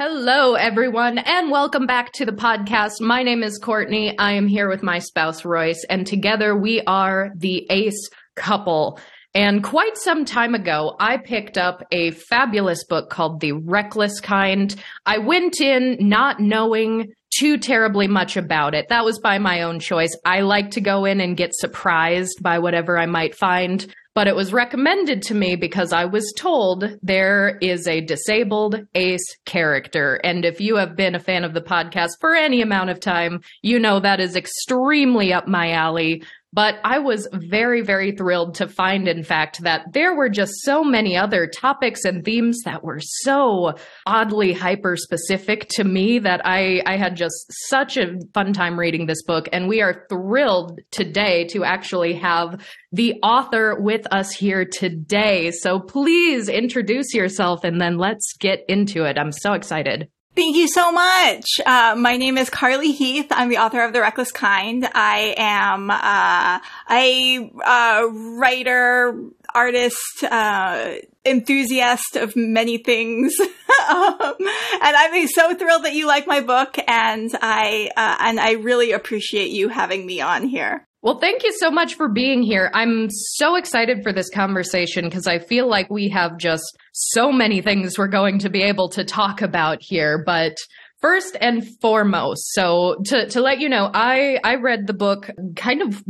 Hello, 0.00 0.54
everyone, 0.54 1.18
and 1.18 1.50
welcome 1.50 1.84
back 1.84 2.12
to 2.12 2.24
the 2.24 2.30
podcast. 2.30 3.00
My 3.00 3.24
name 3.24 3.42
is 3.42 3.58
Courtney. 3.58 4.16
I 4.16 4.34
am 4.34 4.46
here 4.46 4.68
with 4.68 4.80
my 4.80 5.00
spouse, 5.00 5.44
Royce, 5.44 5.84
and 5.90 6.06
together 6.06 6.56
we 6.56 6.80
are 6.82 7.30
the 7.34 7.66
Ace 7.68 8.08
couple. 8.36 9.00
And 9.34 9.64
quite 9.64 9.96
some 9.98 10.24
time 10.24 10.54
ago, 10.54 10.94
I 11.00 11.16
picked 11.16 11.58
up 11.58 11.82
a 11.90 12.12
fabulous 12.12 12.84
book 12.84 13.10
called 13.10 13.40
The 13.40 13.50
Reckless 13.50 14.20
Kind. 14.20 14.76
I 15.04 15.18
went 15.18 15.60
in 15.60 15.96
not 15.98 16.38
knowing 16.38 17.12
too 17.36 17.58
terribly 17.58 18.06
much 18.06 18.36
about 18.36 18.76
it. 18.76 18.86
That 18.90 19.04
was 19.04 19.18
by 19.18 19.38
my 19.38 19.62
own 19.62 19.80
choice. 19.80 20.16
I 20.24 20.42
like 20.42 20.70
to 20.72 20.80
go 20.80 21.06
in 21.06 21.20
and 21.20 21.36
get 21.36 21.54
surprised 21.54 22.40
by 22.40 22.60
whatever 22.60 22.96
I 22.96 23.06
might 23.06 23.34
find 23.34 23.84
but 24.18 24.26
it 24.26 24.34
was 24.34 24.52
recommended 24.52 25.22
to 25.22 25.32
me 25.32 25.54
because 25.54 25.92
I 25.92 26.04
was 26.04 26.34
told 26.36 26.98
there 27.02 27.56
is 27.58 27.86
a 27.86 28.00
disabled 28.00 28.84
ace 28.96 29.24
character. 29.44 30.16
And 30.24 30.44
if 30.44 30.60
you 30.60 30.74
have 30.74 30.96
been 30.96 31.14
a 31.14 31.20
fan 31.20 31.44
of 31.44 31.54
the 31.54 31.60
podcast 31.60 32.18
for 32.18 32.34
any 32.34 32.60
amount 32.60 32.90
of 32.90 32.98
time, 32.98 33.42
you 33.62 33.78
know 33.78 34.00
that 34.00 34.18
is 34.18 34.34
extremely 34.34 35.32
up 35.32 35.46
my 35.46 35.70
alley. 35.70 36.24
But 36.52 36.76
I 36.82 36.98
was 36.98 37.28
very, 37.32 37.82
very 37.82 38.12
thrilled 38.12 38.54
to 38.56 38.68
find, 38.68 39.06
in 39.06 39.22
fact, 39.22 39.62
that 39.62 39.92
there 39.92 40.14
were 40.14 40.30
just 40.30 40.52
so 40.62 40.82
many 40.82 41.16
other 41.16 41.46
topics 41.46 42.04
and 42.04 42.24
themes 42.24 42.62
that 42.64 42.82
were 42.82 43.00
so 43.00 43.74
oddly 44.06 44.54
hyper 44.54 44.96
specific 44.96 45.68
to 45.72 45.84
me 45.84 46.18
that 46.20 46.40
I, 46.44 46.82
I 46.86 46.96
had 46.96 47.16
just 47.16 47.34
such 47.68 47.98
a 47.98 48.14
fun 48.32 48.54
time 48.54 48.78
reading 48.78 49.06
this 49.06 49.22
book. 49.24 49.48
And 49.52 49.68
we 49.68 49.82
are 49.82 50.06
thrilled 50.08 50.80
today 50.90 51.44
to 51.48 51.64
actually 51.64 52.14
have 52.14 52.66
the 52.92 53.14
author 53.22 53.78
with 53.78 54.06
us 54.10 54.32
here 54.32 54.64
today. 54.64 55.50
So 55.50 55.78
please 55.78 56.48
introduce 56.48 57.12
yourself 57.12 57.62
and 57.62 57.78
then 57.78 57.98
let's 57.98 58.32
get 58.38 58.60
into 58.68 59.04
it. 59.04 59.18
I'm 59.18 59.32
so 59.32 59.52
excited. 59.52 60.08
Thank 60.38 60.54
you 60.54 60.68
so 60.68 60.92
much. 60.92 61.46
Uh, 61.66 61.96
my 61.98 62.16
name 62.16 62.38
is 62.38 62.48
Carly 62.48 62.92
Heath. 62.92 63.26
I'm 63.32 63.48
the 63.48 63.58
author 63.58 63.82
of 63.82 63.92
The 63.92 64.00
Reckless 64.00 64.30
Kind. 64.30 64.88
I 64.94 65.34
am 65.36 65.90
uh, 65.90 66.60
a 66.88 67.50
uh, 67.66 68.06
writer, 68.38 69.20
artist, 69.52 70.22
uh, 70.22 70.94
enthusiast 71.24 72.14
of 72.14 72.36
many 72.36 72.78
things, 72.78 73.34
um, 73.40 74.34
and 74.38 74.96
I'm 74.96 75.26
so 75.26 75.56
thrilled 75.56 75.84
that 75.84 75.94
you 75.94 76.06
like 76.06 76.28
my 76.28 76.40
book, 76.40 76.76
and 76.86 77.32
I 77.42 77.90
uh, 77.96 78.18
and 78.20 78.38
I 78.38 78.52
really 78.52 78.92
appreciate 78.92 79.50
you 79.50 79.68
having 79.68 80.06
me 80.06 80.20
on 80.20 80.44
here. 80.46 80.86
Well, 81.00 81.20
thank 81.20 81.44
you 81.44 81.52
so 81.56 81.70
much 81.70 81.94
for 81.94 82.08
being 82.08 82.42
here. 82.42 82.72
I'm 82.74 83.08
so 83.08 83.54
excited 83.54 84.02
for 84.02 84.12
this 84.12 84.28
conversation 84.30 85.04
because 85.04 85.28
I 85.28 85.38
feel 85.38 85.68
like 85.68 85.88
we 85.88 86.08
have 86.08 86.38
just 86.38 86.64
so 86.92 87.30
many 87.30 87.62
things 87.62 87.96
we're 87.96 88.08
going 88.08 88.40
to 88.40 88.50
be 88.50 88.62
able 88.62 88.88
to 88.90 89.04
talk 89.04 89.40
about 89.40 89.78
here. 89.80 90.20
But 90.26 90.56
First 91.00 91.36
and 91.40 91.64
foremost, 91.80 92.52
so 92.54 92.96
to, 93.06 93.28
to 93.28 93.40
let 93.40 93.60
you 93.60 93.68
know, 93.68 93.88
I, 93.94 94.40
I 94.42 94.56
read 94.56 94.88
the 94.88 94.94
book 94.94 95.30
kind 95.54 95.80
of 95.80 96.02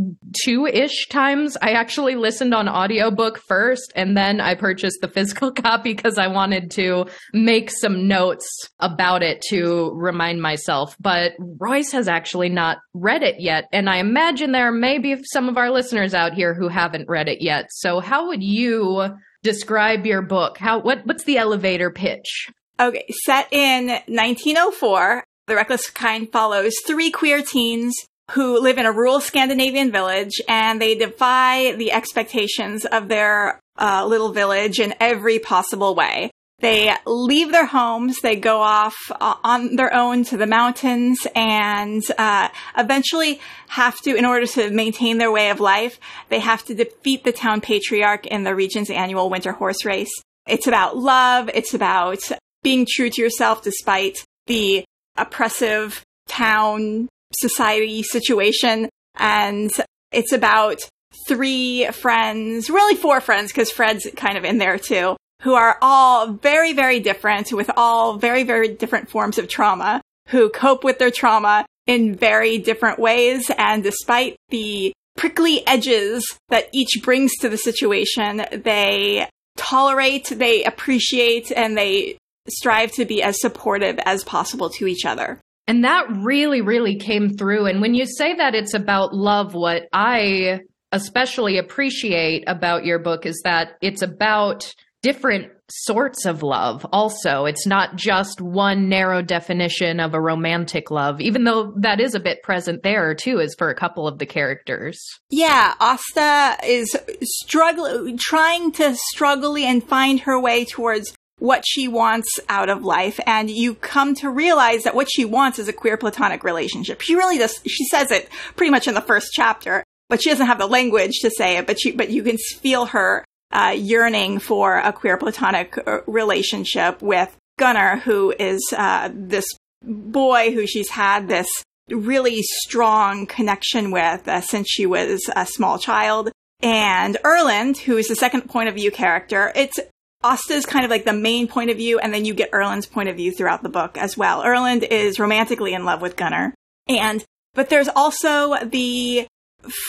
two 0.42 0.64
ish 0.64 1.08
times. 1.08 1.58
I 1.60 1.72
actually 1.72 2.16
listened 2.16 2.54
on 2.54 2.70
audiobook 2.70 3.38
first 3.38 3.92
and 3.94 4.16
then 4.16 4.40
I 4.40 4.54
purchased 4.54 5.02
the 5.02 5.08
physical 5.08 5.52
copy 5.52 5.92
because 5.92 6.16
I 6.16 6.28
wanted 6.28 6.70
to 6.72 7.06
make 7.34 7.70
some 7.70 8.08
notes 8.08 8.70
about 8.80 9.22
it 9.22 9.42
to 9.50 9.92
remind 9.94 10.40
myself. 10.40 10.96
But 10.98 11.32
Royce 11.38 11.92
has 11.92 12.08
actually 12.08 12.48
not 12.48 12.78
read 12.94 13.22
it 13.22 13.40
yet. 13.40 13.66
And 13.72 13.90
I 13.90 13.98
imagine 13.98 14.52
there 14.52 14.72
may 14.72 14.98
be 14.98 15.22
some 15.24 15.50
of 15.50 15.58
our 15.58 15.70
listeners 15.70 16.14
out 16.14 16.32
here 16.32 16.54
who 16.54 16.68
haven't 16.68 17.08
read 17.08 17.28
it 17.28 17.42
yet. 17.42 17.66
So 17.70 18.00
how 18.00 18.28
would 18.28 18.42
you 18.42 19.10
describe 19.42 20.06
your 20.06 20.22
book? 20.22 20.58
How, 20.58 20.80
what, 20.80 21.04
what's 21.04 21.24
the 21.24 21.38
elevator 21.38 21.90
pitch? 21.90 22.48
Okay, 22.80 23.06
set 23.24 23.52
in 23.52 23.88
1904, 23.88 25.24
The 25.48 25.56
Reckless 25.56 25.90
Kind 25.90 26.30
follows 26.30 26.72
three 26.86 27.10
queer 27.10 27.42
teens 27.42 27.92
who 28.32 28.60
live 28.60 28.78
in 28.78 28.86
a 28.86 28.92
rural 28.92 29.20
Scandinavian 29.20 29.90
village 29.90 30.34
and 30.48 30.80
they 30.80 30.94
defy 30.94 31.72
the 31.72 31.90
expectations 31.90 32.84
of 32.84 33.08
their 33.08 33.58
uh, 33.80 34.06
little 34.06 34.32
village 34.32 34.78
in 34.78 34.94
every 35.00 35.40
possible 35.40 35.96
way. 35.96 36.30
They 36.60 36.92
leave 37.04 37.50
their 37.50 37.66
homes, 37.66 38.20
they 38.20 38.36
go 38.36 38.60
off 38.60 38.96
uh, 39.10 39.34
on 39.42 39.74
their 39.74 39.92
own 39.92 40.24
to 40.24 40.36
the 40.36 40.46
mountains 40.46 41.18
and 41.34 42.02
uh, 42.16 42.48
eventually 42.76 43.40
have 43.68 43.96
to, 44.02 44.14
in 44.14 44.24
order 44.24 44.46
to 44.46 44.70
maintain 44.70 45.18
their 45.18 45.32
way 45.32 45.50
of 45.50 45.58
life, 45.58 45.98
they 46.28 46.40
have 46.40 46.64
to 46.66 46.74
defeat 46.74 47.24
the 47.24 47.32
town 47.32 47.60
patriarch 47.60 48.26
in 48.26 48.44
the 48.44 48.54
region's 48.54 48.90
annual 48.90 49.30
winter 49.30 49.52
horse 49.52 49.84
race. 49.84 50.10
It's 50.46 50.66
about 50.66 50.96
love, 50.96 51.50
it's 51.54 51.74
about 51.74 52.20
being 52.62 52.86
true 52.88 53.10
to 53.10 53.22
yourself 53.22 53.62
despite 53.62 54.18
the 54.46 54.84
oppressive 55.16 56.02
town 56.28 57.08
society 57.32 58.02
situation. 58.02 58.88
And 59.16 59.70
it's 60.12 60.32
about 60.32 60.80
three 61.26 61.86
friends, 61.86 62.70
really 62.70 62.96
four 62.96 63.20
friends, 63.20 63.52
because 63.52 63.70
Fred's 63.70 64.06
kind 64.16 64.38
of 64.38 64.44
in 64.44 64.58
there 64.58 64.78
too, 64.78 65.16
who 65.42 65.54
are 65.54 65.78
all 65.82 66.32
very, 66.32 66.72
very 66.72 67.00
different 67.00 67.52
with 67.52 67.70
all 67.76 68.16
very, 68.16 68.44
very 68.44 68.68
different 68.68 69.10
forms 69.10 69.38
of 69.38 69.48
trauma, 69.48 70.00
who 70.28 70.48
cope 70.50 70.84
with 70.84 70.98
their 70.98 71.10
trauma 71.10 71.66
in 71.86 72.14
very 72.14 72.58
different 72.58 72.98
ways. 72.98 73.50
And 73.56 73.82
despite 73.82 74.36
the 74.50 74.92
prickly 75.16 75.66
edges 75.66 76.24
that 76.48 76.68
each 76.72 77.00
brings 77.02 77.32
to 77.40 77.48
the 77.48 77.58
situation, 77.58 78.44
they 78.52 79.28
tolerate, 79.56 80.26
they 80.26 80.64
appreciate, 80.64 81.50
and 81.50 81.76
they 81.76 82.18
strive 82.50 82.92
to 82.92 83.04
be 83.04 83.22
as 83.22 83.40
supportive 83.40 83.98
as 84.04 84.24
possible 84.24 84.70
to 84.70 84.86
each 84.86 85.04
other. 85.04 85.40
And 85.66 85.84
that 85.84 86.06
really, 86.10 86.62
really 86.62 86.96
came 86.96 87.36
through. 87.36 87.66
And 87.66 87.80
when 87.82 87.94
you 87.94 88.06
say 88.06 88.34
that 88.34 88.54
it's 88.54 88.74
about 88.74 89.14
love, 89.14 89.54
what 89.54 89.82
I 89.92 90.60
especially 90.92 91.58
appreciate 91.58 92.44
about 92.46 92.84
your 92.84 92.98
book 92.98 93.26
is 93.26 93.40
that 93.44 93.72
it's 93.82 94.02
about 94.02 94.72
different 95.02 95.52
sorts 95.70 96.24
of 96.24 96.42
love 96.42 96.84
also 96.92 97.44
it's 97.44 97.66
not 97.66 97.94
just 97.94 98.40
one 98.40 98.88
narrow 98.88 99.20
definition 99.20 100.00
of 100.00 100.14
a 100.14 100.20
romantic 100.20 100.90
love 100.90 101.20
even 101.20 101.44
though 101.44 101.74
that 101.76 102.00
is 102.00 102.14
a 102.14 102.20
bit 102.20 102.42
present 102.42 102.82
there 102.82 103.14
too 103.14 103.38
is 103.38 103.54
for 103.58 103.68
a 103.68 103.74
couple 103.74 104.08
of 104.08 104.18
the 104.18 104.24
characters 104.24 104.98
yeah 105.28 105.74
asta 105.78 106.56
is 106.64 106.96
struggling 107.22 108.16
trying 108.18 108.72
to 108.72 108.96
struggle 109.12 109.56
and 109.58 109.84
find 109.84 110.20
her 110.20 110.40
way 110.40 110.64
towards 110.64 111.14
what 111.38 111.64
she 111.66 111.88
wants 111.88 112.28
out 112.48 112.68
of 112.68 112.84
life 112.84 113.20
and 113.26 113.50
you 113.50 113.74
come 113.74 114.14
to 114.16 114.30
realize 114.30 114.84
that 114.84 114.94
what 114.94 115.08
she 115.10 115.24
wants 115.24 115.58
is 115.58 115.68
a 115.68 115.72
queer 115.72 115.96
platonic 115.96 116.42
relationship. 116.42 117.00
She 117.00 117.14
really 117.14 117.38
does, 117.38 117.60
she 117.66 117.84
says 117.86 118.10
it 118.10 118.28
pretty 118.56 118.70
much 118.70 118.88
in 118.88 118.94
the 118.94 119.00
first 119.00 119.30
chapter, 119.32 119.84
but 120.08 120.22
she 120.22 120.30
doesn't 120.30 120.46
have 120.46 120.58
the 120.58 120.66
language 120.66 121.20
to 121.20 121.30
say 121.30 121.56
it, 121.56 121.66
but 121.66 121.80
she, 121.80 121.92
but 121.92 122.10
you 122.10 122.22
can 122.22 122.36
feel 122.36 122.86
her 122.86 123.24
uh, 123.52 123.74
yearning 123.76 124.38
for 124.38 124.78
a 124.78 124.92
queer 124.92 125.16
platonic 125.16 125.78
uh, 125.86 126.00
relationship 126.06 127.00
with 127.00 127.34
Gunnar, 127.58 127.96
who 127.96 128.34
is 128.38 128.60
uh, 128.76 129.10
this 129.12 129.46
boy 129.82 130.52
who 130.52 130.66
she's 130.66 130.90
had 130.90 131.28
this 131.28 131.48
really 131.88 132.42
strong 132.42 133.26
connection 133.26 133.90
with 133.90 134.26
uh, 134.28 134.40
since 134.40 134.68
she 134.68 134.86
was 134.86 135.22
a 135.34 135.46
small 135.46 135.78
child. 135.78 136.30
And 136.60 137.16
Erland, 137.24 137.78
who 137.78 137.96
is 137.96 138.08
the 138.08 138.16
second 138.16 138.42
point 138.48 138.68
of 138.68 138.74
view 138.74 138.90
character, 138.90 139.52
it's 139.54 139.78
Asta 140.24 140.54
is 140.54 140.66
kind 140.66 140.84
of 140.84 140.90
like 140.90 141.04
the 141.04 141.12
main 141.12 141.46
point 141.46 141.70
of 141.70 141.76
view, 141.76 141.98
and 141.98 142.12
then 142.12 142.24
you 142.24 142.34
get 142.34 142.50
Erland's 142.52 142.86
point 142.86 143.08
of 143.08 143.16
view 143.16 143.30
throughout 143.30 143.62
the 143.62 143.68
book 143.68 143.96
as 143.96 144.16
well. 144.16 144.42
Erland 144.42 144.82
is 144.82 145.18
romantically 145.18 145.74
in 145.74 145.84
love 145.84 146.02
with 146.02 146.16
Gunnar. 146.16 146.54
And, 146.88 147.24
but 147.54 147.68
there's 147.68 147.88
also 147.88 148.56
the 148.64 149.26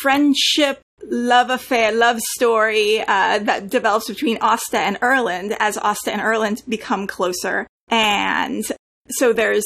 friendship, 0.02 0.82
love 1.04 1.50
affair, 1.50 1.92
love 1.92 2.20
story 2.20 3.00
uh, 3.00 3.40
that 3.40 3.70
develops 3.70 4.08
between 4.08 4.38
Asta 4.42 4.78
and 4.78 4.98
Erland 5.02 5.56
as 5.60 5.78
Asta 5.78 6.12
and 6.12 6.22
Erland 6.22 6.62
become 6.68 7.08
closer. 7.08 7.66
And 7.88 8.64
so 9.10 9.34
there's 9.34 9.64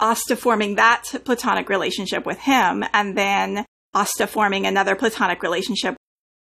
Asta 0.00 0.34
forming 0.34 0.76
that 0.76 1.04
platonic 1.24 1.68
relationship 1.68 2.26
with 2.26 2.38
him, 2.38 2.84
and 2.92 3.16
then 3.16 3.64
Asta 3.94 4.26
forming 4.26 4.66
another 4.66 4.96
platonic 4.96 5.42
relationship 5.42 5.94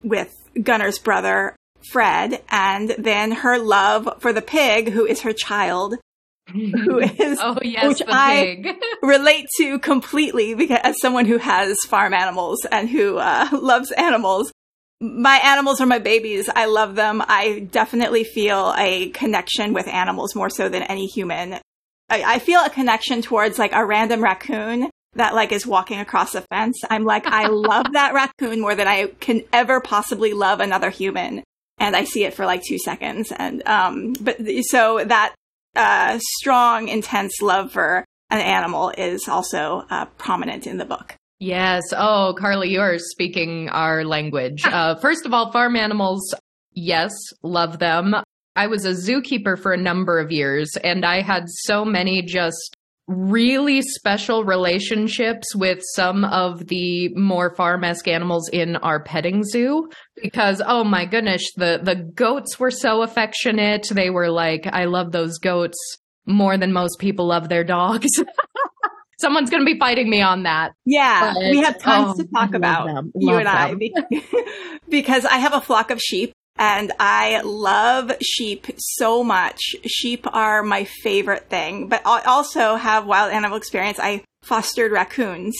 with 0.03 0.33
Gunnar's 0.63 0.99
brother, 0.99 1.57
Fred, 1.91 2.43
and 2.51 2.91
then 2.99 3.33
her 3.33 3.59
love 3.59 4.09
for 4.21 4.33
the 4.33 4.43
pig, 4.43 4.91
who 4.91 5.07
is 5.07 5.23
her 5.23 5.33
child, 5.33 5.97
who 6.53 6.99
is 6.99 7.39
oh 7.41 7.59
yes, 7.63 7.87
which 7.87 8.03
I 8.09 8.77
relate 9.03 9.47
to 9.59 9.79
completely 9.79 10.55
because 10.55 10.81
as 10.83 11.01
someone 11.01 11.27
who 11.27 11.39
has 11.39 11.77
farm 11.87 12.15
animals 12.15 12.65
and 12.71 12.89
who 12.89 13.19
uh, 13.19 13.49
loves 13.53 13.91
animals. 13.93 14.53
My 15.01 15.37
animals 15.45 15.81
are 15.81 15.87
my 15.87 16.01
babies. 16.01 16.49
I 16.53 16.67
love 16.67 16.97
them. 16.97 17.23
I 17.25 17.69
definitely 17.71 18.25
feel 18.25 18.75
a 18.77 19.11
connection 19.11 19.73
with 19.73 19.87
animals 19.87 20.35
more 20.35 20.51
so 20.51 20.69
than 20.69 20.83
any 20.83 21.07
human. 21.07 21.61
I, 22.09 22.25
I 22.25 22.39
feel 22.41 22.59
a 22.65 22.71
connection 22.71 23.23
towards 23.23 23.61
like 23.61 23.73
a 23.73 23.87
random 23.87 24.25
raccoon 24.25 24.91
that 25.15 25.37
like 25.37 25.53
is 25.53 25.65
walking 25.65 26.01
across 26.01 26.35
a 26.35 26.41
fence. 26.41 26.81
I'm 26.91 27.05
like, 27.05 27.27
I 27.27 27.47
love 27.47 27.93
that 27.93 28.13
raccoon 28.13 28.61
more 28.61 28.75
than 28.75 28.89
I 28.89 29.07
can 29.21 29.45
ever 29.53 29.81
possibly 29.81 30.33
love 30.33 30.59
another 30.59 30.91
human 30.91 31.45
and 31.81 31.97
I 31.97 32.05
see 32.05 32.25
it 32.25 32.35
for 32.35 32.47
like 32.47 32.63
two 32.63 32.79
seconds. 32.79 33.33
And, 33.33 33.67
um, 33.67 34.15
but 34.21 34.39
so 34.63 35.05
that 35.05 35.35
uh, 35.77 36.19
strong, 36.39 36.89
intense 36.89 37.41
love 37.41 37.73
for 37.73 38.05
an 38.31 38.41
animal 38.41 38.93
is 38.97 39.29
also 39.29 39.85
uh, 39.91 40.07
prominent 40.17 40.67
in 40.67 40.79
the 40.79 40.85
book. 40.85 41.15
Yes. 41.41 41.85
Oh, 41.97 42.35
Carly, 42.37 42.69
you 42.69 42.81
are 42.81 42.99
speaking 42.99 43.69
our 43.69 44.05
language. 44.05 44.65
Uh, 44.79 44.95
first 44.97 45.25
of 45.25 45.33
all, 45.33 45.51
farm 45.51 45.77
animals, 45.77 46.35
yes, 46.73 47.13
love 47.43 47.79
them. 47.79 48.15
I 48.55 48.67
was 48.67 48.85
a 48.85 48.91
zookeeper 48.91 49.61
for 49.61 49.73
a 49.73 49.77
number 49.77 50.19
of 50.19 50.31
years, 50.31 50.71
and 50.85 51.05
I 51.05 51.23
had 51.23 51.45
so 51.47 51.85
many 51.85 52.23
just 52.23 52.77
really 53.09 53.81
special 53.81 54.45
relationships 54.45 55.57
with 55.57 55.81
some 55.95 56.27
of 56.27 56.67
the 56.67 57.09
more 57.15 57.55
farm-esque 57.55 58.07
animals 58.07 58.51
in 58.51 58.77
our 58.77 59.03
petting 59.03 59.43
zoo 59.43 59.89
because 60.23 60.61
oh 60.65 60.85
my 60.85 61.07
goodness 61.07 61.43
the 61.57 61.81
the 61.83 61.95
goats 61.95 62.61
were 62.61 62.71
so 62.71 63.03
affectionate. 63.03 63.89
They 63.91 64.11
were 64.11 64.31
like 64.31 64.67
i 64.67 64.85
love 64.85 65.11
those 65.11 65.39
goats 65.39 65.79
more 66.27 66.59
than 66.59 66.75
most 66.75 66.99
people 66.99 67.27
love 67.27 67.49
their 67.49 67.65
dogs. 67.65 68.11
Someone's 69.21 69.51
going 69.51 69.67
to 69.67 69.73
be 69.73 69.79
fighting 69.81 70.09
me 70.09 70.21
on 70.21 70.43
that. 70.45 70.73
Yeah 70.85 71.33
but, 71.33 71.51
we 71.51 71.59
have 71.61 71.81
tons 71.81 72.21
oh, 72.21 72.23
to 72.23 72.29
talk 72.29 72.53
about 72.53 73.05
you 73.15 73.35
and 73.35 73.47
them. 73.47 73.79
i 73.97 74.71
because 74.91 75.25
i 75.25 75.39
have 75.39 75.55
a 75.55 75.63
flock 75.63 75.91
of 75.91 75.99
sheep 75.99 76.35
and 76.59 76.93
I 76.99 77.41
love 77.43 78.13
sheep 78.21 78.67
so 78.79 79.23
much. 79.23 79.61
Sheep 79.87 80.27
are 80.33 80.63
my 80.63 80.85
favorite 81.03 81.49
thing, 81.49 81.89
but 81.89 82.03
I 82.05 82.23
also 82.23 82.75
have 82.75 83.07
wild 83.07 83.33
animal 83.33 83.57
experience. 83.57 83.99
I 84.01 84.25
fostered 84.43 84.93
raccoons 84.93 85.55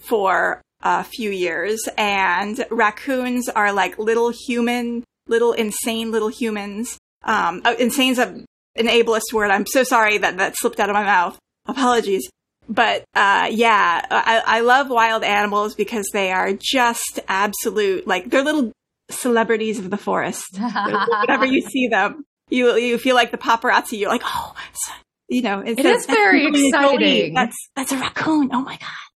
for 0.00 0.60
a 0.82 1.04
few 1.04 1.30
years 1.30 1.88
and 1.96 2.64
raccoons 2.70 3.48
are 3.48 3.72
like 3.72 3.98
little 3.98 4.32
human, 4.46 5.04
little 5.28 5.52
insane 5.52 6.10
little 6.10 6.28
humans. 6.28 6.98
Um, 7.22 7.62
uh, 7.64 7.74
insane's 7.78 8.18
a, 8.18 8.28
an 8.76 8.86
ableist 8.86 9.32
word. 9.32 9.50
I'm 9.50 9.66
so 9.66 9.84
sorry 9.84 10.18
that 10.18 10.38
that 10.38 10.56
slipped 10.56 10.80
out 10.80 10.90
of 10.90 10.94
my 10.94 11.04
mouth. 11.04 11.38
Apologies. 11.66 12.28
But 12.68 13.04
uh, 13.14 13.48
yeah, 13.50 14.06
I, 14.10 14.42
I 14.46 14.60
love 14.60 14.88
wild 14.88 15.24
animals 15.24 15.74
because 15.74 16.06
they 16.12 16.30
are 16.30 16.52
just 16.52 17.20
absolute, 17.28 18.06
like 18.06 18.30
they're 18.30 18.44
little 18.44 18.72
celebrities 19.10 19.78
of 19.78 19.90
the 19.90 19.96
forest. 19.96 20.58
Whenever 21.20 21.46
you 21.46 21.60
see 21.62 21.88
them, 21.88 22.24
you 22.48 22.74
you 22.76 22.98
feel 22.98 23.14
like 23.14 23.30
the 23.30 23.38
paparazzi. 23.38 23.98
You're 23.98 24.10
like, 24.10 24.22
oh, 24.24 24.54
you 25.28 25.42
know, 25.42 25.60
it 25.60 25.78
is 25.78 26.06
very 26.06 26.46
exciting. 26.46 27.34
That's 27.34 27.56
that's 27.76 27.92
a 27.92 27.96
raccoon. 27.96 28.50
Oh 28.52 28.60
my 28.62 28.76
god. 28.76 29.09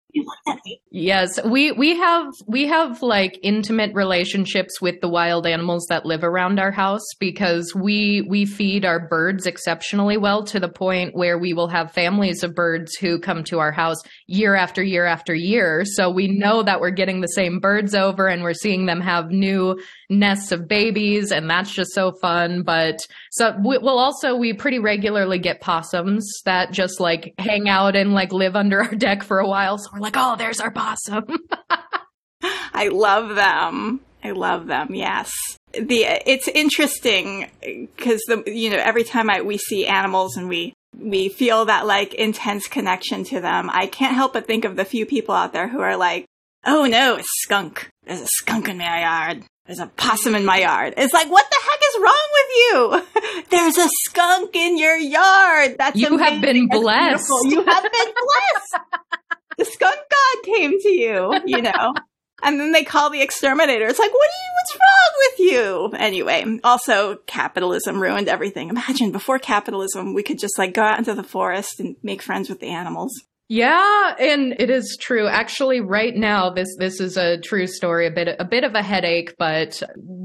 Yes, 0.90 1.42
we 1.42 1.72
we 1.72 1.96
have 1.96 2.26
we 2.46 2.66
have 2.66 3.02
like 3.02 3.38
intimate 3.42 3.94
relationships 3.94 4.80
with 4.80 5.00
the 5.00 5.08
wild 5.08 5.46
animals 5.46 5.86
that 5.88 6.04
live 6.04 6.22
around 6.22 6.58
our 6.58 6.70
house 6.70 7.06
because 7.18 7.74
we 7.74 8.26
we 8.28 8.44
feed 8.44 8.84
our 8.84 9.08
birds 9.08 9.46
exceptionally 9.46 10.18
well 10.18 10.44
to 10.44 10.60
the 10.60 10.68
point 10.68 11.14
where 11.14 11.38
we 11.38 11.54
will 11.54 11.68
have 11.68 11.92
families 11.92 12.42
of 12.42 12.54
birds 12.54 12.94
who 12.96 13.18
come 13.18 13.42
to 13.44 13.58
our 13.58 13.72
house 13.72 13.96
year 14.26 14.54
after 14.54 14.82
year 14.82 15.06
after 15.06 15.34
year. 15.34 15.84
So 15.86 16.10
we 16.10 16.28
know 16.28 16.62
that 16.62 16.80
we're 16.80 16.90
getting 16.90 17.22
the 17.22 17.28
same 17.28 17.58
birds 17.58 17.94
over 17.94 18.26
and 18.26 18.42
we're 18.42 18.52
seeing 18.52 18.84
them 18.84 19.00
have 19.00 19.30
new 19.30 19.80
nests 20.10 20.52
of 20.52 20.68
babies 20.68 21.32
and 21.32 21.48
that's 21.48 21.74
just 21.74 21.92
so 21.94 22.12
fun, 22.20 22.62
but 22.62 22.98
so 23.30 23.56
we, 23.64 23.78
will 23.78 23.98
also 23.98 24.36
we 24.36 24.52
pretty 24.52 24.78
regularly 24.78 25.38
get 25.38 25.62
possums 25.62 26.30
that 26.44 26.70
just 26.70 27.00
like 27.00 27.32
hang 27.38 27.68
out 27.68 27.96
and 27.96 28.12
like 28.12 28.30
live 28.30 28.56
under 28.56 28.82
our 28.82 28.94
deck 28.94 29.22
for 29.22 29.38
a 29.38 29.48
while. 29.48 29.78
So 29.78 30.01
like, 30.02 30.16
"Oh, 30.16 30.36
there's 30.36 30.60
our 30.60 30.70
possum." 30.70 31.24
I 32.74 32.88
love 32.88 33.34
them. 33.36 34.00
I 34.24 34.30
love 34.32 34.66
them. 34.66 34.94
Yes. 34.94 35.32
The 35.72 36.04
it's 36.26 36.48
interesting 36.48 37.50
cuz 37.96 38.20
the 38.28 38.42
you 38.46 38.70
know 38.70 38.76
every 38.78 39.04
time 39.04 39.30
I 39.30 39.40
we 39.40 39.58
see 39.58 39.86
animals 39.86 40.36
and 40.36 40.48
we 40.48 40.74
we 40.98 41.28
feel 41.28 41.64
that 41.64 41.86
like 41.86 42.14
intense 42.14 42.66
connection 42.68 43.24
to 43.24 43.40
them. 43.40 43.70
I 43.72 43.86
can't 43.86 44.14
help 44.14 44.34
but 44.34 44.46
think 44.46 44.64
of 44.64 44.76
the 44.76 44.84
few 44.84 45.06
people 45.06 45.34
out 45.34 45.52
there 45.52 45.68
who 45.68 45.80
are 45.80 45.96
like, 45.96 46.26
"Oh 46.66 46.84
no, 46.86 47.16
a 47.16 47.22
skunk. 47.42 47.88
There's 48.04 48.20
a 48.20 48.26
skunk 48.26 48.68
in 48.68 48.78
my 48.78 49.00
yard." 49.00 49.44
There's 49.66 49.78
a 49.78 49.86
possum 49.86 50.34
in 50.34 50.44
my 50.44 50.58
yard. 50.58 50.94
It's 50.96 51.14
like, 51.14 51.30
what 51.30 51.46
the 51.48 51.56
heck 51.70 51.80
is 51.88 52.02
wrong 52.02 52.28
with 52.38 52.50
you? 52.58 53.42
There's 53.50 53.78
a 53.78 53.88
skunk 54.08 54.56
in 54.56 54.76
your 54.76 54.96
yard. 54.96 55.76
That's 55.78 55.96
you 55.96 56.08
amazing. 56.08 56.24
have 56.26 56.42
been 56.42 56.66
That's 56.68 56.80
blessed. 56.82 57.28
Beautiful. 57.28 57.46
You 57.46 57.72
have 57.72 57.82
been 57.84 58.12
blessed. 58.24 58.84
the 59.58 59.64
skunk 59.64 59.96
god 59.96 60.44
came 60.44 60.78
to 60.80 60.90
you, 60.90 61.40
you 61.46 61.62
know. 61.62 61.94
And 62.44 62.58
then 62.58 62.72
they 62.72 62.82
call 62.82 63.08
the 63.08 63.22
exterminator. 63.22 63.86
It's 63.86 64.00
like, 64.00 64.12
what 64.12 64.28
are 64.28 64.42
you, 64.42 64.52
what's 64.56 64.74
wrong 64.74 65.12
with 65.16 65.38
you? 65.38 65.98
Anyway, 66.04 66.58
also 66.64 67.18
capitalism 67.28 68.02
ruined 68.02 68.26
everything. 68.26 68.68
Imagine 68.68 69.12
before 69.12 69.38
capitalism, 69.38 70.12
we 70.12 70.24
could 70.24 70.40
just 70.40 70.58
like 70.58 70.74
go 70.74 70.82
out 70.82 70.98
into 70.98 71.14
the 71.14 71.22
forest 71.22 71.78
and 71.78 71.94
make 72.02 72.20
friends 72.20 72.48
with 72.48 72.58
the 72.58 72.70
animals. 72.70 73.12
Yeah, 73.48 74.14
and 74.18 74.54
it 74.58 74.70
is 74.70 74.96
true. 75.00 75.28
Actually, 75.28 75.80
right 75.80 76.16
now, 76.16 76.48
this 76.48 76.74
this 76.78 77.00
is 77.00 77.18
a 77.18 77.38
true 77.38 77.66
story. 77.66 78.06
A 78.06 78.10
bit 78.10 78.34
a 78.38 78.46
bit 78.46 78.64
of 78.64 78.74
a 78.74 78.82
headache, 78.82 79.34
but 79.38 79.82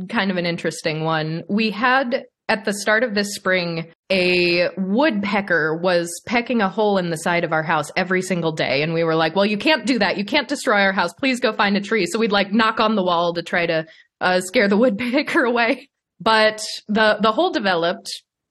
kind 0.08 0.32
of 0.32 0.38
an 0.38 0.46
interesting 0.46 1.04
one. 1.04 1.44
We 1.50 1.72
had 1.72 2.24
at 2.50 2.64
the 2.66 2.74
start 2.74 3.04
of 3.04 3.14
this 3.14 3.36
spring, 3.36 3.92
a 4.10 4.70
woodpecker 4.78 5.76
was 5.76 6.10
pecking 6.26 6.62
a 6.62 6.70
hole 6.70 6.98
in 6.98 7.10
the 7.10 7.18
side 7.18 7.44
of 7.44 7.52
our 7.52 7.64
house 7.64 7.92
every 7.98 8.22
single 8.22 8.54
day. 8.54 8.82
And 8.82 8.94
we 8.94 9.04
were 9.04 9.16
like, 9.16 9.36
well, 9.36 9.46
you 9.46 9.58
can't 9.58 9.86
do 9.86 10.00
that. 10.00 10.18
You 10.18 10.24
can't 10.24 10.48
destroy 10.48 10.82
our 10.82 10.94
house. 10.94 11.14
Please 11.14 11.40
go 11.40 11.52
find 11.52 11.76
a 11.76 11.82
tree. 11.82 12.06
So 12.06 12.20
we'd 12.20 12.32
like 12.32 12.54
knock 12.54 12.80
on 12.80 12.96
the 12.96 13.04
wall 13.04 13.34
to 13.34 13.44
try 13.44 13.66
to 13.66 13.86
uh, 14.22 14.40
scare 14.42 14.70
the 14.70 14.78
woodpecker 14.82 15.44
away. 15.44 15.90
But 16.20 16.64
the, 16.88 17.18
the 17.22 17.32
hole 17.32 17.52
developed 17.52 18.10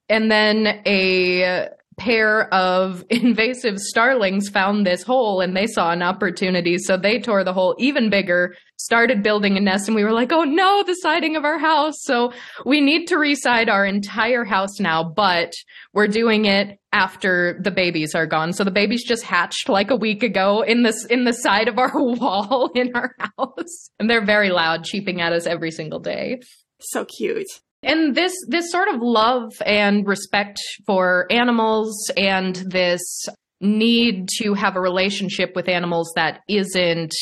and 0.09 0.31
then 0.31 0.81
a 0.85 1.69
pair 1.97 2.53
of 2.53 3.03
invasive 3.09 3.79
starlings 3.79 4.49
found 4.49 4.85
this 4.85 5.03
hole 5.03 5.41
and 5.41 5.57
they 5.57 5.67
saw 5.67 5.91
an 5.91 6.01
opportunity. 6.01 6.77
So 6.77 6.95
they 6.95 7.19
tore 7.19 7.43
the 7.43 7.53
hole 7.53 7.75
even 7.79 8.09
bigger, 8.09 8.55
started 8.77 9.23
building 9.23 9.57
a 9.57 9.59
nest, 9.59 9.87
and 9.87 9.95
we 9.95 10.03
were 10.03 10.13
like, 10.13 10.31
oh 10.31 10.43
no, 10.43 10.83
the 10.83 10.93
siding 10.95 11.35
of 11.35 11.43
our 11.43 11.57
house. 11.57 11.95
So 12.01 12.31
we 12.65 12.79
need 12.79 13.07
to 13.07 13.17
reside 13.17 13.69
our 13.69 13.85
entire 13.85 14.45
house 14.45 14.79
now, 14.79 15.03
but 15.03 15.53
we're 15.93 16.07
doing 16.07 16.45
it 16.45 16.79
after 16.93 17.59
the 17.61 17.71
babies 17.71 18.15
are 18.15 18.27
gone. 18.27 18.53
So 18.53 18.63
the 18.63 18.71
babies 18.71 19.03
just 19.03 19.23
hatched 19.23 19.67
like 19.67 19.91
a 19.91 19.95
week 19.95 20.23
ago 20.23 20.61
in 20.61 20.83
this 20.83 21.05
in 21.05 21.25
the 21.25 21.33
side 21.33 21.67
of 21.67 21.77
our 21.77 21.91
wall 21.95 22.71
in 22.75 22.95
our 22.95 23.15
house. 23.19 23.89
And 23.99 24.09
they're 24.09 24.25
very 24.25 24.49
loud, 24.49 24.83
cheeping 24.83 25.21
at 25.21 25.33
us 25.33 25.45
every 25.45 25.71
single 25.71 25.99
day. 25.99 26.41
So 26.79 27.05
cute 27.05 27.47
and 27.83 28.15
this 28.15 28.33
this 28.47 28.71
sort 28.71 28.87
of 28.89 29.01
love 29.01 29.51
and 29.65 30.07
respect 30.07 30.59
for 30.85 31.27
animals 31.31 32.11
and 32.17 32.55
this 32.55 33.27
need 33.61 34.27
to 34.39 34.53
have 34.53 34.75
a 34.75 34.81
relationship 34.81 35.55
with 35.55 35.67
animals 35.67 36.11
that 36.15 36.41
isn't 36.47 37.13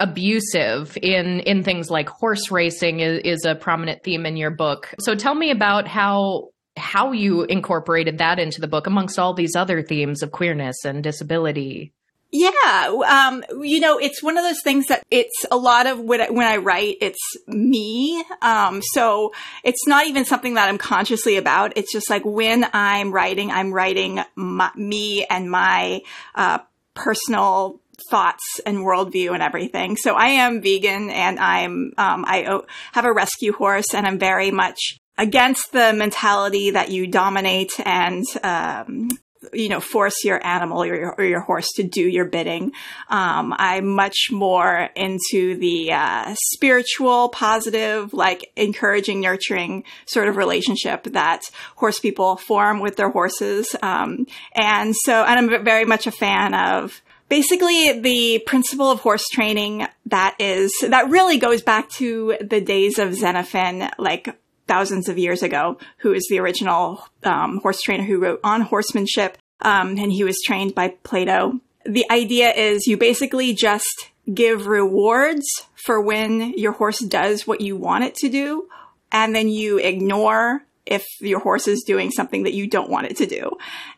abusive 0.00 0.98
in 1.00 1.40
in 1.40 1.62
things 1.62 1.90
like 1.90 2.08
horse 2.08 2.50
racing 2.50 3.00
is, 3.00 3.20
is 3.24 3.44
a 3.44 3.54
prominent 3.54 4.02
theme 4.02 4.26
in 4.26 4.36
your 4.36 4.50
book. 4.50 4.92
So 5.00 5.14
tell 5.14 5.34
me 5.34 5.50
about 5.50 5.86
how 5.86 6.48
how 6.76 7.12
you 7.12 7.44
incorporated 7.44 8.18
that 8.18 8.38
into 8.38 8.60
the 8.60 8.68
book 8.68 8.86
amongst 8.86 9.18
all 9.18 9.34
these 9.34 9.54
other 9.54 9.82
themes 9.82 10.22
of 10.22 10.32
queerness 10.32 10.84
and 10.84 11.02
disability 11.02 11.92
yeah. 12.32 12.90
Um, 13.06 13.44
you 13.62 13.78
know, 13.78 13.98
it's 13.98 14.22
one 14.22 14.38
of 14.38 14.44
those 14.44 14.62
things 14.64 14.86
that 14.86 15.02
it's 15.10 15.44
a 15.50 15.56
lot 15.56 15.86
of 15.86 16.00
when 16.00 16.22
I, 16.22 16.30
when 16.30 16.46
I 16.46 16.56
write, 16.56 16.96
it's 17.02 17.20
me. 17.46 18.24
Um, 18.40 18.80
so 18.92 19.32
it's 19.62 19.86
not 19.86 20.06
even 20.06 20.24
something 20.24 20.54
that 20.54 20.68
I'm 20.68 20.78
consciously 20.78 21.36
about. 21.36 21.74
It's 21.76 21.92
just 21.92 22.08
like 22.08 22.24
when 22.24 22.66
I'm 22.72 23.12
writing, 23.12 23.50
I'm 23.50 23.72
writing 23.72 24.20
my, 24.34 24.70
me 24.74 25.26
and 25.26 25.50
my, 25.50 26.00
uh, 26.34 26.60
personal 26.94 27.80
thoughts 28.10 28.60
and 28.64 28.78
worldview 28.78 29.34
and 29.34 29.42
everything. 29.42 29.96
So 29.96 30.14
I 30.14 30.28
am 30.28 30.62
vegan 30.62 31.10
and 31.10 31.38
I'm, 31.38 31.92
um, 31.98 32.24
I 32.26 32.60
have 32.92 33.04
a 33.04 33.12
rescue 33.12 33.52
horse 33.52 33.94
and 33.94 34.06
I'm 34.06 34.18
very 34.18 34.50
much 34.50 34.98
against 35.18 35.72
the 35.72 35.92
mentality 35.92 36.70
that 36.70 36.90
you 36.90 37.06
dominate 37.06 37.72
and 37.84 38.24
um, 38.42 39.10
you 39.52 39.68
know, 39.68 39.80
force 39.80 40.24
your 40.24 40.44
animal 40.44 40.82
or 40.82 40.86
your, 40.86 41.14
or 41.18 41.24
your 41.24 41.40
horse 41.40 41.68
to 41.76 41.82
do 41.82 42.02
your 42.02 42.24
bidding. 42.24 42.72
Um, 43.08 43.54
I'm 43.56 43.88
much 43.88 44.28
more 44.30 44.88
into 44.94 45.56
the 45.56 45.92
uh, 45.92 46.34
spiritual, 46.52 47.28
positive, 47.30 48.12
like 48.12 48.50
encouraging, 48.56 49.20
nurturing 49.20 49.84
sort 50.06 50.28
of 50.28 50.36
relationship 50.36 51.04
that 51.04 51.42
horse 51.76 51.98
people 51.98 52.36
form 52.36 52.80
with 52.80 52.96
their 52.96 53.10
horses. 53.10 53.74
Um, 53.82 54.26
and 54.54 54.94
so, 54.94 55.24
and 55.24 55.52
I'm 55.52 55.64
very 55.64 55.84
much 55.84 56.06
a 56.06 56.12
fan 56.12 56.54
of 56.54 57.00
basically 57.28 57.98
the 58.00 58.42
principle 58.46 58.90
of 58.90 59.00
horse 59.00 59.24
training 59.32 59.86
that 60.04 60.36
is 60.38 60.70
that 60.86 61.08
really 61.08 61.38
goes 61.38 61.62
back 61.62 61.88
to 61.88 62.36
the 62.42 62.60
days 62.60 62.98
of 62.98 63.14
Xenophon, 63.14 63.88
like 63.98 64.28
thousands 64.72 65.06
of 65.10 65.18
years 65.18 65.42
ago, 65.42 65.76
who 65.98 66.14
is 66.14 66.26
the 66.30 66.38
original 66.38 67.06
um, 67.24 67.58
horse 67.58 67.82
trainer 67.82 68.04
who 68.04 68.18
wrote 68.18 68.40
on 68.42 68.62
horsemanship, 68.62 69.36
um, 69.60 69.98
and 69.98 70.10
he 70.10 70.24
was 70.24 70.40
trained 70.46 70.74
by 70.74 70.88
Plato. 71.02 71.60
The 71.84 72.06
idea 72.10 72.50
is 72.52 72.86
you 72.86 72.96
basically 72.96 73.52
just 73.52 74.10
give 74.32 74.66
rewards 74.66 75.46
for 75.84 76.00
when 76.00 76.54
your 76.56 76.72
horse 76.72 77.00
does 77.00 77.46
what 77.46 77.60
you 77.60 77.76
want 77.76 78.04
it 78.04 78.14
to 78.22 78.30
do, 78.30 78.66
and 79.10 79.36
then 79.36 79.48
you 79.48 79.76
ignore 79.76 80.64
if 80.86 81.04
your 81.20 81.40
horse 81.40 81.68
is 81.68 81.84
doing 81.86 82.10
something 82.10 82.44
that 82.44 82.54
you 82.54 82.66
don't 82.66 82.88
want 82.88 83.08
it 83.10 83.16
to 83.18 83.26
do. 83.26 83.50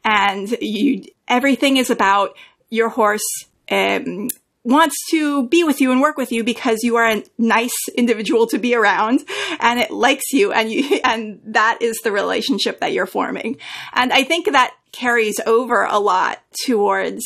And 0.04 0.50
you, 0.60 1.04
everything 1.28 1.76
is 1.76 1.88
about 1.88 2.36
your 2.68 2.88
horse, 2.88 3.28
um, 3.70 4.28
wants 4.64 4.96
to 5.10 5.46
be 5.48 5.62
with 5.62 5.80
you 5.80 5.92
and 5.92 6.00
work 6.00 6.16
with 6.16 6.32
you 6.32 6.42
because 6.42 6.78
you 6.82 6.96
are 6.96 7.06
a 7.06 7.22
nice 7.36 7.76
individual 7.94 8.46
to 8.46 8.58
be 8.58 8.74
around 8.74 9.22
and 9.60 9.78
it 9.78 9.90
likes 9.90 10.32
you 10.32 10.52
and 10.52 10.72
you, 10.72 11.00
and 11.04 11.40
that 11.44 11.78
is 11.80 11.98
the 12.02 12.10
relationship 12.10 12.80
that 12.80 12.92
you're 12.92 13.06
forming. 13.06 13.58
And 13.92 14.12
I 14.12 14.24
think 14.24 14.46
that 14.46 14.74
carries 14.92 15.38
over 15.46 15.84
a 15.84 15.98
lot 15.98 16.40
towards 16.64 17.22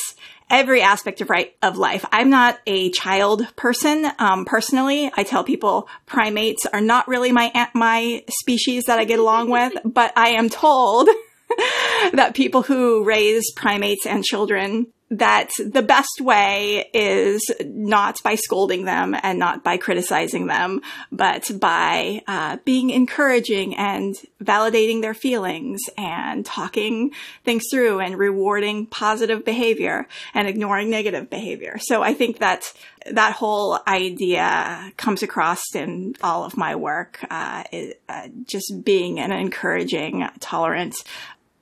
every 0.51 0.81
aspect 0.81 1.21
of 1.21 1.31
right 1.31 1.55
of 1.63 1.77
life. 1.77 2.05
I'm 2.11 2.31
not 2.31 2.59
a 2.67 2.91
child 2.91 3.47
person 3.57 4.11
um, 4.19 4.45
personally. 4.45 5.11
I 5.15 5.23
tell 5.23 5.45
people 5.45 5.89
primates 6.07 6.67
are 6.67 6.81
not 6.81 7.07
really 7.07 7.33
my 7.33 7.69
my 7.75 8.25
species 8.41 8.85
that 8.85 8.99
I 8.99 9.05
get 9.05 9.19
along 9.19 9.51
with, 9.51 9.75
but 9.85 10.13
I 10.17 10.31
am 10.31 10.49
told 10.49 11.09
that 12.13 12.33
people 12.35 12.63
who 12.63 13.05
raise 13.05 13.53
primates 13.53 14.07
and 14.07 14.25
children 14.25 14.87
that 15.11 15.51
the 15.59 15.83
best 15.83 16.21
way 16.21 16.91
is 16.93 17.41
not 17.65 18.23
by 18.23 18.35
scolding 18.35 18.85
them 18.85 19.17
and 19.23 19.39
not 19.39 19.65
by 19.65 19.79
criticizing 19.79 20.47
them, 20.47 20.83
but 21.11 21.51
by 21.59 22.23
uh, 22.27 22.59
being 22.65 22.91
encouraging 22.91 23.75
and 23.77 24.17
validating 24.43 25.01
their 25.01 25.15
feelings 25.15 25.81
and 25.97 26.45
talking 26.45 27.13
things 27.45 27.65
through 27.71 28.01
and 28.01 28.19
rewarding 28.19 28.87
positive 28.87 29.45
behavior 29.45 30.07
and 30.35 30.47
ignoring 30.47 30.91
negative 30.91 31.31
behavior. 31.31 31.79
So 31.81 32.03
I 32.03 32.13
think 32.13 32.39
that 32.39 32.71
that 33.11 33.33
whole 33.33 33.79
idea 33.87 34.93
comes 34.99 35.23
across 35.23 35.63
in 35.75 36.15
all 36.23 36.45
of 36.45 36.57
my 36.57 36.77
work, 36.77 37.25
uh, 37.31 37.65
uh, 38.09 38.29
just 38.45 38.85
being 38.85 39.19
an 39.21 39.33
encouraging, 39.33 40.29
tolerant, 40.41 40.97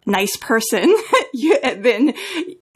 nice 0.07 0.37
person, 0.37 0.95
you, 1.35 1.59
then 1.61 2.15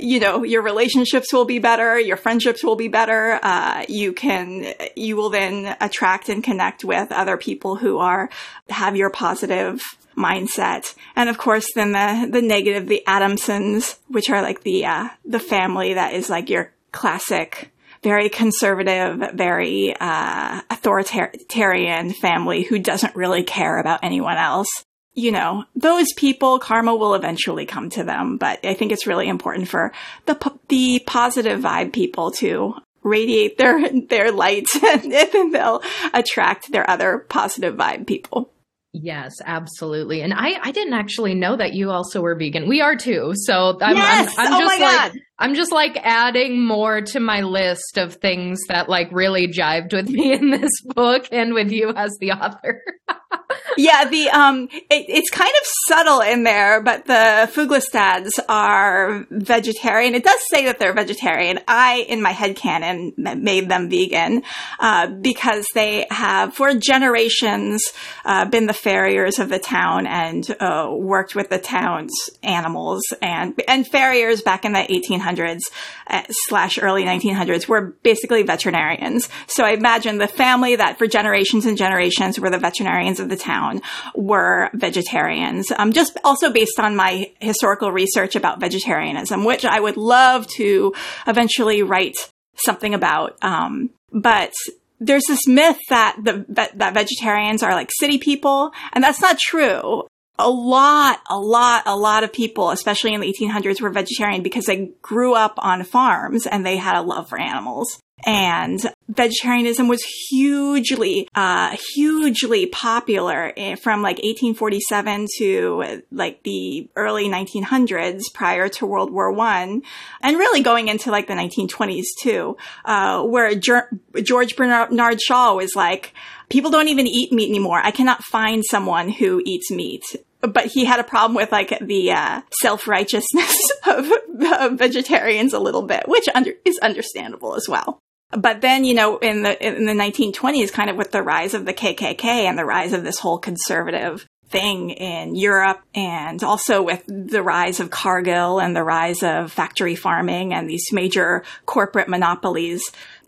you 0.00 0.20
know 0.20 0.44
your 0.44 0.62
relationships 0.62 1.32
will 1.32 1.44
be 1.44 1.58
better, 1.58 1.98
your 1.98 2.16
friendships 2.16 2.64
will 2.64 2.76
be 2.76 2.88
better. 2.88 3.38
Uh, 3.42 3.84
you 3.88 4.12
can 4.12 4.74
you 4.96 5.16
will 5.16 5.30
then 5.30 5.76
attract 5.80 6.28
and 6.28 6.42
connect 6.42 6.84
with 6.84 7.12
other 7.12 7.36
people 7.36 7.76
who 7.76 7.98
are 7.98 8.30
have 8.68 8.96
your 8.96 9.10
positive 9.10 9.82
mindset, 10.16 10.94
and 11.16 11.28
of 11.28 11.38
course 11.38 11.66
then 11.74 11.92
the 11.92 12.28
the 12.30 12.42
negative, 12.42 12.88
the 12.88 13.02
Adamsons, 13.06 13.98
which 14.08 14.30
are 14.30 14.42
like 14.42 14.62
the 14.62 14.86
uh, 14.86 15.08
the 15.24 15.40
family 15.40 15.94
that 15.94 16.14
is 16.14 16.30
like 16.30 16.50
your 16.50 16.72
classic 16.92 17.70
very 18.02 18.30
conservative, 18.30 19.34
very 19.34 19.94
uh, 20.00 20.62
authoritarian 20.70 22.10
family 22.10 22.62
who 22.62 22.78
doesn't 22.78 23.14
really 23.14 23.42
care 23.42 23.78
about 23.78 24.00
anyone 24.02 24.38
else 24.38 24.86
you 25.14 25.32
know, 25.32 25.64
those 25.74 26.12
people, 26.16 26.58
karma 26.58 26.94
will 26.94 27.14
eventually 27.14 27.66
come 27.66 27.90
to 27.90 28.04
them. 28.04 28.36
But 28.36 28.64
I 28.64 28.74
think 28.74 28.92
it's 28.92 29.06
really 29.06 29.28
important 29.28 29.68
for 29.68 29.92
the 30.26 30.52
the 30.68 31.02
positive 31.06 31.60
vibe 31.60 31.92
people 31.92 32.30
to 32.32 32.74
radiate 33.02 33.58
their 33.58 33.80
their 34.08 34.32
light, 34.32 34.68
and 34.86 35.12
then 35.12 35.50
they'll 35.52 35.82
attract 36.14 36.70
their 36.72 36.88
other 36.88 37.18
positive 37.28 37.74
vibe 37.74 38.06
people. 38.06 38.52
Yes, 38.92 39.36
absolutely. 39.44 40.20
And 40.20 40.34
I, 40.34 40.58
I 40.60 40.72
didn't 40.72 40.94
actually 40.94 41.34
know 41.34 41.56
that 41.56 41.74
you 41.74 41.90
also 41.92 42.20
were 42.20 42.34
vegan. 42.34 42.68
We 42.68 42.80
are 42.80 42.96
too. 42.96 43.32
So 43.36 43.78
I'm, 43.80 43.96
yes! 43.96 44.34
I'm, 44.36 44.48
I'm 44.48 44.54
oh 44.54 44.58
just 44.58 44.80
like, 44.80 45.12
I'm 45.40 45.54
just 45.54 45.72
like 45.72 45.98
adding 46.02 46.64
more 46.66 47.00
to 47.00 47.18
my 47.18 47.40
list 47.40 47.96
of 47.96 48.16
things 48.16 48.60
that 48.68 48.90
like 48.90 49.10
really 49.10 49.48
jived 49.48 49.94
with 49.94 50.08
me 50.10 50.32
in 50.32 50.50
this 50.50 50.82
book 50.84 51.28
and 51.32 51.54
with 51.54 51.72
you 51.72 51.90
as 51.96 52.16
the 52.20 52.32
author. 52.32 52.82
yeah, 53.78 54.04
the 54.08 54.28
um, 54.28 54.68
it, 54.72 55.06
it's 55.08 55.30
kind 55.30 55.52
of 55.60 55.66
subtle 55.88 56.20
in 56.20 56.42
there, 56.42 56.82
but 56.82 57.06
the 57.06 57.50
Fuglestads 57.54 58.38
are 58.48 59.24
vegetarian. 59.30 60.14
It 60.14 60.24
does 60.24 60.40
say 60.50 60.66
that 60.66 60.78
they're 60.78 60.92
vegetarian. 60.92 61.60
I, 61.66 62.04
in 62.08 62.20
my 62.20 62.32
head 62.32 62.56
canon, 62.56 63.14
made 63.16 63.68
them 63.68 63.88
vegan 63.88 64.42
uh, 64.78 65.06
because 65.06 65.66
they 65.74 66.06
have, 66.10 66.54
for 66.54 66.74
generations, 66.74 67.82
uh, 68.24 68.44
been 68.44 68.66
the 68.66 68.74
farriers 68.74 69.38
of 69.38 69.48
the 69.48 69.58
town 69.58 70.06
and 70.06 70.54
uh, 70.60 70.88
worked 70.90 71.34
with 71.34 71.48
the 71.48 71.58
town's 71.58 72.12
animals 72.42 73.02
and 73.22 73.58
and 73.66 73.86
farriers 73.86 74.42
back 74.42 74.64
in 74.64 74.72
the 74.72 74.80
1800s 74.80 75.29
uh, 75.38 76.22
slash 76.30 76.78
early 76.80 77.04
1900s 77.04 77.68
were 77.68 77.96
basically 78.02 78.42
veterinarians. 78.42 79.28
So 79.46 79.64
I 79.64 79.70
imagine 79.70 80.18
the 80.18 80.28
family 80.28 80.76
that 80.76 80.98
for 80.98 81.06
generations 81.06 81.66
and 81.66 81.76
generations 81.76 82.38
were 82.38 82.50
the 82.50 82.58
veterinarians 82.58 83.20
of 83.20 83.28
the 83.28 83.36
town 83.36 83.82
were 84.14 84.70
vegetarians. 84.74 85.70
Um, 85.76 85.92
just 85.92 86.18
also 86.24 86.52
based 86.52 86.78
on 86.78 86.96
my 86.96 87.30
historical 87.40 87.92
research 87.92 88.36
about 88.36 88.60
vegetarianism, 88.60 89.44
which 89.44 89.64
I 89.64 89.80
would 89.80 89.96
love 89.96 90.46
to 90.56 90.94
eventually 91.26 91.82
write 91.82 92.16
something 92.56 92.94
about. 92.94 93.36
Um, 93.42 93.90
but 94.12 94.52
there's 94.98 95.24
this 95.26 95.46
myth 95.46 95.78
that 95.88 96.16
the 96.22 96.44
that, 96.50 96.78
that 96.78 96.94
vegetarians 96.94 97.62
are 97.62 97.72
like 97.72 97.90
city 97.90 98.18
people, 98.18 98.72
and 98.92 99.02
that's 99.02 99.20
not 99.20 99.38
true 99.38 100.04
a 100.40 100.50
lot, 100.50 101.20
a 101.28 101.38
lot, 101.38 101.82
a 101.86 101.96
lot 101.96 102.24
of 102.24 102.32
people, 102.32 102.70
especially 102.70 103.14
in 103.14 103.20
the 103.20 103.32
1800s, 103.32 103.80
were 103.80 103.90
vegetarian 103.90 104.42
because 104.42 104.66
they 104.66 104.92
grew 105.02 105.34
up 105.34 105.54
on 105.58 105.84
farms 105.84 106.46
and 106.46 106.64
they 106.64 106.76
had 106.76 106.96
a 106.96 107.02
love 107.02 107.28
for 107.28 107.38
animals 107.38 108.00
and 108.24 108.80
vegetarianism 109.08 109.88
was 109.88 110.02
hugely, 110.28 111.28
uh, 111.34 111.76
hugely 111.94 112.66
popular 112.66 113.52
from 113.80 114.02
like 114.02 114.16
1847 114.16 115.26
to 115.38 116.02
like 116.10 116.42
the 116.42 116.88
early 116.96 117.28
1900s 117.28 118.22
prior 118.32 118.68
to 118.68 118.86
World 118.86 119.12
War 119.12 119.32
One, 119.32 119.82
and 120.22 120.36
really 120.36 120.62
going 120.62 120.88
into 120.88 121.10
like 121.10 121.26
the 121.26 121.34
1920s 121.34 122.06
too, 122.20 122.56
uh, 122.84 123.22
where 123.22 123.54
George 123.54 124.56
Bernard 124.56 125.20
Shaw 125.20 125.54
was 125.54 125.74
like, 125.74 126.12
people 126.48 126.70
don't 126.70 126.88
even 126.88 127.06
eat 127.06 127.32
meat 127.32 127.48
anymore. 127.48 127.80
I 127.82 127.90
cannot 127.90 128.22
find 128.24 128.64
someone 128.64 129.08
who 129.08 129.42
eats 129.44 129.70
meat 129.70 130.04
but 130.40 130.66
he 130.66 130.84
had 130.84 131.00
a 131.00 131.04
problem 131.04 131.34
with 131.34 131.52
like 131.52 131.78
the 131.80 132.12
uh, 132.12 132.40
self 132.60 132.88
righteousness 132.88 133.56
of, 133.86 134.10
of, 134.58 134.78
vegetarians 134.78 135.52
a 135.52 135.58
little 135.58 135.82
bit, 135.82 136.04
which 136.06 136.28
under- 136.34 136.54
is 136.64 136.78
understandable 136.78 137.54
as 137.54 137.68
well. 137.68 137.98
But 138.30 138.60
then, 138.60 138.84
you 138.84 138.94
know, 138.94 139.18
in 139.18 139.42
the, 139.42 139.66
in 139.66 139.86
the 139.86 139.92
1920s, 139.92 140.72
kind 140.72 140.88
of 140.88 140.96
with 140.96 141.10
the 141.10 141.22
rise 141.22 141.52
of 141.52 141.66
the 141.66 141.74
KKK 141.74 142.24
and 142.24 142.56
the 142.56 142.64
rise 142.64 142.92
of 142.92 143.02
this 143.02 143.18
whole 143.18 143.38
conservative 143.38 144.24
thing 144.50 144.90
in 144.90 145.36
Europe 145.36 145.80
and 145.94 146.42
also 146.42 146.82
with 146.82 147.04
the 147.06 147.42
rise 147.42 147.80
of 147.80 147.90
Cargill 147.90 148.60
and 148.60 148.74
the 148.74 148.82
rise 148.82 149.22
of 149.22 149.52
factory 149.52 149.94
farming 149.94 150.52
and 150.52 150.68
these 150.68 150.92
major 150.92 151.44
corporate 151.66 152.08
monopolies, 152.08 152.82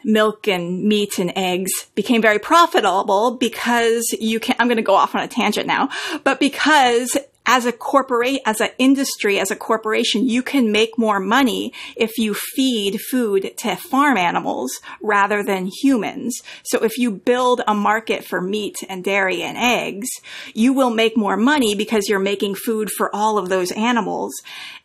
milk 0.04 0.48
and 0.48 0.84
meat 0.84 1.18
and 1.18 1.32
eggs 1.36 1.70
became 1.94 2.22
very 2.22 2.38
profitable 2.38 3.36
because 3.36 4.14
you 4.18 4.40
can, 4.40 4.56
I'm 4.58 4.68
going 4.68 4.76
to 4.76 4.82
go 4.82 4.94
off 4.94 5.14
on 5.14 5.22
a 5.22 5.28
tangent 5.28 5.66
now, 5.66 5.88
but 6.24 6.40
because 6.40 7.16
as 7.44 7.66
a 7.66 7.72
corporate, 7.72 8.40
as 8.46 8.60
an 8.60 8.70
industry, 8.78 9.38
as 9.38 9.50
a 9.50 9.56
corporation, 9.56 10.28
you 10.28 10.42
can 10.42 10.70
make 10.70 10.96
more 10.96 11.18
money 11.18 11.72
if 11.96 12.18
you 12.18 12.34
feed 12.34 13.00
food 13.10 13.52
to 13.58 13.76
farm 13.76 14.16
animals 14.16 14.70
rather 15.00 15.42
than 15.42 15.66
humans. 15.82 16.40
So 16.62 16.84
if 16.84 16.98
you 16.98 17.10
build 17.10 17.60
a 17.66 17.74
market 17.74 18.24
for 18.24 18.40
meat 18.40 18.76
and 18.88 19.02
dairy 19.02 19.42
and 19.42 19.58
eggs, 19.58 20.08
you 20.54 20.72
will 20.72 20.90
make 20.90 21.16
more 21.16 21.36
money 21.36 21.74
because 21.74 22.08
you're 22.08 22.20
making 22.20 22.54
food 22.54 22.90
for 22.96 23.14
all 23.14 23.38
of 23.38 23.48
those 23.48 23.72
animals. 23.72 24.32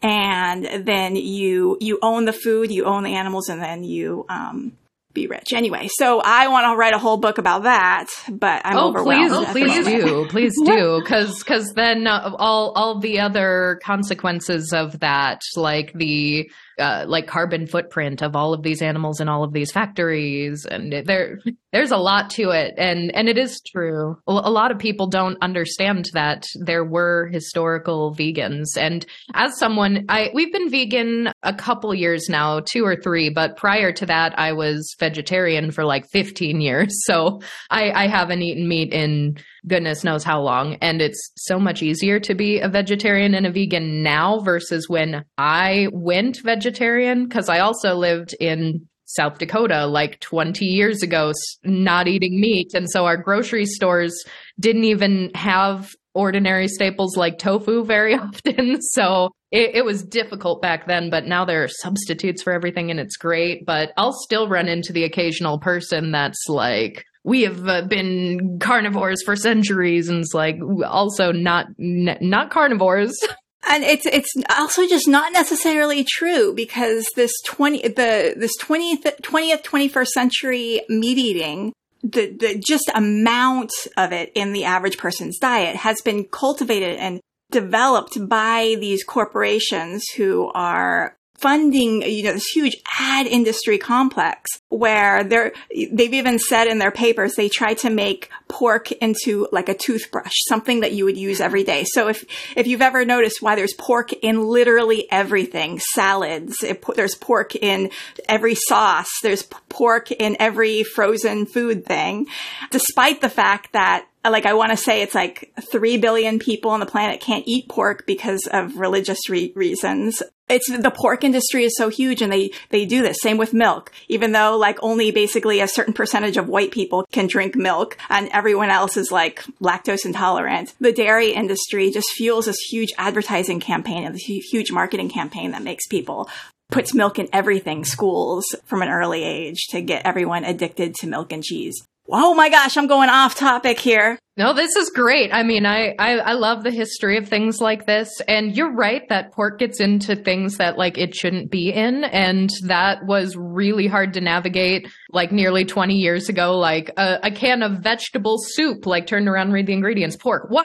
And 0.02 0.86
then 0.86 1.16
you, 1.16 1.78
you 1.80 2.00
own 2.02 2.26
the 2.26 2.34
food, 2.34 2.72
you 2.72 2.86
own 2.86 3.04
the 3.04 3.16
animals, 3.16 3.50
and 3.50 3.62
then 3.62 3.84
you, 3.84 4.26
um, 4.30 4.74
be 5.18 5.28
rich. 5.28 5.54
Anyway, 5.54 5.90
so 5.98 6.22
I 6.24 6.48
want 6.48 6.66
to 6.72 6.78
write 6.78 6.94
a 6.94 7.00
whole 7.00 7.18
book 7.18 7.38
about 7.38 7.64
that, 7.64 8.08
but 8.30 8.62
I'm 8.64 8.78
oh, 8.78 8.90
overwhelmed. 8.90 9.48
Please, 9.48 9.84
please 9.84 9.86
do, 9.86 10.28
please 10.30 10.54
do, 10.64 11.02
because 11.02 11.40
because 11.40 11.74
then 11.74 12.08
uh, 12.08 12.32
all 12.38 12.72
all 12.76 13.00
the 13.00 13.20
other 13.20 13.80
consequences 13.84 14.74
of 14.74 15.00
that, 15.00 15.42
like 15.56 15.92
the 15.94 16.50
uh, 16.80 17.06
like 17.08 17.28
carbon 17.28 17.68
footprint 17.68 18.22
of 18.22 18.36
all 18.36 18.54
of 18.54 18.64
these 18.64 18.82
animals 18.82 19.20
in 19.20 19.30
all 19.30 19.44
of 19.44 19.54
these 19.54 19.72
factories 19.72 20.66
and 20.66 20.94
there 21.06 21.40
there's 21.72 21.92
a 21.92 21.98
lot 21.98 22.30
to 22.30 22.52
it 22.52 22.74
and 22.78 23.14
and 23.16 23.28
it 23.28 23.38
is 23.38 23.62
true. 23.62 24.18
A 24.28 24.52
lot 24.52 24.72
of 24.72 24.80
people 24.80 25.08
don't 25.08 25.38
understand 25.42 26.10
that 26.14 26.46
there 26.56 26.84
were 26.84 27.28
historical 27.32 28.14
vegans 28.14 28.78
and 28.78 29.06
as 29.34 29.58
someone 29.58 30.06
i 30.10 30.30
we've 30.34 30.52
been 30.52 30.70
vegan 30.70 31.30
a 31.44 31.54
couple 31.54 31.94
years 31.94 32.28
now 32.30 32.60
two 32.60 32.86
or 32.86 32.96
three 32.96 33.30
but 33.30 33.58
prior 33.58 33.92
to 33.92 34.06
that 34.06 34.38
i 34.38 34.54
was 34.54 34.96
vegetarian 35.00 35.72
for 35.72 35.86
like 35.86 36.08
15 36.12 36.62
years 36.62 36.90
so 37.06 37.42
i 37.70 37.92
i 37.92 38.08
haven't 38.08 38.42
eaten 38.42 38.68
meat 38.68 38.94
in 38.94 39.38
goodness 39.66 40.04
knows 40.04 40.24
how 40.24 40.42
long. 40.42 40.76
And 40.82 41.02
it's 41.02 41.32
so 41.38 41.60
much 41.60 41.82
easier 41.82 42.20
to 42.20 42.36
be 42.36 42.60
a 42.60 42.70
vegetarian 42.70 43.34
and 43.34 43.46
a 43.46 43.52
vegan 43.52 44.04
now 44.04 44.40
versus 44.40 44.88
when 44.90 45.24
I 45.38 45.88
went 45.92 46.40
vegetarian 46.44 47.28
because 47.28 47.50
I 47.50 47.60
also 47.60 47.96
lived 47.96 48.36
in 48.40 48.88
South 49.08 49.38
Dakota 49.40 49.86
like 49.86 50.20
20 50.20 50.66
years 50.66 51.02
ago, 51.02 51.32
not 51.64 52.08
eating 52.08 52.40
meat. 52.40 52.74
And 52.74 52.90
so 52.90 53.06
our 53.06 53.18
grocery 53.18 53.66
stores 53.66 54.14
didn't 54.60 54.84
even 54.84 55.32
have 55.34 55.94
ordinary 56.14 56.68
staples 56.68 57.16
like 57.16 57.38
tofu 57.38 57.86
very 57.86 58.16
often. 58.16 58.82
So 58.82 59.30
it, 59.52 59.76
it, 59.76 59.86
was 59.86 60.04
difficult 60.04 60.62
back 60.62 60.88
then, 60.88 61.10
but 61.10 61.26
now 61.26 61.46
there 61.46 61.64
are 61.64 61.70
substitutes 61.70 62.44
for 62.44 62.52
everything 62.52 62.92
and 62.92 63.00
it's 63.00 63.16
great. 63.16 63.66
But 63.66 63.92
I'll 63.96 64.12
still 64.12 64.50
run 64.50 64.68
into 64.68 64.92
the 64.92 65.06
occasional 65.06 65.60
person 65.60 66.12
that's 66.12 66.50
like, 66.50 67.06
we 67.28 67.42
have 67.42 67.68
uh, 67.68 67.82
been 67.82 68.58
carnivores 68.58 69.22
for 69.22 69.36
centuries 69.36 70.08
and 70.08 70.22
it's 70.22 70.34
like 70.34 70.58
also 70.86 71.34
not 71.34 71.66
n- 71.78 72.18
not 72.22 72.50
carnivores. 72.50 73.14
And 73.70 73.84
it's 73.84 74.06
it's 74.06 74.34
also 74.58 74.88
just 74.88 75.10
not 75.10 75.34
necessarily 75.34 76.06
true 76.06 76.54
because 76.54 77.06
this 77.18 77.34
20 77.48 77.82
the 77.82 78.34
this 78.38 78.54
20th 78.62 79.20
20th 79.22 79.62
21st 79.62 80.08
century 80.08 80.82
meat 80.88 81.18
eating 81.18 81.74
the 82.02 82.34
the 82.40 82.64
just 82.66 82.90
amount 82.96 83.72
of 83.98 84.14
it 84.14 84.32
in 84.36 84.54
the 84.54 84.64
average 84.64 84.98
person's 84.98 85.38
diet 85.40 85.76
has 85.76 86.00
been 86.02 86.24
cultivated 86.24 86.98
and 86.98 87.20
developed 87.52 88.18
by 88.30 88.78
these 88.80 89.04
corporations 89.04 90.06
who 90.16 90.50
are 90.54 91.17
funding, 91.38 92.02
you 92.02 92.24
know, 92.24 92.34
this 92.34 92.48
huge 92.48 92.78
ad 93.00 93.28
industry 93.28 93.78
complex 93.78 94.50
where 94.70 95.24
they're, 95.24 95.54
they've 95.70 96.14
even 96.14 96.40
said 96.40 96.68
in 96.68 96.80
their 96.80 96.92
papers 96.92 97.36
they 97.36 97.48
try 97.48 97.76
to 97.76 97.90
make 97.90 98.30
pork 98.48 98.92
into 98.92 99.48
like 99.52 99.70
a 99.70 99.76
toothbrush, 99.76 100.34
something 100.48 100.82
that 100.82 100.94
you 100.94 101.06
would 101.06 101.18
use 101.18 101.40
every 101.40 101.64
day. 101.64 101.86
So 101.86 102.08
if, 102.08 102.26
if 102.56 102.66
you've 102.66 102.82
ever 102.82 103.06
noticed 103.06 103.42
why 103.42 103.56
there's 103.56 103.76
pork 103.76 104.14
in 104.14 104.48
literally 104.48 105.10
everything, 105.12 105.80
salads, 105.94 106.56
it, 106.64 106.84
there's 106.96 107.16
pork 107.16 107.56
in 107.56 107.92
every 108.28 108.56
sauce, 108.56 109.12
there's 109.22 109.44
pork 109.44 110.12
in 110.12 110.36
every 110.40 110.84
frozen 110.84 111.46
food 111.46 111.86
thing, 111.86 112.28
despite 112.72 113.22
the 113.22 113.30
fact 113.30 113.74
that 113.74 114.08
like 114.26 114.46
I 114.46 114.54
want 114.54 114.72
to 114.72 114.78
say 114.78 115.02
it's 115.02 115.16
like 115.16 115.54
3 115.72 115.98
billion 115.98 116.40
people 116.40 116.72
on 116.72 116.80
the 116.80 116.86
planet 116.86 117.22
can't 117.22 117.44
eat 117.48 117.70
pork 117.70 118.06
because 118.06 118.48
of 118.52 118.78
religious 118.78 119.30
re- 119.30 119.54
reasons. 119.56 120.22
It's 120.50 120.70
the 120.70 120.92
pork 120.92 121.24
industry 121.24 121.66
is 121.66 121.76
so 121.76 121.90
huge 121.90 122.22
and 122.22 122.32
they, 122.32 122.52
they 122.70 122.86
do 122.86 123.02
this. 123.02 123.18
Same 123.22 123.38
with 123.38 123.54
milk, 123.54 123.92
even 124.08 124.32
though 124.32 124.58
like 124.58 124.80
only 124.82 125.12
basically 125.12 125.60
a 125.60 125.68
certain 125.68 125.94
percentage 125.94 126.38
of 126.38 126.48
white 126.48 126.72
people 126.72 127.06
can 127.12 127.28
drink 127.28 127.56
milk 127.56 127.98
and 128.10 128.30
everyone 128.32 128.70
else 128.70 128.96
is 128.96 129.12
like 129.12 129.44
lactose 129.62 130.06
intolerant. 130.06 130.74
The 130.80 130.94
dairy 130.94 131.34
industry 131.34 131.92
just 131.92 132.08
fuels 132.16 132.46
this 132.46 132.60
huge 132.70 132.94
advertising 132.98 133.60
campaign 133.60 134.06
and 134.06 134.16
this 134.16 134.24
huge 134.24 134.72
marketing 134.72 135.10
campaign 135.10 135.52
that 135.52 135.64
makes 135.64 135.88
people 135.88 136.30
puts 136.70 136.94
milk 136.94 137.18
in 137.20 137.30
everything 137.32 137.86
schools 137.86 138.46
from 138.66 138.82
an 138.82 138.90
early 138.90 139.24
age 139.24 139.68
to 139.70 139.82
get 139.82 140.06
everyone 140.06 140.44
addicted 140.44 140.96
to 140.96 141.08
milk 141.08 141.32
and 141.32 141.44
cheese. 141.44 141.76
Oh 142.10 142.34
my 142.34 142.50
gosh, 142.50 142.78
I'm 142.78 142.88
going 142.88 143.10
off 143.10 143.36
topic 143.36 143.80
here. 143.80 144.18
No, 144.38 144.54
this 144.54 144.76
is 144.76 144.92
great. 144.92 145.34
I 145.34 145.44
mean, 145.44 145.66
I, 145.66 145.96
I, 145.98 146.18
I 146.20 146.34
love 146.34 146.64
the 146.64 146.72
history 146.72 147.18
of 147.18 147.28
things 147.28 147.60
like 147.60 147.86
this. 147.86 148.22
And 148.28 148.56
you're 148.56 148.72
right 148.72 149.02
that 149.10 149.34
pork 149.34 149.60
gets 149.60 149.80
into 149.80 150.16
things 150.16 150.58
that 150.58 150.78
like 150.78 150.98
it 150.98 151.16
shouldn't 151.16 151.50
be 151.50 151.74
in. 151.74 152.04
And 152.06 152.50
that 152.64 153.06
was 153.06 153.36
really 153.36 153.88
hard 153.88 154.14
to 154.14 154.22
navigate 154.22 154.88
like 155.12 155.32
nearly 155.32 155.66
20 155.66 155.96
years 155.96 156.30
ago. 156.30 156.58
Like 156.58 156.92
a, 156.98 157.20
a 157.24 157.32
can 157.32 157.64
of 157.64 157.80
vegetable 157.80 158.38
soup, 158.40 158.86
like 158.86 159.08
turned 159.08 159.28
around, 159.28 159.52
read 159.52 159.66
the 159.66 159.74
ingredients. 159.74 160.16
Pork. 160.16 160.50
Why? 160.50 160.64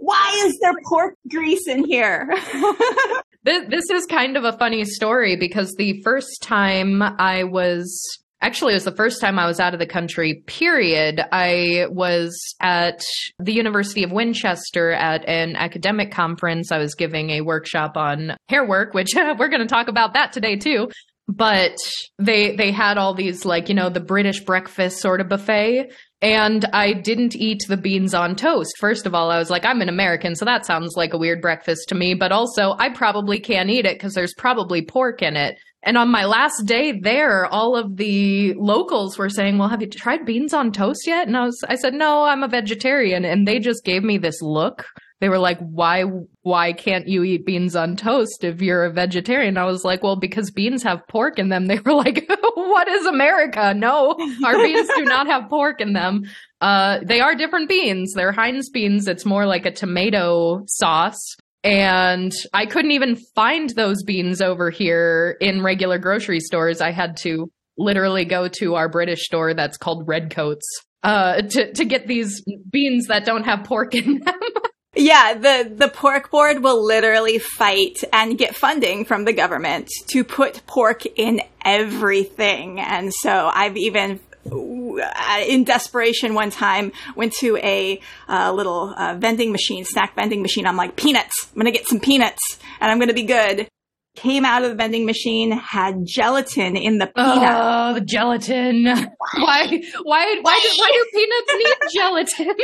Why 0.00 0.42
is 0.46 0.58
there 0.60 0.72
pork 0.88 1.14
grease 1.30 1.68
in 1.68 1.84
here? 1.84 2.28
this, 3.44 3.68
this 3.68 3.90
is 3.90 4.06
kind 4.06 4.36
of 4.36 4.44
a 4.44 4.56
funny 4.56 4.84
story 4.84 5.36
because 5.36 5.74
the 5.76 6.00
first 6.02 6.42
time 6.42 7.02
I 7.02 7.44
was 7.44 8.21
actually 8.42 8.74
it 8.74 8.76
was 8.76 8.84
the 8.84 8.94
first 8.94 9.20
time 9.20 9.38
I 9.38 9.46
was 9.46 9.60
out 9.60 9.72
of 9.72 9.80
the 9.80 9.86
country, 9.86 10.42
period. 10.46 11.20
I 11.32 11.86
was 11.88 12.36
at 12.60 13.02
the 13.38 13.52
University 13.52 14.02
of 14.02 14.12
Winchester 14.12 14.90
at 14.90 15.26
an 15.28 15.56
academic 15.56 16.10
conference. 16.10 16.70
I 16.70 16.78
was 16.78 16.94
giving 16.94 17.30
a 17.30 17.40
workshop 17.40 17.96
on 17.96 18.36
hair 18.48 18.66
work, 18.66 18.92
which 18.92 19.10
we're 19.16 19.48
going 19.48 19.60
to 19.60 19.66
talk 19.66 19.88
about 19.88 20.14
that 20.14 20.32
today 20.32 20.56
too. 20.56 20.90
But 21.28 21.76
they 22.18 22.56
they 22.56 22.72
had 22.72 22.98
all 22.98 23.14
these 23.14 23.44
like, 23.44 23.68
you 23.68 23.74
know, 23.74 23.88
the 23.88 24.00
British 24.00 24.40
breakfast 24.44 24.98
sort 24.98 25.20
of 25.20 25.28
buffet 25.28 25.92
and 26.22 26.64
I 26.72 26.92
didn't 26.92 27.34
eat 27.34 27.64
the 27.66 27.76
beans 27.76 28.14
on 28.14 28.36
toast. 28.36 28.78
First 28.78 29.06
of 29.06 29.14
all, 29.14 29.30
I 29.30 29.38
was 29.38 29.50
like, 29.50 29.64
I'm 29.64 29.82
an 29.82 29.88
American, 29.88 30.36
so 30.36 30.44
that 30.44 30.64
sounds 30.64 30.94
like 30.96 31.14
a 31.14 31.18
weird 31.18 31.42
breakfast 31.42 31.88
to 31.88 31.96
me. 31.96 32.14
But 32.14 32.30
also, 32.30 32.76
I 32.78 32.90
probably 32.90 33.40
can't 33.40 33.70
eat 33.70 33.86
it 33.86 33.96
because 33.96 34.14
there's 34.14 34.34
probably 34.34 34.82
pork 34.82 35.20
in 35.20 35.36
it. 35.36 35.58
And 35.82 35.96
on 35.96 36.10
my 36.10 36.24
last 36.24 36.64
day 36.64 36.92
there, 36.92 37.46
all 37.46 37.76
of 37.76 37.96
the 37.96 38.54
locals 38.54 39.18
were 39.18 39.28
saying, 39.28 39.58
"Well, 39.58 39.68
have 39.68 39.80
you 39.82 39.88
tried 39.88 40.24
beans 40.24 40.54
on 40.54 40.70
toast 40.70 41.06
yet?" 41.06 41.26
And 41.26 41.36
I 41.36 41.44
was 41.44 41.64
I 41.68 41.74
said, 41.74 41.94
"No, 41.94 42.24
I'm 42.24 42.42
a 42.42 42.48
vegetarian." 42.48 43.24
And 43.24 43.46
they 43.46 43.58
just 43.58 43.84
gave 43.84 44.04
me 44.04 44.18
this 44.18 44.40
look. 44.42 44.86
They 45.20 45.28
were 45.28 45.38
like, 45.38 45.58
"Why 45.58 46.04
why 46.42 46.72
can't 46.72 47.08
you 47.08 47.24
eat 47.24 47.46
beans 47.46 47.74
on 47.74 47.96
toast 47.96 48.44
if 48.44 48.62
you're 48.62 48.84
a 48.84 48.92
vegetarian?" 48.92 49.56
I 49.56 49.64
was 49.64 49.84
like, 49.84 50.02
"Well, 50.04 50.16
because 50.16 50.52
beans 50.52 50.84
have 50.84 51.06
pork 51.08 51.38
in 51.38 51.48
them." 51.48 51.66
They 51.72 51.80
were 51.80 51.94
like, 51.94 52.30
"What 52.54 52.88
is 52.88 53.06
America? 53.06 53.74
No, 53.74 54.16
our 54.44 54.56
beans 54.64 54.88
do 54.96 55.04
not 55.04 55.26
have 55.26 55.48
pork 55.48 55.80
in 55.80 55.94
them." 55.94 56.22
Uh, 56.60 57.00
they 57.04 57.20
are 57.20 57.34
different 57.34 57.68
beans. 57.68 58.12
They're 58.14 58.30
Heinz 58.30 58.70
beans. 58.70 59.08
It's 59.08 59.26
more 59.26 59.46
like 59.46 59.66
a 59.66 59.72
tomato 59.72 60.62
sauce 60.66 61.36
and 61.64 62.32
I 62.52 62.66
couldn't 62.66 62.90
even 62.92 63.16
find 63.34 63.70
those 63.70 64.02
beans 64.02 64.40
over 64.40 64.70
here 64.70 65.36
in 65.40 65.62
regular 65.62 65.98
grocery 65.98 66.40
stores. 66.40 66.80
I 66.80 66.90
had 66.90 67.16
to 67.18 67.50
literally 67.78 68.24
go 68.24 68.48
to 68.48 68.74
our 68.74 68.88
British 68.88 69.24
store 69.24 69.54
that's 69.54 69.78
called 69.78 70.06
Redcoats 70.06 70.66
uh, 71.02 71.42
to 71.42 71.72
to 71.72 71.84
get 71.84 72.06
these 72.06 72.42
beans 72.70 73.06
that 73.06 73.24
don't 73.24 73.44
have 73.44 73.64
pork 73.64 73.94
in 73.94 74.20
them. 74.20 74.34
Yeah, 74.94 75.34
the, 75.34 75.72
the 75.74 75.88
pork 75.88 76.30
board 76.30 76.62
will 76.62 76.84
literally 76.84 77.38
fight 77.38 77.96
and 78.12 78.36
get 78.36 78.54
funding 78.54 79.06
from 79.06 79.24
the 79.24 79.32
government 79.32 79.88
to 80.08 80.22
put 80.22 80.66
pork 80.66 81.06
in 81.06 81.40
everything. 81.64 82.78
And 82.78 83.10
so 83.22 83.50
I've 83.52 83.78
even 83.78 84.20
in 84.44 85.64
desperation 85.64 86.34
one 86.34 86.50
time 86.50 86.92
went 87.16 87.32
to 87.34 87.56
a 87.58 88.00
uh, 88.28 88.52
little 88.52 88.94
uh, 88.96 89.14
vending 89.14 89.52
machine, 89.52 89.84
snack 89.84 90.14
vending 90.14 90.42
machine. 90.42 90.66
I'm 90.66 90.76
like, 90.76 90.96
peanuts. 90.96 91.48
I'm 91.50 91.60
going 91.60 91.72
to 91.72 91.78
get 91.78 91.86
some 91.86 92.00
peanuts 92.00 92.58
and 92.80 92.90
I'm 92.90 92.98
going 92.98 93.08
to 93.08 93.14
be 93.14 93.22
good. 93.22 93.68
Came 94.14 94.44
out 94.44 94.62
of 94.62 94.70
the 94.70 94.76
vending 94.76 95.06
machine, 95.06 95.52
had 95.52 96.04
gelatin 96.04 96.76
in 96.76 96.98
the 96.98 97.06
peanut. 97.06 97.48
Oh, 97.50 97.94
the 97.94 98.02
gelatin. 98.02 98.84
why, 98.84 99.82
why, 100.02 100.38
why, 100.42 100.60
do, 100.60 100.68
why 100.76 100.90
do 100.92 101.06
peanuts 101.14 101.54
need 101.56 101.76
gelatin? 101.94 102.56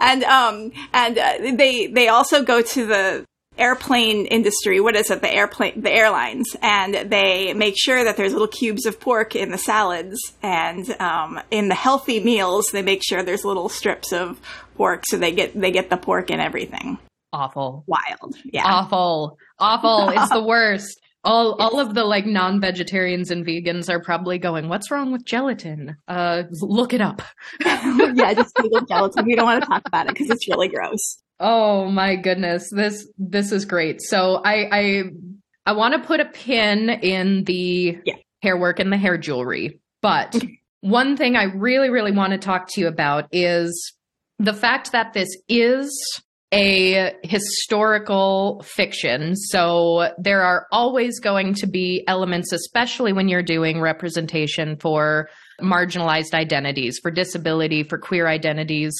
and, 0.00 0.24
um, 0.24 0.72
and 0.94 1.18
uh, 1.18 1.34
they, 1.54 1.86
they 1.86 2.08
also 2.08 2.42
go 2.42 2.62
to 2.62 2.86
the, 2.86 3.26
airplane 3.58 4.26
industry, 4.26 4.80
what 4.80 4.96
is 4.96 5.10
it? 5.10 5.20
The 5.20 5.32
airplane, 5.32 5.80
the 5.80 5.90
airlines, 5.92 6.56
and 6.62 6.94
they 7.10 7.54
make 7.54 7.74
sure 7.76 8.04
that 8.04 8.16
there's 8.16 8.32
little 8.32 8.48
cubes 8.48 8.86
of 8.86 9.00
pork 9.00 9.34
in 9.34 9.50
the 9.50 9.58
salads, 9.58 10.18
and 10.42 10.88
um, 11.00 11.40
in 11.50 11.68
the 11.68 11.74
healthy 11.74 12.20
meals, 12.22 12.66
they 12.72 12.82
make 12.82 13.02
sure 13.04 13.22
there's 13.22 13.44
little 13.44 13.68
strips 13.68 14.12
of 14.12 14.40
pork, 14.76 15.04
so 15.08 15.16
they 15.16 15.32
get 15.32 15.58
they 15.58 15.70
get 15.70 15.90
the 15.90 15.96
pork 15.96 16.30
in 16.30 16.40
everything. 16.40 16.98
Awful, 17.32 17.84
wild, 17.86 18.36
yeah, 18.44 18.64
awful, 18.64 19.38
awful. 19.58 20.10
it's 20.10 20.30
the 20.30 20.42
worst. 20.46 21.00
All 21.24 21.54
all 21.54 21.80
of 21.80 21.92
the 21.94 22.04
like 22.04 22.24
non-vegetarians 22.24 23.32
and 23.32 23.44
vegans 23.44 23.88
are 23.90 24.00
probably 24.00 24.38
going, 24.38 24.68
"What's 24.68 24.90
wrong 24.92 25.10
with 25.10 25.24
gelatin?" 25.24 25.96
Uh, 26.06 26.44
look 26.60 26.92
it 26.92 27.00
up. 27.00 27.20
yeah, 27.64 28.32
just 28.32 28.54
Google 28.54 28.80
gelatin. 28.88 29.24
We 29.26 29.34
don't 29.34 29.44
want 29.44 29.60
to 29.62 29.68
talk 29.68 29.82
about 29.86 30.06
it 30.06 30.12
because 30.12 30.30
it's 30.30 30.48
really 30.48 30.68
gross. 30.68 31.18
Oh 31.38 31.90
my 31.90 32.16
goodness. 32.16 32.70
This 32.70 33.06
this 33.18 33.52
is 33.52 33.64
great. 33.64 34.00
So 34.00 34.40
I 34.44 34.68
I 34.72 35.02
I 35.66 35.72
want 35.72 35.94
to 35.94 36.06
put 36.06 36.20
a 36.20 36.24
pin 36.24 36.88
in 36.90 37.44
the 37.44 37.98
yeah. 38.04 38.14
hair 38.42 38.56
work 38.56 38.78
and 38.78 38.92
the 38.92 38.96
hair 38.96 39.18
jewelry. 39.18 39.80
But 40.00 40.34
one 40.80 41.16
thing 41.16 41.36
I 41.36 41.44
really 41.44 41.90
really 41.90 42.12
want 42.12 42.32
to 42.32 42.38
talk 42.38 42.68
to 42.70 42.80
you 42.80 42.88
about 42.88 43.28
is 43.32 43.94
the 44.38 44.54
fact 44.54 44.92
that 44.92 45.12
this 45.12 45.28
is 45.48 45.90
a 46.52 47.12
historical 47.22 48.62
fiction. 48.64 49.34
So 49.34 50.12
there 50.16 50.42
are 50.42 50.66
always 50.70 51.18
going 51.18 51.54
to 51.54 51.66
be 51.66 52.04
elements, 52.06 52.52
especially 52.52 53.12
when 53.12 53.28
you're 53.28 53.42
doing 53.42 53.80
representation 53.80 54.76
for 54.76 55.28
marginalized 55.60 56.34
identities, 56.34 56.98
for 57.02 57.10
disability, 57.10 57.82
for 57.82 57.98
queer 57.98 58.28
identities, 58.28 58.94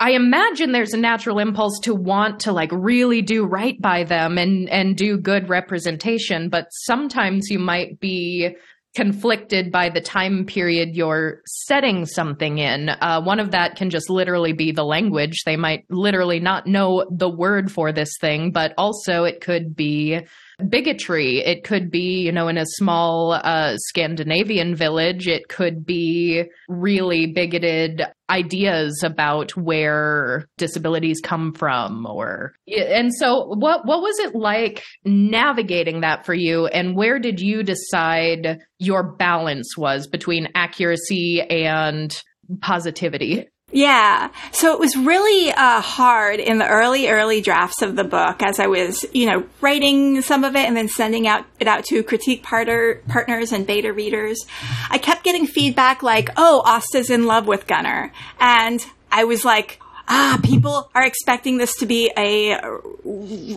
I 0.00 0.12
imagine 0.12 0.72
there's 0.72 0.92
a 0.92 0.98
natural 0.98 1.38
impulse 1.38 1.78
to 1.80 1.94
want 1.94 2.40
to 2.40 2.52
like 2.52 2.70
really 2.72 3.22
do 3.22 3.44
right 3.44 3.80
by 3.80 4.04
them 4.04 4.38
and 4.38 4.68
and 4.68 4.96
do 4.96 5.18
good 5.18 5.48
representation, 5.48 6.48
but 6.48 6.68
sometimes 6.70 7.48
you 7.50 7.58
might 7.58 7.98
be 7.98 8.56
conflicted 8.94 9.70
by 9.70 9.88
the 9.88 10.00
time 10.00 10.44
period 10.44 10.96
you're 10.96 11.40
setting 11.46 12.04
something 12.04 12.58
in. 12.58 12.88
Uh, 12.88 13.20
one 13.22 13.38
of 13.38 13.50
that 13.52 13.76
can 13.76 13.90
just 13.90 14.10
literally 14.10 14.52
be 14.52 14.72
the 14.72 14.84
language. 14.84 15.42
They 15.44 15.56
might 15.56 15.84
literally 15.90 16.40
not 16.40 16.66
know 16.66 17.06
the 17.10 17.28
word 17.28 17.70
for 17.70 17.92
this 17.92 18.16
thing, 18.20 18.50
but 18.50 18.72
also 18.76 19.24
it 19.24 19.40
could 19.40 19.76
be 19.76 20.20
bigotry. 20.68 21.38
It 21.38 21.64
could 21.64 21.90
be, 21.90 22.22
you 22.22 22.32
know, 22.32 22.48
in 22.48 22.58
a 22.58 22.66
small 22.66 23.32
uh, 23.32 23.76
Scandinavian 23.76 24.74
village, 24.74 25.28
it 25.28 25.48
could 25.48 25.86
be 25.86 26.44
really 26.68 27.26
bigoted 27.26 28.02
ideas 28.30 29.02
about 29.02 29.56
where 29.56 30.46
disabilities 30.58 31.20
come 31.22 31.52
from 31.54 32.06
or 32.06 32.52
and 32.66 33.14
so 33.14 33.46
what 33.46 33.86
what 33.86 34.02
was 34.02 34.18
it 34.18 34.34
like 34.34 34.84
navigating 35.04 36.02
that 36.02 36.26
for 36.26 36.34
you 36.34 36.66
and 36.66 36.94
where 36.94 37.18
did 37.18 37.40
you 37.40 37.62
decide 37.62 38.60
your 38.78 39.02
balance 39.02 39.78
was 39.78 40.06
between 40.06 40.48
accuracy 40.54 41.40
and 41.40 42.20
positivity 42.60 43.48
yeah. 43.70 44.30
So 44.52 44.72
it 44.72 44.80
was 44.80 44.96
really 44.96 45.52
uh, 45.52 45.80
hard 45.80 46.40
in 46.40 46.58
the 46.58 46.66
early, 46.66 47.08
early 47.08 47.42
drafts 47.42 47.82
of 47.82 47.96
the 47.96 48.04
book 48.04 48.42
as 48.42 48.58
I 48.58 48.66
was, 48.66 49.04
you 49.12 49.26
know, 49.26 49.44
writing 49.60 50.22
some 50.22 50.42
of 50.42 50.56
it 50.56 50.66
and 50.66 50.76
then 50.76 50.88
sending 50.88 51.26
out 51.26 51.44
it 51.60 51.68
out 51.68 51.84
to 51.86 52.02
critique 52.02 52.42
partner, 52.42 53.02
partners 53.08 53.52
and 53.52 53.66
beta 53.66 53.92
readers. 53.92 54.46
I 54.90 54.96
kept 54.96 55.22
getting 55.22 55.46
feedback 55.46 56.02
like, 56.02 56.30
oh, 56.36 56.62
Asta's 56.64 57.10
in 57.10 57.26
love 57.26 57.46
with 57.46 57.66
Gunnar. 57.66 58.10
And 58.40 58.84
I 59.12 59.24
was 59.24 59.44
like, 59.44 59.80
ah, 60.08 60.40
people 60.42 60.90
are 60.94 61.04
expecting 61.04 61.58
this 61.58 61.74
to 61.76 61.86
be 61.86 62.10
a 62.16 62.58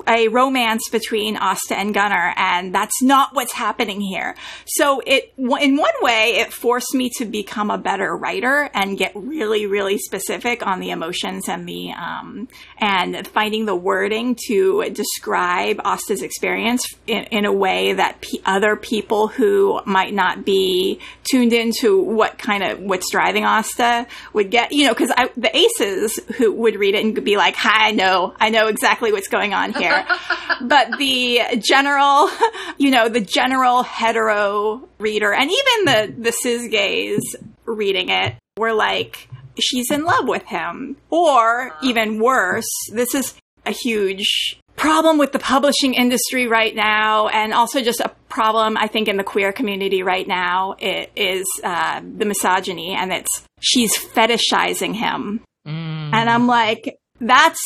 a 0.07 0.27
romance 0.27 0.83
between 0.91 1.37
Asta 1.37 1.77
and 1.77 1.93
Gunnar, 1.93 2.33
and 2.35 2.75
that's 2.75 3.01
not 3.01 3.33
what's 3.33 3.53
happening 3.53 4.01
here. 4.01 4.35
So 4.65 5.01
it, 5.05 5.33
in 5.37 5.77
one 5.77 5.93
way, 6.01 6.37
it 6.37 6.53
forced 6.53 6.93
me 6.93 7.09
to 7.17 7.25
become 7.25 7.71
a 7.71 7.77
better 7.77 8.15
writer 8.15 8.69
and 8.73 8.97
get 8.97 9.11
really, 9.15 9.65
really 9.65 9.97
specific 9.97 10.65
on 10.65 10.79
the 10.79 10.91
emotions 10.91 11.47
and 11.47 11.67
the 11.67 11.91
um, 11.91 12.47
and 12.77 13.27
finding 13.27 13.65
the 13.65 13.75
wording 13.75 14.37
to 14.47 14.89
describe 14.91 15.79
Asta's 15.83 16.21
experience 16.21 16.83
in, 17.07 17.23
in 17.25 17.45
a 17.45 17.53
way 17.53 17.93
that 17.93 18.21
p- 18.21 18.41
other 18.45 18.75
people 18.75 19.27
who 19.27 19.81
might 19.85 20.13
not 20.13 20.45
be 20.45 20.99
tuned 21.31 21.53
into 21.53 22.01
what 22.01 22.37
kind 22.37 22.63
of 22.63 22.79
what's 22.79 23.09
driving 23.11 23.45
Asta 23.45 24.07
would 24.33 24.51
get. 24.51 24.71
You 24.71 24.87
know, 24.87 24.93
because 24.93 25.11
the 25.37 25.55
aces 25.55 26.19
who 26.37 26.51
would 26.53 26.75
read 26.75 26.95
it 26.95 27.03
and 27.03 27.23
be 27.23 27.37
like, 27.37 27.55
"Hi, 27.55 27.89
I 27.89 27.91
know, 27.91 28.33
I 28.39 28.49
know 28.49 28.67
exactly 28.67 29.11
what's 29.11 29.27
going 29.27 29.53
on 29.53 29.73
here." 29.73 30.05
but 30.61 30.97
the 30.97 31.41
general, 31.59 32.29
you 32.77 32.91
know, 32.91 33.09
the 33.09 33.21
general 33.21 33.83
hetero 33.83 34.87
reader, 34.99 35.33
and 35.33 35.49
even 35.49 35.85
the 35.85 36.13
the 36.17 36.31
cis 36.31 36.69
gays 36.69 37.21
reading 37.65 38.09
it, 38.09 38.35
were 38.57 38.73
like, 38.73 39.29
"She's 39.59 39.89
in 39.91 40.03
love 40.03 40.27
with 40.27 40.43
him," 40.43 40.97
or 41.09 41.73
even 41.81 42.21
worse, 42.21 42.69
this 42.91 43.15
is 43.15 43.33
a 43.65 43.71
huge 43.71 44.57
problem 44.81 45.19
with 45.19 45.31
the 45.31 45.39
publishing 45.39 45.93
industry 45.93 46.47
right 46.47 46.75
now, 46.75 47.27
and 47.27 47.53
also 47.53 47.81
just 47.81 47.99
a 47.99 48.09
problem 48.29 48.75
I 48.75 48.87
think 48.87 49.07
in 49.07 49.15
the 49.15 49.23
queer 49.23 49.53
community 49.53 50.01
right 50.01 50.27
now. 50.27 50.75
It 50.79 51.11
is 51.15 51.45
uh, 51.63 52.01
the 52.01 52.25
misogyny, 52.25 52.95
and 52.95 53.13
it's 53.13 53.45
she's 53.61 53.95
fetishizing 53.95 54.95
him. 54.95 55.41
Mm. 55.67 56.13
And 56.13 56.29
I'm 56.29 56.47
like, 56.47 56.97
that's 57.19 57.61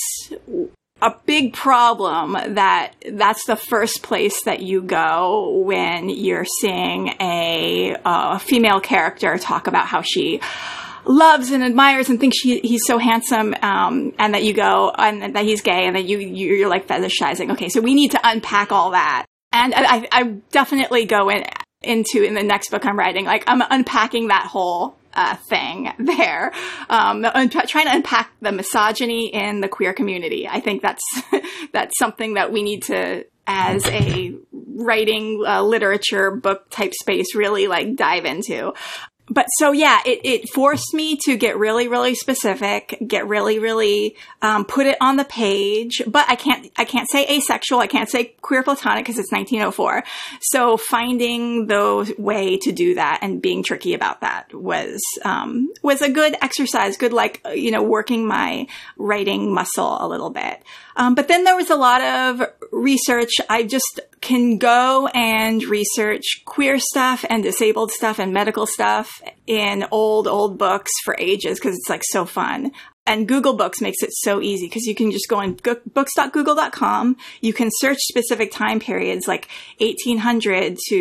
a 1.01 1.13
big 1.25 1.53
problem 1.53 2.33
that 2.55 2.93
that's 3.13 3.45
the 3.45 3.55
first 3.55 4.03
place 4.03 4.43
that 4.43 4.61
you 4.61 4.81
go 4.81 5.61
when 5.65 6.09
you're 6.09 6.45
seeing 6.59 7.13
a, 7.21 7.95
a 8.03 8.39
female 8.39 8.81
character 8.81 9.37
talk 9.37 9.67
about 9.67 9.87
how 9.87 10.01
she 10.01 10.41
loves 11.05 11.51
and 11.51 11.63
admires 11.63 12.09
and 12.09 12.19
thinks 12.19 12.37
she, 12.37 12.59
he's 12.59 12.81
so 12.85 12.97
handsome, 12.97 13.55
um, 13.61 14.13
and 14.19 14.33
that 14.33 14.43
you 14.43 14.53
go 14.53 14.91
and 14.97 15.35
that 15.35 15.45
he's 15.45 15.61
gay, 15.61 15.85
and 15.85 15.95
that 15.95 16.05
you 16.05 16.19
you're 16.19 16.69
like 16.69 16.87
fetishizing. 16.87 17.51
Okay, 17.51 17.69
so 17.69 17.81
we 17.81 17.93
need 17.93 18.11
to 18.11 18.19
unpack 18.23 18.71
all 18.71 18.91
that, 18.91 19.25
and 19.51 19.73
I, 19.75 20.07
I 20.11 20.23
definitely 20.51 21.05
go 21.05 21.29
in 21.29 21.45
into 21.81 22.23
in 22.23 22.33
the 22.33 22.43
next 22.43 22.69
book 22.69 22.85
I'm 22.85 22.97
writing. 22.97 23.25
Like 23.25 23.43
I'm 23.47 23.61
unpacking 23.69 24.27
that 24.29 24.47
whole 24.47 24.95
uh, 25.13 25.35
thing 25.35 25.91
there, 25.99 26.51
um, 26.89 27.23
trying 27.23 27.85
to 27.85 27.95
unpack 27.95 28.31
the 28.41 28.51
misogyny 28.51 29.33
in 29.33 29.61
the 29.61 29.67
queer 29.67 29.93
community. 29.93 30.47
I 30.47 30.59
think 30.59 30.81
that's 30.81 31.03
that's 31.73 31.97
something 31.97 32.35
that 32.35 32.51
we 32.51 32.63
need 32.63 32.83
to, 32.83 33.25
as 33.47 33.85
a 33.87 34.35
writing 34.51 35.43
uh, 35.45 35.63
literature 35.63 36.31
book 36.31 36.69
type 36.69 36.93
space, 36.93 37.35
really 37.35 37.67
like 37.67 37.95
dive 37.95 38.25
into 38.25 38.73
but 39.29 39.47
so 39.57 39.71
yeah, 39.71 40.01
it, 40.05 40.21
it 40.23 40.49
forced 40.49 40.93
me 40.93 41.17
to 41.25 41.35
get 41.35 41.57
really, 41.57 41.87
really 41.87 42.13
specific, 42.13 42.97
get 43.05 43.27
really, 43.27 43.57
really, 43.57 44.15
um, 44.41 44.65
put 44.65 44.85
it 44.85 44.97
on 45.01 45.15
the 45.17 45.25
page, 45.25 46.01
but 46.05 46.25
I 46.29 46.35
can't, 46.35 46.71
I 46.77 46.85
can't 46.85 47.09
say 47.09 47.25
asexual. 47.27 47.79
I 47.79 47.87
can't 47.87 48.09
say 48.09 48.35
queer 48.41 48.61
platonic 48.61 49.03
because 49.03 49.17
it's 49.17 49.31
1904. 49.31 50.03
So 50.41 50.77
finding 50.77 51.67
the 51.67 52.13
way 52.17 52.57
to 52.57 52.71
do 52.71 52.95
that 52.95 53.19
and 53.21 53.41
being 53.41 53.63
tricky 53.63 53.93
about 53.95 54.21
that 54.21 54.53
was, 54.53 55.01
um, 55.23 55.71
was 55.81 56.01
a 56.01 56.11
good 56.11 56.35
exercise, 56.41 56.97
good, 56.97 57.13
like, 57.13 57.41
you 57.55 57.71
know, 57.71 57.81
working 57.81 58.27
my 58.27 58.67
writing 58.97 59.51
muscle 59.51 59.97
a 59.99 60.07
little 60.07 60.29
bit. 60.29 60.61
Um, 60.95 61.13
but 61.15 61.27
then 61.27 61.43
there 61.43 61.55
was 61.55 61.69
a 61.69 61.75
lot 61.75 62.01
of 62.01 62.41
research. 62.71 63.31
I 63.49 63.63
just 63.63 63.99
can 64.21 64.57
go 64.57 65.07
and 65.07 65.63
research 65.63 66.23
queer 66.45 66.79
stuff 66.79 67.25
and 67.29 67.43
disabled 67.43 67.91
stuff 67.91 68.19
and 68.19 68.33
medical 68.33 68.65
stuff 68.65 69.21
in 69.45 69.85
old, 69.91 70.27
old 70.27 70.57
books 70.57 70.91
for 71.03 71.15
ages 71.19 71.59
because 71.59 71.75
it's 71.75 71.89
like 71.89 72.03
so 72.03 72.25
fun. 72.25 72.71
And 73.07 73.27
Google 73.27 73.53
Books 73.53 73.81
makes 73.81 74.01
it 74.01 74.09
so 74.13 74.41
easy 74.41 74.65
because 74.65 74.85
you 74.85 74.95
can 74.95 75.11
just 75.11 75.27
go 75.27 75.37
on 75.37 75.59
books.google.com. 75.93 77.17
You 77.39 77.53
can 77.53 77.69
search 77.77 77.99
specific 77.99 78.51
time 78.51 78.79
periods 78.79 79.27
like 79.27 79.47
1800 79.79 80.77
to, 80.89 80.95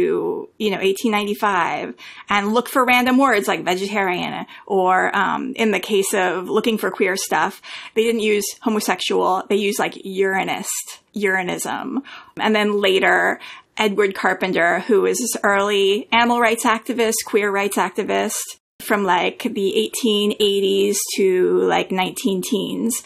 you 0.58 0.70
know, 0.70 0.76
1895 0.76 1.94
and 2.28 2.52
look 2.52 2.68
for 2.68 2.84
random 2.84 3.16
words 3.16 3.48
like 3.48 3.64
vegetarian 3.64 4.44
or, 4.66 5.16
um, 5.16 5.54
in 5.56 5.70
the 5.70 5.80
case 5.80 6.12
of 6.12 6.50
looking 6.50 6.76
for 6.76 6.90
queer 6.90 7.16
stuff, 7.16 7.62
they 7.94 8.02
didn't 8.02 8.20
use 8.20 8.44
homosexual. 8.60 9.42
They 9.48 9.56
used 9.56 9.78
like 9.78 9.94
uranist, 9.94 11.00
uranism. 11.16 12.02
And 12.36 12.54
then 12.54 12.82
later, 12.82 13.40
Edward 13.78 14.14
Carpenter, 14.14 14.80
who 14.80 15.02
was 15.02 15.18
this 15.18 15.36
early 15.42 16.06
animal 16.12 16.38
rights 16.38 16.64
activist, 16.64 17.24
queer 17.24 17.50
rights 17.50 17.76
activist, 17.76 18.58
from 18.84 19.04
like 19.04 19.42
the 19.42 19.92
1880s 19.98 20.96
to 21.16 21.58
like 21.62 21.90
19 21.90 22.42
teens. 22.42 23.02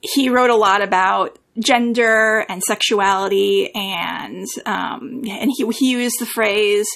He 0.00 0.28
wrote 0.28 0.50
a 0.50 0.56
lot 0.56 0.82
about 0.82 1.38
gender 1.58 2.44
and 2.48 2.62
sexuality 2.62 3.74
and 3.74 4.46
um, 4.66 5.22
and 5.28 5.50
he, 5.56 5.68
he 5.78 5.90
used 5.90 6.16
the 6.18 6.26
phrase 6.26 6.86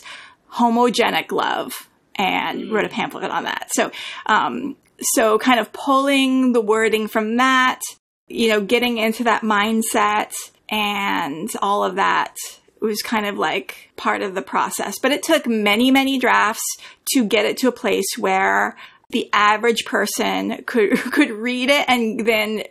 homogenic 0.52 1.30
love 1.30 1.88
and 2.16 2.72
wrote 2.72 2.84
a 2.84 2.88
pamphlet 2.88 3.30
on 3.30 3.44
that. 3.44 3.68
So 3.72 3.90
um, 4.26 4.76
so 5.00 5.38
kind 5.38 5.60
of 5.60 5.72
pulling 5.72 6.52
the 6.52 6.60
wording 6.60 7.08
from 7.08 7.36
that, 7.36 7.80
you 8.28 8.48
know, 8.48 8.60
getting 8.60 8.98
into 8.98 9.24
that 9.24 9.42
mindset 9.42 10.32
and 10.68 11.48
all 11.60 11.84
of 11.84 11.96
that 11.96 12.34
was 12.80 13.02
kind 13.02 13.26
of 13.26 13.36
like 13.36 13.90
part 13.96 14.22
of 14.22 14.34
the 14.34 14.42
process. 14.42 14.98
But 14.98 15.12
it 15.12 15.22
took 15.22 15.46
many, 15.46 15.90
many 15.90 16.18
drafts 16.18 16.64
to 17.14 17.24
get 17.24 17.46
it 17.46 17.56
to 17.58 17.68
a 17.68 17.72
place 17.72 18.06
where 18.18 18.76
the 19.10 19.28
average 19.32 19.84
person 19.84 20.62
could 20.64 20.96
could 21.12 21.30
read 21.30 21.70
it 21.70 21.84
and 21.88 22.26
then 22.26 22.62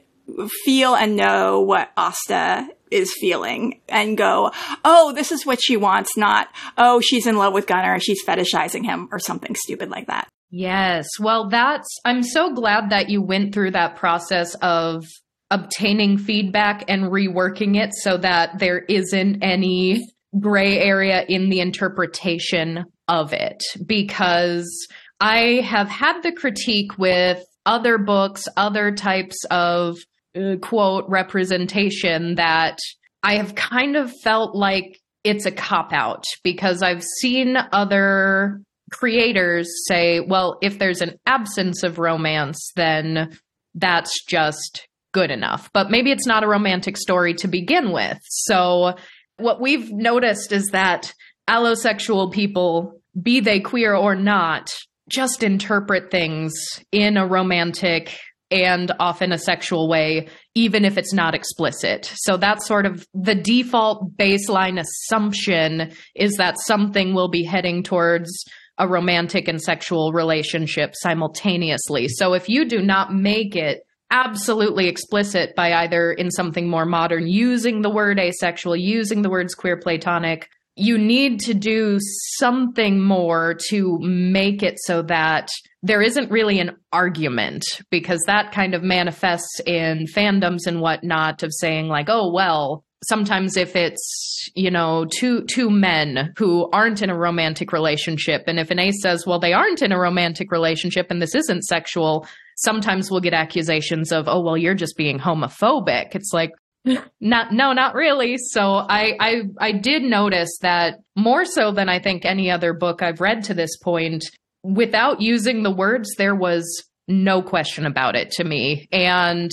feel 0.64 0.96
and 0.96 1.16
know 1.16 1.62
what 1.62 1.92
Asta 1.98 2.68
is 2.92 3.14
feeling 3.20 3.80
and 3.90 4.18
go, 4.18 4.52
oh, 4.84 5.12
this 5.14 5.32
is 5.32 5.46
what 5.46 5.60
she 5.62 5.78
wants, 5.78 6.16
not, 6.18 6.48
oh, 6.78 7.02
she's 7.02 7.28
in 7.28 7.38
love 7.38 7.54
with 7.54 7.68
Gunnar, 7.68 8.00
she's 8.00 8.24
fetishizing 8.24 8.86
him, 8.86 9.10
or 9.12 9.20
something 9.20 9.56
stupid 9.56 9.90
like 9.90 10.08
that. 10.08 10.28
Yes. 10.50 11.08
Well, 11.20 11.50
that's, 11.50 11.88
I'm 12.06 12.24
so 12.24 12.54
glad 12.54 12.92
that 12.92 13.10
you 13.10 13.22
went 13.22 13.54
through 13.54 13.72
that 13.72 13.96
process 13.98 14.56
of 14.62 15.06
obtaining 15.52 16.18
feedback 16.18 16.84
and 16.88 17.04
reworking 17.04 17.78
it 17.78 17.92
so 17.94 18.18
that 18.18 18.60
there 18.60 18.80
isn't 18.80 19.44
any 19.44 20.02
gray 20.40 20.80
area 20.80 21.24
in 21.28 21.50
the 21.50 21.60
interpretation 21.60 22.86
of 23.08 23.32
it. 23.34 23.62
Because 23.86 24.88
I 25.20 25.62
have 25.64 25.88
had 25.88 26.22
the 26.22 26.32
critique 26.32 26.98
with 26.98 27.44
other 27.66 27.98
books, 27.98 28.48
other 28.58 28.92
types 28.92 29.38
of 29.50 29.98
uh, 30.36 30.56
quote 30.62 31.06
representation 31.08 32.36
that 32.36 32.78
I 33.24 33.38
have 33.38 33.56
kind 33.56 33.96
of 33.96 34.12
felt 34.24 34.56
like 34.56 35.00
it's 35.24 35.46
a 35.46 35.52
cop 35.52 35.92
out 35.92 36.24
because 36.44 36.84
I've 36.84 37.04
seen 37.04 37.58
other 37.72 38.62
creators 38.92 39.68
say, 39.88 40.20
well, 40.20 40.60
if 40.62 40.78
there's 40.78 41.02
an 41.02 41.18
absence 41.26 41.82
of 41.82 41.98
romance, 41.98 42.72
then 42.76 43.36
that's 43.74 44.24
just 44.26 44.85
good 45.16 45.32
enough. 45.32 45.72
But 45.72 45.90
maybe 45.90 46.12
it's 46.12 46.28
not 46.28 46.44
a 46.44 46.48
romantic 46.48 46.98
story 46.98 47.34
to 47.36 47.48
begin 47.48 47.94
with. 47.94 48.20
So 48.28 48.96
what 49.38 49.62
we've 49.62 49.90
noticed 49.90 50.52
is 50.52 50.68
that 50.74 51.14
allosexual 51.48 52.34
people, 52.34 53.02
be 53.20 53.40
they 53.40 53.62
queer 53.62 53.96
or 53.96 54.14
not, 54.14 54.74
just 55.10 55.42
interpret 55.42 56.12
things 56.12 56.54
in 56.92 57.16
a 57.16 57.26
romantic 57.26 58.20
and 58.52 58.92
often 59.00 59.32
a 59.32 59.38
sexual 59.38 59.88
way, 59.88 60.28
even 60.54 60.84
if 60.84 60.98
it's 60.98 61.14
not 61.14 61.34
explicit. 61.34 62.12
So 62.16 62.36
that's 62.36 62.68
sort 62.68 62.86
of 62.86 63.08
the 63.14 63.36
default 63.36 64.18
baseline 64.18 64.80
assumption 64.80 65.94
is 66.14 66.34
that 66.34 66.60
something 66.60 67.14
will 67.14 67.30
be 67.30 67.46
heading 67.46 67.84
towards 67.84 68.30
a 68.78 68.86
romantic 68.86 69.48
and 69.48 69.62
sexual 69.62 70.12
relationship 70.12 70.94
simultaneously. 70.96 72.10
So 72.10 72.34
if 72.34 72.50
you 72.50 72.66
do 72.68 72.82
not 72.82 73.14
make 73.14 73.56
it 73.56 73.85
absolutely 74.12 74.88
explicit 74.88 75.56
by 75.56 75.74
either 75.74 76.12
in 76.12 76.32
something 76.32 76.70
more 76.70 76.86
modern 76.86 77.28
using 77.28 77.82
the 77.82 77.90
word 77.90 78.20
asexual, 78.20 78.76
using 78.76 79.22
the 79.22 79.30
words 79.30 79.56
queer 79.56 79.78
platonic, 79.78 80.50
you 80.76 80.98
need 80.98 81.40
to 81.40 81.54
do 81.54 81.98
something 82.38 83.02
more 83.02 83.56
to 83.70 83.98
make 84.02 84.62
it 84.62 84.78
so 84.78 85.02
that 85.04 85.48
there 85.82 86.02
isn't 86.02 86.32
really 86.32 86.60
an 86.60 86.72
argument 86.92 87.64
because 87.90 88.22
that 88.26 88.52
kind 88.52 88.74
of 88.74 88.84
manifests 88.84 89.60
in 89.66 90.06
fandoms 90.06 90.68
and 90.68 90.82
whatnot 90.82 91.44
of 91.44 91.52
saying 91.54 91.88
like, 91.88 92.08
oh 92.10 92.32
well, 92.32 92.84
sometimes 93.08 93.56
if 93.56 93.76
it's 93.76 94.50
you 94.56 94.72
know 94.72 95.06
two 95.18 95.44
two 95.46 95.70
men 95.70 96.34
who 96.38 96.70
aren't 96.72 97.02
in 97.02 97.10
a 97.10 97.18
romantic 97.18 97.72
relationship 97.72 98.44
and 98.48 98.60
if 98.60 98.72
an 98.72 98.80
ace 98.80 99.02
says 99.02 99.26
well 99.28 99.40
they 99.40 99.54
aren't 99.54 99.82
in 99.82 99.92
a 99.92 100.00
romantic 100.00 100.52
relationship 100.52 101.08
and 101.10 101.22
this 101.22 101.36
isn't 101.36 101.64
sexual 101.64 102.26
sometimes 102.56 103.12
we'll 103.12 103.22
get 103.22 103.34
accusations 103.34 104.12
of 104.12 104.28
oh 104.28 104.42
well 104.42 104.58
you're 104.58 104.76
just 104.76 104.98
being 104.98 105.20
homophobic. 105.20 106.16
It's 106.16 106.32
like 106.34 106.52
not 107.20 107.52
no 107.52 107.74
not 107.74 107.96
really. 107.96 108.38
So 108.38 108.62
I, 108.62 109.16
I 109.20 109.42
i 109.60 109.72
did 109.72 110.04
notice 110.04 110.58
that 110.62 111.00
more 111.16 111.46
so 111.46 111.72
than 111.72 111.90
i 111.90 112.00
think 112.00 112.26
any 112.26 112.52
other 112.52 112.74
book 112.74 113.02
i've 113.02 113.22
read 113.22 113.44
to 113.46 113.54
this 113.54 113.78
point 113.78 114.26
without 114.64 115.22
using 115.22 115.64
the 115.64 115.72
words 115.72 116.10
there 116.18 116.36
was 116.36 116.84
no 117.08 117.42
question 117.42 117.86
about 117.86 118.16
it 118.16 118.32
to 118.32 118.44
me. 118.44 118.88
And 118.92 119.52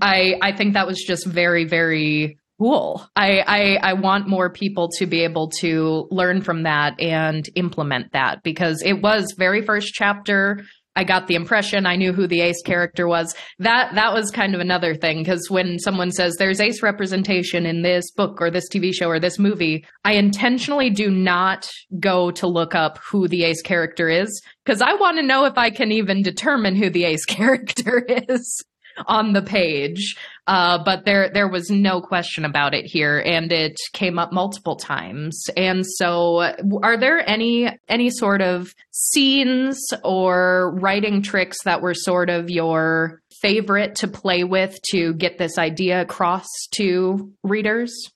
i 0.00 0.34
i 0.42 0.52
think 0.52 0.74
that 0.74 0.86
was 0.86 1.02
just 1.06 1.26
very 1.26 1.64
very 1.64 2.36
cool. 2.58 3.06
I, 3.16 3.40
I 3.46 3.90
i 3.90 3.92
want 3.94 4.28
more 4.28 4.50
people 4.50 4.88
to 4.98 5.06
be 5.06 5.24
able 5.24 5.48
to 5.60 6.06
learn 6.10 6.42
from 6.42 6.64
that 6.64 7.00
and 7.00 7.48
implement 7.56 8.12
that 8.12 8.42
because 8.42 8.82
it 8.82 9.00
was 9.02 9.34
very 9.36 9.62
first 9.62 9.94
chapter 9.94 10.62
I 10.96 11.04
got 11.04 11.28
the 11.28 11.34
impression 11.34 11.86
I 11.86 11.96
knew 11.96 12.12
who 12.12 12.26
the 12.26 12.40
ace 12.40 12.62
character 12.62 13.06
was. 13.06 13.34
That 13.58 13.94
that 13.94 14.12
was 14.12 14.30
kind 14.30 14.54
of 14.54 14.60
another 14.60 14.94
thing 14.94 15.18
because 15.18 15.48
when 15.48 15.78
someone 15.78 16.10
says 16.10 16.36
there's 16.36 16.60
ace 16.60 16.82
representation 16.82 17.64
in 17.64 17.82
this 17.82 18.10
book 18.10 18.40
or 18.40 18.50
this 18.50 18.68
TV 18.68 18.92
show 18.92 19.08
or 19.08 19.20
this 19.20 19.38
movie, 19.38 19.84
I 20.04 20.14
intentionally 20.14 20.90
do 20.90 21.10
not 21.10 21.70
go 21.98 22.30
to 22.32 22.46
look 22.46 22.74
up 22.74 22.98
who 22.98 23.28
the 23.28 23.44
ace 23.44 23.62
character 23.62 24.08
is 24.08 24.42
because 24.64 24.82
I 24.82 24.94
want 24.94 25.18
to 25.18 25.22
know 25.26 25.44
if 25.44 25.56
I 25.56 25.70
can 25.70 25.92
even 25.92 26.22
determine 26.22 26.76
who 26.76 26.90
the 26.90 27.04
ace 27.04 27.24
character 27.26 28.04
is 28.28 28.64
on 29.06 29.32
the 29.32 29.42
page. 29.42 30.16
Uh, 30.46 30.82
but 30.82 31.04
there 31.04 31.30
there 31.32 31.48
was 31.48 31.70
no 31.70 32.00
question 32.00 32.44
about 32.44 32.74
it 32.74 32.84
here, 32.84 33.22
and 33.24 33.52
it 33.52 33.76
came 33.92 34.18
up 34.18 34.32
multiple 34.32 34.74
times. 34.74 35.44
And 35.56 35.86
so, 35.86 36.52
are 36.82 36.96
there 36.98 37.28
any 37.28 37.68
any 37.88 38.10
sort 38.10 38.42
of 38.42 38.74
scenes 38.90 39.80
or 40.02 40.74
writing 40.80 41.22
tricks 41.22 41.62
that 41.64 41.82
were 41.82 41.94
sort 41.94 42.30
of 42.30 42.50
your 42.50 43.22
favorite 43.40 43.94
to 43.96 44.08
play 44.08 44.42
with 44.44 44.76
to 44.90 45.14
get 45.14 45.38
this 45.38 45.56
idea 45.56 46.00
across 46.00 46.48
to 46.72 47.32
readers? 47.44 48.10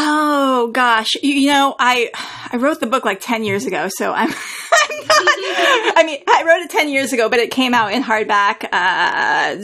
Oh 0.00 0.70
gosh, 0.72 1.16
you, 1.24 1.34
you, 1.34 1.52
know, 1.52 1.74
I 1.76 2.12
I 2.52 2.56
wrote 2.56 2.78
the 2.78 2.86
book 2.86 3.04
like 3.04 3.18
10 3.20 3.42
years 3.42 3.66
ago, 3.66 3.88
so 3.90 4.12
I'm, 4.12 4.30
I 4.32 6.04
mean, 6.06 6.22
I 6.28 6.44
wrote 6.46 6.62
it 6.62 6.70
10 6.70 6.88
years 6.88 7.12
ago, 7.12 7.28
but 7.28 7.40
it 7.40 7.50
came 7.50 7.74
out 7.74 7.92
in 7.92 8.04
hardback 8.04 8.68
uh 8.70 9.56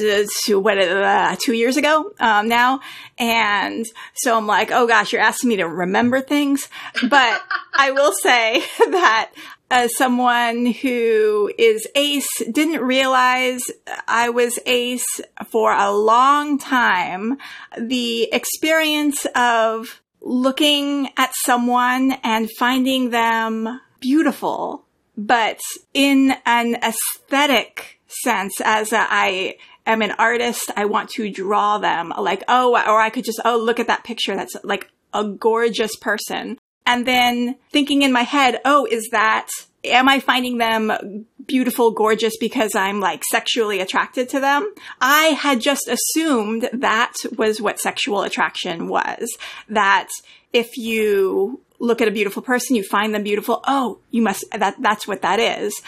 two, 0.44 0.68
uh, 0.68 1.36
2 1.38 1.52
years 1.52 1.76
ago 1.76 2.12
um 2.18 2.48
now, 2.48 2.80
and 3.16 3.86
so 4.14 4.36
I'm 4.36 4.48
like, 4.48 4.72
"Oh 4.72 4.88
gosh, 4.88 5.12
you're 5.12 5.22
asking 5.22 5.50
me 5.50 5.56
to 5.58 5.68
remember 5.68 6.20
things." 6.20 6.68
But 7.08 7.40
I 7.72 7.92
will 7.92 8.12
say 8.12 8.58
that 8.78 9.30
as 9.70 9.96
someone 9.96 10.66
who 10.66 11.48
is 11.56 11.86
ace, 11.94 12.26
didn't 12.50 12.80
realize 12.80 13.60
I 14.08 14.30
was 14.30 14.58
ace 14.66 15.20
for 15.46 15.72
a 15.72 15.92
long 15.92 16.58
time. 16.58 17.38
The 17.78 18.32
experience 18.32 19.26
of 19.36 20.00
looking 20.24 21.10
at 21.16 21.32
someone 21.44 22.12
and 22.24 22.50
finding 22.58 23.10
them 23.10 23.80
beautiful, 24.00 24.84
but 25.16 25.60
in 25.92 26.34
an 26.46 26.76
aesthetic 26.76 28.00
sense 28.06 28.60
as 28.64 28.92
a, 28.92 29.06
I 29.08 29.56
am 29.86 30.02
an 30.02 30.12
artist. 30.12 30.70
I 30.76 30.86
want 30.86 31.10
to 31.10 31.30
draw 31.30 31.78
them 31.78 32.12
like, 32.18 32.42
oh, 32.48 32.72
or 32.72 33.00
I 33.00 33.10
could 33.10 33.24
just, 33.24 33.40
oh, 33.44 33.58
look 33.58 33.78
at 33.78 33.86
that 33.86 34.04
picture. 34.04 34.34
That's 34.34 34.56
like 34.64 34.90
a 35.12 35.24
gorgeous 35.24 35.94
person. 35.96 36.58
And 36.86 37.06
then 37.06 37.56
thinking 37.70 38.02
in 38.02 38.12
my 38.12 38.22
head, 38.22 38.60
oh, 38.64 38.86
is 38.90 39.08
that, 39.12 39.48
am 39.84 40.08
I 40.08 40.20
finding 40.20 40.58
them 40.58 41.26
beautiful, 41.46 41.90
gorgeous 41.90 42.36
because 42.38 42.74
I'm 42.74 43.00
like 43.00 43.22
sexually 43.24 43.80
attracted 43.80 44.28
to 44.30 44.40
them? 44.40 44.72
I 45.00 45.26
had 45.26 45.60
just 45.60 45.88
assumed 45.88 46.68
that 46.72 47.14
was 47.36 47.60
what 47.60 47.78
sexual 47.78 48.22
attraction 48.22 48.88
was. 48.88 49.28
That 49.68 50.08
if 50.52 50.76
you 50.76 51.60
look 51.78 52.00
at 52.00 52.08
a 52.08 52.12
beautiful 52.12 52.42
person, 52.42 52.76
you 52.76 52.84
find 52.84 53.14
them 53.14 53.22
beautiful. 53.22 53.60
Oh, 53.66 53.98
you 54.10 54.22
must, 54.22 54.44
that, 54.52 54.76
that's 54.80 55.06
what 55.06 55.22
that 55.22 55.40
is. 55.40 55.80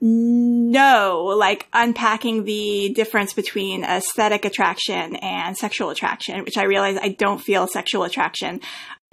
No, 0.00 1.34
like 1.38 1.66
unpacking 1.72 2.44
the 2.44 2.90
difference 2.94 3.32
between 3.32 3.84
aesthetic 3.84 4.44
attraction 4.44 5.16
and 5.16 5.56
sexual 5.56 5.88
attraction, 5.88 6.44
which 6.44 6.58
I 6.58 6.64
realize 6.64 6.98
I 7.00 7.08
don't 7.08 7.40
feel 7.40 7.66
sexual 7.66 8.02
attraction. 8.04 8.60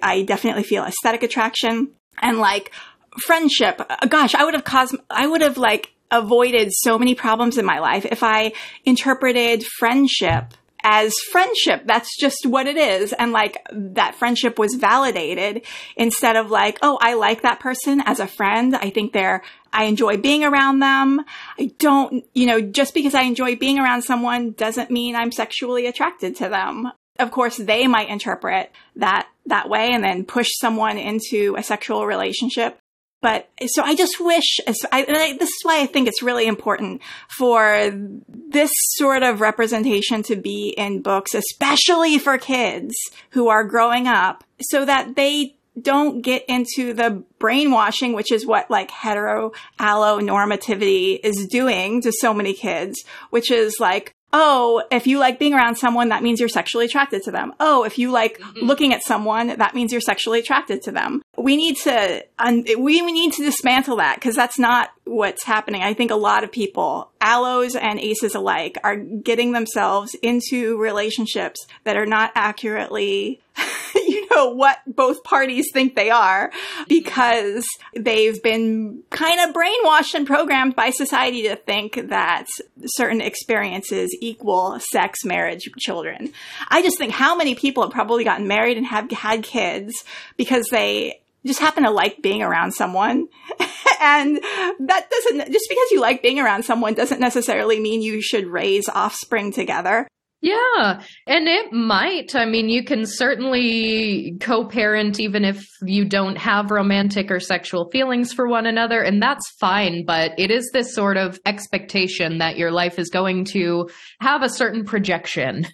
I 0.02 0.22
definitely 0.22 0.64
feel 0.64 0.84
aesthetic 0.84 1.22
attraction 1.22 1.92
and 2.20 2.38
like 2.38 2.72
friendship. 3.20 3.80
Uh, 3.80 4.06
gosh, 4.06 4.34
I 4.34 4.44
would 4.44 4.54
have 4.54 4.64
caused, 4.64 4.96
I 5.10 5.26
would 5.26 5.42
have 5.42 5.58
like 5.58 5.92
avoided 6.10 6.72
so 6.72 6.98
many 6.98 7.14
problems 7.14 7.58
in 7.58 7.64
my 7.64 7.78
life 7.78 8.04
if 8.04 8.22
I 8.22 8.52
interpreted 8.84 9.64
friendship 9.78 10.54
as 10.84 11.14
friendship. 11.30 11.82
That's 11.86 12.16
just 12.18 12.44
what 12.44 12.66
it 12.66 12.76
is. 12.76 13.12
And 13.12 13.32
like 13.32 13.58
that 13.70 14.16
friendship 14.16 14.58
was 14.58 14.74
validated 14.74 15.64
instead 15.96 16.36
of 16.36 16.50
like, 16.50 16.78
oh, 16.82 16.98
I 17.00 17.14
like 17.14 17.42
that 17.42 17.60
person 17.60 18.02
as 18.04 18.20
a 18.20 18.26
friend. 18.26 18.74
I 18.74 18.90
think 18.90 19.12
they're, 19.12 19.42
I 19.72 19.84
enjoy 19.84 20.16
being 20.16 20.44
around 20.44 20.80
them. 20.80 21.24
I 21.58 21.72
don't, 21.78 22.24
you 22.34 22.46
know, 22.46 22.60
just 22.60 22.94
because 22.94 23.14
I 23.14 23.22
enjoy 23.22 23.56
being 23.56 23.78
around 23.78 24.02
someone 24.02 24.52
doesn't 24.52 24.90
mean 24.90 25.14
I'm 25.14 25.32
sexually 25.32 25.86
attracted 25.86 26.36
to 26.36 26.48
them 26.48 26.92
of 27.18 27.30
course, 27.30 27.56
they 27.56 27.86
might 27.86 28.08
interpret 28.08 28.70
that 28.96 29.28
that 29.46 29.68
way 29.68 29.90
and 29.92 30.04
then 30.04 30.24
push 30.24 30.48
someone 30.60 30.98
into 30.98 31.56
a 31.58 31.62
sexual 31.62 32.06
relationship. 32.06 32.78
But 33.22 33.48
so 33.68 33.82
I 33.82 33.94
just 33.94 34.20
wish, 34.20 34.58
I, 34.66 34.74
I, 34.92 35.36
this 35.38 35.48
is 35.48 35.60
why 35.62 35.80
I 35.80 35.86
think 35.86 36.08
it's 36.08 36.22
really 36.22 36.46
important 36.46 37.00
for 37.28 37.90
this 38.26 38.70
sort 38.96 39.22
of 39.22 39.40
representation 39.40 40.22
to 40.24 40.36
be 40.36 40.74
in 40.76 41.00
books, 41.02 41.32
especially 41.34 42.18
for 42.18 42.36
kids 42.36 42.94
who 43.30 43.48
are 43.48 43.64
growing 43.64 44.08
up, 44.08 44.44
so 44.60 44.84
that 44.84 45.14
they 45.14 45.54
don't 45.80 46.20
get 46.20 46.44
into 46.48 46.92
the 46.92 47.22
brainwashing, 47.38 48.12
which 48.12 48.30
is 48.32 48.44
what 48.44 48.70
like 48.70 48.90
hetero 48.90 49.52
allo 49.78 50.20
normativity 50.20 51.18
is 51.22 51.46
doing 51.46 52.02
to 52.02 52.12
so 52.12 52.34
many 52.34 52.52
kids, 52.52 53.02
which 53.30 53.50
is 53.50 53.76
like, 53.80 54.14
oh, 54.34 54.82
if 54.90 55.06
you 55.06 55.18
like 55.18 55.38
being 55.38 55.54
around 55.54 55.76
someone, 55.76 56.08
that 56.08 56.22
means 56.22 56.40
you're 56.40 56.48
sexually 56.48 56.86
attracted 56.86 57.22
to 57.22 57.30
them. 57.30 57.52
Oh, 57.60 57.84
if 57.84 57.98
you 57.98 58.10
like 58.10 58.38
mm-hmm. 58.38 58.66
looking 58.66 58.94
at 58.94 59.02
someone, 59.02 59.48
that 59.48 59.74
means 59.74 59.92
you're 59.92 60.00
sexually 60.00 60.40
attracted 60.40 60.82
to 60.82 60.92
them. 60.92 61.22
We 61.36 61.56
need 61.56 61.76
to, 61.78 62.24
un- 62.38 62.64
we, 62.78 63.02
we 63.02 63.12
need 63.12 63.32
to 63.34 63.44
dismantle 63.44 63.96
that 63.96 64.16
because 64.16 64.36
that's 64.36 64.58
not 64.58 64.90
what's 65.04 65.44
happening. 65.44 65.82
I 65.82 65.94
think 65.94 66.10
a 66.10 66.16
lot 66.16 66.44
of 66.44 66.52
people, 66.52 67.10
allos 67.20 67.74
and 67.74 67.98
aces 67.98 68.34
alike, 68.34 68.76
are 68.84 68.96
getting 68.96 69.52
themselves 69.52 70.14
into 70.22 70.76
relationships 70.76 71.66
that 71.84 71.96
are 71.96 72.06
not 72.06 72.32
accurately, 72.34 73.40
you 73.94 74.28
know, 74.28 74.50
what 74.50 74.78
both 74.86 75.24
parties 75.24 75.66
think 75.72 75.94
they 75.94 76.10
are 76.10 76.52
because 76.88 77.66
they've 77.94 78.42
been 78.42 79.02
kind 79.10 79.40
of 79.40 79.54
brainwashed 79.54 80.14
and 80.14 80.26
programmed 80.26 80.76
by 80.76 80.90
society 80.90 81.42
to 81.44 81.56
think 81.56 82.08
that 82.08 82.46
certain 82.84 83.20
experiences 83.20 84.16
equal 84.20 84.78
sex, 84.90 85.24
marriage, 85.24 85.68
children. 85.78 86.32
I 86.68 86.82
just 86.82 86.98
think 86.98 87.12
how 87.12 87.36
many 87.36 87.54
people 87.54 87.82
have 87.82 87.92
probably 87.92 88.24
gotten 88.24 88.46
married 88.46 88.76
and 88.76 88.86
have 88.86 89.10
had 89.10 89.42
kids 89.42 89.92
because 90.36 90.66
they 90.70 91.20
just 91.46 91.60
happen 91.60 91.84
to 91.84 91.90
like 91.90 92.22
being 92.22 92.42
around 92.42 92.72
someone. 92.72 93.26
and 94.00 94.36
that 94.36 95.10
doesn't, 95.10 95.52
just 95.52 95.66
because 95.68 95.90
you 95.90 96.00
like 96.00 96.22
being 96.22 96.40
around 96.40 96.64
someone 96.64 96.94
doesn't 96.94 97.20
necessarily 97.20 97.80
mean 97.80 98.02
you 98.02 98.20
should 98.22 98.46
raise 98.46 98.88
offspring 98.88 99.52
together. 99.52 100.06
Yeah. 100.42 101.00
And 101.28 101.46
it 101.46 101.72
might. 101.72 102.34
I 102.34 102.46
mean, 102.46 102.68
you 102.68 102.82
can 102.82 103.06
certainly 103.06 104.36
co 104.40 104.66
parent 104.66 105.20
even 105.20 105.44
if 105.44 105.64
you 105.82 106.04
don't 106.04 106.36
have 106.36 106.72
romantic 106.72 107.30
or 107.30 107.38
sexual 107.38 107.88
feelings 107.92 108.32
for 108.32 108.48
one 108.48 108.66
another. 108.66 109.02
And 109.02 109.22
that's 109.22 109.48
fine. 109.60 110.04
But 110.04 110.32
it 110.38 110.50
is 110.50 110.68
this 110.72 110.96
sort 110.96 111.16
of 111.16 111.38
expectation 111.46 112.38
that 112.38 112.56
your 112.56 112.72
life 112.72 112.98
is 112.98 113.08
going 113.08 113.44
to 113.52 113.88
have 114.20 114.42
a 114.42 114.48
certain 114.48 114.84
projection. 114.84 115.64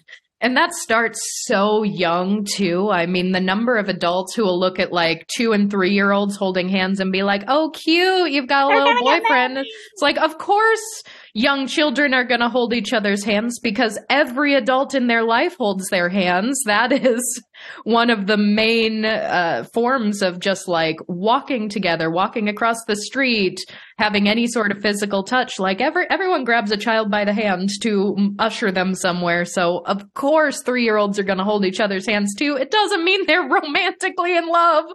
And 0.41 0.55
that 0.55 0.71
starts 0.73 1.19
so 1.45 1.83
young 1.83 2.45
too. 2.45 2.89
I 2.89 3.05
mean, 3.07 3.33
the 3.33 3.41
number 3.41 3.75
of 3.75 3.89
adults 3.89 4.33
who 4.35 4.43
will 4.43 4.59
look 4.59 4.79
at 4.79 4.93
like 4.93 5.27
two 5.35 5.51
and 5.51 5.69
three 5.69 5.91
year 5.91 6.11
olds 6.11 6.37
holding 6.37 6.69
hands 6.69 7.01
and 7.01 7.11
be 7.11 7.23
like, 7.23 7.43
oh, 7.47 7.71
cute, 7.71 8.31
you've 8.31 8.47
got 8.47 8.71
a 8.71 8.77
little 8.77 9.03
boyfriend. 9.03 9.57
It's 9.57 10.01
like, 10.01 10.17
of 10.17 10.37
course, 10.37 11.03
young 11.33 11.67
children 11.67 12.13
are 12.13 12.23
going 12.23 12.39
to 12.41 12.49
hold 12.49 12.73
each 12.73 12.93
other's 12.93 13.23
hands 13.23 13.59
because 13.59 13.99
every 14.09 14.55
adult 14.55 14.95
in 14.95 15.07
their 15.07 15.23
life 15.23 15.55
holds 15.57 15.87
their 15.89 16.09
hands. 16.09 16.59
That 16.65 16.91
is 16.91 17.41
one 17.83 18.09
of 18.09 18.27
the 18.27 18.37
main 18.37 19.05
uh, 19.05 19.65
forms 19.73 20.21
of 20.21 20.39
just 20.39 20.67
like 20.67 20.97
walking 21.07 21.69
together, 21.69 22.09
walking 22.09 22.47
across 22.49 22.77
the 22.87 22.95
street, 22.95 23.59
having 23.97 24.29
any 24.29 24.47
sort 24.47 24.71
of 24.71 24.81
physical 24.81 25.23
touch. 25.23 25.59
Like 25.59 25.81
every 25.81 26.09
everyone 26.09 26.45
grabs 26.45 26.71
a 26.71 26.77
child 26.77 27.11
by 27.11 27.25
the 27.25 27.33
hand 27.33 27.69
to 27.81 28.33
usher 28.39 28.71
them 28.71 28.95
somewhere. 28.95 29.45
So 29.45 29.81
of 29.85 30.13
course, 30.13 30.63
three 30.63 30.83
year 30.83 30.97
olds 30.97 31.19
are 31.19 31.23
going 31.23 31.37
to 31.37 31.43
hold 31.43 31.65
each 31.65 31.79
other's 31.79 32.07
hands 32.07 32.33
too. 32.37 32.55
It 32.55 32.71
doesn't 32.71 33.03
mean 33.03 33.25
they're 33.25 33.41
romantically 33.49 34.35
in 34.35 34.47
love. 34.47 34.85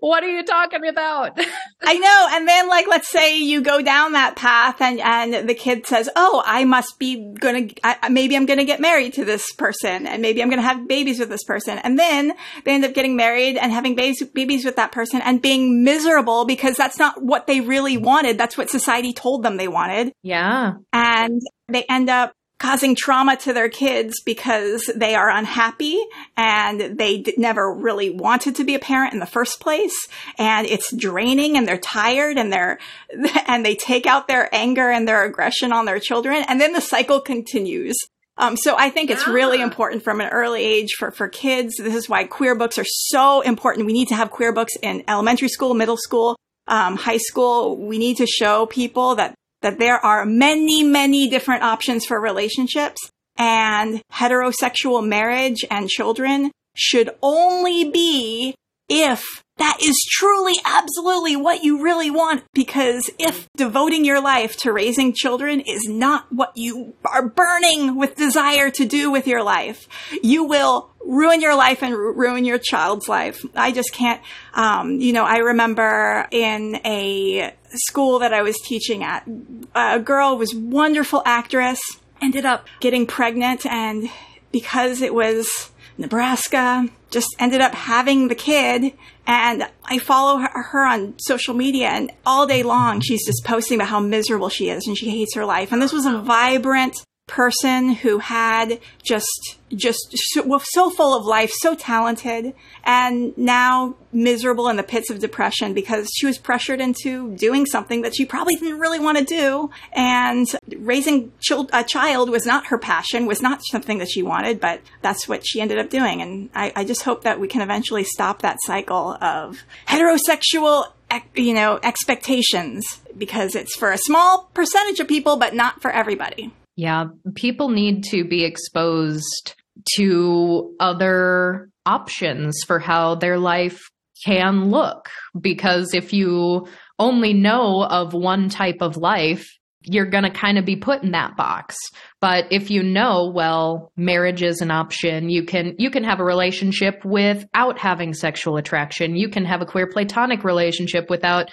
What 0.00 0.22
are 0.22 0.30
you 0.30 0.44
talking 0.44 0.86
about? 0.86 1.38
I 1.82 1.94
know. 1.98 2.28
And 2.30 2.48
then 2.48 2.68
like, 2.68 2.86
let's 2.88 3.10
say 3.10 3.38
you 3.38 3.62
go 3.62 3.82
down 3.82 4.12
that 4.12 4.36
path 4.36 4.80
and 4.80 5.00
and 5.00 5.48
the 5.48 5.54
kid 5.74 5.86
says, 5.86 6.08
"Oh, 6.16 6.42
I 6.44 6.64
must 6.64 6.98
be 6.98 7.32
gonna. 7.38 7.68
Maybe 8.10 8.36
I'm 8.36 8.46
gonna 8.46 8.64
get 8.64 8.80
married 8.80 9.14
to 9.14 9.24
this 9.24 9.52
person, 9.52 10.06
and 10.06 10.22
maybe 10.22 10.42
I'm 10.42 10.50
gonna 10.50 10.62
have 10.62 10.88
babies 10.88 11.18
with 11.18 11.28
this 11.28 11.44
person." 11.44 11.78
And 11.78 11.98
then 11.98 12.34
they 12.64 12.74
end 12.74 12.84
up 12.84 12.94
getting 12.94 13.16
married 13.16 13.56
and 13.56 13.72
having 13.72 13.94
babies 13.94 14.22
babies 14.34 14.64
with 14.64 14.76
that 14.76 14.92
person 14.92 15.20
and 15.22 15.40
being 15.42 15.84
miserable 15.84 16.44
because 16.44 16.76
that's 16.76 16.98
not 16.98 17.22
what 17.22 17.46
they 17.46 17.60
really 17.60 17.96
wanted. 17.96 18.38
That's 18.38 18.56
what 18.56 18.70
society 18.70 19.12
told 19.12 19.42
them 19.42 19.56
they 19.56 19.68
wanted. 19.68 20.12
Yeah. 20.22 20.74
And 20.92 21.40
they 21.68 21.84
end 21.84 22.10
up 22.10 22.32
causing 22.64 22.94
trauma 22.94 23.36
to 23.36 23.52
their 23.52 23.68
kids 23.68 24.22
because 24.24 24.90
they 24.96 25.14
are 25.14 25.28
unhappy 25.28 26.02
and 26.34 26.98
they 26.98 27.18
d- 27.18 27.34
never 27.36 27.70
really 27.70 28.08
wanted 28.08 28.56
to 28.56 28.64
be 28.64 28.74
a 28.74 28.78
parent 28.78 29.12
in 29.12 29.20
the 29.20 29.26
first 29.26 29.60
place 29.60 29.94
and 30.38 30.66
it's 30.66 30.90
draining 30.96 31.58
and 31.58 31.68
they're 31.68 31.76
tired 31.76 32.38
and 32.38 32.50
they're 32.50 32.78
and 33.46 33.66
they 33.66 33.74
take 33.74 34.06
out 34.06 34.28
their 34.28 34.48
anger 34.54 34.90
and 34.90 35.06
their 35.06 35.24
aggression 35.24 35.72
on 35.72 35.84
their 35.84 36.00
children 36.00 36.42
and 36.48 36.58
then 36.58 36.72
the 36.72 36.80
cycle 36.80 37.20
continues 37.20 37.96
um, 38.38 38.56
so 38.56 38.74
I 38.76 38.88
think 38.88 39.10
it's 39.10 39.28
really 39.28 39.60
ah. 39.60 39.64
important 39.64 40.02
from 40.02 40.22
an 40.22 40.28
early 40.30 40.64
age 40.64 40.94
for, 40.98 41.12
for 41.12 41.28
kids. 41.28 41.76
This 41.76 41.94
is 41.94 42.08
why 42.08 42.24
queer 42.24 42.56
books 42.56 42.78
are 42.78 42.84
so 42.84 43.42
important. 43.42 43.86
We 43.86 43.92
need 43.92 44.08
to 44.08 44.16
have 44.16 44.32
queer 44.32 44.52
books 44.52 44.72
in 44.82 45.04
elementary 45.06 45.46
school, 45.46 45.72
middle 45.72 45.96
school, 45.96 46.34
um, 46.66 46.96
high 46.96 47.18
school. 47.18 47.76
We 47.76 47.96
need 47.96 48.16
to 48.16 48.26
show 48.26 48.66
people 48.66 49.14
that 49.14 49.36
that 49.64 49.78
there 49.78 49.96
are 50.04 50.26
many, 50.26 50.82
many 50.82 51.26
different 51.26 51.62
options 51.62 52.04
for 52.04 52.20
relationships 52.20 53.00
and 53.36 54.02
heterosexual 54.12 55.04
marriage 55.04 55.64
and 55.70 55.88
children 55.88 56.50
should 56.76 57.08
only 57.22 57.90
be 57.90 58.54
if 58.88 59.44
that 59.56 59.78
is 59.80 59.94
truly 60.10 60.54
absolutely 60.64 61.36
what 61.36 61.62
you 61.62 61.82
really 61.82 62.10
want 62.10 62.42
because 62.54 63.08
if 63.18 63.48
devoting 63.56 64.04
your 64.04 64.20
life 64.20 64.56
to 64.56 64.72
raising 64.72 65.12
children 65.12 65.60
is 65.60 65.86
not 65.88 66.26
what 66.32 66.56
you 66.56 66.94
are 67.04 67.28
burning 67.28 67.96
with 67.96 68.16
desire 68.16 68.70
to 68.70 68.84
do 68.84 69.12
with 69.12 69.28
your 69.28 69.44
life, 69.44 69.86
you 70.22 70.44
will 70.44 70.90
ruin 71.04 71.40
your 71.40 71.54
life 71.54 71.82
and 71.82 71.94
ruin 71.94 72.44
your 72.44 72.58
child's 72.58 73.08
life. 73.08 73.44
I 73.54 73.70
just 73.70 73.92
can't, 73.92 74.20
um, 74.54 75.00
you 75.00 75.12
know, 75.12 75.24
I 75.24 75.38
remember 75.38 76.26
in 76.32 76.80
a 76.84 77.54
school 77.68 78.20
that 78.20 78.32
I 78.32 78.42
was 78.42 78.56
teaching 78.64 79.04
at, 79.04 79.28
a 79.74 80.00
girl 80.00 80.36
was 80.36 80.52
wonderful 80.54 81.22
actress, 81.24 81.78
ended 82.20 82.44
up 82.44 82.66
getting 82.80 83.06
pregnant 83.06 83.66
and 83.66 84.08
because 84.50 85.00
it 85.00 85.14
was 85.14 85.70
Nebraska, 85.98 86.88
just 87.10 87.28
ended 87.38 87.60
up 87.60 87.74
having 87.74 88.28
the 88.28 88.34
kid. 88.34 88.92
And 89.26 89.66
I 89.84 89.98
follow 89.98 90.38
her, 90.38 90.84
on 90.84 91.14
social 91.18 91.54
media 91.54 91.88
and 91.88 92.10
all 92.26 92.46
day 92.46 92.62
long 92.62 93.00
she's 93.00 93.24
just 93.24 93.44
posting 93.44 93.78
about 93.78 93.88
how 93.88 94.00
miserable 94.00 94.48
she 94.48 94.68
is 94.68 94.86
and 94.86 94.98
she 94.98 95.08
hates 95.08 95.34
her 95.34 95.46
life. 95.46 95.72
And 95.72 95.80
this 95.80 95.92
was 95.92 96.04
a 96.04 96.18
vibrant, 96.18 96.96
person 97.26 97.90
who 97.90 98.18
had 98.18 98.78
just 99.02 99.58
just 99.74 99.98
so, 100.12 100.60
so 100.62 100.88
full 100.90 101.16
of 101.16 101.24
life, 101.24 101.50
so 101.52 101.74
talented, 101.74 102.54
and 102.84 103.36
now 103.36 103.96
miserable 104.12 104.68
in 104.68 104.76
the 104.76 104.84
pits 104.84 105.10
of 105.10 105.18
depression 105.18 105.74
because 105.74 106.08
she 106.14 106.26
was 106.26 106.38
pressured 106.38 106.80
into 106.80 107.34
doing 107.34 107.66
something 107.66 108.02
that 108.02 108.14
she 108.14 108.24
probably 108.24 108.54
didn't 108.54 108.78
really 108.78 109.00
want 109.00 109.18
to 109.18 109.24
do. 109.24 109.70
And 109.92 110.46
raising 110.76 111.32
a 111.72 111.82
child 111.82 112.30
was 112.30 112.46
not 112.46 112.66
her 112.66 112.78
passion, 112.78 113.26
was 113.26 113.42
not 113.42 113.62
something 113.68 113.98
that 113.98 114.08
she 114.08 114.22
wanted, 114.22 114.60
but 114.60 114.80
that's 115.02 115.26
what 115.26 115.44
she 115.44 115.60
ended 115.60 115.78
up 115.78 115.90
doing. 115.90 116.22
And 116.22 116.50
I, 116.54 116.72
I 116.76 116.84
just 116.84 117.02
hope 117.02 117.24
that 117.24 117.40
we 117.40 117.48
can 117.48 117.62
eventually 117.62 118.04
stop 118.04 118.42
that 118.42 118.58
cycle 118.64 119.18
of 119.20 119.64
heterosexual 119.88 120.92
you 121.34 121.54
know, 121.54 121.78
expectations 121.82 123.00
because 123.16 123.54
it's 123.54 123.76
for 123.76 123.92
a 123.92 123.98
small 123.98 124.50
percentage 124.54 125.00
of 125.00 125.08
people, 125.08 125.36
but 125.36 125.54
not 125.54 125.80
for 125.80 125.90
everybody. 125.90 126.52
Yeah, 126.76 127.06
people 127.34 127.68
need 127.68 128.04
to 128.04 128.24
be 128.24 128.44
exposed 128.44 129.54
to 129.96 130.74
other 130.80 131.70
options 131.86 132.62
for 132.66 132.78
how 132.78 133.14
their 133.14 133.38
life 133.38 133.80
can 134.24 134.70
look. 134.70 135.08
Because 135.38 135.94
if 135.94 136.12
you 136.12 136.66
only 136.98 137.32
know 137.32 137.84
of 137.84 138.14
one 138.14 138.48
type 138.48 138.78
of 138.80 138.96
life, 138.96 139.46
you're 139.86 140.06
going 140.06 140.24
to 140.24 140.30
kind 140.30 140.56
of 140.56 140.64
be 140.64 140.76
put 140.76 141.02
in 141.02 141.10
that 141.10 141.36
box. 141.36 141.76
But 142.20 142.46
if 142.50 142.70
you 142.70 142.82
know, 142.82 143.30
well, 143.34 143.92
marriage 143.96 144.42
is 144.42 144.62
an 144.62 144.70
option. 144.70 145.28
You 145.28 145.44
can 145.44 145.74
you 145.78 145.90
can 145.90 146.04
have 146.04 146.20
a 146.20 146.24
relationship 146.24 147.04
without 147.04 147.78
having 147.78 148.14
sexual 148.14 148.56
attraction. 148.56 149.14
You 149.16 149.28
can 149.28 149.44
have 149.44 149.60
a 149.60 149.66
queer 149.66 149.86
platonic 149.86 150.42
relationship 150.42 151.10
without 151.10 151.50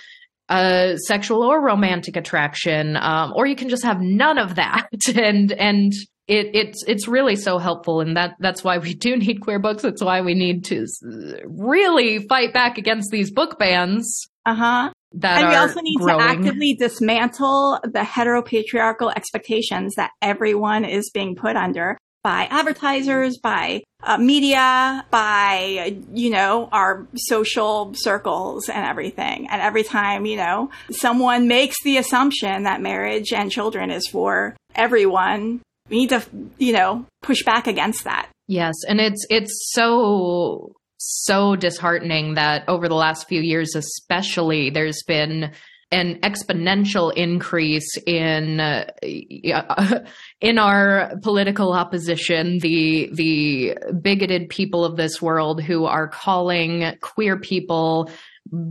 uh, 0.52 0.98
sexual 0.98 1.44
or 1.44 1.64
romantic 1.64 2.18
attraction, 2.18 2.98
um, 2.98 3.32
or 3.36 3.46
you 3.46 3.56
can 3.56 3.70
just 3.70 3.84
have 3.84 4.02
none 4.02 4.38
of 4.38 4.56
that. 4.56 4.88
and 5.16 5.52
and 5.54 5.94
it, 6.28 6.52
it's 6.54 6.84
it's 6.86 7.08
really 7.08 7.38
so 7.38 7.58
helpful, 7.58 8.02
and 8.02 8.18
that 8.18 8.36
that's 8.40 8.64
why 8.64 8.78
we 8.78 8.94
do 8.94 9.16
need 9.16 9.40
queer 9.42 9.60
books. 9.60 9.82
That's 9.82 10.04
why 10.04 10.22
we 10.22 10.34
need 10.34 10.66
to 10.66 10.86
really 11.46 12.20
fight 12.28 12.54
back 12.54 12.78
against 12.78 13.12
these 13.12 13.32
book 13.32 13.58
bans. 13.58 14.28
Uh 14.46 14.56
huh. 14.56 14.94
That 15.14 15.40
and 15.42 15.50
we 15.50 15.56
also 15.56 15.82
need 15.82 15.98
growing. 15.98 16.20
to 16.20 16.26
actively 16.26 16.74
dismantle 16.74 17.80
the 17.84 18.00
heteropatriarchal 18.00 19.14
expectations 19.16 19.96
that 19.96 20.12
everyone 20.22 20.86
is 20.86 21.10
being 21.10 21.36
put 21.36 21.56
under 21.56 21.98
by 22.24 22.48
advertisers, 22.52 23.38
by 23.38 23.84
uh, 24.04 24.18
media, 24.18 25.06
by, 25.10 25.98
you 26.14 26.30
know, 26.30 26.70
our 26.72 27.08
social 27.16 27.94
circles 27.96 28.70
and 28.70 28.86
everything. 28.86 29.48
And 29.50 29.62
every 29.62 29.84
time, 29.84 30.26
you 30.26 30.38
know, 30.38 30.70
someone 30.92 31.48
makes 31.48 31.76
the 31.84 31.98
assumption 31.98 32.64
that 32.64 32.82
marriage 32.82 33.34
and 33.34 33.52
children 33.52 33.90
is 33.90 34.08
for 34.08 34.56
everyone, 34.76 35.62
we 35.90 35.98
need 35.98 36.10
to, 36.10 36.24
you 36.58 36.74
know, 36.74 37.06
push 37.22 37.44
back 37.44 37.68
against 37.68 38.04
that. 38.04 38.30
Yes. 38.48 38.76
And 38.88 39.00
it's, 39.00 39.26
it's 39.30 39.72
so, 39.72 40.74
so 40.98 41.56
disheartening 41.56 42.36
that 42.36 42.68
over 42.68 42.88
the 42.88 42.96
last 42.96 43.28
few 43.28 43.42
years, 43.42 43.76
especially, 43.76 44.70
there's 44.70 45.04
been 45.08 45.52
an 45.92 46.20
exponential 46.22 47.14
increase 47.14 47.98
in 48.08 48.60
uh, 48.60 48.86
in 50.42 50.58
our 50.58 51.12
political 51.22 51.74
opposition 51.74 52.60
the 52.60 53.10
the 53.14 53.78
bigoted 54.02 54.50
people 54.50 54.86
of 54.86 54.96
this 54.96 55.22
world 55.22 55.62
who 55.62 55.86
are 55.86 56.08
calling 56.08 56.96
queer 57.02 57.38
people 57.38 58.10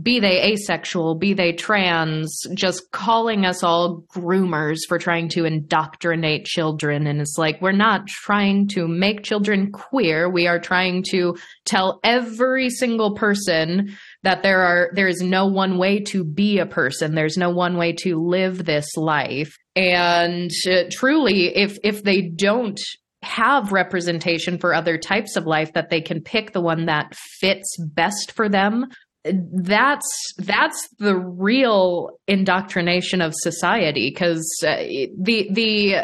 be 0.03 0.19
they 0.19 0.51
asexual, 0.51 1.15
be 1.15 1.33
they 1.33 1.53
trans, 1.53 2.45
just 2.53 2.91
calling 2.91 3.45
us 3.45 3.63
all 3.63 4.03
groomers 4.13 4.79
for 4.87 4.99
trying 4.99 5.29
to 5.29 5.45
indoctrinate 5.45 6.45
children. 6.45 7.07
And 7.07 7.21
it's 7.21 7.37
like, 7.37 7.61
we're 7.61 7.71
not 7.71 8.05
trying 8.05 8.67
to 8.69 8.87
make 8.87 9.23
children 9.23 9.71
queer. 9.71 10.29
We 10.29 10.45
are 10.45 10.59
trying 10.59 11.03
to 11.11 11.37
tell 11.65 11.99
every 12.03 12.69
single 12.69 13.15
person 13.15 13.97
that 14.23 14.43
there 14.43 14.61
are, 14.61 14.91
there 14.93 15.07
is 15.07 15.21
no 15.21 15.47
one 15.47 15.77
way 15.77 15.99
to 15.99 16.23
be 16.23 16.59
a 16.59 16.65
person. 16.65 17.15
There's 17.15 17.37
no 17.37 17.49
one 17.49 17.77
way 17.77 17.93
to 18.03 18.17
live 18.17 18.65
this 18.65 18.95
life. 18.95 19.55
And 19.75 20.51
uh, 20.69 20.83
truly, 20.91 21.55
if, 21.55 21.77
if 21.83 22.03
they 22.03 22.21
don't 22.21 22.79
have 23.23 23.71
representation 23.71 24.57
for 24.57 24.73
other 24.73 24.97
types 24.97 25.35
of 25.35 25.45
life 25.45 25.73
that 25.73 25.89
they 25.89 26.01
can 26.01 26.21
pick 26.21 26.53
the 26.53 26.61
one 26.61 26.87
that 26.87 27.13
fits 27.15 27.77
best 27.79 28.31
for 28.31 28.49
them 28.49 28.87
that's 29.23 30.33
that's 30.37 30.87
the 30.97 31.15
real 31.15 32.09
indoctrination 32.27 33.21
of 33.21 33.33
society 33.35 34.09
because 34.09 34.43
uh, 34.65 34.77
the 34.77 35.47
the 35.51 35.95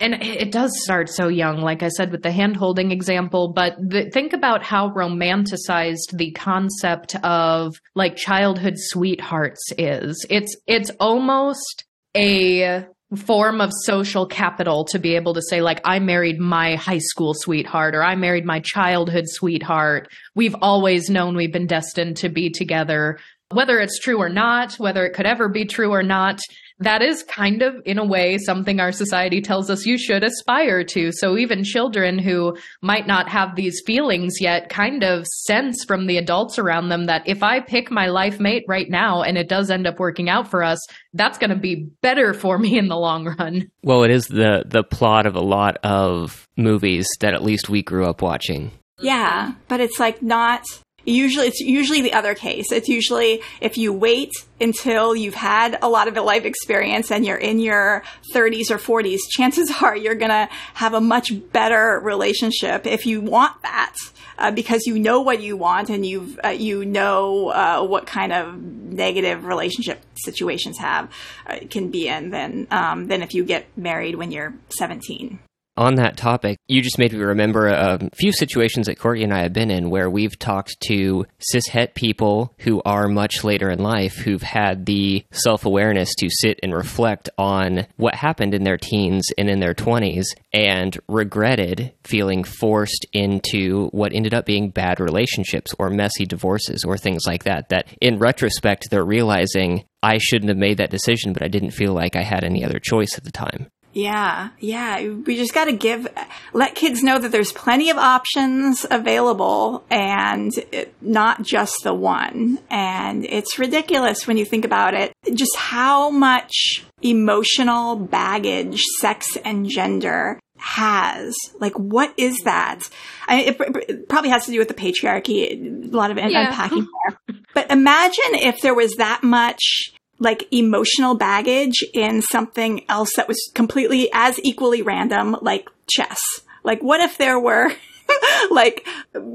and 0.00 0.14
it 0.14 0.50
does 0.50 0.72
start 0.82 1.08
so 1.08 1.28
young, 1.28 1.60
like 1.60 1.82
I 1.82 1.88
said 1.88 2.10
with 2.10 2.22
the 2.22 2.32
hand 2.32 2.56
holding 2.56 2.90
example. 2.90 3.52
But 3.52 3.76
the, 3.78 4.10
think 4.10 4.32
about 4.32 4.62
how 4.62 4.90
romanticized 4.90 6.16
the 6.16 6.32
concept 6.32 7.14
of 7.24 7.74
like 7.94 8.16
childhood 8.16 8.74
sweethearts 8.76 9.62
is. 9.78 10.26
It's 10.28 10.56
it's 10.66 10.90
almost 10.98 11.84
a 12.16 12.86
form 13.16 13.60
of 13.60 13.70
social 13.84 14.26
capital 14.26 14.84
to 14.86 14.98
be 14.98 15.14
able 15.14 15.34
to 15.34 15.42
say 15.42 15.60
like 15.60 15.80
I 15.84 16.00
married 16.00 16.40
my 16.40 16.74
high 16.74 16.98
school 16.98 17.32
sweetheart 17.32 17.94
or 17.94 18.02
I 18.02 18.16
married 18.16 18.44
my 18.44 18.60
childhood 18.60 19.24
sweetheart. 19.28 20.08
We've 20.34 20.56
always 20.60 21.08
known 21.08 21.36
we've 21.36 21.52
been 21.52 21.68
destined 21.68 22.16
to 22.18 22.28
be 22.28 22.50
together. 22.50 23.18
Whether 23.52 23.78
it's 23.78 24.00
true 24.00 24.18
or 24.18 24.28
not, 24.28 24.74
whether 24.74 25.06
it 25.06 25.14
could 25.14 25.26
ever 25.26 25.48
be 25.48 25.64
true 25.64 25.92
or 25.92 26.02
not, 26.02 26.40
that 26.78 27.02
is 27.02 27.22
kind 27.22 27.62
of, 27.62 27.80
in 27.84 27.98
a 27.98 28.04
way, 28.04 28.38
something 28.38 28.80
our 28.80 28.92
society 28.92 29.40
tells 29.40 29.70
us 29.70 29.86
you 29.86 29.96
should 29.96 30.24
aspire 30.24 30.82
to. 30.84 31.12
So 31.12 31.36
even 31.36 31.62
children 31.62 32.18
who 32.18 32.56
might 32.82 33.06
not 33.06 33.28
have 33.28 33.54
these 33.54 33.80
feelings 33.86 34.40
yet 34.40 34.68
kind 34.68 35.04
of 35.04 35.26
sense 35.26 35.84
from 35.84 36.06
the 36.06 36.18
adults 36.18 36.58
around 36.58 36.88
them 36.88 37.04
that 37.04 37.22
if 37.26 37.42
I 37.42 37.60
pick 37.60 37.90
my 37.90 38.06
life 38.06 38.40
mate 38.40 38.64
right 38.66 38.90
now 38.90 39.22
and 39.22 39.38
it 39.38 39.48
does 39.48 39.70
end 39.70 39.86
up 39.86 40.00
working 40.00 40.28
out 40.28 40.48
for 40.48 40.62
us, 40.64 40.84
that's 41.12 41.38
going 41.38 41.50
to 41.50 41.56
be 41.56 41.88
better 42.02 42.34
for 42.34 42.58
me 42.64 42.76
in 42.76 42.88
the 42.88 42.96
long 42.96 43.26
run. 43.38 43.70
Well, 43.82 44.02
it 44.02 44.10
is 44.10 44.26
the 44.26 44.64
the 44.66 44.82
plot 44.82 45.26
of 45.26 45.36
a 45.36 45.40
lot 45.40 45.76
of 45.84 46.48
movies 46.56 47.06
that 47.20 47.34
at 47.34 47.42
least 47.42 47.68
we 47.68 47.82
grew 47.82 48.06
up 48.06 48.22
watching. 48.22 48.72
Yeah, 49.00 49.52
but 49.68 49.80
it's 49.80 49.98
like 49.98 50.22
not 50.22 50.64
Usually, 51.06 51.46
it's 51.46 51.60
usually 51.60 52.00
the 52.00 52.14
other 52.14 52.34
case. 52.34 52.72
It's 52.72 52.88
usually 52.88 53.42
if 53.60 53.76
you 53.76 53.92
wait 53.92 54.32
until 54.60 55.14
you've 55.14 55.34
had 55.34 55.78
a 55.82 55.88
lot 55.88 56.08
of 56.08 56.16
life 56.16 56.44
experience 56.44 57.10
and 57.10 57.26
you're 57.26 57.36
in 57.36 57.58
your 57.58 58.02
30s 58.34 58.70
or 58.70 58.78
40s, 58.78 59.18
chances 59.30 59.70
are 59.82 59.96
you're 59.96 60.14
going 60.14 60.30
to 60.30 60.48
have 60.74 60.94
a 60.94 61.00
much 61.00 61.32
better 61.52 62.00
relationship 62.02 62.86
if 62.86 63.06
you 63.06 63.20
want 63.20 63.60
that. 63.62 63.94
Uh, 64.36 64.50
because 64.50 64.84
you 64.84 64.98
know 64.98 65.20
what 65.20 65.40
you 65.40 65.56
want 65.56 65.88
and 65.90 66.04
you've 66.04 66.40
uh, 66.44 66.48
you 66.48 66.84
know 66.84 67.50
uh, 67.50 67.80
what 67.86 68.04
kind 68.04 68.32
of 68.32 68.60
negative 68.60 69.44
relationship 69.44 70.02
situations 70.16 70.76
have 70.76 71.08
uh, 71.46 71.58
can 71.70 71.88
be 71.88 72.08
in 72.08 72.30
than 72.30 72.66
um, 72.72 73.06
than 73.06 73.22
if 73.22 73.32
you 73.32 73.44
get 73.44 73.64
married 73.78 74.16
when 74.16 74.32
you're 74.32 74.52
17 74.70 75.38
on 75.76 75.96
that 75.96 76.16
topic, 76.16 76.58
you 76.68 76.82
just 76.82 76.98
made 76.98 77.12
me 77.12 77.18
remember 77.18 77.66
a 77.66 77.98
few 78.14 78.32
situations 78.32 78.86
that 78.86 78.98
Courtney 78.98 79.24
and 79.24 79.32
I 79.32 79.42
have 79.42 79.52
been 79.52 79.70
in 79.70 79.90
where 79.90 80.08
we've 80.08 80.38
talked 80.38 80.76
to 80.88 81.26
cishet 81.52 81.94
people 81.94 82.54
who 82.58 82.80
are 82.84 83.08
much 83.08 83.44
later 83.44 83.70
in 83.70 83.80
life 83.80 84.16
who've 84.16 84.42
had 84.42 84.86
the 84.86 85.24
self 85.32 85.64
awareness 85.64 86.14
to 86.16 86.28
sit 86.30 86.60
and 86.62 86.72
reflect 86.72 87.28
on 87.38 87.86
what 87.96 88.14
happened 88.14 88.54
in 88.54 88.64
their 88.64 88.76
teens 88.76 89.26
and 89.36 89.48
in 89.48 89.60
their 89.60 89.74
20s 89.74 90.24
and 90.52 90.98
regretted 91.08 91.92
feeling 92.04 92.44
forced 92.44 93.06
into 93.12 93.88
what 93.88 94.12
ended 94.12 94.34
up 94.34 94.46
being 94.46 94.70
bad 94.70 95.00
relationships 95.00 95.72
or 95.78 95.90
messy 95.90 96.24
divorces 96.24 96.84
or 96.84 96.96
things 96.96 97.22
like 97.26 97.44
that. 97.44 97.68
That 97.70 97.88
in 98.00 98.18
retrospect, 98.18 98.90
they're 98.90 99.04
realizing 99.04 99.84
I 100.02 100.18
shouldn't 100.18 100.50
have 100.50 100.58
made 100.58 100.76
that 100.78 100.90
decision, 100.90 101.32
but 101.32 101.42
I 101.42 101.48
didn't 101.48 101.70
feel 101.70 101.94
like 101.94 102.14
I 102.14 102.22
had 102.22 102.44
any 102.44 102.64
other 102.64 102.78
choice 102.78 103.16
at 103.16 103.24
the 103.24 103.32
time. 103.32 103.68
Yeah, 103.94 104.50
yeah. 104.58 105.08
We 105.08 105.36
just 105.36 105.54
got 105.54 105.66
to 105.66 105.72
give, 105.72 106.08
let 106.52 106.74
kids 106.74 107.02
know 107.02 107.18
that 107.18 107.30
there's 107.30 107.52
plenty 107.52 107.90
of 107.90 107.96
options 107.96 108.84
available 108.90 109.84
and 109.88 110.52
not 111.00 111.42
just 111.42 111.84
the 111.84 111.94
one. 111.94 112.58
And 112.70 113.24
it's 113.24 113.58
ridiculous 113.58 114.26
when 114.26 114.36
you 114.36 114.44
think 114.44 114.64
about 114.64 114.94
it, 114.94 115.12
just 115.32 115.56
how 115.56 116.10
much 116.10 116.84
emotional 117.02 117.94
baggage 117.94 118.82
sex 119.00 119.36
and 119.44 119.68
gender 119.68 120.40
has. 120.56 121.36
Like, 121.60 121.78
what 121.78 122.12
is 122.16 122.36
that? 122.44 122.80
I 123.28 123.42
it, 123.42 123.60
it, 123.60 124.08
probably 124.08 124.30
has 124.30 124.46
to 124.46 124.52
do 124.52 124.58
with 124.58 124.68
the 124.68 124.74
patriarchy, 124.74 125.92
a 125.92 125.96
lot 125.96 126.10
of 126.10 126.16
yeah. 126.16 126.48
unpacking 126.48 126.86
there. 127.06 127.36
But 127.54 127.70
imagine 127.70 128.34
if 128.34 128.60
there 128.60 128.74
was 128.74 128.94
that 128.96 129.22
much 129.22 129.93
like 130.24 130.48
emotional 130.50 131.14
baggage 131.14 131.84
in 131.92 132.22
something 132.22 132.84
else 132.88 133.10
that 133.16 133.28
was 133.28 133.38
completely 133.54 134.10
as 134.12 134.40
equally 134.42 134.82
random, 134.82 135.36
like 135.42 135.68
chess. 135.88 136.20
Like, 136.64 136.82
what 136.82 137.00
if 137.00 137.18
there 137.18 137.38
were 137.38 137.72
like, 138.50 138.86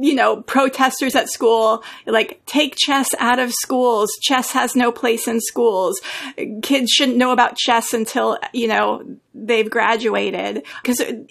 you 0.02 0.16
know, 0.16 0.42
protesters 0.42 1.16
at 1.16 1.30
school, 1.30 1.84
like, 2.06 2.42
take 2.46 2.76
chess 2.78 3.14
out 3.20 3.40
of 3.40 3.52
schools. 3.54 4.10
Chess 4.22 4.52
has 4.52 4.76
no 4.76 4.92
place 4.92 5.28
in 5.28 5.40
schools. 5.42 6.00
Kids 6.62 6.92
shouldn't 6.92 7.18
know 7.18 7.32
about 7.32 7.58
chess 7.58 7.94
until, 7.94 8.38
you 8.54 8.68
know, 8.68 9.04
they've 9.34 9.70
graduated. 9.70 10.64
Cause 10.84 11.00
it, 11.00 11.10
it, 11.10 11.28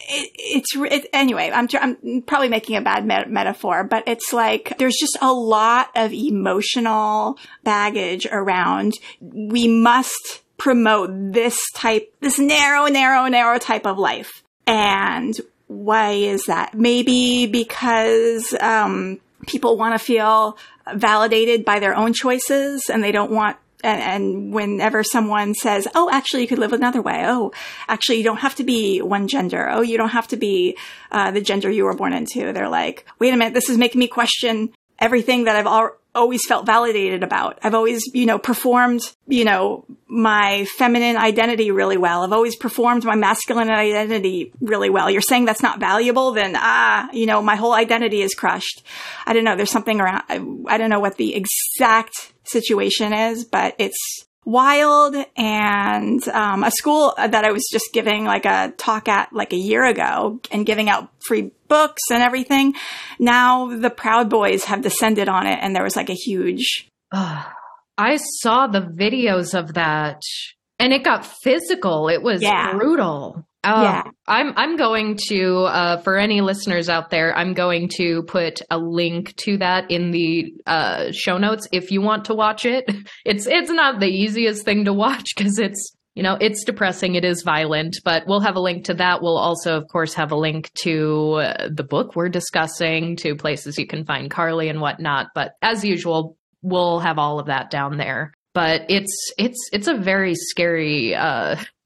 it, 0.00 0.30
it's, 0.34 0.76
it, 0.76 1.08
anyway, 1.12 1.50
I'm, 1.52 1.68
I'm 1.80 2.22
probably 2.22 2.48
making 2.48 2.76
a 2.76 2.82
bad 2.82 3.06
met- 3.06 3.30
metaphor, 3.30 3.84
but 3.84 4.04
it's 4.06 4.32
like, 4.32 4.76
there's 4.78 4.96
just 4.98 5.18
a 5.20 5.32
lot 5.32 5.90
of 5.94 6.12
emotional 6.12 7.38
baggage 7.64 8.26
around. 8.30 8.94
We 9.20 9.68
must 9.68 10.42
promote 10.56 11.10
this 11.32 11.58
type, 11.74 12.12
this 12.20 12.38
narrow, 12.38 12.86
narrow, 12.86 13.28
narrow 13.28 13.58
type 13.58 13.86
of 13.86 13.98
life. 13.98 14.42
And 14.66 15.38
why 15.68 16.12
is 16.12 16.46
that? 16.46 16.74
Maybe 16.74 17.46
because 17.46 18.54
um, 18.60 19.20
people 19.46 19.76
want 19.76 19.94
to 19.94 20.04
feel 20.04 20.58
validated 20.94 21.64
by 21.64 21.78
their 21.78 21.94
own 21.94 22.12
choices 22.14 22.88
and 22.90 23.04
they 23.04 23.12
don't 23.12 23.30
want 23.30 23.56
and, 23.84 24.02
and, 24.02 24.52
whenever 24.52 25.04
someone 25.04 25.54
says, 25.54 25.86
"Oh, 25.94 26.10
actually, 26.10 26.42
you 26.42 26.48
could 26.48 26.58
live 26.58 26.72
another 26.72 27.00
way," 27.00 27.22
"Oh, 27.24 27.52
actually, 27.86 28.18
you 28.18 28.24
don't 28.24 28.38
have 28.38 28.56
to 28.56 28.64
be 28.64 29.00
one 29.00 29.28
gender," 29.28 29.68
"Oh, 29.70 29.82
you 29.82 29.96
don't 29.96 30.08
have 30.08 30.26
to 30.28 30.36
be 30.36 30.76
uh, 31.12 31.30
the 31.30 31.40
gender 31.40 31.70
you 31.70 31.84
were 31.84 31.94
born 31.94 32.12
into," 32.12 32.52
they're 32.52 32.68
like, 32.68 33.06
"Wait 33.20 33.32
a 33.32 33.36
minute, 33.36 33.54
this 33.54 33.70
is 33.70 33.78
making 33.78 34.00
me 34.00 34.08
question 34.08 34.70
everything 34.98 35.44
that 35.44 35.54
I've 35.54 35.66
al- 35.66 35.96
always 36.18 36.44
felt 36.46 36.66
validated 36.66 37.22
about. 37.22 37.58
I've 37.62 37.74
always, 37.74 38.02
you 38.12 38.26
know, 38.26 38.38
performed, 38.38 39.00
you 39.26 39.44
know, 39.44 39.86
my 40.08 40.66
feminine 40.76 41.16
identity 41.16 41.70
really 41.70 41.96
well. 41.96 42.22
I've 42.22 42.32
always 42.32 42.56
performed 42.56 43.04
my 43.04 43.14
masculine 43.14 43.70
identity 43.70 44.52
really 44.60 44.90
well. 44.90 45.10
You're 45.10 45.20
saying 45.20 45.44
that's 45.44 45.62
not 45.62 45.80
valuable, 45.80 46.32
then 46.32 46.54
ah, 46.56 47.08
you 47.12 47.26
know, 47.26 47.40
my 47.40 47.56
whole 47.56 47.72
identity 47.72 48.20
is 48.22 48.34
crushed. 48.34 48.82
I 49.26 49.32
don't 49.32 49.44
know. 49.44 49.56
There's 49.56 49.70
something 49.70 50.00
around. 50.00 50.24
I, 50.28 50.44
I 50.66 50.78
don't 50.78 50.90
know 50.90 51.00
what 51.00 51.16
the 51.16 51.34
exact 51.34 52.32
situation 52.44 53.12
is, 53.12 53.44
but 53.44 53.74
it's 53.78 54.26
wild 54.48 55.14
and 55.36 56.26
um, 56.28 56.64
a 56.64 56.70
school 56.70 57.12
that 57.18 57.44
I 57.44 57.52
was 57.52 57.68
just 57.70 57.90
giving 57.92 58.24
like 58.24 58.46
a 58.46 58.72
talk 58.78 59.06
at 59.06 59.30
like 59.30 59.52
a 59.52 59.58
year 59.58 59.84
ago 59.84 60.40
and 60.50 60.64
giving 60.64 60.88
out 60.88 61.10
free 61.20 61.50
books 61.68 62.00
and 62.10 62.22
everything. 62.22 62.72
Now 63.18 63.76
the 63.76 63.90
Proud 63.90 64.30
Boys 64.30 64.64
have 64.64 64.80
descended 64.80 65.28
on 65.28 65.46
it 65.46 65.58
and 65.60 65.76
there 65.76 65.84
was 65.84 65.96
like 65.96 66.08
a 66.08 66.14
huge. 66.14 66.88
I 67.12 68.16
saw 68.40 68.66
the 68.68 68.80
videos 68.80 69.58
of 69.58 69.74
that 69.74 70.22
and 70.78 70.94
it 70.94 71.04
got 71.04 71.26
physical. 71.26 72.08
It 72.08 72.22
was 72.22 72.40
yeah. 72.40 72.72
brutal. 72.72 73.46
Oh, 73.68 73.82
yeah. 73.82 74.02
I'm 74.26 74.54
I'm 74.56 74.76
going 74.76 75.18
to 75.28 75.64
uh, 75.64 75.96
for 75.98 76.16
any 76.16 76.40
listeners 76.40 76.88
out 76.88 77.10
there, 77.10 77.36
I'm 77.36 77.52
going 77.52 77.90
to 77.96 78.22
put 78.22 78.62
a 78.70 78.78
link 78.78 79.36
to 79.44 79.58
that 79.58 79.90
in 79.90 80.10
the 80.10 80.54
uh, 80.66 81.12
show 81.12 81.36
notes 81.36 81.68
if 81.70 81.90
you 81.90 82.00
want 82.00 82.26
to 82.26 82.34
watch 82.34 82.64
it. 82.64 82.88
It's 83.24 83.46
it's 83.46 83.70
not 83.70 84.00
the 84.00 84.06
easiest 84.06 84.64
thing 84.64 84.84
to 84.86 84.92
watch 84.92 85.26
because 85.36 85.58
it's 85.58 85.92
you 86.14 86.22
know 86.22 86.38
it's 86.40 86.64
depressing, 86.64 87.14
it 87.14 87.24
is 87.24 87.42
violent, 87.42 87.96
but 88.04 88.26
we'll 88.26 88.40
have 88.40 88.56
a 88.56 88.60
link 88.60 88.84
to 88.86 88.94
that. 88.94 89.20
We'll 89.20 89.36
also, 89.36 89.76
of 89.76 89.88
course, 89.88 90.14
have 90.14 90.32
a 90.32 90.36
link 90.36 90.72
to 90.84 91.32
uh, 91.34 91.68
the 91.70 91.84
book 91.84 92.16
we're 92.16 92.28
discussing, 92.30 93.16
to 93.16 93.34
places 93.34 93.78
you 93.78 93.86
can 93.86 94.04
find 94.04 94.30
Carly 94.30 94.68
and 94.68 94.80
whatnot. 94.80 95.28
But 95.34 95.54
as 95.60 95.84
usual, 95.84 96.36
we'll 96.62 97.00
have 97.00 97.18
all 97.18 97.38
of 97.38 97.46
that 97.46 97.70
down 97.70 97.98
there. 97.98 98.32
But 98.54 98.86
it's 98.88 99.32
it's 99.36 99.68
it's 99.72 99.88
a 99.88 99.94
very 99.94 100.34
scary. 100.34 101.14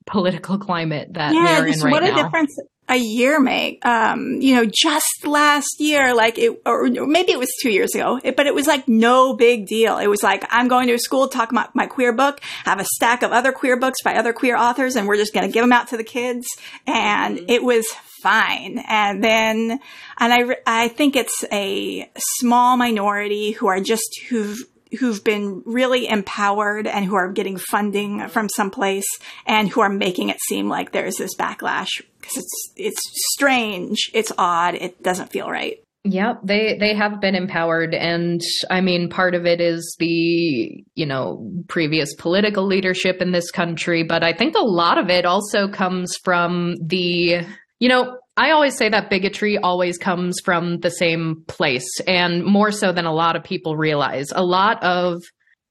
Political 0.07 0.59
climate 0.59 1.15
that 1.15 1.35
yeah, 1.35 1.61
we're 1.61 1.69
in 1.69 1.81
right 1.81 1.93
what 1.93 2.03
now. 2.03 2.11
What 2.11 2.21
a 2.21 2.23
difference 2.23 2.59
a 2.89 2.97
year 2.97 3.41
make. 3.41 3.85
Um, 3.87 4.41
you 4.41 4.55
know, 4.55 4.65
just 4.65 5.25
last 5.25 5.77
year, 5.79 6.15
like 6.15 6.37
it, 6.37 6.61
or 6.67 6.89
maybe 6.89 7.33
it 7.33 7.39
was 7.39 7.49
two 7.63 7.71
years 7.71 7.95
ago, 7.95 8.21
but 8.37 8.47
it 8.47 8.55
was 8.55 8.67
like 8.67 8.87
no 8.89 9.35
big 9.35 9.67
deal. 9.67 9.99
It 9.99 10.09
was 10.09 10.23
like, 10.23 10.45
I'm 10.51 10.69
going 10.69 10.89
to 10.89 10.99
school, 10.99 11.29
talk 11.29 11.53
about 11.53 11.75
my 11.75 11.87
queer 11.87 12.13
book, 12.13 12.41
have 12.65 12.81
a 12.81 12.85
stack 12.85 13.23
of 13.23 13.33
other 13.33 13.53
queer 13.53 13.79
books 13.79 14.03
by 14.03 14.15
other 14.15 14.33
queer 14.33 14.57
authors, 14.57 14.97
and 14.97 15.07
we're 15.07 15.17
just 15.17 15.33
going 15.33 15.47
to 15.47 15.53
give 15.53 15.63
them 15.63 15.73
out 15.73 15.89
to 15.89 15.97
the 15.97 16.05
kids. 16.05 16.47
And 16.87 17.39
mm-hmm. 17.39 17.49
it 17.49 17.63
was 17.63 17.87
fine. 18.23 18.83
And 18.87 19.23
then, 19.25 19.81
and 20.19 20.33
I, 20.33 20.57
I 20.67 20.89
think 20.89 21.17
it's 21.17 21.45
a 21.51 22.11
small 22.17 22.77
minority 22.77 23.53
who 23.53 23.69
are 23.69 23.81
just, 23.81 24.21
who've 24.29 24.59
who've 24.99 25.23
been 25.25 25.63
really 25.65 26.09
empowered 26.09 26.87
and 26.87 27.05
who 27.05 27.15
are 27.15 27.33
getting 27.33 27.57
funding 27.57 28.29
from 28.29 28.49
someplace 28.49 29.07
and 29.47 29.69
who 29.69 29.81
are 29.81 29.89
making 29.89 30.29
it 30.29 30.39
seem 30.49 30.69
like 30.69 30.93
there's 30.93 31.17
this 31.17 31.35
backlash. 31.37 32.03
Because 32.21 32.37
it's 32.37 32.73
it's 32.77 33.01
strange, 33.35 34.11
it's 34.13 34.33
odd, 34.39 34.75
it 34.75 35.03
doesn't 35.03 35.31
feel 35.31 35.51
right. 35.51 35.79
Yep, 36.05 36.41
they 36.43 36.77
they 36.79 36.95
have 36.95 37.21
been 37.21 37.37
empowered. 37.37 37.95
And 37.95 38.41
I 38.71 38.81
mean 38.81 39.09
part 39.09 39.35
of 39.35 39.47
it 39.47 39.61
is 39.61 39.97
the, 39.99 40.85
you 40.95 41.07
know, 41.07 41.49
previous 41.69 42.15
political 42.15 42.67
leadership 42.67 43.23
in 43.23 43.31
this 43.31 43.51
country, 43.51 44.03
but 44.03 44.25
I 44.25 44.33
think 44.33 44.57
a 44.57 44.65
lot 44.65 44.99
of 44.99 45.11
it 45.11 45.25
also 45.25 45.69
comes 45.69 46.17
from 46.25 46.75
the, 46.81 47.47
you 47.79 47.89
know, 47.89 48.19
I 48.37 48.51
always 48.53 48.77
say 48.77 48.89
that 48.89 49.11
bigotry 49.11 49.59
always 49.59 49.99
comes 49.99 50.41
from 50.43 50.81
the 50.81 50.91
same 50.91 51.45
place 51.49 52.01
and 52.07 52.45
more 52.45 52.71
so 52.71 52.93
than 52.93 53.05
a 53.05 53.13
lot 53.13 53.37
of 53.37 53.45
people 53.45 53.77
realize. 53.77 54.29
A 54.35 54.43
lot 54.43 54.83
of 54.83 55.21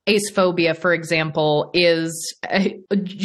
acephobia, 0.08 0.78
for 0.78 0.94
example, 0.94 1.72
is 1.74 2.36
uh, 2.50 2.66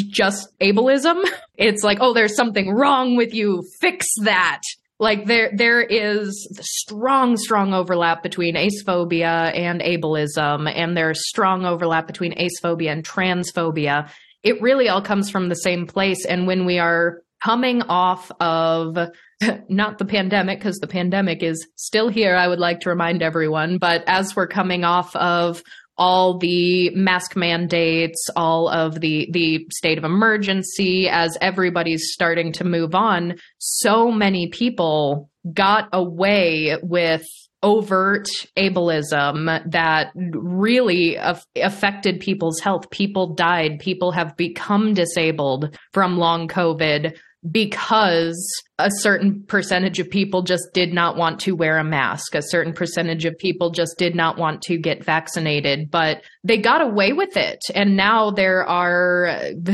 just 0.09 0.49
ableism. 0.61 1.23
It's 1.59 1.83
like, 1.83 1.99
oh, 2.03 2.13
there's 2.13 2.37
something 2.37 2.71
wrong 2.71 3.17
with 3.17 3.33
you. 3.33 3.65
Fix 3.81 4.05
that. 4.25 4.61
Like 4.99 5.25
there, 5.25 5.51
there 5.55 5.81
is 5.81 6.47
strong, 6.61 7.39
strong 7.39 7.73
overlap 7.73 8.23
between 8.23 8.57
acephobia 8.57 9.57
and 9.57 9.81
ableism, 9.81 10.71
and 10.71 10.95
there's 10.95 11.27
strong 11.27 11.65
overlap 11.65 12.07
between 12.07 12.35
acephobia 12.35 12.93
and 12.93 13.03
transphobia. 13.03 14.11
It 14.43 14.61
really 14.61 14.91
all 14.91 15.01
comes 15.01 15.31
from 15.31 15.49
the 15.49 15.55
same 15.55 15.87
place. 15.87 16.27
And 16.27 16.47
when 16.47 16.67
we 16.67 16.79
are 16.79 17.23
coming 17.43 17.83
off 17.83 18.31
of 18.41 18.99
not 19.69 19.99
the 19.99 20.05
pandemic, 20.05 20.59
because 20.59 20.79
the 20.79 20.87
pandemic 20.87 21.43
is 21.43 21.67
still 21.77 22.09
here, 22.09 22.37
I 22.37 22.49
would 22.49 22.59
like 22.59 22.81
to 22.81 22.91
remind 22.91 23.23
everyone, 23.23 23.79
but 23.79 24.05
as 24.07 24.35
we're 24.35 24.47
coming 24.47 24.85
off 24.85 25.15
of 25.17 25.63
all 25.99 26.39
the 26.39 26.91
mask 26.91 27.37
mandates, 27.37 28.29
all 28.37 28.69
of 28.69 29.01
the 29.01 29.29
the 29.33 29.67
state 29.71 29.99
of 29.99 30.05
emergency 30.05 31.09
as 31.09 31.39
everybody's 31.41 32.13
starting 32.13 32.53
to 32.53 32.65
move 32.65 32.95
on, 32.95 33.37
so 33.59 34.11
many 34.11 34.49
people 34.49 35.31
got 35.55 35.89
away 35.93 36.77
with 36.83 37.27
overt 37.67 38.29
ableism 38.57 39.71
that 39.73 40.13
really 40.15 41.17
af- 41.17 41.45
affected 41.57 42.21
people's 42.21 42.61
health. 42.61 42.89
People 42.91 43.35
died. 43.35 43.81
People 43.81 44.13
have 44.13 44.37
become 44.37 44.95
disabled 44.95 45.77
from 45.93 46.17
long 46.17 46.47
COVID 46.47 47.19
because 47.51 48.37
a 48.79 48.91
certain 48.99 49.43
percentage 49.45 49.99
of 49.99 50.11
people 50.11 50.43
just 50.43 50.65
did 50.75 50.93
not 50.93 51.17
want 51.17 51.41
to 51.41 51.53
wear 51.53 51.79
a 51.79 51.85
mask. 51.85 52.35
A 52.35 52.43
certain 52.43 52.73
percentage 52.73 53.25
of 53.25 53.37
people 53.39 53.71
just 53.71 53.97
did 53.99 54.15
not 54.15 54.37
want 54.37 54.63
to 54.63 54.77
get 54.77 55.05
vaccinated, 55.05 55.91
but 55.91 56.23
they 56.45 56.59
got 56.59 56.83
away 56.83 57.13
with 57.13 57.37
it. 57.37 57.59
And 57.75 57.97
now 57.97 58.31
there 58.31 58.65
are, 58.65 59.29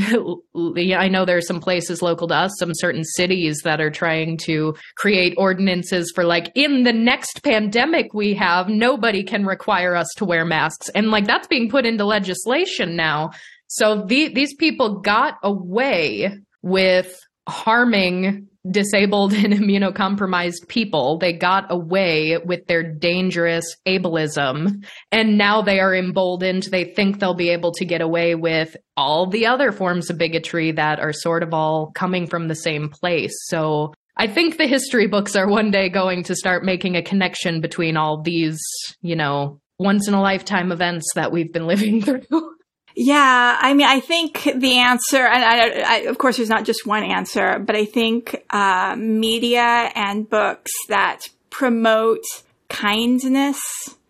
I 0.54 1.08
know 1.08 1.24
there 1.24 1.36
are 1.36 1.40
some 1.40 1.60
places 1.60 2.02
local 2.02 2.28
to 2.28 2.34
us, 2.34 2.52
some 2.58 2.74
certain 2.74 3.04
cities 3.04 3.60
that 3.64 3.80
are 3.80 3.90
trying 3.90 4.36
to 4.44 4.74
create 4.96 5.34
ordinances 5.36 6.12
for 6.14 6.24
like, 6.24 6.52
in 6.54 6.84
the 6.84 6.92
next 6.92 7.42
pandemic 7.42 8.14
we 8.14 8.34
have, 8.34 8.68
nobody 8.68 9.24
can 9.24 9.44
require 9.46 9.96
us 9.96 10.08
to 10.16 10.24
wear 10.24 10.44
masks. 10.44 10.88
And 10.90 11.10
like 11.10 11.26
that's 11.26 11.48
being 11.48 11.68
put 11.68 11.86
into 11.86 12.04
legislation 12.04 12.94
now. 12.96 13.30
So 13.66 14.04
the, 14.06 14.32
these 14.32 14.54
people 14.54 15.00
got 15.00 15.38
away 15.42 16.38
with 16.62 17.18
harming 17.48 18.48
disabled 18.70 19.32
and 19.34 19.52
immunocompromised 19.52 20.68
people. 20.68 21.18
They 21.18 21.32
got 21.32 21.70
away 21.70 22.38
with 22.38 22.66
their 22.66 22.82
dangerous 22.82 23.64
ableism. 23.86 24.84
And 25.10 25.38
now 25.38 25.62
they 25.62 25.80
are 25.80 25.94
emboldened. 25.94 26.64
They 26.64 26.84
think 26.84 27.18
they'll 27.18 27.34
be 27.34 27.50
able 27.50 27.72
to 27.72 27.84
get 27.84 28.00
away 28.00 28.34
with 28.34 28.76
all 28.96 29.26
the 29.26 29.46
other 29.46 29.72
forms 29.72 30.10
of 30.10 30.18
bigotry 30.18 30.72
that 30.72 31.00
are 31.00 31.12
sort 31.12 31.42
of 31.42 31.52
all 31.52 31.90
coming 31.94 32.26
from 32.26 32.48
the 32.48 32.54
same 32.54 32.88
place. 32.88 33.34
So 33.46 33.94
I 34.16 34.26
think 34.26 34.58
the 34.58 34.66
history 34.66 35.06
books 35.06 35.36
are 35.36 35.48
one 35.48 35.70
day 35.70 35.88
going 35.88 36.24
to 36.24 36.36
start 36.36 36.64
making 36.64 36.96
a 36.96 37.02
connection 37.02 37.60
between 37.60 37.96
all 37.96 38.20
these, 38.20 38.60
you 39.00 39.16
know, 39.16 39.58
once 39.78 40.06
in 40.06 40.14
a 40.14 40.20
lifetime 40.20 40.70
events 40.70 41.06
that 41.14 41.32
we've 41.32 41.52
been 41.52 41.66
living 41.66 42.02
through. 42.02 42.51
Yeah, 42.94 43.56
I 43.60 43.74
mean, 43.74 43.86
I 43.86 44.00
think 44.00 44.42
the 44.54 44.78
answer, 44.78 45.18
and 45.18 45.44
I, 45.44 45.80
I, 45.80 45.96
of 46.08 46.18
course, 46.18 46.36
there's 46.36 46.48
not 46.48 46.64
just 46.64 46.86
one 46.86 47.02
answer, 47.02 47.58
but 47.58 47.74
I 47.74 47.84
think 47.84 48.44
uh, 48.50 48.96
media 48.98 49.90
and 49.94 50.28
books 50.28 50.70
that 50.88 51.20
promote 51.50 52.24
kindness 52.68 53.60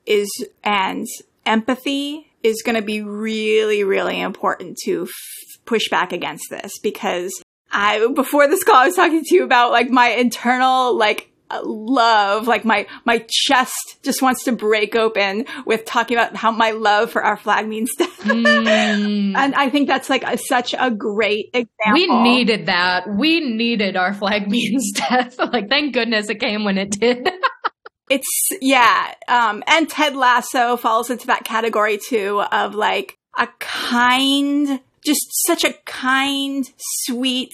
is 0.06 0.28
and 0.64 1.06
empathy 1.46 2.30
is 2.42 2.62
going 2.62 2.76
to 2.76 2.82
be 2.82 3.02
really, 3.02 3.84
really 3.84 4.20
important 4.20 4.78
to 4.84 5.04
f- 5.04 5.60
push 5.64 5.88
back 5.88 6.12
against 6.12 6.44
this 6.50 6.78
because 6.80 7.32
I 7.70 8.06
before 8.14 8.48
this 8.48 8.64
call 8.64 8.76
I 8.76 8.86
was 8.86 8.96
talking 8.96 9.22
to 9.22 9.34
you 9.34 9.44
about 9.44 9.70
like 9.70 9.90
my 9.90 10.08
internal 10.10 10.96
like 10.96 11.31
love, 11.62 12.46
like 12.46 12.64
my, 12.64 12.86
my 13.04 13.24
chest 13.28 13.98
just 14.02 14.22
wants 14.22 14.44
to 14.44 14.52
break 14.52 14.96
open 14.96 15.46
with 15.66 15.84
talking 15.84 16.16
about 16.16 16.36
how 16.36 16.50
my 16.50 16.70
love 16.70 17.10
for 17.10 17.22
our 17.22 17.36
flag 17.36 17.68
means 17.68 17.90
death. 17.96 18.08
Mm. 18.22 19.36
and 19.36 19.54
I 19.54 19.68
think 19.70 19.88
that's 19.88 20.08
like 20.08 20.22
a, 20.22 20.38
such 20.38 20.74
a 20.78 20.90
great 20.90 21.50
example. 21.52 21.92
We 21.92 22.06
needed 22.06 22.66
that. 22.66 23.08
We 23.08 23.40
needed 23.40 23.96
our 23.96 24.14
flag 24.14 24.48
means 24.50 24.92
death. 24.92 25.38
like, 25.52 25.68
thank 25.68 25.94
goodness 25.94 26.28
it 26.28 26.40
came 26.40 26.64
when 26.64 26.78
it 26.78 26.90
did. 26.90 27.28
it's, 28.10 28.48
yeah. 28.60 29.14
Um, 29.28 29.62
and 29.66 29.88
Ted 29.88 30.16
Lasso 30.16 30.76
falls 30.76 31.10
into 31.10 31.26
that 31.26 31.44
category 31.44 31.98
too 31.98 32.42
of 32.52 32.74
like 32.74 33.18
a 33.38 33.48
kind, 33.58 34.80
just 35.04 35.26
such 35.46 35.64
a 35.64 35.72
kind, 35.84 36.70
sweet, 36.78 37.52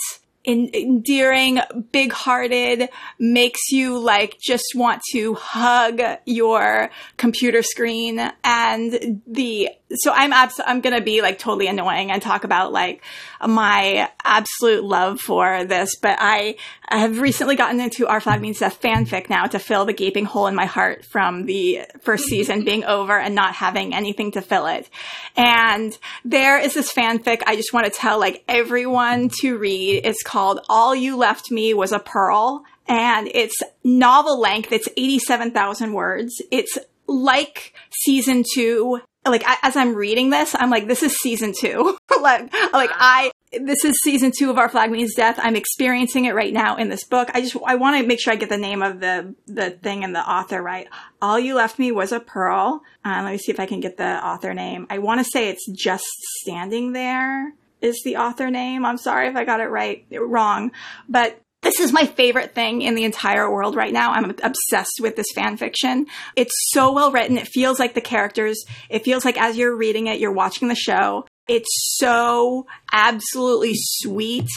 endearing, 0.48 1.60
big 1.92 2.12
hearted, 2.12 2.88
makes 3.18 3.70
you 3.70 3.98
like 3.98 4.38
just 4.40 4.72
want 4.74 5.02
to 5.12 5.34
hug 5.34 6.00
your 6.24 6.90
computer 7.18 7.62
screen. 7.62 8.18
And 8.42 9.20
the, 9.26 9.68
so 9.96 10.12
I'm 10.12 10.32
abs- 10.32 10.60
I'm 10.64 10.80
gonna 10.80 11.02
be 11.02 11.20
like 11.20 11.38
totally 11.38 11.66
annoying 11.66 12.10
and 12.10 12.22
talk 12.22 12.44
about 12.44 12.72
like 12.72 13.02
my 13.46 14.10
absolute 14.24 14.84
love 14.84 15.20
for 15.20 15.64
this, 15.64 15.96
but 15.96 16.16
I, 16.20 16.56
have 16.90 17.20
recently 17.20 17.54
gotten 17.54 17.80
into 17.80 18.06
Our 18.06 18.20
Flag 18.20 18.40
Means 18.40 18.60
Death 18.60 18.80
fanfic 18.80 19.28
now 19.28 19.44
to 19.46 19.58
fill 19.58 19.84
the 19.84 19.92
gaping 19.92 20.24
hole 20.24 20.46
in 20.46 20.54
my 20.54 20.64
heart 20.64 21.04
from 21.04 21.44
the 21.44 21.82
first 22.00 22.24
season 22.24 22.64
being 22.64 22.84
over 22.84 23.18
and 23.18 23.34
not 23.34 23.54
having 23.54 23.94
anything 23.94 24.32
to 24.32 24.40
fill 24.40 24.66
it. 24.66 24.88
And 25.36 25.96
there 26.24 26.58
is 26.58 26.74
this 26.74 26.92
fanfic 26.92 27.42
I 27.46 27.56
just 27.56 27.72
want 27.74 27.86
to 27.86 27.92
tell 27.92 28.18
like 28.18 28.42
everyone 28.48 29.30
to 29.40 29.58
read. 29.58 30.00
It's 30.04 30.22
called 30.22 30.60
All 30.68 30.94
You 30.94 31.16
Left 31.16 31.50
Me 31.50 31.74
Was 31.74 31.92
a 31.92 31.98
Pearl. 31.98 32.64
And 32.86 33.28
it's 33.34 33.56
novel 33.84 34.40
length. 34.40 34.72
It's 34.72 34.88
87,000 34.96 35.92
words. 35.92 36.40
It's 36.50 36.78
like 37.06 37.74
season 37.90 38.44
two 38.54 39.00
like 39.26 39.42
as 39.62 39.76
I'm 39.76 39.94
reading 39.94 40.30
this, 40.30 40.54
I'm 40.54 40.70
like, 40.70 40.86
this 40.86 41.02
is 41.02 41.16
season 41.18 41.52
two. 41.58 41.98
like, 42.20 42.52
like 42.72 42.90
I, 42.94 43.30
this 43.52 43.84
is 43.84 43.94
season 44.02 44.32
two 44.36 44.50
of 44.50 44.58
Our 44.58 44.68
Flag 44.68 44.90
Means 44.90 45.14
Death. 45.14 45.38
I'm 45.38 45.56
experiencing 45.56 46.26
it 46.26 46.34
right 46.34 46.52
now 46.52 46.76
in 46.76 46.88
this 46.88 47.04
book. 47.04 47.30
I 47.34 47.40
just, 47.40 47.56
I 47.66 47.76
want 47.76 48.00
to 48.00 48.06
make 48.06 48.20
sure 48.20 48.32
I 48.32 48.36
get 48.36 48.48
the 48.48 48.58
name 48.58 48.82
of 48.82 49.00
the, 49.00 49.34
the 49.46 49.70
thing 49.70 50.04
and 50.04 50.14
the 50.14 50.20
author 50.20 50.62
right. 50.62 50.88
All 51.20 51.38
You 51.38 51.54
Left 51.54 51.78
Me 51.78 51.92
Was 51.92 52.12
a 52.12 52.20
Pearl. 52.20 52.82
Uh, 53.04 53.20
let 53.22 53.32
me 53.32 53.38
see 53.38 53.52
if 53.52 53.60
I 53.60 53.66
can 53.66 53.80
get 53.80 53.96
the 53.96 54.24
author 54.24 54.54
name. 54.54 54.86
I 54.90 54.98
want 54.98 55.20
to 55.20 55.24
say 55.24 55.48
it's 55.48 55.66
Just 55.70 56.06
Standing 56.42 56.92
There 56.92 57.52
is 57.80 58.00
the 58.04 58.16
author 58.16 58.50
name. 58.50 58.84
I'm 58.84 58.98
sorry 58.98 59.28
if 59.28 59.36
I 59.36 59.44
got 59.44 59.60
it 59.60 59.68
right, 59.68 60.04
wrong, 60.10 60.72
but 61.08 61.40
this 61.68 61.80
is 61.80 61.92
my 61.92 62.06
favorite 62.06 62.54
thing 62.54 62.80
in 62.80 62.94
the 62.94 63.04
entire 63.04 63.50
world 63.50 63.76
right 63.76 63.92
now. 63.92 64.12
I'm 64.12 64.30
obsessed 64.42 65.00
with 65.00 65.16
this 65.16 65.26
fan 65.34 65.58
fiction. 65.58 66.06
It's 66.34 66.54
so 66.70 66.92
well 66.92 67.12
written. 67.12 67.36
It 67.36 67.46
feels 67.48 67.78
like 67.78 67.92
the 67.94 68.00
characters. 68.00 68.64
It 68.88 69.04
feels 69.04 69.24
like 69.24 69.38
as 69.38 69.58
you're 69.58 69.76
reading 69.76 70.06
it, 70.06 70.18
you're 70.18 70.32
watching 70.32 70.68
the 70.68 70.74
show. 70.74 71.26
It's 71.46 71.68
so 71.98 72.66
absolutely 72.90 73.72
sweet 73.74 74.48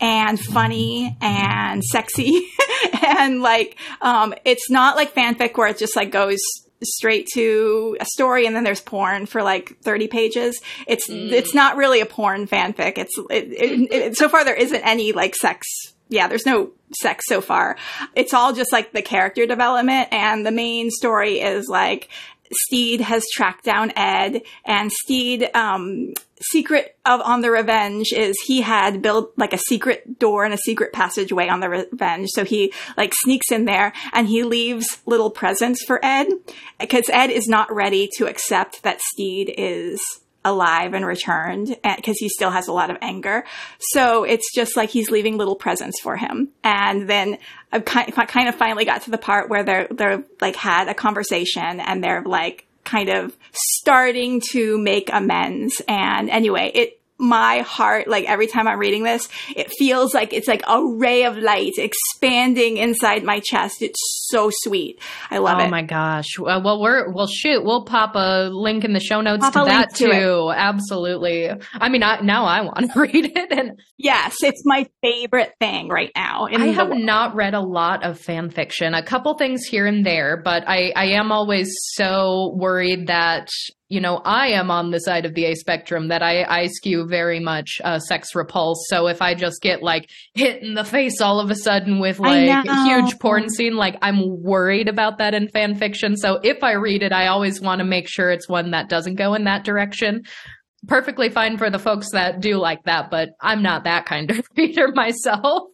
and 0.00 0.40
funny 0.40 1.16
and 1.20 1.84
sexy. 1.84 2.48
and 3.02 3.42
like, 3.42 3.76
um, 4.00 4.34
it's 4.46 4.70
not 4.70 4.96
like 4.96 5.14
fanfic 5.14 5.56
where 5.58 5.68
it 5.68 5.76
just 5.78 5.96
like 5.96 6.10
goes 6.10 6.40
straight 6.82 7.28
to 7.34 7.96
a 8.00 8.06
story 8.06 8.46
and 8.46 8.56
then 8.56 8.64
there's 8.64 8.80
porn 8.80 9.26
for 9.26 9.42
like 9.42 9.76
30 9.82 10.08
pages. 10.08 10.60
It's, 10.86 11.10
mm. 11.10 11.30
it's 11.30 11.54
not 11.54 11.76
really 11.76 12.00
a 12.00 12.06
porn 12.06 12.46
fanfic. 12.46 12.96
It's, 12.96 13.16
it, 13.30 13.52
it, 13.52 13.92
it, 13.92 14.16
so 14.16 14.30
far 14.30 14.44
there 14.44 14.54
isn't 14.54 14.82
any 14.82 15.12
like 15.12 15.34
sex 15.34 15.93
yeah, 16.14 16.28
there's 16.28 16.46
no 16.46 16.70
sex 17.02 17.24
so 17.28 17.40
far. 17.40 17.76
It's 18.14 18.32
all 18.32 18.52
just 18.52 18.72
like 18.72 18.92
the 18.92 19.02
character 19.02 19.46
development 19.46 20.08
and 20.12 20.46
the 20.46 20.52
main 20.52 20.90
story 20.90 21.40
is 21.40 21.66
like 21.68 22.08
Stede 22.52 23.00
has 23.00 23.24
tracked 23.32 23.64
down 23.64 23.92
Ed 23.96 24.42
and 24.64 24.92
Stede, 24.92 25.50
um, 25.54 26.12
secret 26.52 26.96
of 27.06 27.20
on 27.22 27.40
the 27.40 27.50
revenge 27.50 28.12
is 28.12 28.36
he 28.46 28.60
had 28.60 29.00
built 29.00 29.32
like 29.36 29.52
a 29.52 29.58
secret 29.58 30.18
door 30.18 30.44
and 30.44 30.52
a 30.52 30.58
secret 30.58 30.92
passageway 30.92 31.48
on 31.48 31.60
the 31.60 31.68
revenge. 31.68 32.28
So 32.32 32.44
he 32.44 32.72
like 32.96 33.12
sneaks 33.14 33.50
in 33.50 33.64
there 33.64 33.92
and 34.12 34.28
he 34.28 34.42
leaves 34.42 35.00
little 35.06 35.30
presents 35.30 35.82
for 35.84 36.04
Ed 36.04 36.28
because 36.78 37.08
Ed 37.08 37.30
is 37.30 37.48
not 37.48 37.72
ready 37.72 38.08
to 38.18 38.26
accept 38.26 38.82
that 38.82 39.00
Stede 39.00 39.54
is 39.56 40.00
alive 40.44 40.94
and 40.94 41.06
returned 41.06 41.76
because 41.96 42.18
he 42.18 42.28
still 42.28 42.50
has 42.50 42.68
a 42.68 42.72
lot 42.72 42.90
of 42.90 42.98
anger. 43.00 43.44
So 43.78 44.24
it's 44.24 44.52
just 44.54 44.76
like 44.76 44.90
he's 44.90 45.10
leaving 45.10 45.38
little 45.38 45.56
presents 45.56 46.00
for 46.00 46.16
him. 46.16 46.50
And 46.62 47.08
then 47.08 47.38
I've 47.72 47.84
kind 47.84 48.48
of 48.48 48.54
finally 48.54 48.84
got 48.84 49.02
to 49.02 49.10
the 49.10 49.18
part 49.18 49.48
where 49.48 49.64
they're, 49.64 49.88
they're 49.90 50.24
like 50.40 50.56
had 50.56 50.88
a 50.88 50.94
conversation 50.94 51.80
and 51.80 52.04
they're 52.04 52.22
like 52.22 52.66
kind 52.84 53.08
of 53.08 53.36
starting 53.52 54.42
to 54.52 54.78
make 54.78 55.10
amends. 55.12 55.80
And 55.88 56.28
anyway, 56.30 56.70
it, 56.74 57.00
my 57.18 57.58
heart, 57.60 58.08
like 58.08 58.28
every 58.28 58.46
time 58.46 58.66
I'm 58.66 58.78
reading 58.78 59.04
this, 59.04 59.28
it 59.54 59.70
feels 59.78 60.12
like 60.12 60.32
it's 60.32 60.48
like 60.48 60.62
a 60.66 60.84
ray 60.84 61.24
of 61.24 61.36
light 61.36 61.72
expanding 61.78 62.76
inside 62.76 63.22
my 63.22 63.40
chest. 63.40 63.82
It's 63.82 64.00
so 64.28 64.50
sweet. 64.52 65.00
I 65.30 65.38
love 65.38 65.58
oh 65.58 65.62
it. 65.62 65.66
Oh 65.66 65.70
my 65.70 65.82
gosh. 65.82 66.38
Well, 66.38 66.62
well, 66.62 66.80
we're, 66.80 67.12
well, 67.12 67.28
shoot, 67.28 67.64
we'll 67.64 67.84
pop 67.84 68.16
a 68.16 68.48
link 68.52 68.84
in 68.84 68.92
the 68.92 69.00
show 69.00 69.20
notes 69.20 69.48
pop 69.48 69.52
to 69.52 69.70
that 69.70 69.94
to 69.96 70.04
too. 70.06 70.50
It. 70.50 70.56
Absolutely. 70.56 71.50
I 71.74 71.88
mean, 71.88 72.02
I, 72.02 72.20
now 72.20 72.46
I 72.46 72.62
want 72.62 72.92
to 72.92 73.00
read 73.00 73.32
it. 73.36 73.52
And 73.52 73.80
yes, 73.96 74.36
it's 74.42 74.62
my 74.64 74.86
favorite 75.00 75.52
thing 75.60 75.88
right 75.88 76.10
now. 76.16 76.46
I 76.46 76.66
have 76.66 76.88
world. 76.88 77.02
not 77.02 77.36
read 77.36 77.54
a 77.54 77.60
lot 77.60 78.04
of 78.04 78.18
fan 78.18 78.50
fiction, 78.50 78.92
a 78.94 79.02
couple 79.04 79.34
things 79.38 79.64
here 79.64 79.86
and 79.86 80.04
there, 80.04 80.40
but 80.42 80.64
I, 80.66 80.92
I 80.96 81.04
am 81.12 81.30
always 81.30 81.72
so 81.94 82.54
worried 82.56 83.06
that 83.06 83.48
you 83.94 84.00
know, 84.00 84.20
I 84.24 84.48
am 84.48 84.72
on 84.72 84.90
the 84.90 84.98
side 84.98 85.24
of 85.24 85.34
the 85.34 85.44
A 85.44 85.54
spectrum 85.54 86.08
that 86.08 86.20
I, 86.20 86.42
I 86.42 86.66
skew 86.66 87.06
very 87.06 87.38
much 87.38 87.80
uh, 87.84 88.00
sex 88.00 88.34
repulse. 88.34 88.84
So 88.88 89.06
if 89.06 89.22
I 89.22 89.36
just 89.36 89.62
get 89.62 89.84
like 89.84 90.10
hit 90.34 90.64
in 90.64 90.74
the 90.74 90.82
face 90.82 91.20
all 91.20 91.38
of 91.38 91.48
a 91.48 91.54
sudden 91.54 92.00
with 92.00 92.18
like 92.18 92.66
a 92.66 92.84
huge 92.86 93.20
porn 93.20 93.48
scene, 93.48 93.76
like 93.76 93.96
I'm 94.02 94.42
worried 94.42 94.88
about 94.88 95.18
that 95.18 95.32
in 95.32 95.48
fan 95.48 95.76
fiction. 95.76 96.16
So 96.16 96.40
if 96.42 96.64
I 96.64 96.72
read 96.72 97.04
it, 97.04 97.12
I 97.12 97.28
always 97.28 97.60
want 97.60 97.78
to 97.78 97.84
make 97.84 98.08
sure 98.08 98.32
it's 98.32 98.48
one 98.48 98.72
that 98.72 98.88
doesn't 98.88 99.14
go 99.14 99.34
in 99.34 99.44
that 99.44 99.62
direction 99.62 100.24
perfectly 100.86 101.28
fine 101.28 101.56
for 101.56 101.70
the 101.70 101.78
folks 101.78 102.10
that 102.12 102.40
do 102.40 102.56
like 102.56 102.84
that, 102.84 103.10
but 103.10 103.30
I'm 103.40 103.62
not 103.62 103.84
that 103.84 104.06
kind 104.06 104.30
of 104.30 104.46
reader 104.56 104.88
myself. 104.92 105.68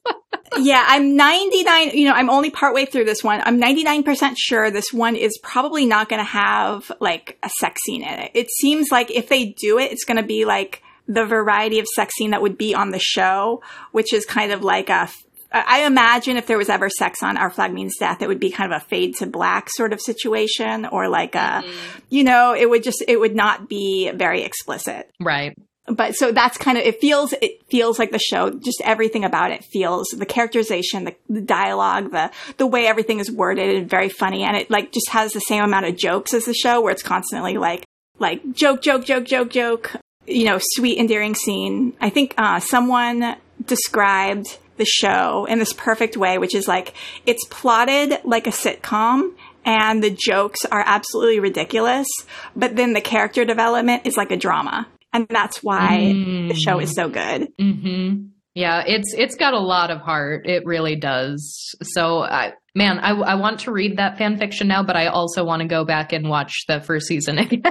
yeah, 0.58 0.84
I'm 0.86 1.16
99, 1.16 1.90
you 1.90 2.06
know, 2.06 2.14
I'm 2.14 2.30
only 2.30 2.50
partway 2.50 2.86
through 2.86 3.04
this 3.04 3.22
one. 3.22 3.40
I'm 3.44 3.60
99% 3.60 4.34
sure 4.36 4.70
this 4.70 4.92
one 4.92 5.16
is 5.16 5.38
probably 5.42 5.86
not 5.86 6.08
going 6.08 6.20
to 6.20 6.30
have 6.30 6.90
like 7.00 7.38
a 7.42 7.50
sex 7.60 7.80
scene 7.84 8.02
in 8.02 8.18
it. 8.18 8.30
It 8.34 8.50
seems 8.50 8.88
like 8.90 9.10
if 9.10 9.28
they 9.28 9.54
do 9.58 9.78
it, 9.78 9.92
it's 9.92 10.04
going 10.04 10.18
to 10.18 10.26
be 10.26 10.44
like 10.44 10.82
the 11.06 11.26
variety 11.26 11.80
of 11.80 11.86
sex 11.94 12.14
scene 12.16 12.30
that 12.30 12.42
would 12.42 12.56
be 12.56 12.74
on 12.74 12.90
the 12.90 13.00
show, 13.00 13.62
which 13.92 14.12
is 14.12 14.24
kind 14.24 14.52
of 14.52 14.62
like 14.62 14.88
a 14.90 15.08
I 15.52 15.84
imagine 15.84 16.36
if 16.36 16.46
there 16.46 16.58
was 16.58 16.68
ever 16.68 16.88
sex 16.88 17.22
on 17.22 17.36
Our 17.36 17.50
Flag 17.50 17.72
Means 17.72 17.96
Death, 17.98 18.22
it 18.22 18.28
would 18.28 18.38
be 18.38 18.50
kind 18.50 18.72
of 18.72 18.80
a 18.80 18.84
fade 18.84 19.16
to 19.16 19.26
black 19.26 19.68
sort 19.70 19.92
of 19.92 20.00
situation 20.00 20.86
or 20.86 21.08
like 21.08 21.34
a, 21.34 21.62
mm-hmm. 21.64 21.98
you 22.08 22.22
know, 22.22 22.54
it 22.54 22.70
would 22.70 22.84
just, 22.84 23.02
it 23.08 23.18
would 23.18 23.34
not 23.34 23.68
be 23.68 24.10
very 24.12 24.42
explicit. 24.42 25.10
Right. 25.18 25.58
But 25.86 26.14
so 26.14 26.30
that's 26.30 26.56
kind 26.56 26.78
of, 26.78 26.84
it 26.84 27.00
feels, 27.00 27.32
it 27.42 27.64
feels 27.68 27.98
like 27.98 28.12
the 28.12 28.20
show, 28.20 28.50
just 28.50 28.80
everything 28.84 29.24
about 29.24 29.50
it 29.50 29.64
feels 29.64 30.06
the 30.16 30.26
characterization, 30.26 31.04
the, 31.04 31.16
the 31.28 31.40
dialogue, 31.40 32.12
the, 32.12 32.30
the 32.58 32.66
way 32.66 32.86
everything 32.86 33.18
is 33.18 33.28
worded 33.28 33.74
and 33.74 33.90
very 33.90 34.08
funny. 34.08 34.44
And 34.44 34.56
it 34.56 34.70
like 34.70 34.92
just 34.92 35.08
has 35.08 35.32
the 35.32 35.40
same 35.40 35.64
amount 35.64 35.86
of 35.86 35.96
jokes 35.96 36.32
as 36.32 36.44
the 36.44 36.54
show 36.54 36.80
where 36.80 36.92
it's 36.92 37.02
constantly 37.02 37.56
like, 37.56 37.84
like 38.20 38.52
joke, 38.52 38.82
joke, 38.82 39.04
joke, 39.04 39.24
joke, 39.24 39.50
joke, 39.50 39.96
you 40.28 40.44
know, 40.44 40.60
sweet, 40.60 40.98
endearing 40.98 41.34
scene. 41.34 41.94
I 42.00 42.10
think, 42.10 42.34
uh, 42.38 42.60
someone 42.60 43.34
described 43.66 44.58
the 44.80 44.84
show 44.84 45.44
in 45.44 45.60
this 45.60 45.72
perfect 45.72 46.16
way, 46.16 46.38
which 46.38 46.54
is 46.56 46.66
like 46.66 46.94
it's 47.26 47.44
plotted 47.50 48.18
like 48.24 48.48
a 48.48 48.50
sitcom 48.50 49.34
and 49.64 50.02
the 50.02 50.10
jokes 50.10 50.64
are 50.64 50.82
absolutely 50.84 51.38
ridiculous, 51.38 52.08
but 52.56 52.76
then 52.76 52.92
the 52.92 53.00
character 53.00 53.44
development 53.44 54.06
is 54.06 54.16
like 54.16 54.32
a 54.32 54.36
drama. 54.36 54.88
And 55.12 55.26
that's 55.28 55.62
why 55.62 56.12
mm. 56.14 56.48
the 56.48 56.54
show 56.54 56.78
is 56.78 56.94
so 56.94 57.08
good. 57.08 57.48
Mm-hmm. 57.58 58.26
Yeah, 58.54 58.82
it's 58.86 59.14
it's 59.16 59.36
got 59.36 59.54
a 59.54 59.60
lot 59.60 59.90
of 59.90 60.00
heart. 60.00 60.46
It 60.46 60.64
really 60.66 60.96
does. 60.96 61.74
So, 61.82 62.22
I, 62.22 62.54
man, 62.74 62.98
I, 62.98 63.10
I 63.10 63.34
want 63.36 63.60
to 63.60 63.72
read 63.72 63.98
that 63.98 64.18
fan 64.18 64.38
fiction 64.38 64.68
now, 64.68 64.82
but 64.82 64.96
I 64.96 65.06
also 65.06 65.44
want 65.44 65.62
to 65.62 65.68
go 65.68 65.84
back 65.84 66.12
and 66.12 66.28
watch 66.28 66.64
the 66.66 66.80
first 66.80 67.06
season 67.06 67.38
again. 67.38 67.62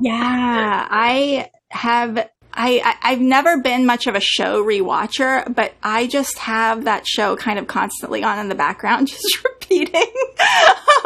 yeah, 0.00 0.86
I 0.88 1.50
have 1.70 2.28
I, 2.54 2.96
I 3.02 3.10
have 3.10 3.20
never 3.20 3.60
been 3.60 3.86
much 3.86 4.06
of 4.06 4.14
a 4.14 4.20
show 4.20 4.64
rewatcher, 4.64 5.54
but 5.54 5.74
I 5.82 6.06
just 6.06 6.38
have 6.38 6.84
that 6.84 7.06
show 7.06 7.36
kind 7.36 7.58
of 7.58 7.66
constantly 7.66 8.22
on 8.22 8.38
in 8.38 8.48
the 8.48 8.54
background, 8.54 9.08
just 9.08 9.44
repeating 9.44 10.12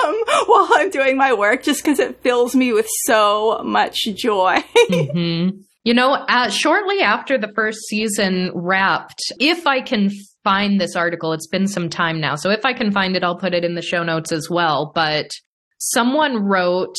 um, 0.05 0.14
while 0.47 0.68
I'm 0.74 0.90
doing 0.90 1.16
my 1.16 1.32
work, 1.32 1.62
just 1.62 1.82
because 1.82 1.99
it 1.99 2.20
fills 2.22 2.55
me 2.55 2.72
with 2.72 2.88
so 3.05 3.61
much 3.64 3.97
joy. 4.14 4.57
mm-hmm. 4.90 5.59
You 5.84 5.94
know, 5.94 6.14
uh, 6.14 6.51
shortly 6.51 7.01
after 7.01 7.38
the 7.38 7.53
first 7.55 7.78
season 7.86 8.51
wrapped, 8.55 9.20
if 9.38 9.68
I 9.68 9.80
can 9.80 10.11
find 10.42 10.80
this 10.80 10.97
article, 10.97 11.32
it's 11.32 11.47
been 11.47 11.68
some 11.68 11.88
time 11.88 12.20
now, 12.20 12.34
so 12.34 12.51
if 12.51 12.64
I 12.64 12.72
can 12.72 12.90
find 12.90 13.14
it, 13.14 13.22
I'll 13.22 13.38
put 13.38 13.55
it 13.55 13.64
in 13.64 13.76
the 13.76 13.82
show 13.82 14.03
notes 14.03 14.32
as 14.32 14.51
well. 14.51 14.90
But 14.94 15.30
someone 15.78 16.42
wrote 16.42 16.97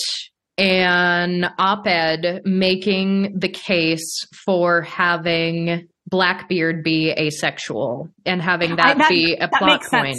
an 0.58 1.46
op 1.58 1.86
ed 1.86 2.42
making 2.46 3.40
the 3.40 3.50
case 3.50 4.26
for 4.46 4.82
having 4.82 5.88
Blackbeard 6.10 6.84
be 6.84 7.12
asexual 7.12 8.10
and 8.26 8.42
having 8.42 8.78
that, 8.78 8.98
that 8.98 9.10
be 9.10 9.36
a 9.36 9.48
plot 9.50 9.84
point 9.84 10.18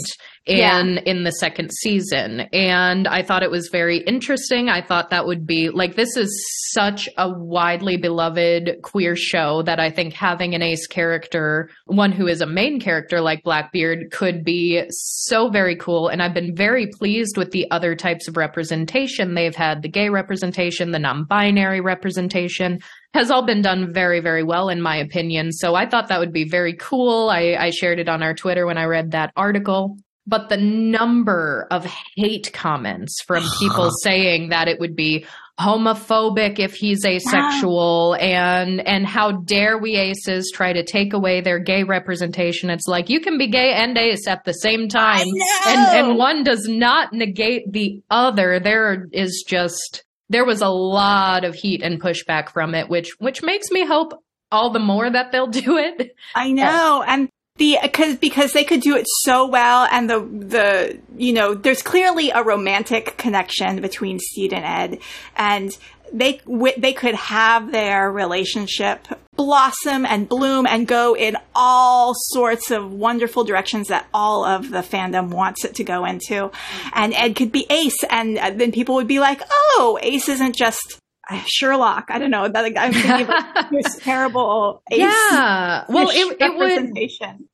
in 0.48 0.56
yeah. 0.94 1.00
in 1.04 1.24
the 1.24 1.32
second 1.32 1.70
season. 1.72 2.40
And 2.52 3.06
I 3.06 3.22
thought 3.22 3.42
it 3.42 3.50
was 3.50 3.68
very 3.70 3.98
interesting. 3.98 4.68
I 4.68 4.80
thought 4.80 5.10
that 5.10 5.26
would 5.26 5.46
be 5.46 5.68
like 5.68 5.94
this 5.94 6.16
is 6.16 6.30
such 6.72 7.08
a 7.18 7.30
widely 7.30 7.96
beloved 7.98 8.78
queer 8.82 9.14
show 9.14 9.62
that 9.62 9.78
I 9.78 9.90
think 9.90 10.14
having 10.14 10.54
an 10.54 10.62
ace 10.62 10.86
character, 10.86 11.68
one 11.84 12.12
who 12.12 12.26
is 12.26 12.40
a 12.40 12.46
main 12.46 12.80
character 12.80 13.20
like 13.20 13.42
Blackbeard 13.42 14.10
could 14.10 14.42
be 14.42 14.82
so 14.90 15.50
very 15.50 15.76
cool 15.76 16.08
and 16.08 16.22
I've 16.22 16.34
been 16.34 16.54
very 16.54 16.86
pleased 16.86 17.36
with 17.36 17.50
the 17.50 17.70
other 17.70 17.94
types 17.94 18.26
of 18.26 18.36
representation 18.36 19.34
they've 19.34 19.54
had, 19.54 19.82
the 19.82 19.88
gay 19.88 20.08
representation, 20.08 20.92
the 20.92 20.98
non-binary 20.98 21.80
representation 21.80 22.80
has 23.14 23.30
all 23.30 23.44
been 23.44 23.62
done 23.62 23.92
very, 23.92 24.20
very 24.20 24.42
well, 24.42 24.68
in 24.68 24.80
my 24.80 24.96
opinion. 24.96 25.52
So 25.52 25.74
I 25.74 25.88
thought 25.88 26.08
that 26.08 26.20
would 26.20 26.32
be 26.32 26.48
very 26.48 26.74
cool. 26.74 27.30
I, 27.30 27.56
I 27.58 27.70
shared 27.70 27.98
it 27.98 28.08
on 28.08 28.22
our 28.22 28.34
Twitter 28.34 28.66
when 28.66 28.78
I 28.78 28.84
read 28.84 29.12
that 29.12 29.32
article. 29.36 29.96
But 30.28 30.50
the 30.50 30.58
number 30.58 31.66
of 31.70 31.86
hate 32.16 32.52
comments 32.52 33.22
from 33.26 33.42
people 33.58 33.90
saying 34.02 34.50
that 34.50 34.68
it 34.68 34.78
would 34.78 34.94
be 34.94 35.26
homophobic 35.58 36.60
if 36.60 36.74
he's 36.74 37.04
asexual 37.04 38.14
and 38.20 38.80
and 38.86 39.04
how 39.04 39.32
dare 39.32 39.76
we 39.76 39.96
aces 39.96 40.52
try 40.54 40.72
to 40.72 40.84
take 40.84 41.12
away 41.12 41.40
their 41.40 41.58
gay 41.58 41.82
representation. 41.82 42.70
It's 42.70 42.86
like 42.86 43.08
you 43.08 43.20
can 43.20 43.38
be 43.38 43.48
gay 43.48 43.72
and 43.72 43.96
ace 43.98 44.28
at 44.28 44.44
the 44.44 44.52
same 44.52 44.88
time 44.88 45.26
and 45.66 46.08
and 46.08 46.16
one 46.18 46.44
does 46.44 46.68
not 46.68 47.12
negate 47.12 47.72
the 47.72 48.00
other. 48.10 48.60
There 48.60 49.08
is 49.12 49.44
just 49.48 50.04
there 50.28 50.44
was 50.44 50.60
a 50.60 50.68
lot 50.68 51.44
of 51.44 51.54
heat 51.54 51.82
and 51.82 52.00
pushback 52.00 52.50
from 52.50 52.74
it, 52.74 52.88
which 52.88 53.10
which 53.18 53.42
makes 53.42 53.70
me 53.70 53.84
hope 53.84 54.12
all 54.52 54.70
the 54.70 54.78
more 54.78 55.10
that 55.10 55.32
they'll 55.32 55.46
do 55.46 55.76
it. 55.76 56.14
I 56.34 56.52
know, 56.52 57.04
and 57.06 57.28
the 57.58 57.78
because 57.82 58.16
because 58.16 58.52
they 58.52 58.64
could 58.64 58.80
do 58.80 58.96
it 58.96 59.06
so 59.24 59.46
well, 59.46 59.86
and 59.90 60.08
the 60.08 60.20
the 60.20 60.98
you 61.16 61.32
know 61.32 61.54
there's 61.54 61.82
clearly 61.82 62.30
a 62.30 62.42
romantic 62.42 63.16
connection 63.18 63.80
between 63.80 64.18
Stede 64.18 64.52
and 64.52 64.64
Ed, 64.64 65.00
and 65.36 65.76
they 66.12 66.40
they 66.78 66.92
could 66.92 67.14
have 67.14 67.72
their 67.72 68.10
relationship 68.10 69.06
blossom 69.36 70.04
and 70.04 70.28
bloom 70.28 70.66
and 70.66 70.86
go 70.86 71.14
in 71.14 71.36
all 71.54 72.12
sorts 72.14 72.70
of 72.70 72.92
wonderful 72.92 73.44
directions 73.44 73.88
that 73.88 74.06
all 74.12 74.44
of 74.44 74.70
the 74.70 74.78
fandom 74.78 75.28
wants 75.28 75.64
it 75.64 75.76
to 75.76 75.84
go 75.84 76.04
into. 76.04 76.50
And 76.92 77.14
Ed 77.14 77.36
could 77.36 77.52
be 77.52 77.66
Ace, 77.70 78.02
and 78.10 78.38
uh, 78.38 78.50
then 78.50 78.72
people 78.72 78.94
would 78.96 79.08
be 79.08 79.20
like, 79.20 79.42
"Oh, 79.50 79.98
Ace 80.02 80.28
isn't 80.28 80.56
just 80.56 80.98
Sherlock. 81.46 82.06
I 82.08 82.18
don't 82.18 82.30
know. 82.30 82.48
That 82.48 82.72
I'm 82.76 82.92
thinking 82.92 83.28
of 83.28 83.70
this 83.70 83.96
terrible. 83.96 84.82
yeah. 84.90 85.84
Well, 85.88 86.08
it, 86.10 86.36
it 86.40 86.56
would 86.56 86.98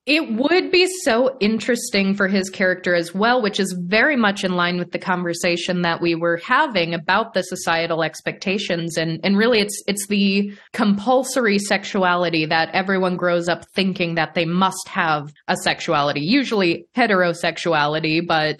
it 0.06 0.32
would 0.36 0.70
be 0.70 0.86
so 1.02 1.36
interesting 1.40 2.14
for 2.14 2.28
his 2.28 2.50
character 2.50 2.94
as 2.94 3.14
well, 3.14 3.42
which 3.42 3.58
is 3.58 3.74
very 3.86 4.16
much 4.16 4.44
in 4.44 4.52
line 4.52 4.78
with 4.78 4.92
the 4.92 4.98
conversation 4.98 5.82
that 5.82 6.00
we 6.00 6.14
were 6.14 6.36
having 6.36 6.94
about 6.94 7.34
the 7.34 7.42
societal 7.42 8.04
expectations, 8.04 8.96
and 8.96 9.18
and 9.24 9.36
really, 9.36 9.60
it's 9.60 9.82
it's 9.88 10.06
the 10.06 10.52
compulsory 10.72 11.58
sexuality 11.58 12.46
that 12.46 12.70
everyone 12.74 13.16
grows 13.16 13.48
up 13.48 13.64
thinking 13.74 14.14
that 14.14 14.34
they 14.34 14.44
must 14.44 14.88
have 14.88 15.32
a 15.48 15.56
sexuality, 15.56 16.20
usually 16.20 16.86
heterosexuality, 16.96 18.24
but 18.24 18.58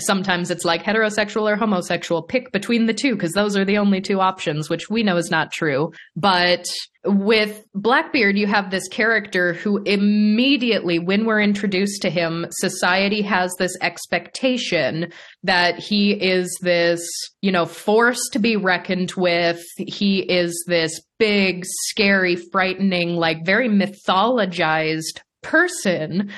sometimes 0.00 0.50
it's 0.50 0.64
like 0.64 0.82
heterosexual 0.82 1.50
or 1.50 1.56
homosexual. 1.56 2.22
Pick 2.22 2.52
between 2.52 2.86
the 2.86 2.94
two 2.94 3.14
because 3.14 3.32
those 3.32 3.56
are 3.56 3.64
the 3.64 3.78
only 3.78 4.00
two 4.00 4.20
options, 4.20 4.68
which 4.68 4.90
we 4.90 5.02
know 5.02 5.16
is 5.16 5.30
not 5.30 5.52
true. 5.52 5.92
But 6.16 6.66
with 7.04 7.64
Blackbeard, 7.74 8.36
you 8.36 8.46
have 8.46 8.70
this 8.70 8.88
character 8.88 9.54
who 9.54 9.82
immediately, 9.84 10.98
when 10.98 11.24
we're 11.24 11.40
introduced 11.40 12.02
to 12.02 12.10
him, 12.10 12.46
society 12.50 13.22
has 13.22 13.54
this 13.58 13.76
expectation 13.80 15.12
that 15.42 15.78
he 15.78 16.12
is 16.12 16.54
this, 16.60 17.00
you 17.40 17.52
know, 17.52 17.66
force 17.66 18.20
to 18.32 18.38
be 18.38 18.56
reckoned 18.56 19.12
with. 19.16 19.62
He 19.76 20.20
is 20.20 20.64
this 20.66 21.00
big, 21.18 21.64
scary, 21.88 22.36
frightening, 22.36 23.16
like 23.16 23.44
very 23.44 23.68
mythologized 23.68 25.20
person. 25.42 26.30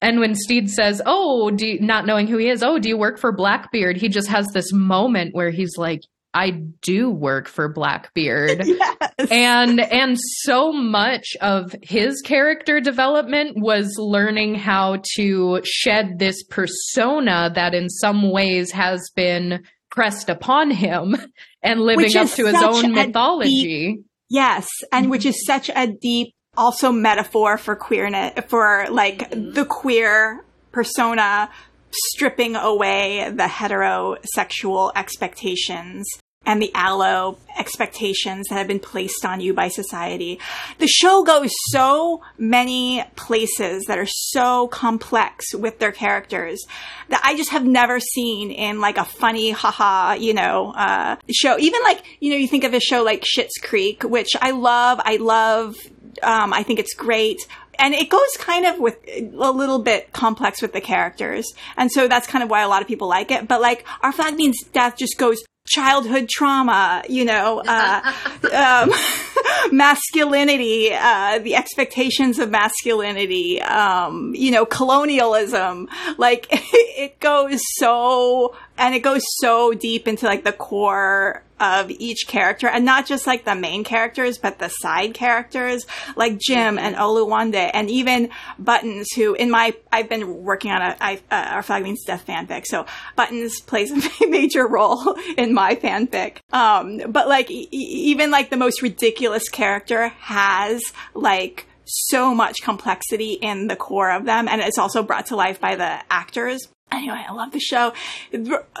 And 0.00 0.20
when 0.20 0.34
Stede 0.34 0.70
says, 0.70 1.02
"Oh, 1.04 1.50
do 1.50 1.66
you, 1.66 1.80
not 1.80 2.06
knowing 2.06 2.26
who 2.26 2.38
he 2.38 2.48
is, 2.48 2.62
oh, 2.62 2.78
do 2.78 2.88
you 2.88 2.96
work 2.96 3.18
for 3.18 3.32
Blackbeard?" 3.32 3.96
He 3.96 4.08
just 4.08 4.28
has 4.28 4.46
this 4.54 4.72
moment 4.72 5.34
where 5.34 5.50
he's 5.50 5.76
like, 5.76 6.00
I 6.34 6.50
do 6.82 7.10
work 7.10 7.48
for 7.48 7.68
Blackbeard. 7.72 8.62
yes. 8.66 9.12
And 9.30 9.80
and 9.80 10.16
so 10.42 10.72
much 10.72 11.36
of 11.40 11.74
his 11.82 12.20
character 12.22 12.80
development 12.80 13.56
was 13.56 13.94
learning 13.98 14.54
how 14.56 15.02
to 15.16 15.60
shed 15.64 16.18
this 16.18 16.42
persona 16.44 17.50
that 17.54 17.74
in 17.74 17.88
some 17.88 18.30
ways 18.30 18.70
has 18.72 19.10
been 19.16 19.64
pressed 19.90 20.28
upon 20.28 20.70
him 20.70 21.16
and 21.62 21.80
living 21.80 22.16
up 22.16 22.28
to 22.30 22.46
his 22.46 22.62
own 22.62 22.92
mythology. 22.92 23.94
Deep, 23.94 24.04
yes, 24.28 24.68
and 24.92 25.10
which 25.10 25.24
is 25.24 25.44
such 25.46 25.70
a 25.70 25.88
deep 25.88 26.34
also 26.58 26.92
metaphor 26.92 27.56
for 27.56 27.76
queerness 27.76 28.32
for 28.48 28.86
like 28.90 29.30
the 29.30 29.64
queer 29.64 30.44
persona 30.72 31.48
stripping 31.90 32.56
away 32.56 33.30
the 33.30 33.44
heterosexual 33.44 34.92
expectations 34.94 36.06
and 36.48 36.62
the 36.62 36.70
allo 36.74 37.36
expectations 37.58 38.46
that 38.48 38.56
have 38.56 38.66
been 38.66 38.80
placed 38.80 39.24
on 39.24 39.40
you 39.40 39.52
by 39.52 39.68
society. 39.68 40.40
The 40.78 40.86
show 40.86 41.22
goes 41.22 41.50
so 41.68 42.22
many 42.38 43.04
places 43.16 43.84
that 43.86 43.98
are 43.98 44.06
so 44.06 44.68
complex 44.68 45.54
with 45.54 45.78
their 45.78 45.92
characters 45.92 46.64
that 47.10 47.20
I 47.22 47.36
just 47.36 47.50
have 47.50 47.66
never 47.66 48.00
seen 48.00 48.50
in 48.50 48.80
like 48.80 48.96
a 48.96 49.04
funny 49.04 49.50
haha, 49.50 50.14
you 50.14 50.32
know, 50.32 50.72
uh, 50.74 51.16
show. 51.30 51.58
Even 51.58 51.82
like, 51.84 52.02
you 52.20 52.30
know, 52.30 52.36
you 52.36 52.48
think 52.48 52.64
of 52.64 52.72
a 52.72 52.80
show 52.80 53.02
like 53.02 53.24
Schitt's 53.24 53.58
Creek, 53.62 54.02
which 54.02 54.30
I 54.40 54.52
love. 54.52 55.00
I 55.04 55.16
love, 55.16 55.76
um, 56.22 56.52
I 56.52 56.62
think 56.62 56.78
it's 56.78 56.94
great 56.94 57.40
and 57.78 57.94
it 57.94 58.08
goes 58.10 58.36
kind 58.38 58.66
of 58.66 58.78
with 58.78 58.96
a 59.06 59.22
little 59.52 59.78
bit 59.78 60.12
complex 60.12 60.60
with 60.60 60.72
the 60.72 60.80
characters. 60.80 61.52
And 61.76 61.90
so 61.92 62.08
that's 62.08 62.26
kind 62.26 62.42
of 62.42 62.50
why 62.50 62.62
a 62.62 62.68
lot 62.68 62.82
of 62.82 62.88
people 62.88 63.08
like 63.08 63.30
it. 63.30 63.46
But 63.46 63.60
like 63.60 63.86
our 64.02 64.12
flag 64.12 64.34
means 64.34 64.60
death 64.72 64.96
just 64.96 65.16
goes 65.16 65.42
childhood 65.68 66.28
trauma, 66.28 67.02
you 67.08 67.24
know, 67.24 67.62
uh, 67.64 68.12
um, 68.52 68.92
masculinity, 69.72 70.90
uh, 70.92 71.38
the 71.38 71.54
expectations 71.54 72.38
of 72.38 72.50
masculinity, 72.50 73.60
um, 73.62 74.34
you 74.34 74.50
know, 74.50 74.66
colonialism. 74.66 75.88
Like 76.16 76.48
it 76.50 77.20
goes 77.20 77.60
so, 77.76 78.56
and 78.78 78.94
it 78.94 79.00
goes 79.00 79.22
so 79.40 79.72
deep 79.72 80.08
into 80.08 80.26
like 80.26 80.44
the 80.44 80.52
core 80.52 81.42
of 81.60 81.90
each 81.90 82.26
character 82.26 82.68
and 82.68 82.84
not 82.84 83.06
just 83.06 83.26
like 83.26 83.44
the 83.44 83.54
main 83.54 83.84
characters, 83.84 84.38
but 84.38 84.58
the 84.58 84.68
side 84.68 85.14
characters 85.14 85.86
like 86.16 86.38
Jim 86.38 86.78
and 86.78 86.96
Oluwande 86.96 87.70
and 87.74 87.90
even 87.90 88.30
Buttons 88.58 89.08
who 89.14 89.34
in 89.34 89.50
my, 89.50 89.74
I've 89.92 90.08
been 90.08 90.44
working 90.44 90.70
on 90.70 90.82
a, 90.82 90.96
I, 91.00 91.20
uh, 91.30 91.34
our 91.50 91.62
flag 91.62 91.82
means 91.82 92.04
death 92.04 92.24
fanfic. 92.26 92.64
So 92.66 92.86
Buttons 93.16 93.60
plays 93.60 93.90
a 93.90 94.26
major 94.28 94.66
role 94.66 95.16
in 95.36 95.52
my 95.52 95.74
fanfic. 95.74 96.38
Um, 96.52 97.10
but 97.10 97.28
like 97.28 97.50
e- 97.50 97.68
even 97.72 98.30
like 98.30 98.50
the 98.50 98.56
most 98.56 98.82
ridiculous 98.82 99.48
character 99.48 100.08
has 100.20 100.80
like 101.14 101.66
so 101.84 102.34
much 102.34 102.62
complexity 102.62 103.32
in 103.32 103.66
the 103.66 103.76
core 103.76 104.10
of 104.10 104.26
them 104.26 104.46
and 104.46 104.60
it's 104.60 104.78
also 104.78 105.02
brought 105.02 105.26
to 105.26 105.36
life 105.36 105.60
by 105.60 105.74
the 105.74 105.98
actors. 106.10 106.68
Anyway, 106.90 107.24
I 107.28 107.32
love 107.32 107.52
the 107.52 107.60
show. 107.60 107.92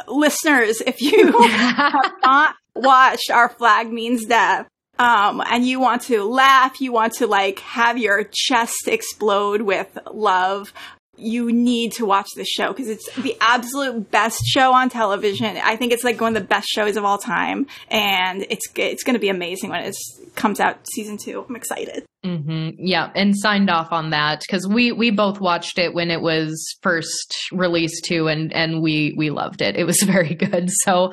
Listeners, 0.06 0.80
if 0.80 1.00
you 1.00 1.32
have 1.42 2.12
not 2.22 2.54
watched 2.74 3.30
Our 3.30 3.48
Flag 3.48 3.92
Means 3.92 4.24
Death, 4.26 4.68
um, 4.98 5.42
and 5.46 5.64
you 5.64 5.78
want 5.78 6.02
to 6.02 6.24
laugh, 6.24 6.80
you 6.80 6.92
want 6.92 7.14
to 7.14 7.26
like 7.26 7.60
have 7.60 7.98
your 7.98 8.24
chest 8.32 8.88
explode 8.88 9.62
with 9.62 9.96
love, 10.12 10.72
you 11.18 11.52
need 11.52 11.92
to 11.92 12.06
watch 12.06 12.28
this 12.36 12.48
show 12.48 12.68
because 12.68 12.88
it's 12.88 13.12
the 13.16 13.36
absolute 13.40 14.10
best 14.10 14.40
show 14.46 14.72
on 14.72 14.88
television. 14.88 15.56
I 15.56 15.76
think 15.76 15.92
it's 15.92 16.04
like 16.04 16.20
one 16.20 16.36
of 16.36 16.42
the 16.42 16.48
best 16.48 16.68
shows 16.68 16.96
of 16.96 17.04
all 17.04 17.18
time, 17.18 17.66
and 17.90 18.46
it's 18.48 18.66
it's 18.76 19.02
going 19.02 19.14
to 19.14 19.20
be 19.20 19.28
amazing 19.28 19.70
when 19.70 19.84
it 19.84 19.96
comes 20.34 20.60
out 20.60 20.78
season 20.94 21.16
two. 21.16 21.44
I'm 21.48 21.56
excited. 21.56 22.04
Mm-hmm. 22.24 22.70
Yeah, 22.78 23.10
and 23.14 23.36
signed 23.36 23.70
off 23.70 23.92
on 23.92 24.10
that 24.10 24.40
because 24.40 24.66
we 24.66 24.92
we 24.92 25.10
both 25.10 25.40
watched 25.40 25.78
it 25.78 25.94
when 25.94 26.10
it 26.10 26.20
was 26.20 26.76
first 26.82 27.34
released 27.52 28.04
too, 28.04 28.28
and 28.28 28.52
and 28.52 28.82
we 28.82 29.14
we 29.16 29.30
loved 29.30 29.62
it. 29.62 29.76
It 29.76 29.84
was 29.84 30.02
very 30.06 30.34
good. 30.34 30.70
So 30.84 31.12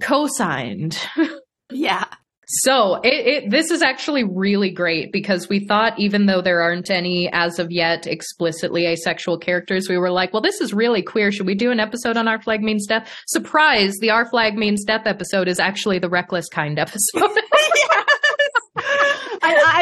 co-signed. 0.00 0.98
yeah. 1.70 2.04
So 2.46 2.96
it, 3.02 3.26
it, 3.26 3.50
this 3.50 3.70
is 3.70 3.82
actually 3.82 4.24
really 4.24 4.70
great 4.70 5.12
because 5.12 5.48
we 5.48 5.66
thought 5.66 5.98
even 5.98 6.26
though 6.26 6.42
there 6.42 6.60
aren't 6.60 6.90
any 6.90 7.30
as 7.32 7.58
of 7.58 7.70
yet 7.70 8.06
explicitly 8.06 8.86
asexual 8.86 9.38
characters, 9.38 9.88
we 9.88 9.98
were 9.98 10.10
like, 10.10 10.32
well, 10.32 10.42
this 10.42 10.60
is 10.60 10.74
really 10.74 11.02
queer. 11.02 11.32
Should 11.32 11.46
we 11.46 11.54
do 11.54 11.70
an 11.70 11.80
episode 11.80 12.16
on 12.16 12.28
Our 12.28 12.40
Flag 12.40 12.62
Means 12.62 12.86
Death? 12.86 13.08
Surprise! 13.26 13.94
The 14.00 14.10
Our 14.10 14.28
Flag 14.28 14.56
Means 14.56 14.84
Death 14.84 15.06
episode 15.06 15.48
is 15.48 15.58
actually 15.58 15.98
the 15.98 16.08
reckless 16.08 16.48
kind 16.48 16.78
episode. 16.84 17.30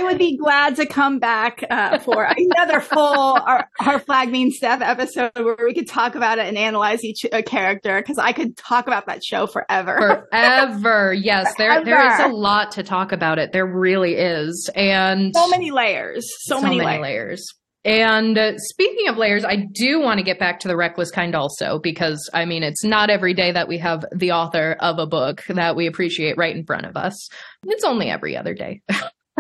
I 0.03 0.05
would 0.07 0.19
be 0.19 0.37
glad 0.37 0.77
to 0.77 0.87
come 0.87 1.21
back 1.21 1.65
uh, 1.71 1.99
for 2.01 2.25
another 2.37 2.81
full 2.81 3.39
our, 3.39 3.69
our, 3.81 4.01
flag 4.01 4.31
means 4.31 4.59
death 4.59 4.83
episode 4.83 5.31
where 5.37 5.57
we 5.65 5.75
could 5.75 5.87
talk 5.87 6.17
about 6.17 6.39
it 6.39 6.47
and 6.47 6.59
analyze 6.59 7.05
each 7.05 7.25
uh, 7.33 7.41
character 7.43 8.01
because 8.01 8.19
I 8.19 8.33
could 8.33 8.57
talk 8.57 8.89
about 8.89 9.07
that 9.07 9.23
show 9.25 9.47
forever. 9.47 10.27
Forever, 10.33 11.15
yes. 11.15 11.55
There, 11.57 11.85
there 11.85 12.13
is 12.15 12.19
a 12.19 12.35
lot 12.35 12.73
to 12.73 12.83
talk 12.83 13.13
about 13.13 13.39
it. 13.39 13.53
There 13.53 13.67
really 13.67 14.15
is, 14.15 14.69
and 14.75 15.33
so 15.35 15.49
many 15.49 15.71
layers. 15.71 16.29
So, 16.41 16.57
so 16.57 16.63
many, 16.63 16.79
many 16.79 17.01
layers. 17.01 17.03
layers. 17.03 17.55
And 17.85 18.39
uh, 18.39 18.59
speaking 18.59 19.09
of 19.09 19.17
layers, 19.17 19.45
I 19.45 19.57
do 19.57 20.01
want 20.01 20.19
to 20.19 20.25
get 20.25 20.41
back 20.41 20.61
to 20.61 20.69
the 20.69 20.77
reckless 20.77 21.13
kind 21.13 21.37
also, 21.37 21.79
because 21.79 22.29
I 22.35 22.45
mean, 22.45 22.65
it's 22.65 22.85
not 22.85 23.09
every 23.09 23.35
day 23.35 23.53
that 23.53 23.69
we 23.69 23.79
have 23.79 24.05
the 24.13 24.33
author 24.33 24.77
of 24.81 24.99
a 24.99 25.07
book 25.07 25.45
that 25.49 25.77
we 25.77 25.87
appreciate 25.87 26.37
right 26.37 26.55
in 26.55 26.65
front 26.65 26.87
of 26.87 26.97
us. 26.97 27.29
It's 27.67 27.85
only 27.85 28.11
every 28.11 28.37
other 28.37 28.55
day. 28.55 28.83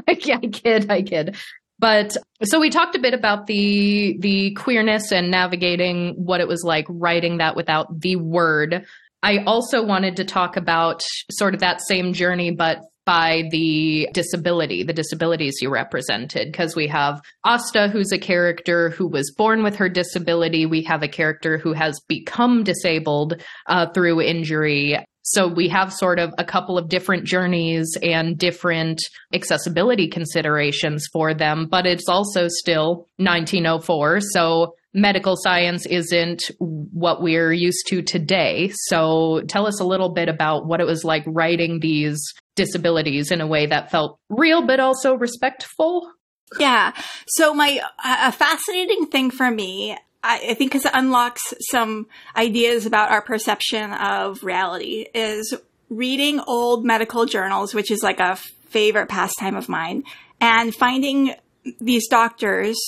I 0.08 0.14
kid, 0.14 0.90
I 0.90 1.02
kid. 1.02 1.36
But 1.78 2.16
so 2.44 2.60
we 2.60 2.70
talked 2.70 2.94
a 2.94 3.00
bit 3.00 3.12
about 3.12 3.46
the 3.46 4.16
the 4.20 4.52
queerness 4.54 5.10
and 5.10 5.30
navigating 5.30 6.14
what 6.14 6.40
it 6.40 6.46
was 6.46 6.62
like 6.64 6.86
writing 6.88 7.38
that 7.38 7.56
without 7.56 8.00
the 8.00 8.16
word. 8.16 8.86
I 9.24 9.38
also 9.44 9.84
wanted 9.84 10.16
to 10.16 10.24
talk 10.24 10.56
about 10.56 11.02
sort 11.30 11.54
of 11.54 11.60
that 11.60 11.80
same 11.80 12.12
journey, 12.12 12.50
but 12.50 12.82
by 13.04 13.48
the 13.50 14.08
disability, 14.12 14.84
the 14.84 14.92
disabilities 14.92 15.58
you 15.60 15.70
represented, 15.70 16.52
because 16.52 16.76
we 16.76 16.86
have 16.86 17.20
Asta, 17.44 17.88
who's 17.88 18.12
a 18.12 18.18
character 18.18 18.90
who 18.90 19.08
was 19.08 19.32
born 19.36 19.64
with 19.64 19.74
her 19.76 19.88
disability. 19.88 20.66
We 20.66 20.82
have 20.84 21.02
a 21.02 21.08
character 21.08 21.58
who 21.58 21.72
has 21.72 22.00
become 22.06 22.62
disabled 22.62 23.42
uh, 23.66 23.86
through 23.92 24.22
injury. 24.22 25.04
So 25.22 25.46
we 25.46 25.68
have 25.68 25.92
sort 25.92 26.18
of 26.18 26.34
a 26.36 26.44
couple 26.44 26.76
of 26.76 26.88
different 26.88 27.24
journeys 27.24 27.96
and 28.02 28.36
different 28.36 29.00
accessibility 29.32 30.08
considerations 30.08 31.06
for 31.12 31.32
them, 31.32 31.68
but 31.70 31.86
it's 31.86 32.08
also 32.08 32.48
still 32.48 33.08
1904. 33.16 34.20
So 34.20 34.74
medical 34.94 35.36
science 35.36 35.86
isn't 35.86 36.50
what 36.58 37.22
we're 37.22 37.52
used 37.52 37.86
to 37.88 38.02
today. 38.02 38.72
So 38.88 39.42
tell 39.48 39.66
us 39.66 39.80
a 39.80 39.84
little 39.84 40.12
bit 40.12 40.28
about 40.28 40.66
what 40.66 40.80
it 40.80 40.86
was 40.86 41.04
like 41.04 41.22
writing 41.26 41.80
these 41.80 42.20
disabilities 42.56 43.30
in 43.30 43.40
a 43.40 43.46
way 43.46 43.66
that 43.66 43.90
felt 43.90 44.18
real, 44.28 44.66
but 44.66 44.80
also 44.80 45.14
respectful. 45.14 46.10
Yeah. 46.58 46.92
So 47.26 47.54
my, 47.54 47.80
a 48.04 48.32
fascinating 48.32 49.06
thing 49.06 49.30
for 49.30 49.50
me 49.50 49.96
I, 50.24 50.54
think 50.54 50.70
because 50.70 50.84
it 50.84 50.92
unlocks 50.94 51.42
some 51.70 52.06
ideas 52.36 52.86
about 52.86 53.10
our 53.10 53.22
perception 53.22 53.92
of 53.92 54.44
reality 54.44 55.06
is 55.14 55.54
reading 55.90 56.40
old 56.46 56.84
medical 56.84 57.26
journals, 57.26 57.74
which 57.74 57.90
is 57.90 58.02
like 58.02 58.20
a 58.20 58.36
favorite 58.68 59.08
pastime 59.08 59.56
of 59.56 59.68
mine, 59.68 60.04
and 60.40 60.74
finding 60.74 61.34
these 61.80 62.08
doctors 62.08 62.78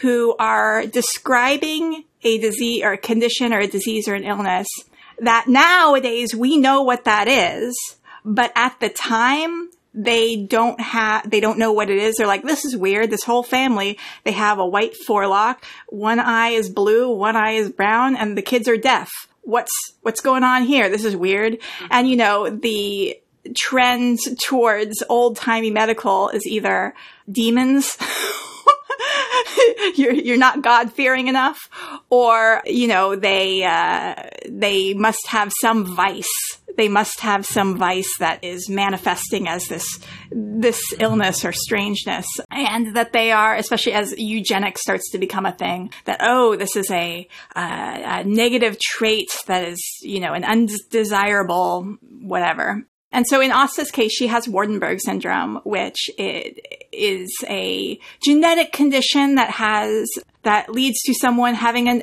who 0.00 0.34
are 0.38 0.86
describing 0.86 2.04
a 2.22 2.38
disease 2.38 2.82
or 2.84 2.92
a 2.92 2.98
condition 2.98 3.52
or 3.52 3.60
a 3.60 3.66
disease 3.66 4.08
or 4.08 4.14
an 4.14 4.24
illness 4.24 4.68
that 5.20 5.46
nowadays 5.48 6.34
we 6.34 6.56
know 6.56 6.82
what 6.82 7.04
that 7.04 7.28
is, 7.28 7.74
but 8.24 8.52
at 8.54 8.78
the 8.80 8.88
time 8.88 9.70
they 9.92 10.36
don't 10.36 10.80
have, 10.80 11.28
they 11.28 11.40
don't 11.40 11.58
know 11.58 11.72
what 11.72 11.90
it 11.90 11.98
is. 11.98 12.16
They're 12.16 12.26
like, 12.26 12.42
this 12.42 12.64
is 12.64 12.76
weird. 12.76 13.10
This 13.10 13.24
whole 13.24 13.42
family, 13.42 13.98
they 14.24 14.32
have 14.32 14.58
a 14.58 14.66
white 14.66 14.96
forelock. 15.06 15.64
One 15.88 16.20
eye 16.20 16.50
is 16.50 16.68
blue, 16.70 17.10
one 17.10 17.36
eye 17.36 17.52
is 17.52 17.70
brown, 17.70 18.16
and 18.16 18.36
the 18.36 18.42
kids 18.42 18.68
are 18.68 18.76
deaf. 18.76 19.10
what's 19.42 19.72
what's 20.02 20.20
going 20.20 20.44
on 20.44 20.62
here? 20.62 20.88
This 20.88 21.04
is 21.04 21.16
weird. 21.16 21.58
And 21.90 22.08
you 22.08 22.16
know, 22.16 22.48
the 22.50 23.18
trend 23.56 24.18
towards 24.44 25.02
old 25.08 25.36
timey 25.36 25.70
medical 25.70 26.28
is 26.28 26.46
either 26.46 26.94
demons. 27.30 27.96
you're 29.94 30.12
you're 30.12 30.36
not 30.36 30.62
God 30.62 30.92
fearing 30.92 31.28
enough, 31.28 31.58
or 32.10 32.62
you 32.66 32.86
know 32.86 33.16
they 33.16 33.64
uh, 33.64 34.14
they 34.48 34.94
must 34.94 35.26
have 35.28 35.52
some 35.60 35.84
vice. 35.84 36.59
They 36.80 36.88
must 36.88 37.20
have 37.20 37.44
some 37.44 37.76
vice 37.76 38.10
that 38.20 38.42
is 38.42 38.70
manifesting 38.70 39.46
as 39.48 39.66
this 39.66 39.86
this 40.30 40.80
illness 40.98 41.44
or 41.44 41.52
strangeness, 41.52 42.24
and 42.50 42.96
that 42.96 43.12
they 43.12 43.32
are, 43.32 43.54
especially 43.54 43.92
as 43.92 44.14
eugenics 44.16 44.80
starts 44.80 45.10
to 45.10 45.18
become 45.18 45.44
a 45.44 45.52
thing, 45.52 45.92
that 46.06 46.20
oh, 46.22 46.56
this 46.56 46.76
is 46.76 46.90
a, 46.90 47.28
uh, 47.54 47.98
a 48.02 48.24
negative 48.24 48.78
trait 48.78 49.28
that 49.46 49.68
is 49.68 49.78
you 50.00 50.20
know 50.20 50.32
an 50.32 50.42
undesirable 50.42 51.98
whatever. 52.22 52.82
And 53.12 53.26
so 53.26 53.40
in 53.40 53.50
Asta's 53.50 53.90
case, 53.90 54.12
she 54.12 54.28
has 54.28 54.46
Waardenburg 54.46 55.00
syndrome, 55.00 55.60
which 55.64 56.10
is 56.16 57.30
a 57.48 57.98
genetic 58.22 58.72
condition 58.72 59.34
that 59.34 59.50
has 59.50 60.08
that 60.42 60.70
leads 60.70 61.02
to 61.02 61.12
someone 61.12 61.54
having 61.54 61.88
an 61.88 62.02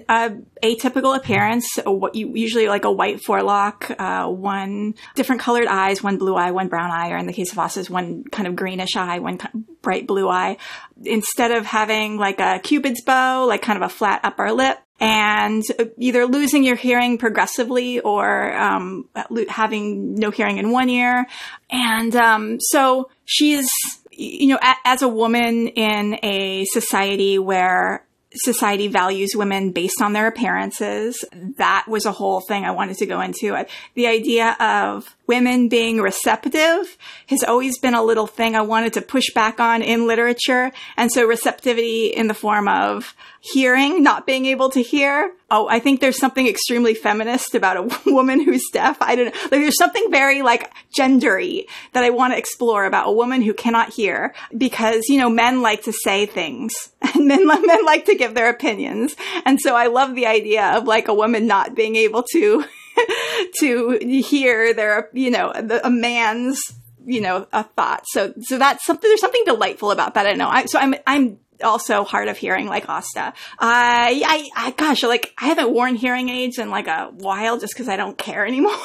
atypical 0.62 1.18
appearance, 1.18 1.68
usually 2.14 2.68
like 2.68 2.86
a 2.86 2.91
white 2.91 3.24
forelock, 3.24 3.89
uh, 3.97 4.28
one 4.28 4.93
different 5.16 5.41
colored 5.41 5.68
eyes, 5.68 6.03
one 6.03 6.18
blue 6.18 6.36
eye, 6.36 6.51
one 6.51 6.68
brown 6.68 6.91
eye, 6.91 7.10
or 7.12 7.18
in 7.18 7.26
the 7.26 7.34
case 7.34 7.51
of 7.51 7.58
Asta's, 7.58 7.89
one 7.89 8.24
kind 8.26 8.47
of 8.47 8.55
greenish 8.55 8.95
eye, 8.95 9.20
one 9.20 9.39
bright 9.82 10.05
blue 10.05 10.30
eye. 10.30 10.58
Instead 11.03 11.51
of 11.51 11.66
having 11.66 12.18
like 12.18 12.39
a 12.39 12.60
cupid's 12.60 13.01
bow, 13.01 13.45
like 13.45 13.64
kind 13.64 13.82
of 13.82 13.89
a 13.89 13.93
flat 13.93 14.22
upper 14.24 14.51
lip, 14.51 14.78
and 15.00 15.64
either 15.98 16.26
losing 16.26 16.64
your 16.64 16.76
hearing 16.76 17.18
progressively 17.18 18.00
or 18.00 18.56
um, 18.56 19.08
having 19.50 20.16
no 20.16 20.32
hearing 20.32 20.58
in 20.58 20.72
one 20.72 20.89
ear. 20.89 21.28
And 21.70 22.16
um, 22.16 22.58
so 22.60 23.10
she's, 23.26 23.68
you 24.12 24.48
know, 24.48 24.60
a- 24.62 24.76
as 24.86 25.02
a 25.02 25.08
woman 25.08 25.68
in 25.68 26.18
a 26.24 26.66
society 26.66 27.38
where 27.38 28.04
society 28.34 28.88
values 28.88 29.32
women 29.36 29.72
based 29.72 30.02
on 30.02 30.14
their 30.14 30.28
appearances. 30.28 31.24
That 31.58 31.86
was 31.88 32.06
a 32.06 32.12
whole 32.12 32.41
thing 32.41 32.66
I 32.66 32.72
wanted 32.72 32.98
to 32.98 33.06
go 33.06 33.22
into. 33.22 33.66
The 33.95 34.08
idea 34.08 34.56
of 34.60 35.16
women 35.28 35.68
being 35.68 36.02
receptive 36.02 36.98
has 37.28 37.44
always 37.44 37.78
been 37.80 37.94
a 37.94 38.04
little 38.04 38.28
thing 38.28 38.56
I 38.56 38.62
wanted 38.62 38.94
to 38.94 39.02
push 39.02 39.32
back 39.34 39.60
on 39.60 39.82
in 39.82 40.08
literature. 40.08 40.72
And 40.96 41.12
so 41.12 41.26
receptivity 41.26 42.08
in 42.08 42.28
the 42.28 42.34
form 42.34 42.68
of 42.68 43.14
hearing, 43.42 44.02
not 44.02 44.26
being 44.26 44.46
able 44.46 44.70
to 44.70 44.82
hear. 44.82 45.34
Oh, 45.50 45.68
I 45.68 45.80
think 45.80 46.02
there's 46.02 46.18
something 46.18 46.48
extremely 46.48 46.94
feminist 46.94 47.56
about 47.56 47.78
a 47.78 48.00
woman 48.12 48.44
who's 48.44 48.64
deaf. 48.72 48.98
I 49.02 49.16
don't 49.16 49.26
know. 49.26 49.42
Like 49.44 49.62
there's 49.62 49.78
something 49.78 50.10
very 50.10 50.42
like 50.42 50.72
gendery 50.98 51.66
that 51.94 52.04
I 52.04 52.10
want 52.10 52.34
to 52.34 52.38
explore 52.38 52.86
about 52.86 53.08
a 53.08 53.12
woman 53.12 53.42
who 53.42 53.54
cannot 53.54 53.94
hear 53.94 54.34
because, 54.58 55.08
you 55.08 55.18
know, 55.18 55.30
men 55.30 55.62
like 55.62 55.84
to 55.84 55.94
say 55.94 56.26
things 56.26 56.74
and 57.02 57.28
men, 57.28 57.46
men 57.46 57.86
like 57.86 58.06
to 58.06 58.16
give 58.16 58.34
their 58.34 58.50
opinions. 58.50 59.16
And 59.46 59.60
so 59.60 59.76
I 59.76 59.88
love 59.88 60.16
the 60.16 60.28
idea 60.28 60.72
of 60.78 60.86
like 60.86 61.08
a 61.08 61.14
woman 61.14 61.48
not 61.48 61.76
being 61.76 61.96
able 61.96 62.24
to 62.32 62.66
to 63.60 64.00
hear 64.02 64.74
their, 64.74 65.10
you 65.14 65.32
know, 65.32 65.52
the, 65.54 65.86
a 65.86 65.89
man's, 65.89 66.62
you 67.06 67.22
know, 67.22 67.48
a 67.54 67.64
thought. 67.64 68.04
So, 68.08 68.34
so 68.41 68.58
that's 68.58 68.86
something, 68.86 69.10
there's 69.10 69.22
something 69.22 69.43
delightful 69.45 69.91
about 69.91 70.16
that. 70.16 70.28
I 70.28 70.34
know. 70.34 70.50
I, 70.50 70.66
so 70.66 70.80
I'm, 70.80 70.95
I'm 71.06 71.39
also 71.64 72.04
hard 72.04 72.28
of 72.28 72.38
hearing 72.38 72.68
like 72.68 72.89
Asta. 72.89 73.34
I, 73.60 74.22
I, 74.26 74.68
I, 74.68 74.72
gosh, 74.72 75.04
like 75.04 75.34
I 75.38 75.48
haven't 75.48 75.74
worn 75.74 75.95
hearing 75.95 76.30
aids 76.30 76.60
in 76.60 76.70
like 76.70 76.88
a 76.88 77.12
while 77.14 77.58
just 77.58 77.74
because 77.74 77.89
I 77.89 77.98
don't 77.98 78.18
care 78.18 78.45
anymore. 78.45 78.78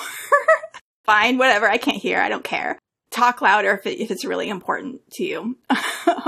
Fine, 1.04 1.38
whatever. 1.38 1.68
I 1.68 1.78
can't 1.78 1.96
hear. 1.96 2.20
I 2.20 2.28
don't 2.28 2.44
care. 2.44 2.78
Talk 3.10 3.42
louder 3.42 3.72
if, 3.74 3.86
it, 3.86 4.00
if 4.00 4.10
it's 4.10 4.24
really 4.24 4.48
important 4.48 5.02
to 5.14 5.24
you. 5.24 5.58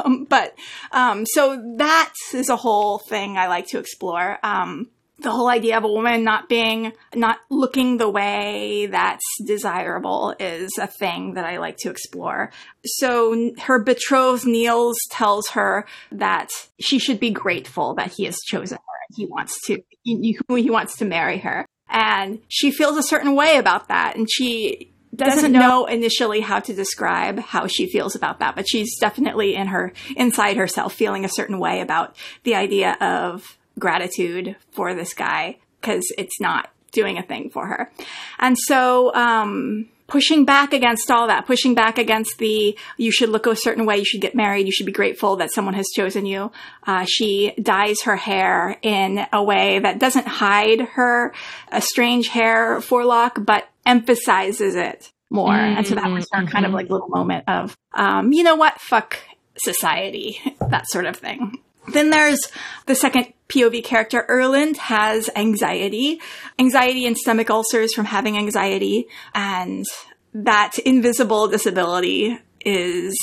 um, 0.05 0.25
but 0.29 0.55
um, 0.93 1.25
so 1.27 1.77
that 1.79 2.13
is 2.35 2.49
a 2.49 2.57
whole 2.57 2.99
thing 2.99 3.39
I 3.39 3.47
like 3.47 3.69
to 3.69 3.79
explore. 3.79 4.39
Um, 4.43 4.91
the 5.19 5.31
whole 5.31 5.49
idea 5.49 5.77
of 5.77 5.85
a 5.85 5.89
woman 5.89 6.25
not 6.25 6.49
being, 6.49 6.93
not 7.15 7.39
looking 7.49 7.97
the 7.97 8.09
way 8.09 8.87
that's 8.87 9.25
desirable 9.47 10.35
is 10.41 10.73
a 10.79 10.87
thing 10.87 11.35
that 11.35 11.45
I 11.45 11.59
like 11.59 11.77
to 11.79 11.91
explore. 11.91 12.51
So 12.85 13.53
her 13.61 13.79
betrothed 13.79 14.47
Niels 14.47 14.97
tells 15.11 15.47
her 15.51 15.87
that 16.13 16.51
she 16.81 16.99
should 16.99 17.21
be 17.21 17.31
grateful 17.31 17.95
that 17.95 18.13
he 18.13 18.25
has 18.25 18.39
chosen 18.45 18.77
her. 18.77 19.15
He 19.17 19.27
wants 19.27 19.61
to, 19.67 19.83
he, 20.03 20.37
he 20.49 20.71
wants 20.71 20.97
to 20.97 21.05
marry 21.05 21.39
her. 21.39 21.65
And 21.89 22.41
she 22.49 22.73
feels 22.73 22.97
a 22.97 23.03
certain 23.03 23.37
way 23.37 23.57
about 23.57 23.89
that. 23.89 24.17
And 24.17 24.29
she 24.31 24.93
doesn't, 25.15 25.37
doesn't 25.37 25.53
know 25.53 25.87
initially 25.87 26.41
how 26.41 26.59
to 26.59 26.75
describe 26.75 27.39
how 27.39 27.69
she 27.69 27.89
feels 27.89 28.17
about 28.17 28.41
that, 28.41 28.57
but 28.57 28.69
she's 28.69 28.99
definitely 28.99 29.55
in 29.55 29.69
her, 29.69 29.93
inside 30.17 30.57
herself 30.57 30.93
feeling 30.93 31.25
a 31.25 31.29
certain 31.29 31.61
way 31.61 31.81
about 31.81 32.17
the 32.43 32.57
idea 32.57 32.97
of 33.01 33.57
gratitude 33.79 34.57
for 34.73 34.95
this 34.95 35.15
guy 35.15 35.59
because 35.81 36.05
it's 36.17 36.41
not 36.41 36.71
doing 36.93 37.19
a 37.19 37.23
thing 37.23 37.51
for 37.51 37.67
her. 37.67 37.91
And 38.39 38.57
so, 38.59 39.15
um, 39.15 39.89
pushing 40.07 40.45
back 40.45 40.73
against 40.73 41.11
all 41.11 41.27
that, 41.29 41.47
pushing 41.47 41.75
back 41.75 41.99
against 41.99 42.39
the 42.39 42.79
you 42.97 43.11
should 43.11 43.29
look 43.29 43.47
a 43.47 43.57
certain 43.57 43.87
way, 43.87 43.99
you 43.99 44.05
should 44.05 44.21
get 44.21 44.35
married, 44.35 44.67
you 44.67 44.73
should 44.73 44.87
be 44.87 44.93
grateful 44.93 45.37
that 45.37 45.53
someone 45.53 45.75
has 45.75 45.87
chosen 45.95 46.27
you. 46.27 46.53
Uh, 46.87 47.05
she 47.09 47.53
dyes 47.61 48.03
her 48.05 48.17
hair 48.17 48.79
in 48.83 49.27
a 49.33 49.43
way 49.43 49.79
that 49.79 49.99
doesn't 49.99 50.27
hide 50.27 50.81
her 50.81 51.33
a 51.73 51.81
strange 51.81 52.29
hair 52.29 52.81
forelock, 52.81 53.39
but 53.45 53.69
emphasizes 53.87 54.75
it 54.75 55.13
more. 55.31 55.53
Mm-hmm. 55.53 55.79
And 55.79 55.87
so 55.87 55.95
that 55.95 56.11
was 56.11 56.27
her 56.33 56.47
kind 56.47 56.67
of 56.67 56.73
like 56.73 56.91
little 56.91 57.09
moment 57.09 57.45
of, 57.49 57.77
um, 57.93 58.33
you 58.33 58.43
know 58.43 58.57
what, 58.57 58.81
fuck 58.81 59.19
society, 59.57 60.39
that 60.71 60.87
sort 60.89 61.07
of 61.07 61.17
thing. 61.17 61.61
Then 61.93 62.11
there's 62.11 62.41
the 62.87 62.95
second 62.95 63.34
POV 63.49 63.85
character. 63.85 64.25
Erland 64.29 64.77
has 64.77 65.31
anxiety, 65.37 66.21
anxiety 66.59 67.07
and 67.07 67.17
stomach 67.17 67.51
ulcers 67.51 67.95
from 67.95 68.07
having 68.07 68.37
anxiety. 68.37 69.07
And 69.35 69.85
that 70.33 70.79
invisible 70.79 71.49
disability 71.49 72.39
is, 72.65 73.15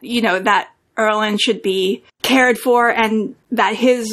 you 0.00 0.22
know, 0.22 0.38
that 0.38 0.70
Erland 0.96 1.40
should 1.40 1.62
be 1.62 2.04
cared 2.20 2.58
for 2.58 2.90
and 2.90 3.34
that 3.50 3.74
his 3.74 4.10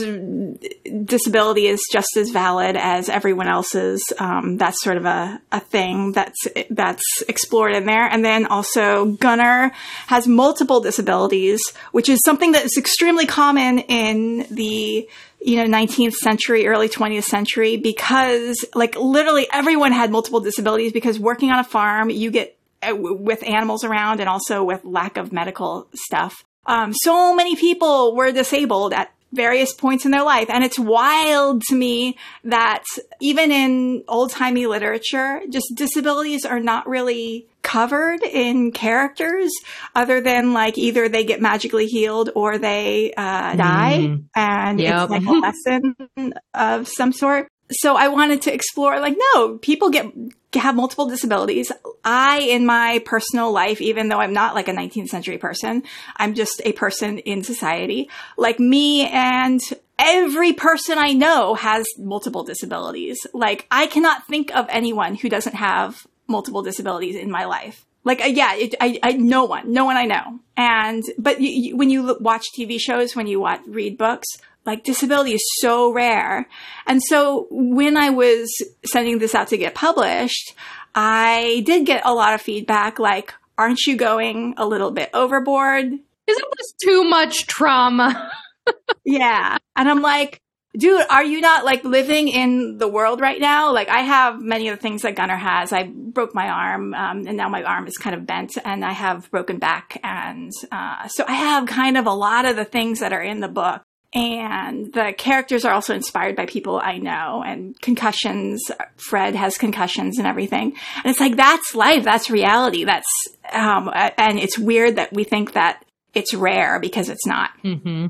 disability 1.05 1.67
is 1.67 1.81
just 1.91 2.15
as 2.17 2.29
valid 2.29 2.77
as 2.77 3.09
everyone 3.09 3.47
else's. 3.47 4.01
Um, 4.17 4.57
that's 4.57 4.81
sort 4.81 4.97
of 4.97 5.05
a, 5.05 5.41
a 5.51 5.59
thing 5.59 6.13
that's 6.13 6.47
that's 6.69 7.03
explored 7.27 7.75
in 7.75 7.85
there. 7.85 8.07
And 8.07 8.23
then 8.23 8.45
also 8.45 9.05
Gunnar 9.05 9.71
has 10.07 10.27
multiple 10.27 10.79
disabilities, 10.79 11.61
which 11.91 12.07
is 12.07 12.19
something 12.23 12.53
that 12.53 12.63
is 12.63 12.77
extremely 12.77 13.25
common 13.25 13.79
in 13.79 14.47
the 14.49 15.07
you 15.41 15.55
know 15.55 15.65
19th 15.65 16.13
century 16.13 16.67
early 16.67 16.89
20th 16.89 17.23
century 17.23 17.77
because 17.77 18.65
like 18.75 18.95
literally 18.95 19.47
everyone 19.53 19.91
had 19.91 20.11
multiple 20.11 20.39
disabilities 20.39 20.91
because 20.91 21.19
working 21.19 21.51
on 21.51 21.59
a 21.59 21.63
farm 21.63 22.09
you 22.09 22.31
get 22.31 22.57
uh, 22.81 22.95
with 22.95 23.43
animals 23.43 23.83
around 23.83 24.19
and 24.19 24.29
also 24.29 24.63
with 24.63 24.83
lack 24.83 25.17
of 25.17 25.31
medical 25.31 25.87
stuff 25.93 26.43
um, 26.65 26.93
so 26.93 27.33
many 27.33 27.55
people 27.55 28.15
were 28.15 28.31
disabled 28.31 28.93
at 28.93 29.11
various 29.31 29.73
points 29.73 30.05
in 30.05 30.11
their 30.11 30.23
life. 30.23 30.49
And 30.49 30.63
it's 30.63 30.79
wild 30.79 31.61
to 31.69 31.75
me 31.75 32.17
that 32.43 32.83
even 33.19 33.51
in 33.51 34.03
old 34.07 34.31
timey 34.31 34.65
literature, 34.65 35.41
just 35.49 35.73
disabilities 35.75 36.45
are 36.45 36.59
not 36.59 36.87
really 36.87 37.47
covered 37.61 38.23
in 38.23 38.71
characters 38.71 39.51
other 39.95 40.21
than 40.21 40.53
like 40.53 40.77
either 40.77 41.09
they 41.09 41.23
get 41.23 41.41
magically 41.41 41.85
healed 41.85 42.29
or 42.35 42.57
they 42.57 43.13
uh, 43.13 43.55
die. 43.55 43.97
Mm. 44.01 44.23
And 44.35 44.79
yep. 44.79 45.03
it's 45.03 45.11
like 45.11 45.25
a 45.25 45.31
lesson 46.17 46.33
of 46.53 46.87
some 46.87 47.11
sort 47.11 47.47
so 47.71 47.95
I 47.95 48.07
wanted 48.07 48.43
to 48.43 48.53
explore 48.53 48.99
like, 48.99 49.15
no, 49.33 49.57
people 49.57 49.89
get, 49.89 50.07
have 50.53 50.75
multiple 50.75 51.07
disabilities. 51.07 51.71
I, 52.03 52.39
in 52.39 52.65
my 52.65 53.01
personal 53.05 53.51
life, 53.51 53.81
even 53.81 54.09
though 54.09 54.19
I'm 54.19 54.33
not 54.33 54.55
like 54.55 54.67
a 54.67 54.73
19th 54.73 55.09
century 55.09 55.37
person, 55.37 55.83
I'm 56.15 56.33
just 56.33 56.61
a 56.65 56.73
person 56.73 57.19
in 57.19 57.43
society. 57.43 58.09
Like 58.37 58.59
me 58.59 59.07
and 59.07 59.59
every 59.99 60.53
person 60.53 60.97
I 60.97 61.13
know 61.13 61.53
has 61.55 61.85
multiple 61.99 62.43
disabilities. 62.43 63.19
Like 63.33 63.67
I 63.69 63.87
cannot 63.87 64.25
think 64.25 64.55
of 64.55 64.65
anyone 64.69 65.15
who 65.15 65.29
doesn't 65.29 65.55
have 65.55 66.07
multiple 66.29 66.61
disabilities 66.61 67.15
in 67.15 67.29
my 67.31 67.45
life. 67.45 67.85
Like, 68.03 68.21
uh, 68.21 68.27
yeah, 68.27 68.55
it, 68.55 68.75
I, 68.79 68.99
I, 69.03 69.11
no 69.13 69.43
one, 69.43 69.73
no 69.73 69.85
one 69.85 69.97
I 69.97 70.05
know. 70.05 70.39
And, 70.55 71.03
but 71.17 71.41
you, 71.41 71.49
you, 71.49 71.77
when 71.77 71.89
you 71.89 72.17
watch 72.19 72.45
TV 72.57 72.79
shows, 72.79 73.15
when 73.15 73.27
you 73.27 73.39
watch, 73.39 73.61
read 73.67 73.97
books, 73.97 74.27
like 74.65 74.83
disability 74.83 75.33
is 75.33 75.43
so 75.59 75.91
rare. 75.91 76.47
And 76.87 77.01
so 77.03 77.47
when 77.49 77.97
I 77.97 78.09
was 78.09 78.49
sending 78.85 79.19
this 79.19 79.35
out 79.35 79.49
to 79.49 79.57
get 79.57 79.75
published, 79.75 80.53
I 80.95 81.63
did 81.65 81.85
get 81.85 82.03
a 82.05 82.13
lot 82.13 82.33
of 82.33 82.41
feedback 82.41 82.99
like, 82.99 83.33
aren't 83.57 83.81
you 83.85 83.95
going 83.95 84.53
a 84.57 84.65
little 84.65 84.91
bit 84.91 85.09
overboard? 85.13 85.85
Isn't 85.85 86.53
this 86.57 86.73
too 86.83 87.03
much 87.03 87.47
trauma? 87.47 88.31
yeah. 89.03 89.57
And 89.75 89.89
I'm 89.89 90.01
like, 90.01 90.41
dude, 90.77 91.03
are 91.09 91.23
you 91.23 91.41
not 91.41 91.65
like 91.65 91.83
living 91.83 92.27
in 92.27 92.77
the 92.77 92.87
world 92.87 93.21
right 93.21 93.39
now? 93.39 93.73
Like 93.73 93.89
I 93.89 94.01
have 94.01 94.41
many 94.41 94.67
of 94.67 94.77
the 94.77 94.81
things 94.81 95.01
that 95.01 95.15
Gunnar 95.15 95.37
has. 95.37 95.73
I 95.73 95.83
broke 95.83 96.35
my 96.35 96.47
arm, 96.49 96.93
um, 96.93 97.27
and 97.27 97.37
now 97.37 97.49
my 97.49 97.63
arm 97.63 97.87
is 97.87 97.97
kind 97.97 98.15
of 98.15 98.25
bent, 98.25 98.57
and 98.63 98.85
I 98.85 98.93
have 98.93 99.29
broken 99.31 99.57
back, 99.59 99.99
and 100.03 100.51
uh, 100.71 101.07
so 101.07 101.25
I 101.27 101.33
have 101.33 101.67
kind 101.67 101.97
of 101.97 102.05
a 102.05 102.13
lot 102.13 102.45
of 102.45 102.55
the 102.55 102.65
things 102.65 102.99
that 102.99 103.13
are 103.13 103.21
in 103.21 103.39
the 103.39 103.47
book. 103.47 103.81
And 104.11 104.91
the 104.91 105.13
characters 105.15 105.65
are 105.65 105.73
also 105.73 105.93
inspired 105.93 106.35
by 106.35 106.47
people 106.47 106.81
I 106.83 106.97
know 106.97 107.43
and 107.45 107.79
concussions. 107.79 108.59
Fred 108.97 109.35
has 109.35 109.55
concussions 109.55 110.17
and 110.17 110.25
everything. 110.25 110.73
And 110.95 111.05
it's 111.05 111.19
like, 111.19 111.35
that's 111.35 111.75
life. 111.75 112.05
That's 112.05 112.31
reality. 112.31 112.85
That's, 112.85 113.05
um, 113.53 113.91
and 113.93 114.39
it's 114.39 114.57
weird 114.57 114.95
that 114.95 115.13
we 115.13 115.25
think 115.25 115.53
that 115.53 115.85
it's 116.13 116.33
rare 116.33 116.79
because 116.79 117.09
it's 117.09 117.25
not. 117.25 117.51
Mm-hmm. 117.63 118.07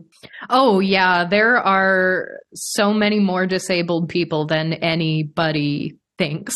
Oh, 0.50 0.80
yeah. 0.80 1.26
There 1.26 1.58
are 1.58 2.40
so 2.54 2.94
many 2.94 3.20
more 3.20 3.46
disabled 3.46 4.10
people 4.10 4.46
than 4.46 4.74
anybody 4.74 5.98
thinks. 6.18 6.56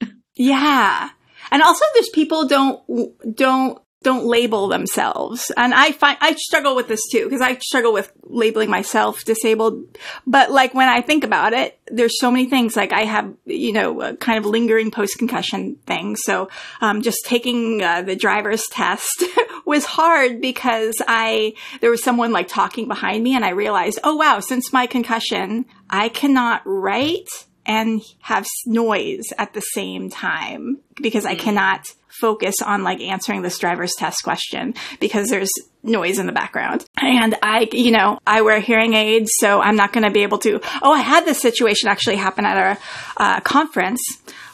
yeah. 0.36 1.10
And 1.50 1.62
also 1.62 1.84
there's 1.94 2.10
people 2.10 2.46
don't, 2.46 3.36
don't 3.36 3.78
don't 4.02 4.26
label 4.26 4.68
themselves. 4.68 5.50
And 5.56 5.74
I 5.74 5.90
find, 5.90 6.16
I 6.20 6.34
struggle 6.34 6.76
with 6.76 6.86
this 6.86 7.00
too, 7.10 7.24
because 7.24 7.40
I 7.40 7.58
struggle 7.58 7.92
with 7.92 8.12
labeling 8.24 8.70
myself 8.70 9.24
disabled. 9.24 9.98
But 10.26 10.52
like 10.52 10.72
when 10.72 10.88
I 10.88 11.00
think 11.00 11.24
about 11.24 11.52
it, 11.52 11.78
there's 11.88 12.18
so 12.20 12.30
many 12.30 12.48
things, 12.48 12.76
like 12.76 12.92
I 12.92 13.02
have, 13.02 13.34
you 13.44 13.72
know, 13.72 14.14
kind 14.16 14.38
of 14.38 14.46
lingering 14.46 14.90
post-concussion 14.90 15.76
things. 15.86 16.20
So, 16.22 16.48
um, 16.80 17.02
just 17.02 17.18
taking 17.24 17.82
uh, 17.82 18.02
the 18.02 18.14
driver's 18.14 18.66
test 18.70 19.24
was 19.64 19.84
hard 19.84 20.40
because 20.40 21.02
I, 21.06 21.54
there 21.80 21.90
was 21.90 22.04
someone 22.04 22.30
like 22.30 22.46
talking 22.46 22.86
behind 22.86 23.24
me 23.24 23.34
and 23.34 23.44
I 23.44 23.50
realized, 23.50 23.98
oh 24.04 24.14
wow, 24.14 24.38
since 24.38 24.72
my 24.72 24.86
concussion, 24.86 25.64
I 25.90 26.08
cannot 26.08 26.62
write 26.64 27.28
and 27.68 28.02
have 28.20 28.46
noise 28.66 29.26
at 29.36 29.52
the 29.52 29.60
same 29.60 30.10
time 30.10 30.78
because 31.00 31.24
I 31.24 31.36
mm. 31.36 31.38
cannot 31.38 31.84
focus 32.08 32.56
on 32.62 32.82
like 32.82 33.00
answering 33.00 33.42
this 33.42 33.58
driver's 33.58 33.94
test 33.96 34.24
question 34.24 34.74
because 34.98 35.28
there's 35.28 35.50
noise 35.82 36.18
in 36.18 36.26
the 36.26 36.32
background. 36.32 36.84
And 36.96 37.36
I, 37.42 37.68
you 37.70 37.92
know, 37.92 38.18
I 38.26 38.42
wear 38.42 38.58
hearing 38.58 38.94
aids, 38.94 39.30
so 39.36 39.60
I'm 39.60 39.76
not 39.76 39.92
going 39.92 40.04
to 40.04 40.10
be 40.10 40.22
able 40.22 40.38
to. 40.38 40.60
Oh, 40.82 40.92
I 40.92 41.00
had 41.00 41.24
this 41.24 41.40
situation 41.40 41.88
actually 41.88 42.16
happen 42.16 42.44
at 42.44 42.56
a 42.76 43.22
uh, 43.22 43.40
conference 43.40 44.00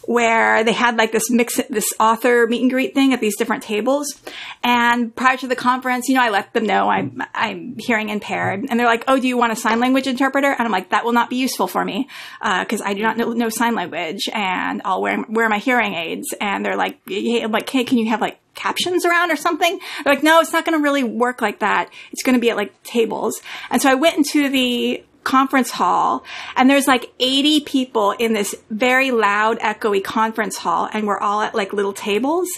where 0.06 0.64
they 0.64 0.72
had 0.72 0.96
like 0.96 1.12
this 1.12 1.30
mix, 1.30 1.60
this 1.68 1.92
author 1.98 2.46
meet 2.46 2.62
and 2.62 2.70
greet 2.70 2.94
thing 2.94 3.12
at 3.12 3.20
these 3.20 3.36
different 3.36 3.62
tables. 3.62 4.20
And 4.62 5.14
prior 5.14 5.36
to 5.38 5.46
the 5.46 5.56
conference, 5.56 6.08
you 6.08 6.14
know, 6.14 6.22
I 6.22 6.30
let 6.30 6.52
them 6.52 6.66
know 6.66 6.88
I'm, 6.88 7.22
I'm 7.34 7.76
hearing 7.78 8.08
impaired 8.08 8.66
and 8.68 8.78
they're 8.78 8.86
like, 8.86 9.04
Oh, 9.08 9.18
do 9.18 9.26
you 9.28 9.36
want 9.36 9.52
a 9.52 9.56
sign 9.56 9.80
language 9.80 10.06
interpreter? 10.06 10.50
And 10.50 10.60
I'm 10.60 10.72
like, 10.72 10.90
that 10.90 11.04
will 11.04 11.12
not 11.12 11.30
be 11.30 11.36
useful 11.36 11.66
for 11.66 11.84
me. 11.84 12.08
Uh, 12.40 12.64
cause 12.64 12.80
I 12.80 12.94
do 12.94 13.02
not 13.02 13.16
know, 13.16 13.32
know 13.32 13.48
sign 13.48 13.74
language 13.74 14.28
and 14.32 14.82
I'll 14.84 15.02
wear, 15.02 15.24
wear 15.28 15.48
my 15.48 15.58
hearing 15.58 15.94
aids. 15.94 16.34
And 16.40 16.64
they're 16.64 16.76
like, 16.76 16.98
hey, 17.06 17.46
like, 17.46 17.68
hey, 17.68 17.84
can 17.84 17.98
you 17.98 18.08
have 18.10 18.20
like 18.20 18.40
captions 18.54 19.04
around 19.04 19.30
or 19.30 19.36
something? 19.36 19.78
They're 20.04 20.14
like, 20.14 20.22
no, 20.22 20.40
it's 20.40 20.52
not 20.52 20.64
going 20.64 20.78
to 20.78 20.82
really 20.82 21.04
work 21.04 21.42
like 21.42 21.60
that. 21.60 21.90
It's 22.12 22.22
going 22.22 22.34
to 22.34 22.40
be 22.40 22.50
at 22.50 22.56
like 22.56 22.82
tables. 22.82 23.40
And 23.70 23.82
so 23.82 23.90
I 23.90 23.94
went 23.94 24.16
into 24.16 24.48
the 24.48 25.04
conference 25.24 25.70
hall 25.70 26.24
and 26.56 26.68
there's 26.68 26.86
like 26.86 27.10
80 27.18 27.60
people 27.60 28.12
in 28.12 28.34
this 28.34 28.54
very 28.70 29.10
loud 29.10 29.58
echoey 29.60 30.02
conference 30.02 30.58
hall 30.58 30.88
and 30.92 31.06
we're 31.06 31.18
all 31.18 31.40
at 31.40 31.54
like 31.54 31.72
little 31.72 31.92
tables 31.92 32.48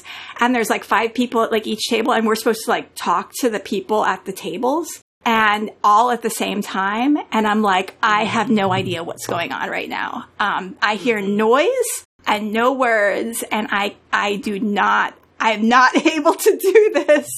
and 0.41 0.55
there's 0.55 0.69
like 0.69 0.85
five 0.85 1.15
people 1.15 1.43
at 1.43 1.53
like 1.53 1.67
each 1.67 1.89
table 1.89 2.13
and 2.13 2.27
we're 2.27 2.35
supposed 2.35 2.65
to 2.65 2.71
like 2.71 2.91
talk 2.95 3.33
to 3.41 3.49
the 3.49 3.61
people 3.61 4.05
at 4.05 4.25
the 4.25 4.33
tables 4.33 5.03
and 5.25 5.71
all 5.83 6.11
at 6.11 6.23
the 6.23 6.31
same 6.31 6.61
time 6.61 7.17
and 7.33 7.47
i'm 7.47 7.63
like 7.63 7.95
i 8.03 8.25
have 8.25 8.51
no 8.51 8.73
idea 8.73 9.03
what's 9.03 9.27
going 9.27 9.53
on 9.53 9.71
right 9.71 9.89
now 9.89 10.27
um, 10.41 10.77
i 10.83 10.97
hear 10.97 11.21
noise 11.21 12.05
and 12.27 12.53
no 12.53 12.73
words 12.73 13.45
and 13.51 13.69
i 13.71 13.95
i 14.13 14.37
do 14.37 14.59
not 14.59 15.15
I'm 15.39 15.69
not 15.69 15.95
able 16.07 16.35
to 16.35 16.57
do 16.57 16.91
this. 16.95 17.31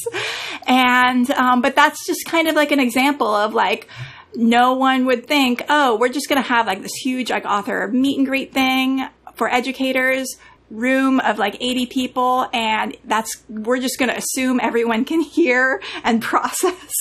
And, 0.67 1.31
um, 1.33 1.61
but 1.63 1.75
that's 1.75 2.07
just 2.07 2.25
kind 2.27 2.49
of 2.49 2.55
like 2.55 2.71
an 2.71 2.81
example 2.81 3.27
of 3.27 3.55
like, 3.55 3.89
no 4.35 4.75
one 4.75 5.07
would 5.07 5.27
think, 5.27 5.63
oh, 5.69 5.97
we're 5.97 6.09
just 6.09 6.29
going 6.29 6.43
to 6.43 6.49
have 6.49 6.67
like 6.67 6.83
this 6.83 6.95
huge 6.95 7.31
like 7.31 7.45
author 7.45 7.89
meet 7.89 8.19
and 8.19 8.27
greet 8.27 8.53
thing 8.53 9.09
for 9.35 9.53
educators, 9.53 10.37
room 10.71 11.21
of 11.21 11.39
like 11.39 11.57
80 11.61 11.87
people, 11.87 12.49
and 12.53 12.97
that's, 13.05 13.31
we're 13.49 13.81
just 13.81 13.99
going 13.99 14.11
to 14.11 14.17
assume 14.17 14.61
everyone 14.61 15.05
can 15.05 15.21
hear 15.21 15.81
and 16.05 16.21
process 16.23 16.93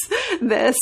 this. 0.41 0.77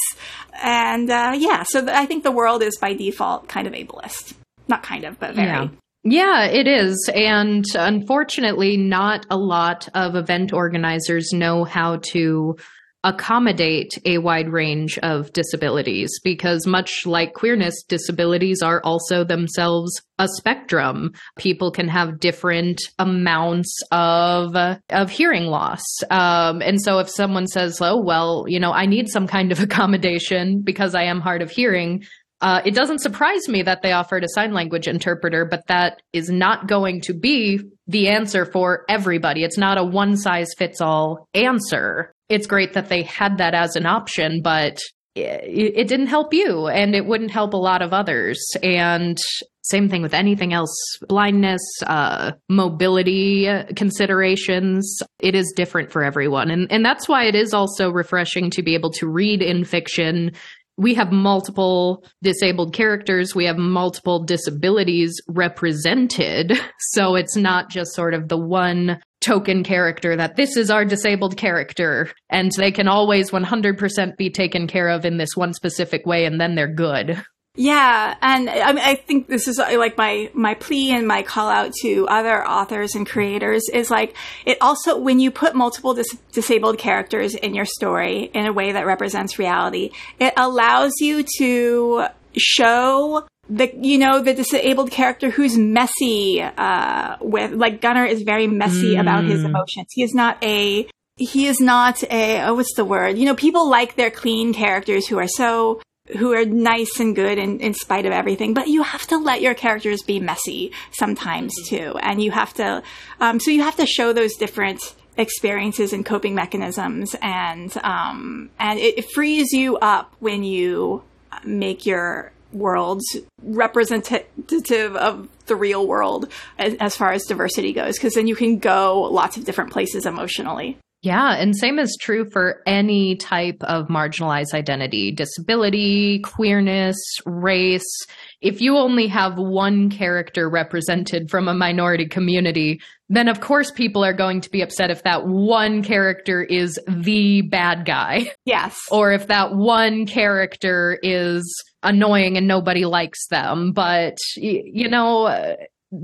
And 0.62 1.10
uh, 1.10 1.34
yeah, 1.38 1.64
so 1.64 1.82
th- 1.82 1.96
I 1.96 2.06
think 2.06 2.24
the 2.24 2.32
world 2.32 2.62
is 2.62 2.78
by 2.80 2.94
default 2.94 3.48
kind 3.48 3.68
of 3.68 3.74
ableist. 3.74 4.34
Not 4.68 4.84
kind 4.84 5.04
of, 5.04 5.20
but 5.20 5.36
very. 5.36 5.48
Yeah. 5.48 5.68
Yeah, 6.08 6.46
it 6.46 6.68
is. 6.68 7.10
And 7.16 7.66
unfortunately, 7.74 8.78
not 8.78 9.26
a 9.32 9.38
lot 9.38 9.90
of 9.96 10.16
event 10.16 10.54
organizers 10.54 11.34
know 11.34 11.64
how 11.64 11.98
to 12.12 12.58
accommodate 13.06 13.98
a 14.04 14.18
wide 14.18 14.50
range 14.50 14.98
of 14.98 15.32
disabilities 15.32 16.12
because 16.24 16.68
much 16.68 17.06
like 17.06 17.34
queerness 17.34 17.84
disabilities 17.84 18.62
are 18.62 18.82
also 18.84 19.24
themselves 19.24 20.02
a 20.18 20.28
spectrum. 20.28 21.12
People 21.38 21.72
can 21.72 21.88
have 21.88 22.20
different 22.20 22.82
amounts 23.00 23.78
of 23.92 24.56
of 24.90 25.10
hearing 25.10 25.46
loss. 25.46 25.84
Um, 26.10 26.62
and 26.62 26.82
so 26.82 27.00
if 27.00 27.10
someone 27.10 27.48
says 27.48 27.80
oh 27.82 28.02
well 28.02 28.46
you 28.48 28.60
know 28.60 28.72
i 28.72 28.86
need 28.86 29.08
some 29.08 29.28
kind 29.28 29.52
of 29.52 29.60
accommodation 29.68 30.62
because 30.64 30.96
i 30.96 31.04
am 31.04 31.22
hard 31.22 31.42
of 31.42 31.52
hearing 31.52 32.04
uh, 32.42 32.62
it 32.66 32.76
doesn't 32.76 33.00
surprise 33.00 33.48
me 33.48 33.64
that 33.64 33.82
they 33.82 33.94
offered 33.94 34.24
a 34.24 34.30
sign 34.30 34.54
language 34.54 34.88
interpreter, 34.88 35.46
but 35.46 35.66
that 35.68 36.02
is 36.12 36.30
not 36.30 36.68
going 36.68 37.02
to 37.02 37.14
be 37.14 37.62
the 37.88 38.10
answer 38.10 38.46
for 38.46 38.84
everybody. 38.90 39.44
It's 39.44 39.58
not 39.58 39.78
a 39.78 39.84
one 39.84 40.18
size 40.18 40.50
fits 40.58 40.82
all 40.82 41.28
answer 41.34 42.14
it's 42.30 42.48
great 42.48 42.74
that 42.74 42.90
they 42.90 43.04
had 43.04 43.38
that 43.38 43.54
as 43.54 43.76
an 43.76 43.86
option, 43.86 44.42
but 44.42 44.80
it, 45.16 45.74
it, 45.76 45.88
didn't 45.88 46.08
help 46.08 46.34
you 46.34 46.68
and 46.68 46.94
it 46.94 47.06
wouldn't 47.06 47.32
help 47.32 47.54
a 47.54 47.58
lot 47.58 47.82
of 47.82 47.94
others. 47.94 48.38
And 48.62 49.18
same 49.62 49.88
thing 49.90 50.02
with 50.02 50.14
anything 50.14 50.54
else 50.54 50.76
blindness, 51.08 51.62
uh, 51.88 52.34
mobility 52.50 53.48
considerations. 53.76 55.00
It 55.20 55.34
is 55.34 55.54
different 55.56 55.92
for 55.92 56.04
everyone. 56.04 56.52
And, 56.52 56.70
and 56.72 56.86
that's 56.86 57.08
why 57.08 57.26
it 57.26 57.36
is 57.36 57.54
also 57.54 57.90
refreshing 57.90 58.50
to 58.52 58.62
be 58.62 58.74
able 58.76 58.92
to 58.92 59.08
read 59.08 59.42
in 59.42 59.64
fiction 59.64 60.32
we 60.78 60.94
have 60.96 61.12
multiple 61.12 62.06
disabled 62.22 62.74
characters, 62.74 63.34
we 63.34 63.46
have 63.46 63.58
multiple 63.58 64.24
disabilities 64.24 65.16
represented. 65.28 66.60
So 66.92 67.16
it's 67.16 67.36
not 67.36 67.70
just 67.70 67.94
sort 67.94 68.14
of 68.14 68.30
the 68.30 68.38
one 68.38 69.02
token 69.26 69.64
character 69.64 70.16
that 70.16 70.36
this 70.36 70.56
is 70.56 70.70
our 70.70 70.86
disabled 70.86 71.38
character 71.38 72.12
and 72.30 72.52
they 72.52 72.72
can 72.72 72.88
always 72.88 73.32
100% 73.32 74.18
be 74.18 74.30
taken 74.30 74.68
care 74.68 74.90
of 74.90 75.06
in 75.06 75.18
this 75.18 75.36
one 75.36 75.54
specific 75.54 76.06
way 76.06 76.26
and 76.26 76.40
then 76.40 76.56
they're 76.56 76.68
good. 76.68 77.22
Yeah, 77.58 78.16
and 78.22 78.50
I, 78.50 78.74
mean, 78.74 78.84
I 78.84 78.96
think 78.96 79.28
this 79.28 79.48
is 79.48 79.60
uh, 79.60 79.78
like 79.78 79.98
my 79.98 80.30
my 80.34 80.56
plea 80.56 80.92
and 80.92 81.08
my 81.08 81.24
call 81.24 81.48
out 81.48 81.72
to 81.84 82.06
other 82.10 82.46
authors 82.46 82.96
and 82.96 83.08
creators 83.08 83.70
is 83.74 83.90
like 83.90 84.14
it 84.46 84.58
also 84.60 85.00
when 85.00 85.22
you 85.22 85.32
put 85.32 85.56
multiple 85.56 85.94
dis- 85.94 86.18
disabled 86.34 86.78
characters 86.78 87.34
in 87.34 87.56
your 87.56 87.64
story 87.64 88.30
in 88.34 88.46
a 88.46 88.52
way 88.52 88.74
that 88.74 88.86
represents 88.86 89.40
reality, 89.40 89.92
it 90.20 90.34
allows 90.36 90.92
you 91.00 91.24
to 91.38 92.08
show 92.36 93.26
the 93.50 93.72
you 93.76 93.98
know 93.98 94.22
the 94.22 94.34
disabled 94.34 94.92
character 94.92 95.30
who's 95.30 95.58
messy 95.58 96.42
uh, 96.42 97.18
with 97.22 97.52
like 97.52 97.82
Gunnar 97.82 98.06
is 98.06 98.24
very 98.24 98.48
messy 98.48 98.96
mm. 98.96 99.02
about 99.02 99.26
his 99.26 99.44
emotions. 99.44 99.88
He 99.92 100.04
is 100.04 100.14
not 100.14 100.44
a 100.44 100.88
he 101.18 101.48
is 101.48 101.60
not 101.60 102.04
a 102.12 102.42
oh, 102.42 102.56
what's 102.56 102.74
the 102.76 102.86
word? 102.86 103.18
You 103.18 103.26
know, 103.26 103.36
people 103.36 103.70
like 103.70 103.96
their 103.96 104.12
clean 104.12 104.54
characters 104.54 105.08
who 105.08 105.18
are 105.20 105.28
so 105.28 105.82
who 106.18 106.34
are 106.34 106.46
nice 106.46 107.00
and 107.00 107.16
good 107.16 107.40
in, 107.40 107.60
in 107.60 107.74
spite 107.74 108.06
of 108.06 108.12
everything, 108.12 108.54
but 108.54 108.68
you 108.68 108.84
have 108.84 109.08
to 109.08 109.18
let 109.18 109.42
your 109.42 109.56
characters 109.56 110.04
be 110.04 110.20
messy 110.20 110.72
sometimes 110.92 111.54
too, 111.68 111.98
and 112.02 112.22
you 112.22 112.32
have 112.32 112.54
to 112.56 112.84
um, 113.20 113.40
so 113.40 113.52
you 113.52 113.62
have 113.62 113.76
to 113.78 113.86
show 113.86 114.12
those 114.14 114.36
different 114.36 114.96
experiences 115.18 115.94
and 115.94 116.06
coping 116.06 116.36
mechanisms, 116.36 117.16
and 117.22 117.76
um, 117.84 118.50
and 118.60 118.80
it, 118.80 119.00
it 119.00 119.12
frees 119.14 119.52
you 119.52 119.78
up 119.78 120.14
when 120.20 120.44
you 120.44 121.04
make 121.44 121.86
your 121.86 122.32
worlds 122.56 123.04
representative 123.44 124.96
of 124.96 125.28
the 125.46 125.56
real 125.56 125.86
world 125.88 126.32
as, 126.58 126.74
as 126.80 126.96
far 126.96 127.12
as 127.12 127.24
diversity 127.26 127.74
goes 127.74 127.98
because 127.98 128.14
then 128.14 128.28
you 128.28 128.36
can 128.36 128.58
go 128.58 129.02
lots 129.12 129.38
of 129.38 129.46
different 129.46 129.72
places 129.72 130.06
emotionally 130.06 130.78
Yeah, 131.02 131.36
and 131.36 131.56
same 131.56 131.78
is 131.78 131.96
true 132.02 132.28
for 132.32 132.64
any 132.66 133.16
type 133.16 133.62
of 133.62 133.88
marginalized 133.90 134.54
identity, 134.56 135.12
disability, 135.12 136.20
queerness, 136.20 136.98
race. 137.26 138.06
If 138.42 138.62
you 138.62 138.78
only 138.78 139.08
have 139.08 139.38
one 139.38 139.90
character 139.90 140.50
represented 140.50 141.30
from 141.30 141.48
a 141.48 141.54
minority 141.54 142.06
community, 142.08 142.82
then 143.10 143.28
of 143.28 143.40
course 143.40 143.72
people 143.72 144.04
are 144.04 144.14
going 144.14 144.42
to 144.42 144.50
be 144.50 144.62
upset 144.62 144.92
if 144.92 145.04
that 145.04 145.26
one 145.26 145.84
character 145.84 146.44
is 146.44 146.80
the 146.88 147.42
bad 147.42 147.86
guy. 147.86 148.32
Yes. 148.46 148.78
Or 148.92 149.12
if 149.12 149.28
that 149.28 149.56
one 149.56 150.06
character 150.06 151.00
is 151.02 151.44
annoying 151.84 152.38
and 152.38 152.48
nobody 152.48 152.86
likes 152.86 153.28
them. 153.28 153.72
But, 153.72 154.18
you 154.36 154.88
know, 154.88 155.26
uh, 155.26 155.56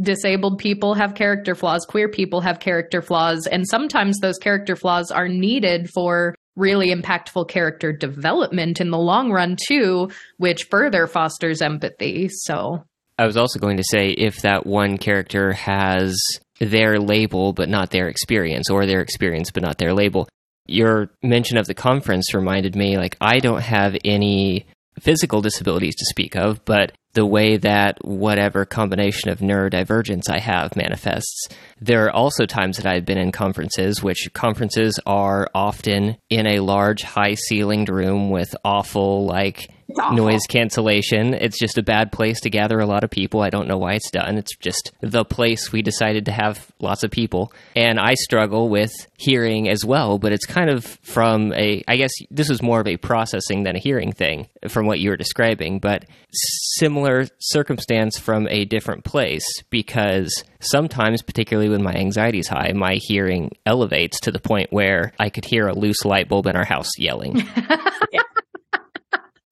disabled 0.02 0.60
people 0.60 0.94
have 0.94 1.16
character 1.16 1.56
flaws, 1.56 1.86
queer 1.86 2.08
people 2.10 2.42
have 2.42 2.60
character 2.60 3.02
flaws, 3.02 3.48
and 3.48 3.68
sometimes 3.68 4.20
those 4.20 4.38
character 4.38 4.76
flaws 4.76 5.12
are 5.12 5.28
needed 5.28 5.90
for 5.90 6.36
really 6.56 6.94
impactful 6.94 7.48
character 7.48 7.92
development 7.92 8.82
in 8.82 8.90
the 8.90 8.98
long 8.98 9.32
run 9.32 9.58
too, 9.68 10.10
which 10.38 10.68
further 10.70 11.08
fosters 11.08 11.62
empathy. 11.62 12.30
So 12.30 12.84
I 13.18 13.26
was 13.26 13.38
also 13.38 13.60
going 13.60 13.78
to 13.78 13.84
say 13.84 14.10
if 14.10 14.42
that 14.42 14.66
one 14.66 14.98
character 14.98 15.54
has 15.54 16.18
their 16.60 17.00
label 17.00 17.54
but 17.54 17.70
not 17.70 17.90
their 17.90 18.08
experience 18.08 18.70
or 18.70 18.86
their 18.86 19.02
experience 19.02 19.52
but 19.52 19.64
not 19.64 19.78
their 19.78 19.94
label. 19.94 20.28
Your 20.68 21.10
mention 21.24 21.58
of 21.58 21.68
the 21.68 21.74
conference 21.74 22.34
reminded 22.34 22.76
me 22.76 22.98
like 22.98 23.18
I 23.20 23.40
don't 23.40 23.62
have 23.62 23.98
any 24.06 24.66
physical 25.00 25.42
disabilities 25.42 25.96
to 25.96 26.06
speak 26.06 26.36
of, 26.36 26.64
but 26.66 26.92
the 27.14 27.26
way 27.26 27.58
that 27.58 27.98
whatever 28.06 28.66
combination 28.66 29.30
of 29.30 29.40
neurodivergence 29.40 30.30
I 30.30 30.40
have 30.40 30.76
manifests. 30.76 31.48
There 31.80 32.06
are 32.06 32.12
also 32.12 32.46
times 32.46 32.78
that 32.78 32.86
I've 32.86 33.06
been 33.06 33.18
in 33.18 33.32
conferences, 33.32 34.02
which 34.02 34.30
conferences 34.34 35.00
are 35.06 35.50
often 35.54 36.18
in 36.30 36.48
a 36.48 36.60
large, 36.60 37.04
high 37.04 37.36
ceilinged 37.36 37.90
room 37.90 38.30
with 38.30 38.56
awful, 38.64 39.26
like, 39.26 39.70
noise 40.14 40.42
cancellation. 40.48 41.34
It's 41.34 41.60
just 41.60 41.78
a 41.78 41.84
bad 41.84 42.12
place 42.12 42.42
to 42.42 42.50
gather 42.50 42.80
a 42.80 42.86
lot 42.86 43.04
of 43.04 43.10
people. 43.10 43.42
I 43.42 43.50
don't 43.50 43.68
know 43.68 43.78
why 43.78 43.94
it's 43.94 44.12
done. 44.12 44.38
It's 44.38 44.56
just 44.58 44.92
the 45.02 45.26
place 45.26 45.72
we 45.72 45.82
decided 45.82 46.26
to 46.26 46.32
have 46.32 46.72
lots 46.80 47.04
of 47.04 47.12
people. 47.12 47.54
And 47.76 48.00
I 48.00 48.14
struggle 48.16 48.70
with 48.70 48.92
hearing 49.18 49.70
as 49.70 49.86
well, 49.86 50.18
but 50.18 50.32
it's 50.32 50.46
kind 50.46 50.70
of 50.70 50.86
from 51.04 51.54
a, 51.54 51.84
I 51.88 51.98
guess 51.98 52.12
this 52.30 52.50
is 52.50 52.62
more 52.62 52.80
of 52.80 52.88
a 52.88 52.98
processing 52.98 53.64
than 53.64 53.76
a 53.76 53.80
hearing 53.80 54.12
thing 54.12 54.48
from 54.68 54.86
what 54.86 55.00
you 55.00 55.10
were 55.10 55.18
describing, 55.18 55.80
but 55.80 56.06
similar 56.32 57.28
circumstance 57.40 58.18
from 58.18 58.48
a 58.50 58.66
different 58.66 59.04
place 59.04 59.46
because 59.70 60.44
sometimes, 60.60 61.22
particularly 61.22 61.70
when 61.70 61.84
my 61.84 61.94
anxiety 61.94 62.40
is 62.40 62.48
high, 62.48 62.72
my 62.74 62.96
hearing 63.02 63.52
elevates 63.66 64.20
to 64.22 64.32
the 64.32 64.40
point 64.40 64.72
where 64.72 65.14
I 65.20 65.30
could 65.30 65.46
hear 65.46 65.68
a 65.68 65.74
loose 65.74 66.06
light 66.06 66.30
bulb 66.30 66.48
in 66.48 66.56
our 66.56 66.66
house 66.66 66.90
yelling. 66.98 67.44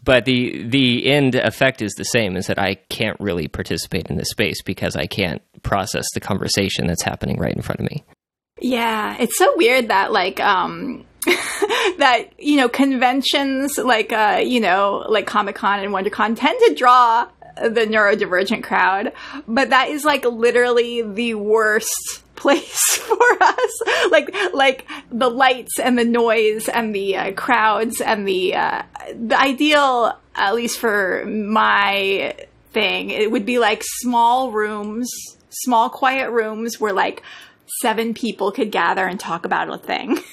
but 0.10 0.26
the 0.26 0.64
the 0.64 1.06
end 1.06 1.36
effect 1.36 1.84
is 1.84 1.94
the 1.94 2.04
same 2.04 2.36
is 2.36 2.48
that 2.48 2.58
I 2.58 2.74
can't 2.90 3.16
really 3.20 3.48
participate 3.48 4.08
in 4.08 4.18
this 4.18 4.32
space 4.32 4.64
because 4.64 4.96
I 4.96 5.06
can't 5.06 5.40
process 5.62 6.04
the 6.16 6.20
conversation 6.20 6.88
that's 6.88 7.04
happening 7.04 7.38
right 7.38 7.56
in 7.56 7.62
front 7.62 7.80
of 7.80 7.86
me. 7.92 8.04
Yeah, 8.60 9.16
it's 9.20 9.38
so 9.38 9.56
weird 9.56 9.90
that 9.90 10.12
like 10.12 10.40
um 10.40 11.06
that 12.00 12.30
you 12.40 12.56
know 12.56 12.68
conventions 12.68 13.78
like 13.78 14.12
uh 14.12 14.42
you 14.44 14.60
know 14.60 15.06
like 15.08 15.28
Comic-Con 15.28 15.82
and 15.82 15.94
WonderCon 15.94 16.36
tend 16.36 16.60
to 16.70 16.74
draw 16.74 17.28
the 17.58 17.86
neurodivergent 17.86 18.64
crowd, 18.64 19.14
but 19.48 19.70
that 19.70 19.90
is 19.90 20.06
like 20.06 20.26
literally 20.26 21.04
the 21.04 21.36
worst 21.36 22.24
place 22.40 22.80
for 22.98 23.44
us. 23.44 23.82
Like 24.12 24.34
like 24.54 24.88
the 25.12 25.30
lights 25.30 25.80
and 25.80 25.98
the 25.98 26.06
noise 26.06 26.68
and 26.68 26.94
the 26.96 27.18
uh, 27.18 27.32
crowds 27.34 28.02
and 28.02 28.28
the 28.28 28.56
uh, 28.56 28.84
the 29.14 29.40
ideal, 29.40 30.18
at 30.36 30.56
least 30.56 30.80
for 30.80 31.26
my 31.26 32.36
thing, 32.72 33.10
it 33.10 33.32
would 33.32 33.46
be 33.46 33.60
like 33.60 33.84
small 34.02 34.52
rooms, 34.52 35.10
small 35.50 35.90
quiet 35.90 36.32
rooms 36.32 36.80
where 36.80 36.94
like 36.94 37.24
seven 37.82 38.14
people 38.14 38.52
could 38.52 38.72
gather 38.72 39.06
and 39.06 39.20
talk 39.20 39.46
about 39.46 39.70
a 39.70 39.78
thing. 39.78 40.20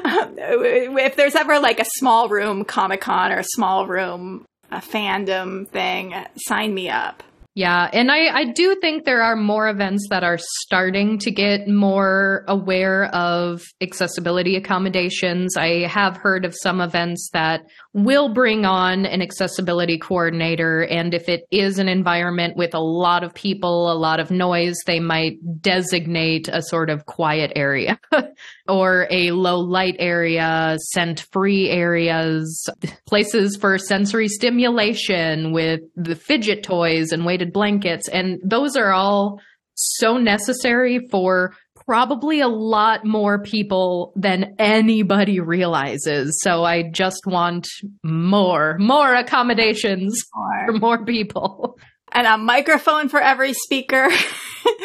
if 0.00 1.16
there's 1.16 1.34
ever 1.34 1.58
like 1.58 1.80
a 1.80 1.86
small 1.96 2.28
room 2.28 2.64
Comic 2.64 3.00
Con 3.00 3.32
or 3.32 3.38
a 3.38 3.44
small 3.44 3.86
room 3.86 4.44
a 4.70 4.78
fandom 4.78 5.66
thing, 5.68 6.14
sign 6.36 6.74
me 6.74 6.90
up. 6.90 7.22
Yeah, 7.58 7.90
and 7.92 8.08
I, 8.08 8.28
I 8.28 8.44
do 8.44 8.76
think 8.80 9.04
there 9.04 9.20
are 9.20 9.34
more 9.34 9.68
events 9.68 10.06
that 10.10 10.22
are 10.22 10.38
starting 10.38 11.18
to 11.18 11.32
get 11.32 11.66
more 11.66 12.44
aware 12.46 13.06
of 13.06 13.64
accessibility 13.80 14.54
accommodations. 14.54 15.56
I 15.56 15.88
have 15.88 16.16
heard 16.16 16.44
of 16.44 16.54
some 16.54 16.80
events 16.80 17.30
that 17.32 17.62
will 17.94 18.32
bring 18.32 18.64
on 18.64 19.06
an 19.06 19.22
accessibility 19.22 19.98
coordinator, 19.98 20.82
and 20.82 21.14
if 21.14 21.28
it 21.28 21.44
is 21.50 21.78
an 21.78 21.88
environment 21.88 22.56
with 22.56 22.74
a 22.74 22.80
lot 22.80 23.24
of 23.24 23.34
people, 23.34 23.90
a 23.90 23.94
lot 23.94 24.20
of 24.20 24.30
noise, 24.30 24.76
they 24.86 25.00
might 25.00 25.38
designate 25.60 26.48
a 26.48 26.62
sort 26.62 26.90
of 26.90 27.06
quiet 27.06 27.52
area 27.56 27.98
or 28.68 29.06
a 29.10 29.30
low 29.30 29.58
light 29.58 29.96
area, 29.98 30.76
scent 30.92 31.26
free 31.32 31.70
areas, 31.70 32.68
places 33.06 33.56
for 33.56 33.78
sensory 33.78 34.28
stimulation 34.28 35.52
with 35.52 35.80
the 35.96 36.14
fidget 36.14 36.62
toys 36.62 37.10
and 37.10 37.24
weighted 37.24 37.52
blankets. 37.52 38.08
And 38.08 38.38
those 38.44 38.76
are 38.76 38.92
all 38.92 39.40
so 39.74 40.18
necessary 40.18 41.06
for 41.10 41.54
probably 41.88 42.40
a 42.40 42.48
lot 42.48 43.02
more 43.02 43.42
people 43.42 44.12
than 44.14 44.54
anybody 44.58 45.40
realizes. 45.40 46.38
So 46.42 46.62
I 46.62 46.82
just 46.82 47.22
want 47.24 47.66
more, 48.02 48.76
more 48.78 49.14
accommodations 49.14 50.22
more. 50.34 50.66
for 50.66 50.72
more 50.74 51.04
people. 51.06 51.78
And 52.12 52.26
a 52.26 52.36
microphone 52.36 53.08
for 53.08 53.20
every 53.20 53.54
speaker. 53.54 54.08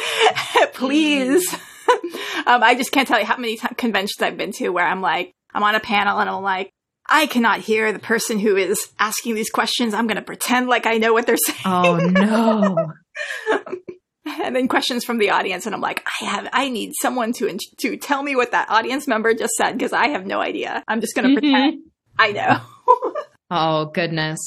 Please. 0.74 1.45
um, 2.45 2.64
I 2.64 2.76
just 2.76 2.93
can't 2.93 3.08
tell 3.08 3.20
you 3.20 3.26
how 3.26 3.36
many 3.38 3.58
t- 3.58 3.68
conventions 3.76 4.22
I've 4.22 4.38
been 4.38 4.54
to 4.54 4.70
where 4.70 4.86
I'm 4.86 5.01
like, 5.01 5.34
I'm 5.54 5.64
on 5.64 5.76
a 5.76 5.82
panel 5.82 6.20
and 6.20 6.30
I'm 6.30 6.41
like, 6.41 6.70
I 7.10 7.26
cannot 7.26 7.60
hear 7.60 7.91
the 7.91 7.99
person 7.99 8.39
who 8.39 8.56
is 8.56 8.80
asking 8.97 9.36
these 9.36 9.49
questions. 9.49 9.93
I'm 9.93 10.08
going 10.08 10.16
to 10.16 10.22
pretend 10.24 10.68
like 10.70 10.86
I 10.86 10.99
know 10.99 11.12
what 11.12 11.26
they're 11.28 11.36
saying. 11.45 11.60
Oh 11.66 11.97
no. 11.97 12.76
and 14.43 14.55
then 14.55 14.67
questions 14.67 15.03
from 15.03 15.17
the 15.17 15.30
audience 15.30 15.65
and 15.65 15.76
I'm 15.76 15.82
like, 15.82 16.05
I 16.21 16.26
have 16.26 16.49
I 16.53 16.69
need 16.69 16.93
someone 17.01 17.34
to 17.34 17.57
to 17.80 17.97
tell 17.97 18.24
me 18.24 18.36
what 18.36 18.51
that 18.51 18.69
audience 18.69 19.07
member 19.07 19.34
just 19.34 19.53
said 19.53 19.74
because 19.74 19.93
I 19.93 20.09
have 20.09 20.26
no 20.26 20.39
idea. 20.39 20.84
I'm 20.88 21.01
just 21.01 21.15
going 21.15 21.36
to 21.36 21.41
mm-hmm. 21.41 21.51
pretend 21.51 21.84
I 22.17 22.32
know. 22.32 23.13
oh 23.51 23.86
goodness. 23.93 24.39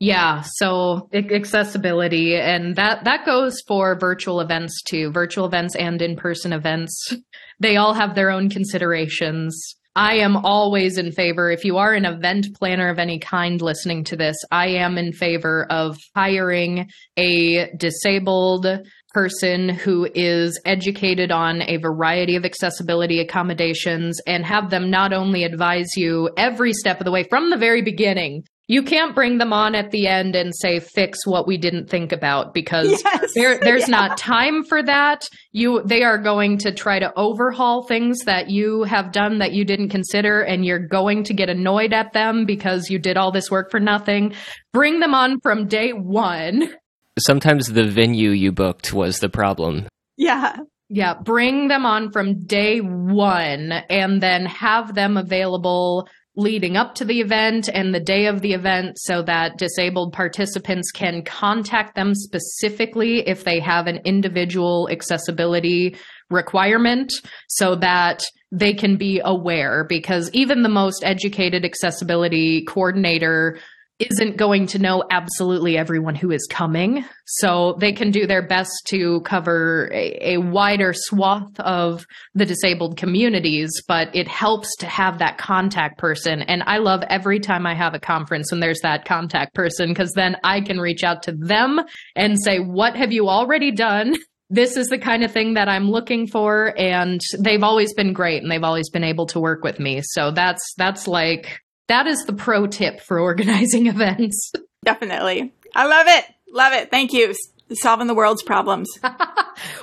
Yeah, 0.00 0.42
so 0.56 1.08
accessibility 1.14 2.36
and 2.36 2.76
that 2.76 3.04
that 3.04 3.24
goes 3.24 3.62
for 3.66 3.98
virtual 3.98 4.40
events 4.40 4.82
too. 4.82 5.10
Virtual 5.10 5.46
events 5.46 5.76
and 5.76 6.02
in-person 6.02 6.52
events. 6.52 7.16
They 7.60 7.76
all 7.76 7.94
have 7.94 8.14
their 8.14 8.30
own 8.30 8.50
considerations. 8.50 9.76
I 9.96 10.16
am 10.16 10.36
always 10.36 10.98
in 10.98 11.12
favor, 11.12 11.52
if 11.52 11.64
you 11.64 11.76
are 11.76 11.94
an 11.94 12.04
event 12.04 12.48
planner 12.58 12.88
of 12.88 12.98
any 12.98 13.20
kind 13.20 13.62
listening 13.62 14.02
to 14.04 14.16
this, 14.16 14.36
I 14.50 14.66
am 14.70 14.98
in 14.98 15.12
favor 15.12 15.68
of 15.70 15.96
hiring 16.16 16.90
a 17.16 17.70
disabled 17.76 18.66
person 19.14 19.68
who 19.68 20.08
is 20.14 20.60
educated 20.64 21.30
on 21.30 21.62
a 21.62 21.78
variety 21.78 22.36
of 22.36 22.44
accessibility 22.44 23.20
accommodations 23.20 24.20
and 24.26 24.44
have 24.44 24.70
them 24.70 24.90
not 24.90 25.12
only 25.12 25.44
advise 25.44 25.88
you 25.96 26.28
every 26.36 26.72
step 26.72 27.00
of 27.00 27.04
the 27.04 27.12
way 27.12 27.22
from 27.22 27.50
the 27.50 27.56
very 27.56 27.80
beginning 27.80 28.44
you 28.66 28.82
can't 28.82 29.14
bring 29.14 29.36
them 29.36 29.52
on 29.52 29.74
at 29.74 29.90
the 29.90 30.06
end 30.06 30.34
and 30.34 30.54
say 30.54 30.80
fix 30.80 31.26
what 31.26 31.46
we 31.46 31.58
didn't 31.58 31.90
think 31.90 32.12
about 32.12 32.54
because 32.54 32.88
yes. 33.04 33.32
there, 33.34 33.58
there's 33.58 33.88
yeah. 33.88 33.96
not 33.96 34.16
time 34.16 34.64
for 34.64 34.82
that. 34.82 35.28
You 35.52 35.82
they 35.84 36.02
are 36.02 36.16
going 36.16 36.56
to 36.58 36.72
try 36.72 36.98
to 36.98 37.12
overhaul 37.14 37.82
things 37.82 38.20
that 38.20 38.48
you 38.48 38.84
have 38.84 39.12
done 39.12 39.38
that 39.38 39.52
you 39.52 39.66
didn't 39.66 39.90
consider 39.90 40.40
and 40.40 40.64
you're 40.64 40.86
going 40.86 41.24
to 41.24 41.34
get 41.34 41.50
annoyed 41.50 41.92
at 41.92 42.14
them 42.14 42.46
because 42.46 42.88
you 42.88 42.98
did 42.98 43.18
all 43.18 43.32
this 43.32 43.50
work 43.50 43.70
for 43.70 43.80
nothing. 43.80 44.34
Bring 44.72 45.00
them 45.00 45.14
on 45.14 45.40
from 45.40 45.68
day 45.68 45.90
1. 45.90 46.74
Sometimes 47.18 47.68
the 47.68 47.84
venue 47.84 48.30
you 48.30 48.52
booked 48.52 48.92
was 48.92 49.18
the 49.18 49.28
problem. 49.28 49.86
Yeah. 50.16 50.56
Yeah, 50.88 51.14
bring 51.14 51.68
them 51.68 51.86
on 51.86 52.10
from 52.12 52.44
day 52.44 52.78
1 52.80 53.72
and 53.88 54.22
then 54.22 54.46
have 54.46 54.94
them 54.94 55.16
available 55.16 56.08
leading 56.36 56.76
up 56.76 56.96
to 56.96 57.04
the 57.04 57.20
event 57.20 57.68
and 57.72 57.94
the 57.94 58.00
day 58.00 58.26
of 58.26 58.40
the 58.40 58.52
event 58.52 58.98
so 58.98 59.22
that 59.22 59.56
disabled 59.56 60.12
participants 60.12 60.90
can 60.90 61.22
contact 61.22 61.94
them 61.94 62.14
specifically 62.14 63.26
if 63.26 63.44
they 63.44 63.60
have 63.60 63.86
an 63.86 64.00
individual 64.04 64.88
accessibility 64.90 65.96
requirement 66.30 67.12
so 67.48 67.76
that 67.76 68.24
they 68.50 68.74
can 68.74 68.96
be 68.96 69.20
aware 69.24 69.84
because 69.88 70.30
even 70.32 70.62
the 70.62 70.68
most 70.68 71.04
educated 71.04 71.64
accessibility 71.64 72.64
coordinator 72.64 73.58
isn't 73.98 74.36
going 74.36 74.66
to 74.66 74.78
know 74.78 75.04
absolutely 75.10 75.78
everyone 75.78 76.16
who 76.16 76.32
is 76.32 76.46
coming. 76.50 77.04
So 77.26 77.76
they 77.78 77.92
can 77.92 78.10
do 78.10 78.26
their 78.26 78.46
best 78.46 78.72
to 78.88 79.20
cover 79.20 79.88
a, 79.92 80.34
a, 80.34 80.38
wider 80.38 80.92
swath 80.92 81.58
of 81.60 82.04
the 82.34 82.44
disabled 82.44 82.96
communities, 82.96 83.70
but 83.86 84.14
it 84.14 84.26
helps 84.26 84.74
to 84.76 84.86
have 84.86 85.20
that 85.20 85.38
contact 85.38 85.98
person. 85.98 86.42
And 86.42 86.64
I 86.66 86.78
love 86.78 87.02
every 87.08 87.38
time 87.38 87.66
I 87.66 87.74
have 87.74 87.94
a 87.94 88.00
conference 88.00 88.50
when 88.50 88.60
there's 88.60 88.80
that 88.82 89.04
contact 89.04 89.54
person, 89.54 89.90
because 89.90 90.12
then 90.12 90.36
I 90.42 90.60
can 90.60 90.80
reach 90.80 91.04
out 91.04 91.22
to 91.24 91.32
them 91.32 91.80
and 92.16 92.36
say, 92.42 92.58
What 92.58 92.96
have 92.96 93.12
you 93.12 93.28
already 93.28 93.70
done? 93.70 94.16
This 94.50 94.76
is 94.76 94.88
the 94.88 94.98
kind 94.98 95.24
of 95.24 95.32
thing 95.32 95.54
that 95.54 95.68
I'm 95.68 95.90
looking 95.90 96.26
for. 96.26 96.74
And 96.78 97.20
they've 97.38 97.62
always 97.62 97.94
been 97.94 98.12
great 98.12 98.42
and 98.42 98.52
they've 98.52 98.62
always 98.62 98.90
been 98.90 99.02
able 99.02 99.26
to 99.28 99.40
work 99.40 99.64
with 99.64 99.80
me. 99.80 100.02
So 100.04 100.30
that's, 100.32 100.74
that's 100.76 101.08
like, 101.08 101.63
that 101.88 102.06
is 102.06 102.24
the 102.24 102.32
pro 102.32 102.66
tip 102.66 103.00
for 103.00 103.18
organizing 103.18 103.86
events. 103.88 104.52
Definitely. 104.84 105.52
I 105.74 105.86
love 105.86 106.06
it. 106.08 106.24
Love 106.52 106.72
it. 106.72 106.90
Thank 106.90 107.12
you. 107.12 107.34
Solving 107.72 108.06
the 108.06 108.14
world's 108.14 108.42
problems. 108.42 108.88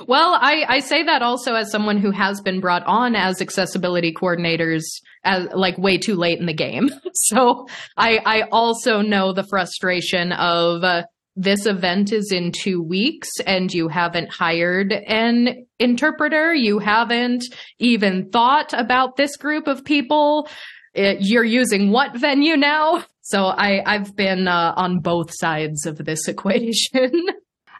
well, 0.06 0.38
I, 0.40 0.64
I 0.68 0.78
say 0.78 1.02
that 1.02 1.20
also 1.20 1.54
as 1.54 1.70
someone 1.70 1.98
who 1.98 2.12
has 2.12 2.40
been 2.40 2.60
brought 2.60 2.84
on 2.86 3.16
as 3.16 3.42
accessibility 3.42 4.14
coordinators 4.14 4.82
as 5.24 5.48
like 5.52 5.76
way 5.78 5.98
too 5.98 6.14
late 6.14 6.38
in 6.38 6.46
the 6.46 6.54
game. 6.54 6.90
So 7.14 7.66
I, 7.96 8.18
I 8.26 8.42
also 8.50 9.00
know 9.00 9.32
the 9.32 9.44
frustration 9.44 10.32
of 10.32 10.82
uh, 10.82 11.04
this 11.36 11.66
event 11.66 12.12
is 12.12 12.32
in 12.32 12.52
two 12.52 12.82
weeks 12.82 13.28
and 13.46 13.72
you 13.72 13.88
haven't 13.88 14.30
hired 14.30 14.92
an 14.92 15.66
interpreter. 15.78 16.52
You 16.52 16.78
haven't 16.78 17.44
even 17.78 18.30
thought 18.30 18.72
about 18.72 19.16
this 19.16 19.36
group 19.36 19.66
of 19.66 19.84
people 19.84 20.48
you're 20.94 21.44
using 21.44 21.90
what 21.90 22.16
venue 22.16 22.56
now? 22.56 23.04
So 23.22 23.44
I, 23.44 23.82
I've 23.86 24.14
been 24.16 24.48
uh, 24.48 24.74
on 24.76 24.98
both 24.98 25.30
sides 25.32 25.86
of 25.86 25.98
this 25.98 26.28
equation. 26.28 27.26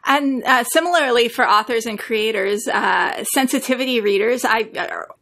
And 0.05 0.43
uh, 0.43 0.65
similarly 0.65 1.29
for 1.29 1.47
authors 1.47 1.85
and 1.85 1.97
creators, 1.97 2.67
uh, 2.67 3.23
sensitivity 3.33 4.01
readers, 4.01 4.43
I 4.43 4.69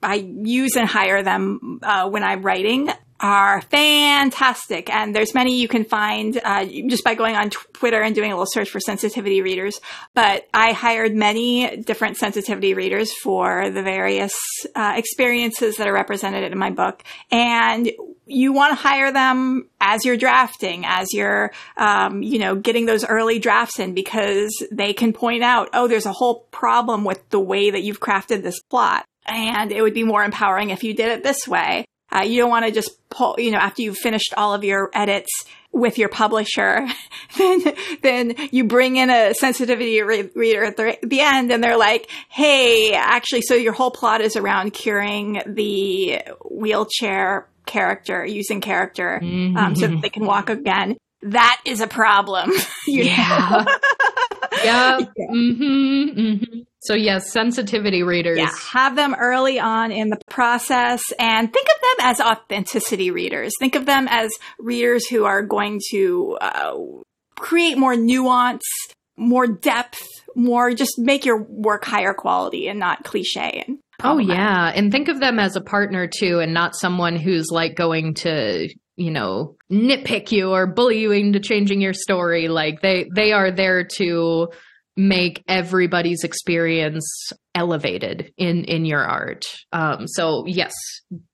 I 0.01 0.15
use 0.15 0.75
and 0.75 0.87
hire 0.89 1.21
them 1.21 1.79
uh, 1.83 2.09
when 2.09 2.23
I'm 2.23 2.41
writing 2.41 2.89
are 3.21 3.61
fantastic. 3.61 4.89
And 4.89 5.15
there's 5.15 5.33
many 5.33 5.59
you 5.59 5.67
can 5.67 5.85
find 5.85 6.39
uh, 6.43 6.65
just 6.65 7.03
by 7.03 7.15
going 7.15 7.35
on 7.35 7.51
Twitter 7.51 8.01
and 8.01 8.15
doing 8.15 8.31
a 8.31 8.35
little 8.35 8.49
search 8.51 8.69
for 8.69 8.79
sensitivity 8.79 9.41
readers. 9.41 9.79
But 10.13 10.47
I 10.53 10.73
hired 10.73 11.13
many 11.13 11.77
different 11.77 12.17
sensitivity 12.17 12.73
readers 12.73 13.13
for 13.13 13.69
the 13.69 13.83
various 13.83 14.33
uh, 14.75 14.93
experiences 14.95 15.77
that 15.77 15.87
are 15.87 15.93
represented 15.93 16.51
in 16.51 16.57
my 16.57 16.71
book. 16.71 17.03
And 17.29 17.91
you 18.25 18.53
want 18.53 18.75
to 18.75 18.81
hire 18.81 19.11
them 19.11 19.67
as 19.79 20.03
you're 20.05 20.17
drafting, 20.17 20.83
as 20.85 21.13
you're, 21.13 21.51
um, 21.77 22.23
you 22.23 22.39
know, 22.39 22.55
getting 22.55 22.85
those 22.85 23.05
early 23.05 23.39
drafts 23.39 23.79
in 23.79 23.93
because 23.93 24.51
they 24.71 24.93
can 24.93 25.13
point 25.13 25.43
out, 25.43 25.69
oh, 25.73 25.87
there's 25.87 26.05
a 26.05 26.13
whole 26.13 26.47
problem 26.51 27.03
with 27.03 27.29
the 27.29 27.39
way 27.39 27.71
that 27.71 27.83
you've 27.83 27.99
crafted 27.99 28.41
this 28.41 28.59
plot. 28.61 29.05
And 29.25 29.71
it 29.71 29.81
would 29.81 29.93
be 29.93 30.03
more 30.03 30.23
empowering 30.23 30.71
if 30.71 30.83
you 30.83 30.93
did 30.95 31.11
it 31.11 31.23
this 31.23 31.47
way. 31.47 31.85
Uh, 32.13 32.21
you 32.21 32.39
don't 32.41 32.49
want 32.49 32.65
to 32.65 32.71
just 32.71 32.91
pull, 33.09 33.35
you 33.37 33.51
know, 33.51 33.57
after 33.57 33.81
you've 33.81 33.97
finished 33.97 34.33
all 34.35 34.53
of 34.53 34.63
your 34.63 34.89
edits 34.93 35.29
with 35.71 35.97
your 35.97 36.09
publisher, 36.09 36.85
then, 37.37 37.75
then 38.01 38.35
you 38.51 38.65
bring 38.65 38.97
in 38.97 39.09
a 39.09 39.33
sensitivity 39.33 40.01
re- 40.01 40.29
reader 40.35 40.63
at 40.63 40.77
the, 40.77 40.97
the 41.03 41.21
end 41.21 41.51
and 41.51 41.63
they're 41.63 41.77
like, 41.77 42.09
Hey, 42.29 42.93
actually, 42.93 43.41
so 43.41 43.55
your 43.55 43.73
whole 43.73 43.91
plot 43.91 44.21
is 44.21 44.35
around 44.35 44.73
curing 44.73 45.41
the 45.45 46.21
wheelchair 46.49 47.47
character, 47.65 48.25
using 48.25 48.61
character, 48.61 49.19
mm-hmm. 49.23 49.57
um, 49.57 49.75
so 49.75 49.87
that 49.87 50.01
they 50.01 50.09
can 50.09 50.25
walk 50.25 50.49
again. 50.49 50.97
That 51.23 51.61
is 51.65 51.81
a 51.81 51.87
problem. 51.87 52.51
yeah. 52.87 53.65
yeah. 54.63 54.99
Mm-hmm, 54.99 56.19
mm-hmm. 56.19 56.50
So 56.81 56.95
yes, 56.95 57.31
sensitivity 57.31 58.01
readers. 58.01 58.39
Yeah, 58.39 58.49
have 58.71 58.95
them 58.95 59.13
early 59.13 59.59
on 59.59 59.91
in 59.91 60.09
the 60.09 60.19
process 60.29 61.01
and 61.19 61.51
think 61.53 61.67
of 61.67 61.81
them 61.81 62.07
as 62.07 62.19
authenticity 62.19 63.11
readers. 63.11 63.51
Think 63.59 63.75
of 63.75 63.85
them 63.85 64.07
as 64.09 64.31
readers 64.59 65.07
who 65.07 65.25
are 65.25 65.43
going 65.43 65.79
to 65.91 66.37
uh, 66.41 66.77
create 67.35 67.77
more 67.77 67.95
nuance, 67.95 68.65
more 69.15 69.45
depth, 69.45 70.01
more 70.35 70.73
just 70.73 70.97
make 70.97 71.23
your 71.23 71.43
work 71.43 71.85
higher 71.85 72.13
quality 72.13 72.67
and 72.67 72.79
not 72.79 73.03
cliche 73.03 73.63
and 73.67 73.77
Oh 74.03 74.17
yeah, 74.17 74.71
and 74.73 74.91
think 74.91 75.09
of 75.09 75.19
them 75.19 75.37
as 75.37 75.55
a 75.55 75.61
partner 75.61 76.07
too 76.07 76.39
and 76.39 76.55
not 76.55 76.75
someone 76.75 77.15
who's 77.15 77.51
like 77.51 77.75
going 77.75 78.15
to 78.15 78.67
you 78.97 79.11
know 79.11 79.55
nitpick 79.71 80.31
you 80.31 80.49
or 80.49 80.67
bully 80.67 80.99
you 80.99 81.11
into 81.11 81.39
changing 81.39 81.81
your 81.81 81.93
story 81.93 82.47
like 82.47 82.81
they 82.81 83.09
they 83.15 83.31
are 83.31 83.51
there 83.51 83.83
to 83.83 84.49
make 84.97 85.43
everybody's 85.47 86.23
experience 86.23 87.31
elevated 87.55 88.33
in 88.37 88.63
in 88.65 88.85
your 88.85 89.03
art. 89.03 89.45
Um, 89.71 90.07
so 90.07 90.45
yes, 90.45 90.73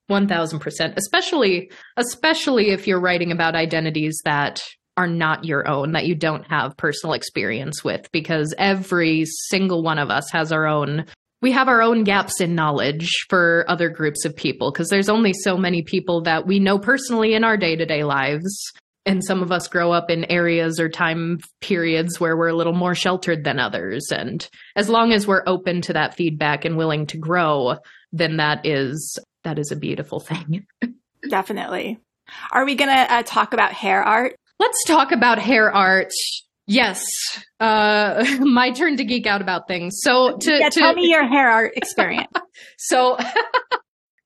one 0.06 0.28
thousand 0.28 0.60
percent. 0.60 0.94
Especially 0.96 1.70
especially 1.96 2.70
if 2.70 2.86
you're 2.86 3.00
writing 3.00 3.32
about 3.32 3.54
identities 3.54 4.20
that 4.24 4.60
are 4.96 5.06
not 5.06 5.44
your 5.44 5.68
own 5.68 5.92
that 5.92 6.06
you 6.06 6.14
don't 6.16 6.44
have 6.48 6.76
personal 6.76 7.14
experience 7.14 7.84
with 7.84 8.10
because 8.10 8.52
every 8.58 9.24
single 9.24 9.82
one 9.82 9.98
of 9.98 10.10
us 10.10 10.28
has 10.32 10.50
our 10.50 10.66
own 10.66 11.06
we 11.40 11.52
have 11.52 11.68
our 11.68 11.80
own 11.80 12.02
gaps 12.02 12.40
in 12.40 12.56
knowledge 12.56 13.08
for 13.28 13.64
other 13.68 13.88
groups 13.88 14.24
of 14.24 14.34
people 14.34 14.72
because 14.72 14.88
there's 14.88 15.08
only 15.08 15.32
so 15.32 15.56
many 15.56 15.82
people 15.82 16.20
that 16.22 16.48
we 16.48 16.58
know 16.58 16.80
personally 16.80 17.34
in 17.34 17.44
our 17.44 17.56
day-to-day 17.56 18.02
lives 18.02 18.72
and 19.06 19.24
some 19.24 19.42
of 19.42 19.50
us 19.50 19.68
grow 19.68 19.92
up 19.92 20.10
in 20.10 20.30
areas 20.30 20.78
or 20.78 20.88
time 20.88 21.38
periods 21.60 22.20
where 22.20 22.36
we're 22.36 22.48
a 22.48 22.56
little 22.56 22.74
more 22.74 22.94
sheltered 22.94 23.44
than 23.44 23.58
others. 23.58 24.10
And 24.10 24.46
as 24.76 24.88
long 24.88 25.12
as 25.12 25.26
we're 25.26 25.44
open 25.46 25.80
to 25.82 25.94
that 25.94 26.14
feedback 26.14 26.64
and 26.64 26.76
willing 26.76 27.06
to 27.06 27.16
grow 27.16 27.76
then 28.12 28.38
that 28.38 28.64
is 28.64 29.18
that 29.44 29.58
is 29.58 29.70
a 29.72 29.76
beautiful 29.76 30.20
thing. 30.20 30.66
Definitely. 31.28 31.98
Are 32.52 32.64
we 32.64 32.74
going 32.74 32.94
to 32.94 33.12
uh, 33.12 33.22
talk 33.24 33.52
about 33.52 33.72
hair 33.72 34.02
art? 34.02 34.36
Let's 34.58 34.84
talk 34.84 35.12
about 35.12 35.38
hair 35.38 35.72
art. 35.72 36.12
Yes. 36.66 37.06
Uh 37.60 38.24
my 38.40 38.72
turn 38.72 38.96
to 38.96 39.04
geek 39.04 39.26
out 39.26 39.40
about 39.40 39.68
things. 39.68 40.00
So 40.02 40.36
to, 40.36 40.52
yeah, 40.52 40.68
to 40.68 40.80
tell 40.80 40.94
me 40.94 41.08
your 41.10 41.26
hair 41.26 41.50
art 41.50 41.72
experience. 41.76 42.32
So 42.76 43.16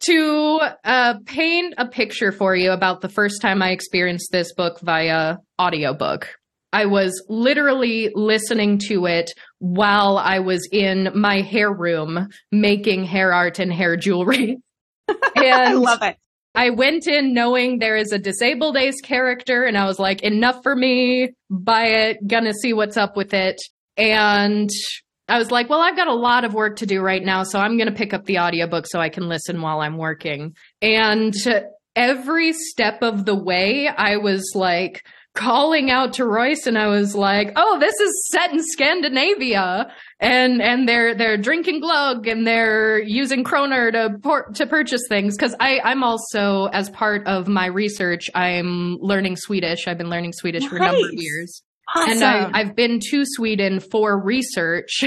to 0.02 0.60
uh, 0.84 1.14
paint 1.26 1.74
a 1.78 1.86
picture 1.86 2.32
for 2.32 2.54
you 2.54 2.72
about 2.72 3.00
the 3.00 3.08
first 3.08 3.40
time 3.40 3.62
I 3.62 3.70
experienced 3.70 4.30
this 4.32 4.52
book 4.54 4.80
via 4.80 5.38
audiobook. 5.60 6.28
I 6.72 6.86
was 6.86 7.22
literally 7.28 8.10
listening 8.14 8.78
to 8.88 9.06
it 9.06 9.30
while 9.58 10.16
I 10.16 10.38
was 10.38 10.66
in 10.72 11.10
my 11.14 11.42
hair 11.42 11.72
room 11.72 12.28
making 12.50 13.04
hair 13.04 13.32
art 13.32 13.58
and 13.58 13.72
hair 13.72 13.96
jewelry. 13.96 14.58
and 15.36 15.54
I 15.54 15.72
love 15.74 16.02
it. 16.02 16.16
I 16.54 16.70
went 16.70 17.06
in 17.06 17.32
knowing 17.32 17.78
there 17.78 17.96
is 17.96 18.12
a 18.12 18.18
disabled 18.18 18.76
ace 18.76 19.00
character 19.00 19.64
and 19.64 19.76
I 19.76 19.86
was 19.86 19.98
like, 19.98 20.22
enough 20.22 20.62
for 20.62 20.76
me, 20.76 21.32
buy 21.50 21.86
it, 21.86 22.26
gonna 22.26 22.52
see 22.52 22.72
what's 22.72 22.96
up 22.96 23.16
with 23.16 23.34
it. 23.34 23.60
And 23.96 24.70
I 25.28 25.38
was 25.38 25.50
like, 25.50 25.68
well, 25.70 25.80
I've 25.80 25.96
got 25.96 26.08
a 26.08 26.14
lot 26.14 26.44
of 26.44 26.52
work 26.52 26.76
to 26.76 26.86
do 26.86 27.00
right 27.00 27.22
now, 27.22 27.44
so 27.44 27.58
I'm 27.58 27.76
going 27.76 27.88
to 27.88 27.94
pick 27.94 28.12
up 28.12 28.24
the 28.24 28.40
audiobook 28.40 28.86
so 28.86 29.00
I 29.00 29.08
can 29.08 29.28
listen 29.28 29.62
while 29.62 29.80
I'm 29.80 29.96
working. 29.96 30.54
And 30.80 31.34
every 31.94 32.52
step 32.52 33.02
of 33.02 33.24
the 33.24 33.34
way, 33.34 33.88
I 33.88 34.16
was 34.16 34.52
like 34.54 35.04
calling 35.34 35.90
out 35.90 36.14
to 36.14 36.26
Royce 36.26 36.66
and 36.66 36.76
I 36.76 36.88
was 36.88 37.14
like, 37.14 37.52
"Oh, 37.56 37.78
this 37.78 37.94
is 37.94 38.28
set 38.30 38.52
in 38.52 38.62
Scandinavia." 38.62 39.92
And 40.20 40.60
and 40.60 40.88
they're 40.88 41.14
they're 41.14 41.36
drinking 41.36 41.80
glug 41.80 42.26
and 42.26 42.46
they're 42.46 43.00
using 43.00 43.44
kroner 43.44 43.90
to 43.92 44.16
por- 44.22 44.50
to 44.54 44.66
purchase 44.66 45.02
things 45.08 45.36
cuz 45.36 45.54
I 45.58 45.80
I'm 45.84 46.02
also 46.04 46.66
as 46.72 46.90
part 46.90 47.26
of 47.26 47.48
my 47.48 47.66
research, 47.66 48.30
I'm 48.34 48.98
learning 49.00 49.36
Swedish. 49.36 49.86
I've 49.88 49.98
been 49.98 50.10
learning 50.10 50.32
Swedish 50.34 50.62
nice. 50.62 50.70
for 50.70 50.76
a 50.76 50.80
number 50.80 51.08
of 51.08 51.14
years. 51.14 51.62
Awesome. 51.94 52.10
And 52.10 52.24
I, 52.24 52.50
I've 52.52 52.76
been 52.76 53.00
to 53.10 53.22
Sweden 53.24 53.80
for 53.80 54.18
research. 54.18 55.04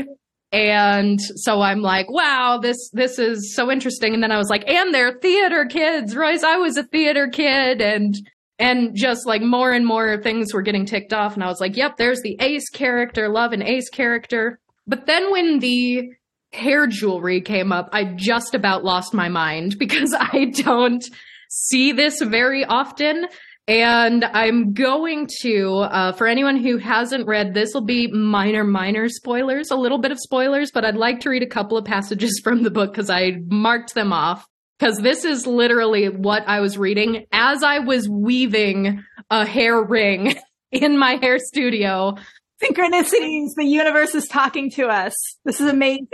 And 0.52 1.20
so 1.20 1.62
I'm 1.62 1.82
like, 1.82 2.10
wow, 2.10 2.60
this, 2.62 2.90
this 2.94 3.20
is 3.20 3.56
so 3.56 3.72
interesting. 3.72 4.14
And 4.14 4.24
then 4.24 4.32
I 4.32 4.38
was 4.38 4.50
like, 4.50 4.70
and 4.70 4.94
they're 4.94 5.20
theater 5.20 5.66
kids, 5.66 6.16
Royce. 6.16 6.44
I 6.44 6.58
was 6.58 6.78
a 6.78 6.84
theater 6.84 7.28
kid 7.28 7.82
and, 7.82 8.16
and 8.58 8.96
just 8.96 9.26
like 9.26 9.42
more 9.42 9.72
and 9.72 9.86
more 9.86 10.22
things 10.22 10.54
were 10.54 10.62
getting 10.62 10.86
ticked 10.86 11.12
off. 11.12 11.34
And 11.34 11.44
I 11.44 11.48
was 11.48 11.60
like, 11.60 11.76
yep, 11.76 11.98
there's 11.98 12.22
the 12.22 12.38
ace 12.40 12.70
character, 12.70 13.28
love 13.28 13.52
an 13.52 13.64
ace 13.64 13.90
character. 13.90 14.60
But 14.88 15.08
then 15.08 15.32
when 15.32 15.60
the 15.60 16.12
hair 16.54 16.88
jewelry 16.88 17.42
came 17.42 17.72
up, 17.72 17.90
I 17.92 18.06
just 18.16 18.56
about 18.56 18.84
lost 18.84 19.14
my 19.14 19.30
mind 19.30 19.76
because 19.80 20.14
I 20.18 20.52
don't 20.54 21.04
see 21.50 21.92
this 21.92 22.22
very 22.22 22.64
often. 22.64 23.28
And 23.68 24.24
I'm 24.24 24.74
going 24.74 25.28
to, 25.42 25.78
uh, 25.78 26.12
for 26.12 26.28
anyone 26.28 26.58
who 26.58 26.78
hasn't 26.78 27.28
read, 27.28 27.54
this 27.54 27.74
will 27.74 27.86
be 27.86 28.08
minor, 28.08 28.64
minor 28.64 29.10
spoilers, 29.10 29.72
a 29.72 29.76
little 29.76 29.98
bit 29.98 30.12
of 30.12 30.20
spoilers, 30.20 30.72
but 30.72 30.86
I'd 30.86 30.96
like 30.96 31.22
to 31.22 31.30
read 31.30 31.42
a 31.42 31.48
couple 31.48 31.78
of 31.78 31.86
passages 31.86 32.40
from 32.44 32.62
the 32.64 32.70
book 32.70 32.92
because 32.92 33.10
I 33.10 33.38
marked 33.48 33.96
them 33.96 34.14
off. 34.14 34.48
Because 34.78 35.00
this 35.00 35.24
is 35.24 35.48
literally 35.48 36.10
what 36.10 36.44
I 36.48 36.60
was 36.60 36.78
reading 36.78 37.28
as 37.32 37.64
I 37.64 37.80
was 37.80 38.10
weaving 38.10 39.02
a 39.30 39.46
hair 39.46 39.82
ring 39.82 40.36
in 40.72 40.98
my 40.98 41.16
hair 41.16 41.40
studio. 41.40 42.16
Synchronicities. 42.62 43.52
The 43.56 43.64
universe 43.64 44.14
is 44.14 44.28
talking 44.28 44.70
to 44.72 44.88
us. 44.88 45.14
This 45.46 45.62
is 45.62 45.70
amazing. 45.70 46.10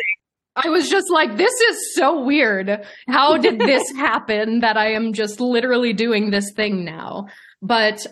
I 0.55 0.69
was 0.69 0.89
just 0.89 1.09
like, 1.09 1.37
this 1.37 1.53
is 1.53 1.95
so 1.95 2.23
weird. 2.23 2.85
How 3.07 3.37
did 3.37 3.59
this 3.59 3.89
happen 3.95 4.59
that 4.59 4.77
I 4.77 4.93
am 4.93 5.13
just 5.13 5.39
literally 5.39 5.93
doing 5.93 6.29
this 6.29 6.51
thing 6.55 6.83
now? 6.83 7.27
But 7.61 8.05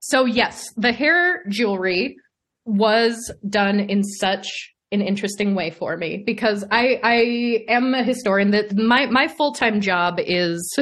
so, 0.00 0.24
yes, 0.24 0.64
the 0.76 0.92
hair 0.92 1.44
jewelry 1.48 2.16
was 2.64 3.32
done 3.48 3.80
in 3.80 4.02
such 4.02 4.48
an 4.90 5.00
interesting 5.00 5.54
way 5.54 5.70
for 5.70 5.96
me 5.96 6.22
because 6.24 6.64
I 6.70 7.00
I 7.02 7.72
am 7.72 7.94
a 7.94 8.04
historian 8.04 8.50
that 8.50 8.76
my 8.76 9.06
my 9.06 9.26
full-time 9.26 9.80
job 9.80 10.18
is 10.18 10.78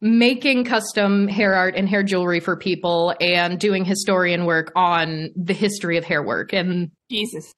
making 0.00 0.64
custom 0.64 1.28
hair 1.28 1.54
art 1.54 1.74
and 1.76 1.88
hair 1.88 2.02
jewelry 2.02 2.40
for 2.40 2.56
people 2.56 3.14
and 3.20 3.58
doing 3.58 3.84
historian 3.84 4.46
work 4.46 4.72
on 4.74 5.28
the 5.36 5.52
history 5.52 5.98
of 5.98 6.04
hair 6.04 6.22
work 6.22 6.54
and 6.54 6.90
Jesus. 7.10 7.52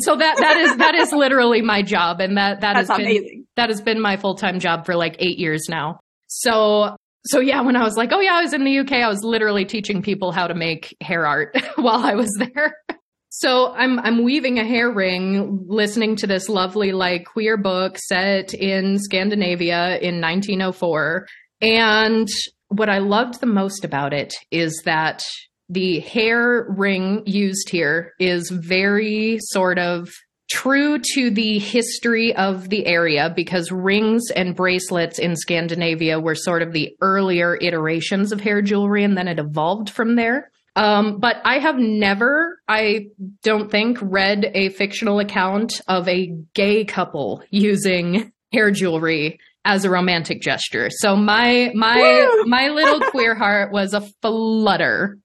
So 0.00 0.16
that 0.16 0.36
that 0.38 0.56
is 0.58 0.76
that 0.76 0.94
is 0.94 1.12
literally 1.12 1.62
my 1.62 1.82
job 1.82 2.20
and 2.20 2.36
that 2.36 2.60
that 2.60 2.74
That's 2.74 2.88
has 2.88 2.98
been 2.98 3.46
that 3.56 3.68
has 3.70 3.80
been 3.80 4.00
my 4.00 4.16
full-time 4.16 4.58
job 4.58 4.84
for 4.84 4.96
like 4.96 5.16
8 5.18 5.38
years 5.38 5.66
now. 5.68 6.00
So 6.26 6.96
so 7.26 7.40
yeah, 7.40 7.60
when 7.62 7.76
I 7.76 7.82
was 7.82 7.96
like, 7.96 8.10
"Oh 8.12 8.20
yeah, 8.20 8.34
I 8.34 8.42
was 8.42 8.52
in 8.52 8.64
the 8.64 8.78
UK," 8.78 8.92
I 8.92 9.08
was 9.08 9.22
literally 9.22 9.64
teaching 9.64 10.02
people 10.02 10.32
how 10.32 10.46
to 10.46 10.54
make 10.54 10.96
hair 11.00 11.26
art 11.26 11.56
while 11.76 12.04
I 12.04 12.14
was 12.14 12.32
there. 12.38 12.76
So 13.30 13.72
I'm 13.72 13.98
I'm 13.98 14.24
weaving 14.24 14.58
a 14.58 14.64
hair 14.64 14.90
ring, 14.90 15.66
listening 15.68 16.16
to 16.16 16.26
this 16.26 16.48
lovely 16.48 16.92
like 16.92 17.26
queer 17.26 17.56
book 17.56 17.98
set 17.98 18.54
in 18.54 18.98
Scandinavia 18.98 19.98
in 19.98 20.20
1904. 20.20 21.26
And 21.60 22.28
what 22.68 22.88
I 22.88 22.98
loved 22.98 23.40
the 23.40 23.46
most 23.46 23.84
about 23.84 24.12
it 24.12 24.32
is 24.50 24.82
that 24.84 25.22
the 25.68 26.00
hair 26.00 26.66
ring 26.68 27.22
used 27.26 27.68
here 27.68 28.12
is 28.18 28.50
very 28.50 29.38
sort 29.40 29.78
of 29.78 30.10
true 30.48 31.00
to 31.14 31.30
the 31.30 31.58
history 31.58 32.34
of 32.36 32.68
the 32.68 32.86
area 32.86 33.32
because 33.34 33.72
rings 33.72 34.30
and 34.34 34.54
bracelets 34.54 35.18
in 35.18 35.34
Scandinavia 35.34 36.20
were 36.20 36.36
sort 36.36 36.62
of 36.62 36.72
the 36.72 36.96
earlier 37.00 37.56
iterations 37.56 38.30
of 38.30 38.40
hair 38.40 38.62
jewelry 38.62 39.02
and 39.02 39.16
then 39.16 39.28
it 39.28 39.38
evolved 39.38 39.90
from 39.90 40.14
there. 40.14 40.50
Um, 40.76 41.18
but 41.18 41.36
I 41.44 41.58
have 41.58 41.78
never, 41.78 42.60
I 42.68 43.06
don't 43.42 43.70
think, 43.70 43.98
read 44.02 44.50
a 44.54 44.68
fictional 44.68 45.18
account 45.18 45.80
of 45.88 46.06
a 46.06 46.32
gay 46.54 46.84
couple 46.84 47.42
using 47.50 48.30
hair 48.52 48.70
jewelry 48.70 49.40
as 49.64 49.84
a 49.84 49.90
romantic 49.90 50.42
gesture. 50.42 50.90
So 50.90 51.16
my 51.16 51.72
my 51.74 52.42
my 52.46 52.68
little 52.68 53.00
queer 53.10 53.34
heart 53.34 53.72
was 53.72 53.94
a 53.94 54.02
flutter. 54.22 55.18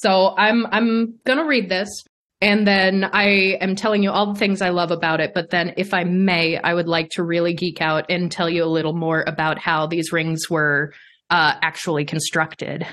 So 0.00 0.34
I'm 0.36 0.66
I'm 0.66 1.18
gonna 1.24 1.44
read 1.44 1.68
this 1.68 2.04
and 2.40 2.66
then 2.66 3.04
I 3.12 3.56
am 3.60 3.74
telling 3.74 4.02
you 4.02 4.10
all 4.12 4.32
the 4.32 4.38
things 4.38 4.62
I 4.62 4.68
love 4.68 4.92
about 4.92 5.20
it. 5.20 5.32
But 5.34 5.50
then, 5.50 5.74
if 5.76 5.92
I 5.92 6.04
may, 6.04 6.56
I 6.56 6.72
would 6.72 6.86
like 6.86 7.10
to 7.10 7.24
really 7.24 7.52
geek 7.52 7.82
out 7.82 8.06
and 8.08 8.30
tell 8.30 8.48
you 8.48 8.62
a 8.62 8.66
little 8.66 8.92
more 8.92 9.24
about 9.26 9.58
how 9.58 9.88
these 9.88 10.12
rings 10.12 10.48
were 10.48 10.92
uh, 11.30 11.54
actually 11.60 12.04
constructed. 12.04 12.86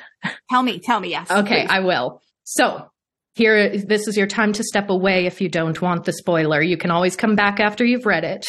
Tell 0.50 0.64
me, 0.64 0.80
tell 0.80 1.00
me, 1.00 1.10
yes. 1.10 1.30
Okay, 1.30 1.62
please. 1.62 1.70
I 1.70 1.80
will. 1.82 2.22
So, 2.44 2.90
here, 3.36 3.78
this 3.78 4.08
is 4.08 4.18
your 4.18 4.28
time 4.28 4.54
to 4.54 4.64
step 4.64 4.90
away 4.90 5.28
if 5.28 5.42
you 5.42 5.50
don't 5.50 5.80
want 5.80 6.06
the 6.06 6.14
spoiler. 6.14 6.62
You 6.62 6.78
can 6.78 6.90
always 6.90 7.16
come 7.16 7.36
back 7.36 7.60
after 7.60 7.86
you've 7.86 8.06
read 8.06 8.24
it. 8.24 8.46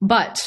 But 0.00 0.40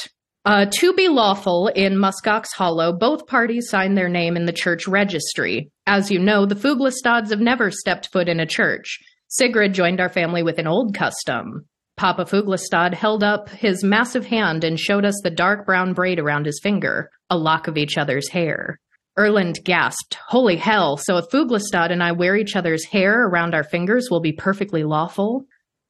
uh, 0.44 0.66
to 0.80 0.94
be 0.94 1.08
lawful 1.08 1.68
in 1.68 1.94
Muskox 1.96 2.48
Hollow, 2.54 2.92
both 2.92 3.28
parties 3.28 3.70
signed 3.70 3.98
their 3.98 4.10
name 4.10 4.36
in 4.36 4.46
the 4.46 4.54
church 4.54 4.88
registry. 4.88 5.72
As 5.92 6.12
you 6.12 6.20
know, 6.20 6.46
the 6.46 6.54
Fuglestads 6.54 7.32
have 7.32 7.40
never 7.40 7.72
stepped 7.72 8.12
foot 8.12 8.30
in 8.30 8.40
a 8.40 8.46
church. 8.46 9.00
Sigrid 9.28 9.74
joined 9.74 10.00
our 10.00 10.08
family 10.08 10.44
with 10.44 10.60
an 10.60 10.68
old 10.68 10.94
custom. 10.94 11.66
Papa 11.98 12.26
Fuglestad 12.26 12.94
held 12.94 13.24
up 13.24 13.50
his 13.50 13.84
massive 13.84 14.28
hand 14.28 14.64
and 14.64 14.80
showed 14.80 15.04
us 15.04 15.20
the 15.24 15.32
dark 15.32 15.66
brown 15.66 15.94
braid 15.94 16.20
around 16.20 16.46
his 16.46 16.60
finger, 16.62 17.10
a 17.32 17.38
lock 17.40 17.68
of 17.68 17.76
each 17.76 17.98
other's 17.98 18.30
hair. 18.30 18.80
Erland 19.18 19.62
gasped, 19.66 20.20
Holy 20.28 20.58
hell, 20.58 20.96
so 20.96 21.18
if 21.18 21.26
Fuglestad 21.32 21.92
and 21.92 22.04
I 22.04 22.12
wear 22.12 22.36
each 22.36 22.56
other's 22.56 22.86
hair 22.86 23.26
around 23.26 23.56
our 23.56 23.64
fingers 23.64 24.10
will 24.12 24.22
be 24.22 24.32
perfectly 24.32 24.84
lawful? 24.84 25.46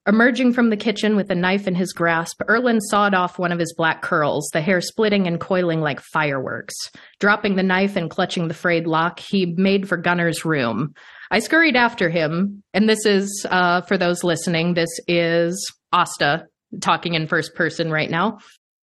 Emerging 0.09 0.53
from 0.53 0.71
the 0.71 0.75
kitchen 0.75 1.15
with 1.15 1.29
a 1.29 1.35
knife 1.35 1.67
in 1.67 1.75
his 1.75 1.93
grasp, 1.93 2.41
Erland 2.47 2.81
sawed 2.81 3.13
off 3.13 3.37
one 3.37 3.51
of 3.51 3.59
his 3.59 3.75
black 3.77 4.01
curls, 4.01 4.49
the 4.53 4.59
hair 4.59 4.81
splitting 4.81 5.27
and 5.27 5.39
coiling 5.39 5.81
like 5.81 5.99
fireworks. 5.99 6.73
Dropping 7.19 7.55
the 7.55 7.61
knife 7.61 7.95
and 7.95 8.09
clutching 8.09 8.47
the 8.47 8.55
frayed 8.55 8.87
lock, 8.87 9.19
he 9.19 9.53
made 9.55 9.87
for 9.87 9.97
Gunnar's 9.97 10.43
room. 10.43 10.95
I 11.29 11.37
scurried 11.37 11.75
after 11.75 12.09
him, 12.09 12.63
and 12.73 12.89
this 12.89 13.05
is, 13.05 13.45
uh, 13.51 13.81
for 13.81 13.99
those 13.99 14.23
listening, 14.23 14.73
this 14.73 14.89
is 15.07 15.71
Asta 15.93 16.47
talking 16.81 17.13
in 17.13 17.27
first 17.27 17.53
person 17.53 17.91
right 17.91 18.09
now. 18.09 18.39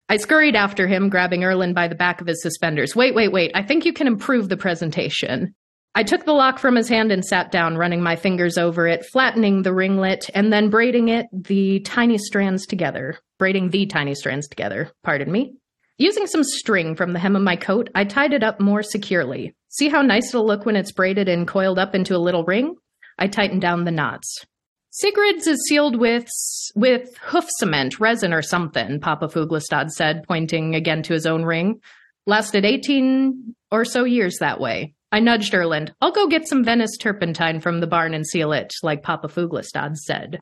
I 0.09 0.19
scurried 0.19 0.55
after 0.55 0.87
him, 0.87 1.09
grabbing 1.09 1.43
Erland 1.43 1.75
by 1.75 1.89
the 1.89 1.97
back 1.97 2.21
of 2.21 2.29
his 2.29 2.41
suspenders. 2.43 2.95
Wait, 2.95 3.17
wait, 3.17 3.33
wait. 3.33 3.51
I 3.57 3.65
think 3.65 3.85
you 3.85 3.93
can 3.93 4.07
improve 4.07 4.49
the 4.49 4.57
presentation. 4.57 5.57
I 5.95 6.03
took 6.03 6.25
the 6.25 6.33
lock 6.33 6.59
from 6.59 6.77
his 6.77 6.89
hand 6.89 7.11
and 7.11 7.25
sat 7.25 7.51
down, 7.51 7.77
running 7.77 8.03
my 8.03 8.15
fingers 8.15 8.57
over 8.57 8.87
it, 8.87 9.05
flattening 9.07 9.63
the 9.63 9.75
ringlet, 9.75 10.31
and 10.35 10.53
then 10.53 10.71
braiding 10.71 11.09
it 11.09 11.27
the 11.33 11.81
tiny 11.81 12.19
strands 12.19 12.67
together. 12.67 13.19
Braiding 13.39 13.71
the 13.71 13.87
tiny 13.87 14.15
strands 14.15 14.47
together, 14.49 14.91
pardon 15.03 15.33
me. 15.33 15.55
Using 15.97 16.27
some 16.27 16.45
string 16.45 16.95
from 16.95 17.13
the 17.13 17.19
hem 17.19 17.35
of 17.35 17.43
my 17.43 17.57
coat, 17.57 17.91
I 17.95 18.05
tied 18.05 18.33
it 18.33 18.45
up 18.45 18.61
more 18.61 18.83
securely. 18.85 19.55
See 19.69 19.89
how 19.89 20.03
nice 20.03 20.29
it'll 20.29 20.47
look 20.47 20.65
when 20.65 20.77
it's 20.77 20.93
braided 20.93 21.29
and 21.29 21.47
coiled 21.49 21.79
up 21.79 21.95
into 21.95 22.15
a 22.15 22.19
little 22.19 22.45
ring? 22.45 22.77
I 23.19 23.27
tightened 23.27 23.63
down 23.63 23.85
the 23.85 23.91
knots. 23.91 24.45
Sigrid's 24.91 25.47
is 25.47 25.67
sealed 25.69 25.99
with 25.99 26.29
with 26.75 27.17
hoof 27.19 27.49
cement, 27.59 28.01
resin 28.01 28.33
or 28.33 28.43
something, 28.43 29.01
Papa 29.01 29.29
Fuglestad 29.29 29.91
said, 29.91 30.25
pointing 30.27 30.75
again 30.75 31.03
to 31.03 31.13
his 31.13 31.27
own 31.27 31.45
ring. 31.45 31.81
Lasted 32.27 32.65
18 32.65 33.55
or 33.71 33.85
so 33.85 34.05
years 34.05 34.39
that 34.39 34.61
way. 34.61 34.95
I 35.11 35.21
nudged 35.21 35.55
Erland. 35.55 35.93
I'll 36.01 36.13
go 36.13 36.27
get 36.27 36.49
some 36.49 36.65
Venice 36.65 36.97
turpentine 36.99 37.61
from 37.61 37.81
the 37.81 37.87
barn 37.87 38.15
and 38.15 38.27
seal 38.27 38.53
it, 38.53 38.73
like 38.83 39.03
Papa 39.03 39.29
Fuglestad 39.29 39.97
said. 39.97 40.41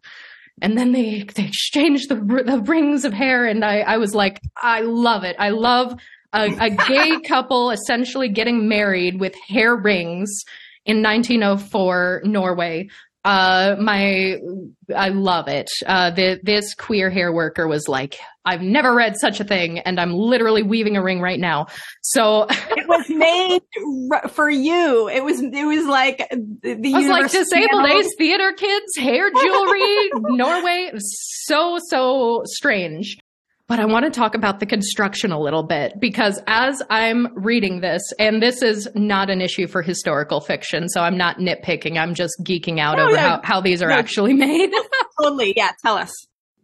And 0.63 0.77
then 0.77 0.93
they, 0.93 1.23
they 1.35 1.45
exchanged 1.45 2.09
the, 2.09 2.17
the 2.17 2.63
rings 2.67 3.05
of 3.05 3.13
hair, 3.13 3.47
and 3.47 3.65
I, 3.65 3.81
I 3.81 3.99
was 3.99 4.15
like, 4.15 4.41
I 4.57 4.81
love 4.81 5.23
it. 5.23 5.37
I 5.39 5.51
love 5.51 5.95
a, 6.33 6.47
a 6.59 6.71
gay 6.71 7.21
couple 7.29 7.71
essentially 7.71 8.29
getting 8.29 8.69
married 8.69 9.21
with 9.21 9.35
hair 9.49 9.77
rings 9.77 10.45
in 10.85 11.03
1904 11.03 12.23
Norway. 12.25 12.89
Uh, 13.27 13.75
my, 13.81 14.37
I 14.97 15.09
love 15.09 15.49
it. 15.49 15.69
Uh, 15.85 16.11
the, 16.13 16.39
this 16.45 16.75
queer 16.75 17.11
hair 17.11 17.33
worker 17.33 17.67
was 17.67 17.89
like, 17.89 18.17
I've 18.45 18.63
never 18.63 18.95
read 18.95 19.17
such 19.21 19.41
a 19.41 19.45
thing, 19.45 19.81
and 19.81 19.99
I'm 19.99 20.13
literally 20.13 20.63
weaving 20.63 20.97
a 20.97 21.03
ring 21.03 21.21
right 21.21 21.41
now. 21.41 21.67
So 22.03 22.47
it 22.49 22.87
was 22.87 23.09
made 23.09 23.63
r- 24.13 24.29
for 24.29 24.49
you. 24.49 25.09
It 25.09 25.25
was, 25.25 25.41
it 25.41 25.67
was 25.67 25.87
like 25.87 26.19
the, 26.63 26.93
I 26.95 26.99
was 26.99 27.09
like 27.09 27.31
disabled 27.33 27.85
channeled- 27.85 28.05
ace 28.05 28.15
theater 28.17 28.53
kids, 28.53 28.97
hair 28.97 29.29
jewelry, 29.31 30.11
Norway. 30.15 30.93
So, 30.99 31.79
so 31.89 32.43
strange. 32.45 33.19
But 33.69 33.81
I 33.81 33.85
want 33.87 34.05
to 34.05 34.11
talk 34.13 34.37
about 34.37 34.61
the 34.61 34.67
construction 34.67 35.33
a 35.33 35.41
little 35.41 35.65
bit 35.65 35.95
because 35.99 36.41
as 36.47 36.81
I'm 36.89 37.29
reading 37.35 37.81
this, 37.81 38.01
and 38.19 38.41
this 38.41 38.63
is 38.63 38.89
not 38.95 39.29
an 39.29 39.41
issue 39.41 39.67
for 39.67 39.83
historical 39.83 40.41
fiction, 40.41 40.89
so 40.89 41.01
I'm 41.01 41.17
not 41.17 41.39
nitpicking. 41.39 41.99
I'm 41.99 42.15
just 42.15 42.35
geeking 42.45 42.79
out 42.79 42.97
No, 42.97 43.07
over 43.07 43.15
yeah. 43.17 43.29
how, 43.29 43.41
how 43.43 43.61
these 43.61 43.83
are 43.83 43.89
No. 43.89 43.97
actually 43.97 44.35
made. 44.35 44.71
Totally. 45.21 45.53
Yeah. 45.57 45.73
Tell 45.83 45.97
us. 45.97 46.13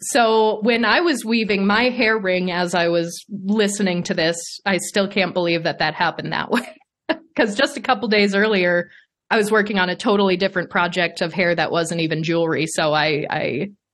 So 0.05 0.61
when 0.63 0.85
I 0.85 1.01
was 1.01 1.25
weaving 1.25 1.67
my 1.67 1.85
hair 1.91 2.17
ring 2.19 2.51
as 2.53 2.75
I 2.75 2.89
was 2.89 3.25
listening 3.31 4.05
to 4.05 4.15
this, 4.15 4.61
I 4.65 4.79
still 4.79 5.09
can't 5.09 5.33
believe 5.35 5.65
that 5.65 5.79
that 5.81 5.95
happened 5.95 6.33
that 6.33 6.51
way. 6.51 6.67
Because 7.35 7.55
just 7.57 7.79
a 7.79 7.81
couple 7.81 8.09
days 8.09 8.35
earlier, 8.35 8.91
I 9.31 9.39
was 9.39 9.51
working 9.51 9.79
on 9.79 9.89
a 9.89 9.97
totally 9.97 10.37
different 10.37 10.69
project 10.69 11.23
of 11.23 11.33
hair 11.33 11.55
that 11.55 11.73
wasn't 11.73 12.03
even 12.03 12.23
jewelry. 12.23 12.67
So 12.69 12.93
I, 12.93 13.27
I 13.31 13.41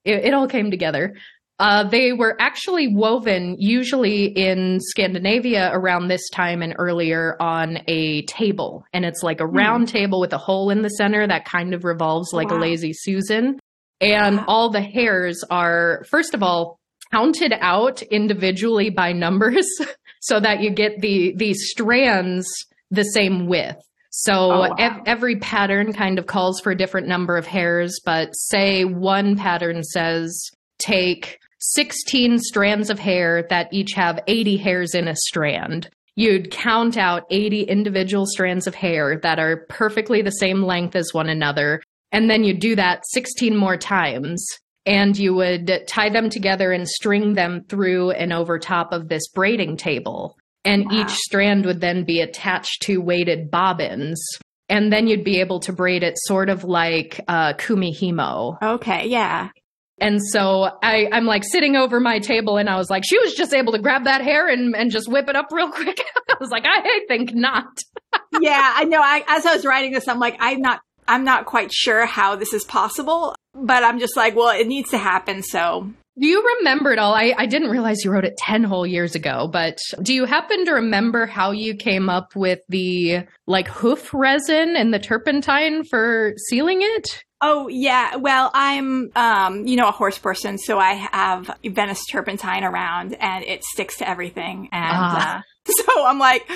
it, 0.04 0.24
it 0.24 0.34
all 0.34 0.48
came 0.48 0.72
together. 0.72 1.14
Uh, 1.60 1.82
they 1.88 2.12
were 2.12 2.36
actually 2.40 2.86
woven 2.94 3.56
usually 3.58 4.26
in 4.26 4.78
Scandinavia 4.80 5.70
around 5.72 6.06
this 6.08 6.28
time 6.30 6.62
and 6.62 6.74
earlier 6.78 7.36
on 7.40 7.78
a 7.88 8.22
table. 8.26 8.84
And 8.92 9.04
it's 9.04 9.22
like 9.24 9.40
a 9.40 9.46
round 9.46 9.88
table 9.88 10.20
with 10.20 10.32
a 10.32 10.38
hole 10.38 10.70
in 10.70 10.82
the 10.82 10.88
center 10.90 11.26
that 11.26 11.44
kind 11.44 11.74
of 11.74 11.82
revolves 11.84 12.32
like 12.32 12.50
a 12.50 12.54
lazy 12.54 12.92
Susan. 12.92 13.58
And 14.00 14.36
Wow. 14.36 14.44
all 14.46 14.70
the 14.70 14.80
hairs 14.80 15.42
are, 15.50 16.04
first 16.08 16.32
of 16.32 16.44
all, 16.44 16.78
counted 17.10 17.52
out 17.60 18.02
individually 18.02 18.90
by 18.90 19.12
numbers 19.12 19.66
so 20.20 20.38
that 20.38 20.60
you 20.60 20.70
get 20.70 21.00
the, 21.00 21.34
the 21.36 21.54
strands 21.54 22.46
the 22.92 23.02
same 23.02 23.48
width. 23.48 23.78
So 24.10 24.32
Oh, 24.34 24.60
wow. 24.60 24.74
ev- 24.78 25.00
every 25.06 25.36
pattern 25.40 25.92
kind 25.92 26.20
of 26.20 26.26
calls 26.26 26.60
for 26.60 26.70
a 26.70 26.76
different 26.76 27.08
number 27.08 27.36
of 27.36 27.46
hairs, 27.46 27.98
but 28.04 28.30
say 28.36 28.84
one 28.84 29.36
pattern 29.36 29.82
says 29.82 30.50
take 30.78 31.40
16 31.58 32.38
strands 32.38 32.90
of 32.90 32.98
hair 32.98 33.46
that 33.50 33.68
each 33.72 33.92
have 33.94 34.20
80 34.26 34.56
hairs 34.56 34.94
in 34.94 35.08
a 35.08 35.16
strand. 35.16 35.88
you'd 36.18 36.50
count 36.50 36.96
out 36.96 37.22
80 37.30 37.62
individual 37.62 38.26
strands 38.26 38.66
of 38.66 38.74
hair 38.74 39.20
that 39.22 39.38
are 39.38 39.64
perfectly 39.68 40.20
the 40.20 40.32
same 40.32 40.64
length 40.64 40.96
as 40.96 41.14
one 41.14 41.28
another. 41.28 41.80
And 42.10 42.28
then 42.28 42.42
you'd 42.42 42.58
do 42.58 42.74
that 42.74 43.04
16 43.06 43.56
more 43.56 43.76
times. 43.76 44.44
And 44.84 45.16
you 45.16 45.32
would 45.34 45.84
tie 45.86 46.08
them 46.08 46.28
together 46.28 46.72
and 46.72 46.88
string 46.88 47.34
them 47.34 47.64
through 47.68 48.10
and 48.12 48.32
over 48.32 48.58
top 48.58 48.92
of 48.92 49.08
this 49.08 49.28
braiding 49.28 49.76
table. 49.76 50.36
And 50.64 50.86
wow. 50.86 51.02
each 51.02 51.10
strand 51.10 51.64
would 51.66 51.80
then 51.80 52.04
be 52.04 52.20
attached 52.20 52.82
to 52.82 52.98
weighted 53.00 53.50
bobbins. 53.50 54.20
And 54.68 54.92
then 54.92 55.06
you'd 55.06 55.24
be 55.24 55.38
able 55.38 55.60
to 55.60 55.72
braid 55.72 56.02
it 56.02 56.18
sort 56.18 56.48
of 56.48 56.64
like 56.64 57.20
uh, 57.28 57.52
kumihimo. 57.52 58.60
Okay, 58.60 59.06
yeah. 59.06 59.50
And 60.00 60.20
so 60.22 60.70
I, 60.82 61.08
I'm 61.12 61.24
like 61.24 61.44
sitting 61.44 61.76
over 61.76 62.00
my 62.00 62.18
table 62.18 62.56
and 62.56 62.68
I 62.68 62.76
was 62.76 62.88
like, 62.90 63.04
she 63.04 63.18
was 63.18 63.34
just 63.34 63.52
able 63.52 63.72
to 63.72 63.78
grab 63.78 64.04
that 64.04 64.22
hair 64.22 64.48
and, 64.48 64.74
and 64.76 64.90
just 64.90 65.08
whip 65.08 65.28
it 65.28 65.36
up 65.36 65.48
real 65.52 65.70
quick. 65.70 66.00
I 66.30 66.36
was 66.40 66.50
like, 66.50 66.64
I 66.66 67.00
think 67.08 67.34
not. 67.34 67.66
yeah, 68.40 68.72
I 68.76 68.84
know. 68.84 69.00
I, 69.00 69.24
as 69.26 69.46
I 69.46 69.54
was 69.54 69.64
writing 69.64 69.92
this, 69.92 70.08
I'm 70.08 70.18
like, 70.18 70.36
I'm 70.40 70.60
not, 70.60 70.80
I'm 71.06 71.24
not 71.24 71.46
quite 71.46 71.72
sure 71.72 72.06
how 72.06 72.36
this 72.36 72.52
is 72.52 72.64
possible, 72.64 73.34
but 73.54 73.82
I'm 73.82 73.98
just 73.98 74.16
like, 74.16 74.36
well, 74.36 74.50
it 74.50 74.66
needs 74.66 74.90
to 74.90 74.98
happen. 74.98 75.42
So 75.42 75.90
do 76.18 76.26
you 76.26 76.56
remember 76.58 76.92
it 76.92 76.98
all? 76.98 77.14
I, 77.14 77.34
I 77.36 77.46
didn't 77.46 77.70
realize 77.70 78.04
you 78.04 78.10
wrote 78.10 78.24
it 78.24 78.36
10 78.36 78.64
whole 78.64 78.86
years 78.86 79.14
ago, 79.14 79.48
but 79.48 79.78
do 80.02 80.12
you 80.12 80.24
happen 80.24 80.64
to 80.64 80.72
remember 80.72 81.26
how 81.26 81.52
you 81.52 81.74
came 81.74 82.08
up 82.08 82.34
with 82.34 82.60
the 82.68 83.26
like 83.46 83.68
hoof 83.68 84.12
resin 84.12 84.76
and 84.76 84.92
the 84.92 84.98
turpentine 84.98 85.84
for 85.84 86.34
sealing 86.48 86.78
it? 86.82 87.24
Oh 87.40 87.68
yeah, 87.68 88.16
well 88.16 88.50
I'm 88.52 89.12
um 89.14 89.66
you 89.66 89.76
know 89.76 89.88
a 89.88 89.92
horse 89.92 90.18
person, 90.18 90.58
so 90.58 90.78
I 90.78 90.94
have 90.94 91.56
Venice 91.64 92.04
turpentine 92.10 92.64
around, 92.64 93.14
and 93.14 93.44
it 93.44 93.62
sticks 93.62 93.98
to 93.98 94.08
everything, 94.08 94.68
and 94.72 94.96
ah. 94.96 95.38
uh, 95.38 95.42
so 95.84 96.04
I'm 96.04 96.18
like, 96.18 96.50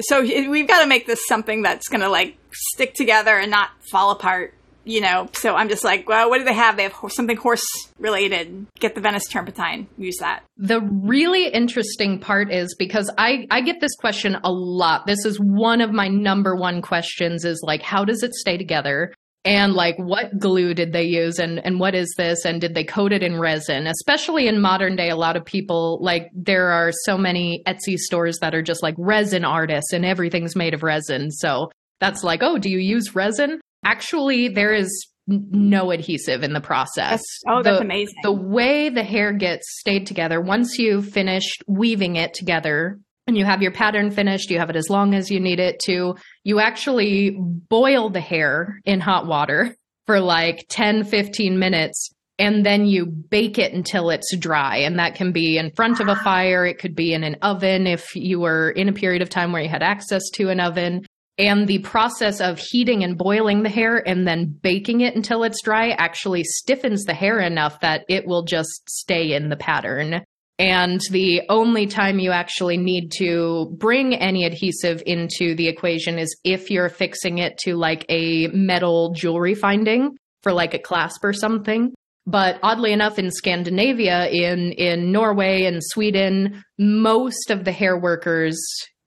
so 0.00 0.20
we've 0.20 0.68
got 0.68 0.82
to 0.82 0.86
make 0.86 1.06
this 1.06 1.20
something 1.26 1.62
that's 1.62 1.88
gonna 1.88 2.10
like 2.10 2.36
stick 2.52 2.92
together 2.92 3.38
and 3.38 3.50
not 3.50 3.70
fall 3.90 4.10
apart 4.10 4.52
you 4.90 5.00
know, 5.00 5.28
so 5.32 5.54
I'm 5.54 5.68
just 5.68 5.84
like, 5.84 6.08
well, 6.08 6.28
what 6.28 6.38
do 6.38 6.44
they 6.44 6.54
have? 6.54 6.76
They 6.76 6.82
have 6.82 6.94
something 7.08 7.36
horse 7.36 7.64
related. 7.98 8.66
Get 8.80 8.94
the 8.94 9.00
Venice 9.00 9.28
turpentine. 9.30 9.86
Use 9.96 10.16
that. 10.18 10.42
The 10.56 10.80
really 10.80 11.48
interesting 11.48 12.18
part 12.18 12.52
is 12.52 12.74
because 12.78 13.10
I 13.16 13.46
I 13.50 13.60
get 13.60 13.80
this 13.80 13.94
question 13.96 14.36
a 14.42 14.50
lot. 14.50 15.06
This 15.06 15.24
is 15.24 15.38
one 15.38 15.80
of 15.80 15.92
my 15.92 16.08
number 16.08 16.56
one 16.56 16.82
questions 16.82 17.44
is 17.44 17.62
like 17.64 17.82
how 17.82 18.04
does 18.04 18.22
it 18.22 18.34
stay 18.34 18.58
together? 18.58 19.14
And 19.44 19.72
like 19.72 19.94
what 19.96 20.38
glue 20.38 20.74
did 20.74 20.92
they 20.92 21.04
use 21.04 21.38
and 21.38 21.64
and 21.64 21.78
what 21.78 21.94
is 21.94 22.12
this 22.18 22.44
and 22.44 22.60
did 22.60 22.74
they 22.74 22.84
coat 22.84 23.12
it 23.12 23.22
in 23.22 23.38
resin? 23.38 23.86
Especially 23.86 24.48
in 24.48 24.60
modern 24.60 24.96
day 24.96 25.08
a 25.08 25.16
lot 25.16 25.36
of 25.36 25.44
people 25.44 25.98
like 26.02 26.28
there 26.34 26.70
are 26.70 26.90
so 27.04 27.16
many 27.16 27.62
Etsy 27.66 27.96
stores 27.96 28.38
that 28.40 28.54
are 28.54 28.62
just 28.62 28.82
like 28.82 28.96
resin 28.98 29.44
artists 29.44 29.92
and 29.92 30.04
everything's 30.04 30.56
made 30.56 30.74
of 30.74 30.82
resin. 30.82 31.30
So 31.30 31.70
that's 32.00 32.24
like, 32.24 32.42
"Oh, 32.42 32.58
do 32.58 32.68
you 32.68 32.78
use 32.78 33.14
resin?" 33.14 33.60
Actually, 33.84 34.48
there 34.48 34.72
is 34.72 35.08
no 35.26 35.90
adhesive 35.90 36.42
in 36.42 36.52
the 36.52 36.60
process. 36.60 37.20
That's, 37.20 37.42
oh, 37.48 37.62
that's 37.62 37.78
the, 37.78 37.84
amazing. 37.84 38.14
The 38.22 38.32
way 38.32 38.88
the 38.88 39.02
hair 39.02 39.32
gets 39.32 39.78
stayed 39.78 40.06
together, 40.06 40.40
once 40.40 40.78
you've 40.78 41.08
finished 41.08 41.62
weaving 41.66 42.16
it 42.16 42.34
together 42.34 42.98
and 43.26 43.36
you 43.36 43.44
have 43.44 43.62
your 43.62 43.72
pattern 43.72 44.10
finished, 44.10 44.50
you 44.50 44.58
have 44.58 44.70
it 44.70 44.76
as 44.76 44.90
long 44.90 45.14
as 45.14 45.30
you 45.30 45.40
need 45.40 45.60
it 45.60 45.78
to, 45.86 46.16
you 46.42 46.58
actually 46.58 47.36
boil 47.38 48.10
the 48.10 48.20
hair 48.20 48.80
in 48.84 49.00
hot 49.00 49.26
water 49.26 49.74
for 50.06 50.20
like 50.20 50.66
10, 50.68 51.04
15 51.04 51.58
minutes. 51.58 52.10
And 52.38 52.64
then 52.64 52.86
you 52.86 53.04
bake 53.04 53.58
it 53.58 53.74
until 53.74 54.08
it's 54.08 54.34
dry. 54.38 54.78
And 54.78 54.98
that 54.98 55.14
can 55.14 55.30
be 55.30 55.58
in 55.58 55.72
front 55.72 56.00
of 56.00 56.08
a 56.08 56.16
fire. 56.16 56.64
It 56.64 56.78
could 56.78 56.94
be 56.96 57.12
in 57.12 57.22
an 57.22 57.36
oven 57.42 57.86
if 57.86 58.16
you 58.16 58.40
were 58.40 58.70
in 58.70 58.88
a 58.88 58.94
period 58.94 59.20
of 59.20 59.28
time 59.28 59.52
where 59.52 59.60
you 59.60 59.68
had 59.68 59.82
access 59.82 60.22
to 60.34 60.48
an 60.48 60.58
oven. 60.58 61.04
And 61.40 61.66
the 61.66 61.78
process 61.78 62.38
of 62.42 62.58
heating 62.58 63.02
and 63.02 63.16
boiling 63.16 63.62
the 63.62 63.70
hair 63.70 64.06
and 64.06 64.28
then 64.28 64.54
baking 64.62 65.00
it 65.00 65.16
until 65.16 65.42
it's 65.42 65.62
dry 65.62 65.92
actually 65.92 66.44
stiffens 66.44 67.04
the 67.04 67.14
hair 67.14 67.40
enough 67.40 67.80
that 67.80 68.04
it 68.10 68.26
will 68.26 68.42
just 68.42 68.82
stay 68.90 69.32
in 69.32 69.48
the 69.48 69.56
pattern. 69.56 70.22
And 70.58 71.00
the 71.10 71.40
only 71.48 71.86
time 71.86 72.18
you 72.18 72.30
actually 72.30 72.76
need 72.76 73.10
to 73.16 73.74
bring 73.78 74.14
any 74.14 74.44
adhesive 74.44 75.02
into 75.06 75.54
the 75.54 75.66
equation 75.66 76.18
is 76.18 76.38
if 76.44 76.70
you're 76.70 76.90
fixing 76.90 77.38
it 77.38 77.56
to 77.60 77.74
like 77.76 78.04
a 78.10 78.48
metal 78.48 79.14
jewelry 79.14 79.54
finding 79.54 80.18
for 80.42 80.52
like 80.52 80.74
a 80.74 80.78
clasp 80.78 81.24
or 81.24 81.32
something. 81.32 81.94
But 82.26 82.58
oddly 82.62 82.92
enough, 82.92 83.18
in 83.18 83.30
Scandinavia, 83.30 84.28
in, 84.28 84.72
in 84.72 85.10
Norway 85.10 85.64
and 85.64 85.82
Sweden, 85.82 86.62
most 86.78 87.50
of 87.50 87.64
the 87.64 87.72
hair 87.72 87.98
workers 87.98 88.60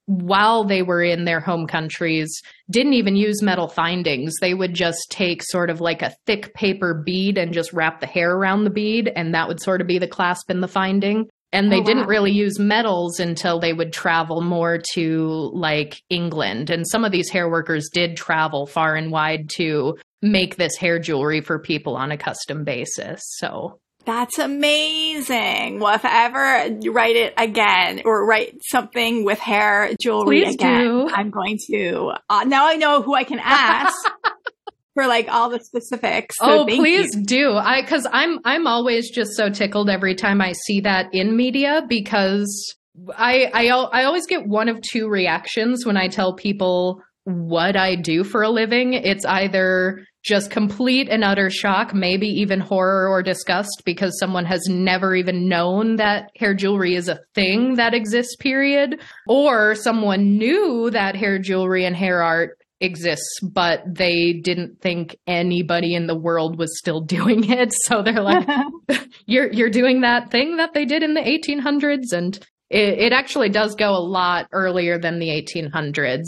while 0.05 0.63
they 0.63 0.81
were 0.81 1.03
in 1.03 1.25
their 1.25 1.39
home 1.39 1.67
countries 1.67 2.41
didn't 2.69 2.93
even 2.93 3.15
use 3.15 3.41
metal 3.41 3.67
findings. 3.67 4.33
They 4.41 4.53
would 4.53 4.73
just 4.73 5.07
take 5.09 5.41
sort 5.43 5.69
of 5.69 5.81
like 5.81 6.01
a 6.01 6.15
thick 6.25 6.53
paper 6.53 6.93
bead 6.93 7.37
and 7.37 7.53
just 7.53 7.73
wrap 7.73 7.99
the 7.99 8.07
hair 8.07 8.35
around 8.35 8.63
the 8.63 8.69
bead, 8.69 9.11
and 9.15 9.33
that 9.33 9.47
would 9.47 9.61
sort 9.61 9.81
of 9.81 9.87
be 9.87 9.99
the 9.99 10.07
clasp 10.07 10.49
in 10.49 10.61
the 10.61 10.67
finding. 10.67 11.29
And 11.51 11.71
they 11.71 11.77
oh, 11.77 11.81
wow. 11.81 11.85
didn't 11.85 12.07
really 12.07 12.31
use 12.31 12.57
metals 12.57 13.19
until 13.19 13.59
they 13.59 13.73
would 13.73 13.93
travel 13.93 14.41
more 14.41 14.81
to 14.95 15.51
like 15.53 16.01
England. 16.09 16.71
And 16.71 16.87
some 16.87 17.05
of 17.05 17.11
these 17.11 17.29
hair 17.29 17.47
workers 17.47 17.89
did 17.93 18.17
travel 18.17 18.65
far 18.65 18.95
and 18.95 19.11
wide 19.11 19.49
to 19.57 19.95
make 20.23 20.55
this 20.55 20.75
hair 20.77 20.97
jewelry 20.97 21.41
for 21.41 21.59
people 21.59 21.95
on 21.95 22.11
a 22.11 22.17
custom 22.17 22.63
basis. 22.63 23.21
So 23.37 23.79
that's 24.05 24.37
amazing. 24.37 25.79
Well, 25.79 25.95
if 25.95 26.03
I 26.05 26.25
ever 26.25 26.91
write 26.91 27.15
it 27.15 27.33
again 27.37 28.01
or 28.05 28.25
write 28.25 28.55
something 28.69 29.23
with 29.23 29.39
hair 29.39 29.91
jewelry 30.01 30.43
Please 30.43 30.55
again, 30.55 30.81
do. 30.81 31.09
I'm 31.09 31.29
going 31.29 31.57
to. 31.71 32.11
Uh, 32.29 32.43
now 32.45 32.67
I 32.67 32.75
know 32.75 33.01
who 33.01 33.13
I 33.13 33.23
can 33.23 33.39
ask 33.41 33.95
for 34.93 35.07
like 35.07 35.27
all 35.29 35.49
the 35.49 35.59
specifics. 35.59 36.35
So 36.37 36.61
oh, 36.61 36.65
please 36.65 37.15
you. 37.15 37.23
do. 37.23 37.53
I 37.53 37.81
because 37.81 38.05
I'm 38.11 38.39
I'm 38.45 38.67
always 38.67 39.09
just 39.09 39.33
so 39.33 39.49
tickled 39.49 39.89
every 39.89 40.15
time 40.15 40.41
I 40.41 40.53
see 40.65 40.81
that 40.81 41.13
in 41.13 41.35
media 41.35 41.83
because 41.87 42.75
I 43.15 43.49
I 43.53 43.67
I 43.67 44.03
always 44.03 44.27
get 44.27 44.47
one 44.47 44.69
of 44.69 44.81
two 44.81 45.07
reactions 45.07 45.85
when 45.85 45.97
I 45.97 46.07
tell 46.07 46.33
people 46.33 47.01
what 47.23 47.75
I 47.75 47.95
do 47.95 48.23
for 48.23 48.43
a 48.43 48.49
living. 48.49 48.93
It's 48.93 49.25
either 49.25 50.05
just 50.23 50.49
complete 50.49 51.09
and 51.09 51.23
utter 51.23 51.49
shock, 51.49 51.93
maybe 51.93 52.27
even 52.27 52.61
horror 52.61 53.09
or 53.09 53.21
disgust 53.21 53.83
because 53.85 54.17
someone 54.17 54.45
has 54.45 54.65
never 54.69 55.15
even 55.15 55.49
known 55.49 55.97
that 55.97 56.31
hair 56.37 56.53
jewelry 56.53 56.95
is 56.95 57.09
a 57.09 57.19
thing 57.35 57.75
that 57.75 57.93
exists, 57.93 58.35
period. 58.37 59.01
Or 59.27 59.75
someone 59.75 60.37
knew 60.37 60.89
that 60.91 61.15
hair 61.15 61.39
jewelry 61.39 61.85
and 61.85 61.95
hair 61.95 62.23
art 62.23 62.57
exists, 62.79 63.39
but 63.41 63.81
they 63.85 64.33
didn't 64.33 64.79
think 64.81 65.17
anybody 65.27 65.93
in 65.93 66.07
the 66.07 66.17
world 66.17 66.57
was 66.57 66.77
still 66.79 67.01
doing 67.17 67.49
it. 67.49 67.73
So 67.73 68.01
they're 68.01 68.21
like, 68.21 68.47
you're, 69.25 69.51
you're 69.51 69.69
doing 69.69 70.01
that 70.01 70.31
thing 70.31 70.55
that 70.57 70.73
they 70.73 70.85
did 70.85 71.03
in 71.03 71.15
the 71.15 71.21
1800s. 71.21 72.13
And 72.13 72.37
it, 72.69 72.99
it 72.99 73.13
actually 73.13 73.49
does 73.49 73.75
go 73.75 73.89
a 73.89 73.99
lot 73.99 74.47
earlier 74.53 74.97
than 74.97 75.19
the 75.19 75.27
1800s 75.27 76.23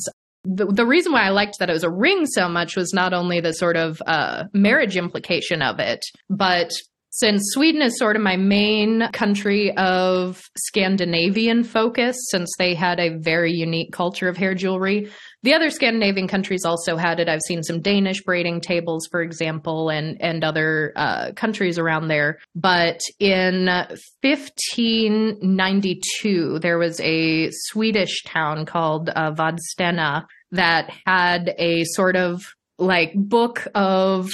the, 0.45 0.65
the 0.65 0.85
reason 0.85 1.11
why 1.11 1.23
I 1.23 1.30
liked 1.30 1.59
that 1.59 1.69
it 1.69 1.73
was 1.73 1.84
a 1.84 1.89
ring 1.89 2.26
so 2.26 2.47
much 2.47 2.76
was 2.76 2.93
not 2.93 3.13
only 3.13 3.41
the 3.41 3.53
sort 3.53 3.77
of 3.77 4.01
uh, 4.05 4.45
marriage 4.53 4.95
implication 4.95 5.61
of 5.61 5.80
it, 5.80 6.03
but 6.30 6.72
since 7.09 7.51
Sweden 7.53 7.81
is 7.81 7.97
sort 7.97 8.17
of 8.17 8.22
my 8.22 8.35
main 8.35 9.07
country 9.13 9.76
of 9.77 10.43
Scandinavian 10.57 11.63
focus, 11.63 12.17
since 12.30 12.51
they 12.57 12.76
had 12.76 12.99
a 12.99 13.17
very 13.17 13.53
unique 13.53 13.93
culture 13.93 14.27
of 14.27 14.35
hair 14.35 14.53
jewelry, 14.53 15.09
the 15.45 15.53
other 15.53 15.69
Scandinavian 15.69 16.27
countries 16.27 16.65
also 16.65 16.97
had 16.97 17.19
it. 17.19 17.30
I've 17.30 17.43
seen 17.47 17.61
some 17.61 17.80
Danish 17.80 18.23
braiding 18.23 18.61
tables, 18.61 19.07
for 19.11 19.22
example, 19.22 19.89
and 19.89 20.19
and 20.19 20.43
other 20.43 20.91
uh, 20.95 21.34
countries 21.34 21.77
around 21.77 22.07
there. 22.07 22.39
But 22.55 22.99
in 23.19 23.67
1592, 23.67 26.57
there 26.59 26.80
was 26.80 26.99
a 26.99 27.51
Swedish 27.51 28.23
town 28.23 28.65
called 28.65 29.09
uh, 29.09 29.34
Vadstena 29.34 30.26
that 30.51 30.91
had 31.05 31.53
a 31.59 31.84
sort 31.84 32.15
of 32.15 32.41
like 32.80 33.13
book 33.13 33.67
of 33.76 34.31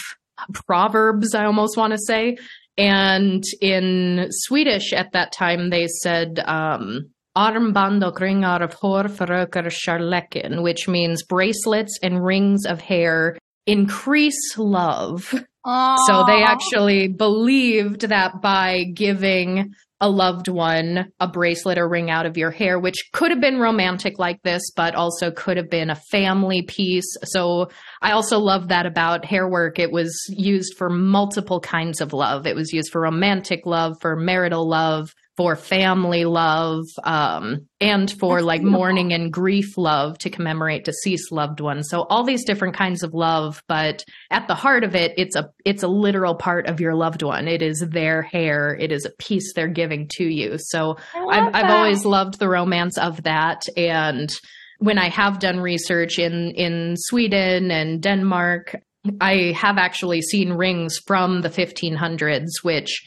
proverbs. 0.53 1.35
I 1.35 1.43
almost 1.43 1.75
want 1.75 1.91
to 1.91 1.99
say. 1.99 2.37
And 2.77 3.43
in 3.59 4.27
Swedish 4.29 4.93
at 4.93 5.11
that 5.11 5.33
time, 5.33 5.71
they 5.71 5.87
said, 5.87 6.39
um, 6.45 7.11
Armband 7.37 8.03
ringar 8.19 8.61
av 8.61 8.73
hår 8.73 9.07
förökar 9.07 9.69
kärleken, 9.69 10.63
which 10.63 10.87
means 10.87 11.27
bracelets 11.27 11.99
and 12.03 12.25
rings 12.25 12.65
of 12.65 12.81
hair 12.81 13.37
increase 13.65 14.57
love. 14.57 15.33
Aww. 15.65 15.97
So 16.07 16.25
they 16.25 16.43
actually 16.43 17.07
believed 17.07 18.09
that 18.09 18.41
by 18.41 18.83
giving 18.95 19.73
a 20.03 20.09
loved 20.09 20.47
one 20.47 21.11
a 21.19 21.27
bracelet 21.27 21.77
or 21.77 21.87
ring 21.87 22.09
out 22.09 22.25
of 22.25 22.35
your 22.35 22.49
hair, 22.49 22.79
which 22.79 22.97
could 23.13 23.29
have 23.29 23.39
been 23.39 23.59
romantic 23.59 24.17
like 24.17 24.41
this, 24.41 24.71
but 24.75 24.95
also 24.95 25.29
could 25.29 25.57
have 25.57 25.69
been 25.69 25.91
a 25.91 26.01
family 26.11 26.63
piece. 26.63 27.15
So 27.25 27.69
I 28.01 28.11
also 28.11 28.39
love 28.39 28.69
that 28.69 28.87
about 28.87 29.23
hair 29.25 29.47
work. 29.47 29.77
It 29.77 29.91
was 29.91 30.11
used 30.27 30.75
for 30.75 30.89
multiple 30.89 31.59
kinds 31.59 32.01
of 32.01 32.13
love. 32.13 32.47
It 32.47 32.55
was 32.55 32.73
used 32.73 32.91
for 32.91 33.01
romantic 33.01 33.67
love, 33.67 33.95
for 34.01 34.15
marital 34.15 34.67
love, 34.67 35.13
for 35.41 35.55
family 35.55 36.23
love, 36.23 36.85
um, 37.03 37.67
and 37.79 38.11
for 38.11 38.35
That's 38.35 38.45
like 38.45 38.61
beautiful. 38.61 38.79
mourning 38.79 39.11
and 39.11 39.33
grief 39.33 39.75
love 39.75 40.19
to 40.19 40.29
commemorate 40.29 40.85
deceased 40.85 41.31
loved 41.31 41.59
ones. 41.61 41.89
So 41.89 42.03
all 42.03 42.23
these 42.23 42.45
different 42.45 42.75
kinds 42.75 43.01
of 43.01 43.15
love, 43.15 43.63
but 43.67 44.05
at 44.29 44.47
the 44.47 44.53
heart 44.53 44.83
of 44.83 44.93
it, 44.93 45.13
it's 45.17 45.35
a 45.35 45.49
it's 45.65 45.81
a 45.81 45.87
literal 45.87 46.35
part 46.35 46.67
of 46.67 46.79
your 46.79 46.93
loved 46.93 47.23
one. 47.23 47.47
It 47.47 47.63
is 47.63 47.79
their 47.79 48.21
hair. 48.21 48.77
It 48.79 48.91
is 48.91 49.03
a 49.05 49.09
piece 49.17 49.53
they're 49.55 49.67
giving 49.67 50.07
to 50.17 50.23
you. 50.23 50.57
So 50.59 50.97
I've, 51.15 51.55
I've 51.55 51.71
always 51.71 52.05
loved 52.05 52.37
the 52.37 52.47
romance 52.47 52.99
of 52.99 53.23
that. 53.23 53.63
And 53.75 54.31
when 54.77 54.99
I 54.99 55.09
have 55.09 55.39
done 55.39 55.59
research 55.59 56.19
in, 56.19 56.51
in 56.51 56.93
Sweden 56.97 57.71
and 57.71 57.99
Denmark, 57.99 58.75
I 59.19 59.55
have 59.57 59.79
actually 59.79 60.21
seen 60.21 60.53
rings 60.53 60.99
from 60.99 61.41
the 61.41 61.49
1500s, 61.49 62.49
which 62.61 63.03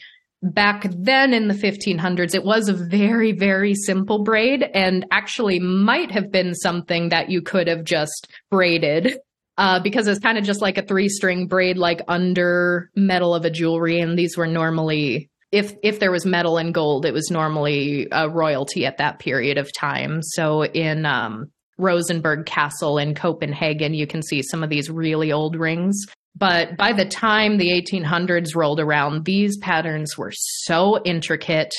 back 0.53 0.87
then 0.91 1.33
in 1.33 1.47
the 1.47 1.53
1500s, 1.53 2.35
it 2.35 2.43
was 2.43 2.69
a 2.69 2.73
very, 2.73 3.31
very 3.31 3.73
simple 3.73 4.23
braid 4.23 4.63
and 4.73 5.05
actually 5.11 5.59
might 5.59 6.11
have 6.11 6.31
been 6.31 6.53
something 6.53 7.09
that 7.09 7.29
you 7.29 7.41
could 7.41 7.67
have 7.67 7.83
just 7.83 8.27
braided. 8.49 9.17
Uh, 9.57 9.79
because 9.79 10.05
it's 10.05 10.19
kind 10.19 10.37
of 10.37 10.43
just 10.43 10.61
like 10.61 10.77
a 10.77 10.81
three 10.81 11.07
string 11.07 11.47
braid, 11.47 11.77
like 11.77 12.01
under 12.09 12.89
metal 12.97 13.33
of 13.33 13.45
a 13.45 13.49
jewelry. 13.49 14.01
And 14.01 14.19
these 14.19 14.35
were 14.35 14.47
normally 14.47 15.29
if 15.53 15.73
if 15.81 15.99
there 15.99 16.11
was 16.11 16.25
metal 16.25 16.57
and 16.57 16.73
gold, 16.73 17.05
it 17.05 17.13
was 17.13 17.31
normally 17.31 18.09
a 18.11 18.29
royalty 18.29 18.85
at 18.85 18.97
that 18.97 19.19
period 19.19 19.57
of 19.57 19.71
time. 19.71 20.21
So 20.21 20.65
in 20.65 21.05
um, 21.05 21.49
Rosenborg 21.77 22.45
Castle 22.45 22.97
in 22.97 23.15
Copenhagen, 23.15 23.93
you 23.93 24.05
can 24.05 24.21
see 24.21 24.41
some 24.41 24.63
of 24.63 24.69
these 24.69 24.89
really 24.89 25.31
old 25.31 25.55
rings. 25.55 26.05
But 26.37 26.75
by 26.75 26.91
the 26.91 27.05
time 27.05 27.57
the 27.57 27.69
1800s 27.69 28.55
rolled 28.55 28.79
around, 28.79 29.23
these 29.23 29.57
patterns 29.57 30.17
were 30.17 30.33
so 30.33 31.01
intricate. 31.03 31.73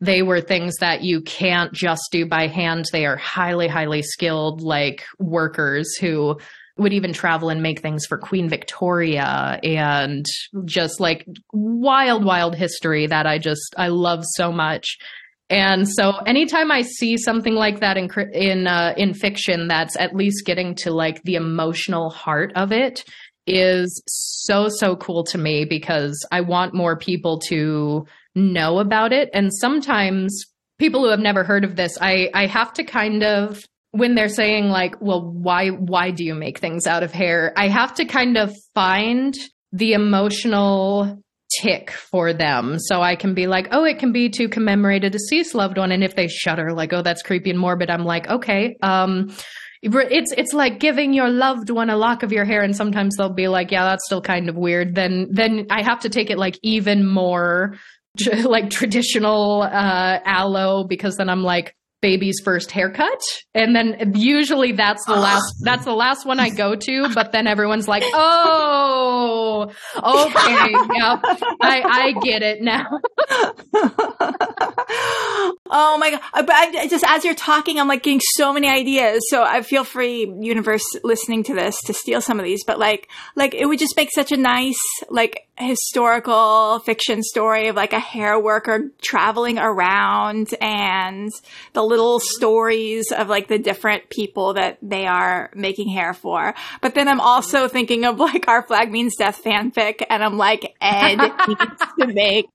They 0.00 0.22
were 0.22 0.40
things 0.40 0.76
that 0.80 1.02
you 1.02 1.22
can't 1.22 1.72
just 1.72 2.02
do 2.10 2.26
by 2.26 2.46
hand. 2.46 2.84
They 2.92 3.06
are 3.06 3.16
highly, 3.16 3.68
highly 3.68 4.02
skilled, 4.02 4.60
like 4.60 5.04
workers 5.18 5.96
who 5.96 6.38
would 6.76 6.92
even 6.92 7.12
travel 7.12 7.48
and 7.48 7.62
make 7.62 7.80
things 7.80 8.04
for 8.06 8.18
Queen 8.18 8.48
Victoria 8.48 9.58
and 9.62 10.26
just 10.64 11.00
like 11.00 11.26
wild, 11.52 12.24
wild 12.24 12.54
history 12.54 13.06
that 13.06 13.26
I 13.26 13.38
just, 13.38 13.74
I 13.78 13.88
love 13.88 14.24
so 14.24 14.52
much. 14.52 14.98
And 15.48 15.86
so 15.86 16.16
anytime 16.26 16.72
I 16.72 16.80
see 16.80 17.18
something 17.18 17.54
like 17.54 17.80
that 17.80 17.98
in 17.98 18.08
in 18.32 18.66
uh, 18.66 18.94
in 18.96 19.12
fiction 19.12 19.68
that's 19.68 19.98
at 19.98 20.14
least 20.14 20.46
getting 20.46 20.74
to 20.76 20.90
like 20.90 21.22
the 21.24 21.34
emotional 21.34 22.08
heart 22.08 22.52
of 22.56 22.72
it 22.72 23.04
is 23.46 24.02
so 24.06 24.68
so 24.68 24.96
cool 24.96 25.24
to 25.24 25.38
me 25.38 25.64
because 25.64 26.26
I 26.30 26.42
want 26.42 26.74
more 26.74 26.96
people 26.96 27.40
to 27.48 28.06
know 28.34 28.78
about 28.78 29.12
it 29.12 29.28
and 29.34 29.52
sometimes 29.52 30.44
people 30.78 31.02
who 31.02 31.10
have 31.10 31.20
never 31.20 31.44
heard 31.44 31.64
of 31.64 31.76
this 31.76 31.98
I 32.00 32.30
I 32.32 32.46
have 32.46 32.72
to 32.74 32.84
kind 32.84 33.22
of 33.22 33.62
when 33.90 34.14
they're 34.14 34.28
saying 34.28 34.68
like 34.68 35.00
well 35.00 35.28
why 35.30 35.68
why 35.68 36.12
do 36.12 36.24
you 36.24 36.34
make 36.34 36.58
things 36.58 36.86
out 36.86 37.02
of 37.02 37.12
hair 37.12 37.52
I 37.56 37.68
have 37.68 37.94
to 37.96 38.04
kind 38.04 38.36
of 38.36 38.54
find 38.74 39.36
the 39.72 39.94
emotional 39.94 41.22
tick 41.60 41.90
for 41.90 42.32
them. 42.32 42.78
So 42.78 43.02
I 43.02 43.16
can 43.16 43.34
be 43.34 43.46
like, 43.46 43.68
oh, 43.72 43.84
it 43.84 43.98
can 43.98 44.12
be 44.12 44.28
to 44.30 44.48
commemorate 44.48 45.04
a 45.04 45.10
deceased 45.10 45.54
loved 45.54 45.78
one. 45.78 45.92
And 45.92 46.02
if 46.02 46.16
they 46.16 46.28
shudder, 46.28 46.72
like, 46.72 46.92
oh, 46.92 47.02
that's 47.02 47.22
creepy 47.22 47.50
and 47.50 47.58
morbid, 47.58 47.90
I'm 47.90 48.04
like, 48.04 48.28
okay, 48.28 48.76
um, 48.82 49.34
it's 49.82 50.32
it's 50.32 50.52
like 50.52 50.78
giving 50.78 51.12
your 51.12 51.28
loved 51.28 51.70
one 51.70 51.90
a 51.90 51.96
lock 51.96 52.22
of 52.22 52.32
your 52.32 52.44
hair, 52.44 52.62
and 52.62 52.74
sometimes 52.76 53.16
they'll 53.16 53.32
be 53.32 53.48
like, 53.48 53.70
yeah, 53.70 53.84
that's 53.84 54.04
still 54.06 54.22
kind 54.22 54.48
of 54.48 54.56
weird. 54.56 54.94
Then 54.94 55.28
then 55.30 55.66
I 55.70 55.82
have 55.82 56.00
to 56.00 56.08
take 56.08 56.30
it 56.30 56.38
like 56.38 56.58
even 56.62 57.06
more 57.06 57.76
like 58.44 58.70
traditional 58.70 59.62
uh, 59.62 60.20
aloe 60.24 60.84
because 60.84 61.16
then 61.16 61.28
I'm 61.28 61.42
like, 61.42 61.74
baby's 62.02 62.40
first 62.44 62.70
haircut. 62.72 63.22
And 63.54 63.74
then 63.74 64.12
usually 64.14 64.72
that's 64.72 65.06
the 65.06 65.14
ah. 65.14 65.20
last 65.20 65.54
that's 65.62 65.84
the 65.84 65.94
last 65.94 66.26
one 66.26 66.40
i 66.40 66.50
go 66.50 66.74
to 66.74 67.08
but 67.14 67.32
then 67.32 67.46
everyone's 67.46 67.86
like 67.86 68.02
oh 68.12 69.70
okay 69.96 70.70
yeah 70.94 71.20
i 71.62 71.82
i 71.84 72.12
get 72.22 72.42
it 72.42 72.60
now. 72.60 72.86
Oh 75.74 75.96
my 75.96 76.10
god. 76.10 76.20
But 76.34 76.50
I, 76.50 76.86
just 76.86 77.04
as 77.06 77.24
you're 77.24 77.34
talking 77.34 77.80
i'm 77.80 77.88
like 77.88 78.02
getting 78.02 78.20
so 78.34 78.52
many 78.52 78.68
ideas. 78.68 79.22
So 79.28 79.42
i 79.42 79.62
feel 79.62 79.84
free 79.84 80.30
universe 80.40 80.84
listening 81.02 81.44
to 81.44 81.54
this 81.54 81.80
to 81.86 81.94
steal 81.94 82.20
some 82.20 82.38
of 82.38 82.44
these 82.44 82.64
but 82.66 82.78
like 82.78 83.08
like 83.36 83.54
it 83.54 83.66
would 83.66 83.78
just 83.78 83.96
make 83.96 84.10
such 84.12 84.32
a 84.32 84.36
nice 84.36 84.78
like 85.08 85.46
historical 85.56 86.80
fiction 86.80 87.22
story 87.22 87.68
of 87.68 87.76
like 87.76 87.92
a 87.92 88.00
hair 88.00 88.38
worker 88.38 88.90
traveling 89.02 89.58
around 89.58 90.54
and 90.60 91.30
the 91.72 91.82
little 91.92 92.20
stories 92.20 93.12
of 93.12 93.28
like 93.28 93.48
the 93.48 93.58
different 93.58 94.08
people 94.08 94.54
that 94.54 94.78
they 94.80 95.06
are 95.06 95.50
making 95.54 95.88
hair 95.88 96.14
for. 96.14 96.54
But 96.80 96.94
then 96.94 97.06
I'm 97.06 97.20
also 97.20 97.68
thinking 97.68 98.06
of 98.06 98.18
like 98.18 98.48
our 98.48 98.62
flag 98.62 98.90
means 98.90 99.16
death 99.16 99.42
fanfic 99.44 100.02
and 100.08 100.24
I'm 100.24 100.38
like, 100.38 100.74
Ed 100.80 101.16
needs 101.48 101.82
to 102.00 102.06
make 102.06 102.46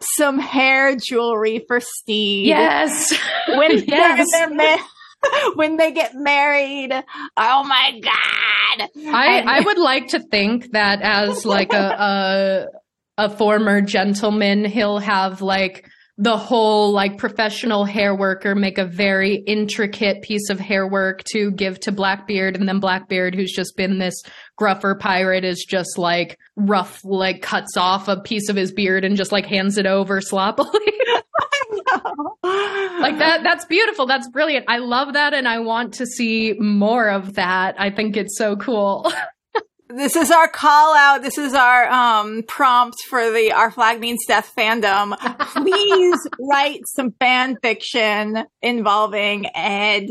some 0.00 0.38
hair 0.38 0.94
jewelry 0.94 1.64
for 1.66 1.80
Stede. 1.80 2.46
Yes. 2.46 3.12
When 3.48 3.72
yes. 3.86 4.28
they're, 4.30 4.56
they're 4.56 4.78
when 5.54 5.76
they 5.76 5.90
get 5.90 6.14
married. 6.14 6.92
Oh 6.92 7.64
my 7.64 8.00
god! 8.00 8.88
I 9.08 9.42
I 9.44 9.60
would 9.60 9.78
like 9.78 10.08
to 10.08 10.20
think 10.20 10.70
that 10.72 11.00
as 11.02 11.44
like 11.44 11.72
a 11.72 12.68
a, 13.18 13.24
a 13.24 13.30
former 13.30 13.80
gentleman, 13.80 14.64
he'll 14.64 14.98
have 14.98 15.42
like 15.42 15.88
the 16.18 16.36
whole 16.36 16.92
like 16.92 17.18
professional 17.18 17.84
hair 17.84 18.14
worker 18.14 18.54
make 18.54 18.78
a 18.78 18.86
very 18.86 19.34
intricate 19.34 20.22
piece 20.22 20.48
of 20.48 20.58
hair 20.58 20.88
work 20.88 21.22
to 21.24 21.50
give 21.50 21.78
to 21.80 21.92
Blackbeard 21.92 22.56
and 22.56 22.66
then 22.66 22.80
Blackbeard 22.80 23.34
who's 23.34 23.52
just 23.52 23.76
been 23.76 23.98
this 23.98 24.22
gruffer 24.56 24.94
pirate 24.94 25.44
is 25.44 25.64
just 25.68 25.98
like 25.98 26.38
rough 26.56 27.00
like 27.04 27.42
cuts 27.42 27.76
off 27.76 28.08
a 28.08 28.18
piece 28.18 28.48
of 28.48 28.56
his 28.56 28.72
beard 28.72 29.04
and 29.04 29.16
just 29.16 29.30
like 29.30 29.44
hands 29.44 29.76
it 29.76 29.84
over 29.86 30.22
sloppily. 30.22 30.70
like 32.42 33.18
that 33.18 33.40
that's 33.42 33.66
beautiful. 33.66 34.06
That's 34.06 34.28
brilliant. 34.30 34.64
I 34.68 34.78
love 34.78 35.12
that 35.12 35.34
and 35.34 35.46
I 35.46 35.58
want 35.58 35.94
to 35.94 36.06
see 36.06 36.54
more 36.58 37.10
of 37.10 37.34
that. 37.34 37.74
I 37.78 37.90
think 37.90 38.16
it's 38.16 38.38
so 38.38 38.56
cool. 38.56 39.12
this 39.88 40.16
is 40.16 40.30
our 40.30 40.48
call 40.48 40.94
out. 40.94 41.22
This 41.22 41.38
is 41.38 41.54
our 41.54 41.88
um, 41.88 42.42
prompt 42.46 42.96
for 43.08 43.30
the 43.30 43.52
Our 43.52 43.70
Flag 43.70 44.00
Means 44.00 44.24
Death 44.26 44.52
fandom. 44.56 45.16
Please 45.38 46.18
write 46.40 46.80
some 46.94 47.12
fan 47.18 47.56
fiction 47.62 48.44
involving 48.62 49.46
Ed 49.54 50.08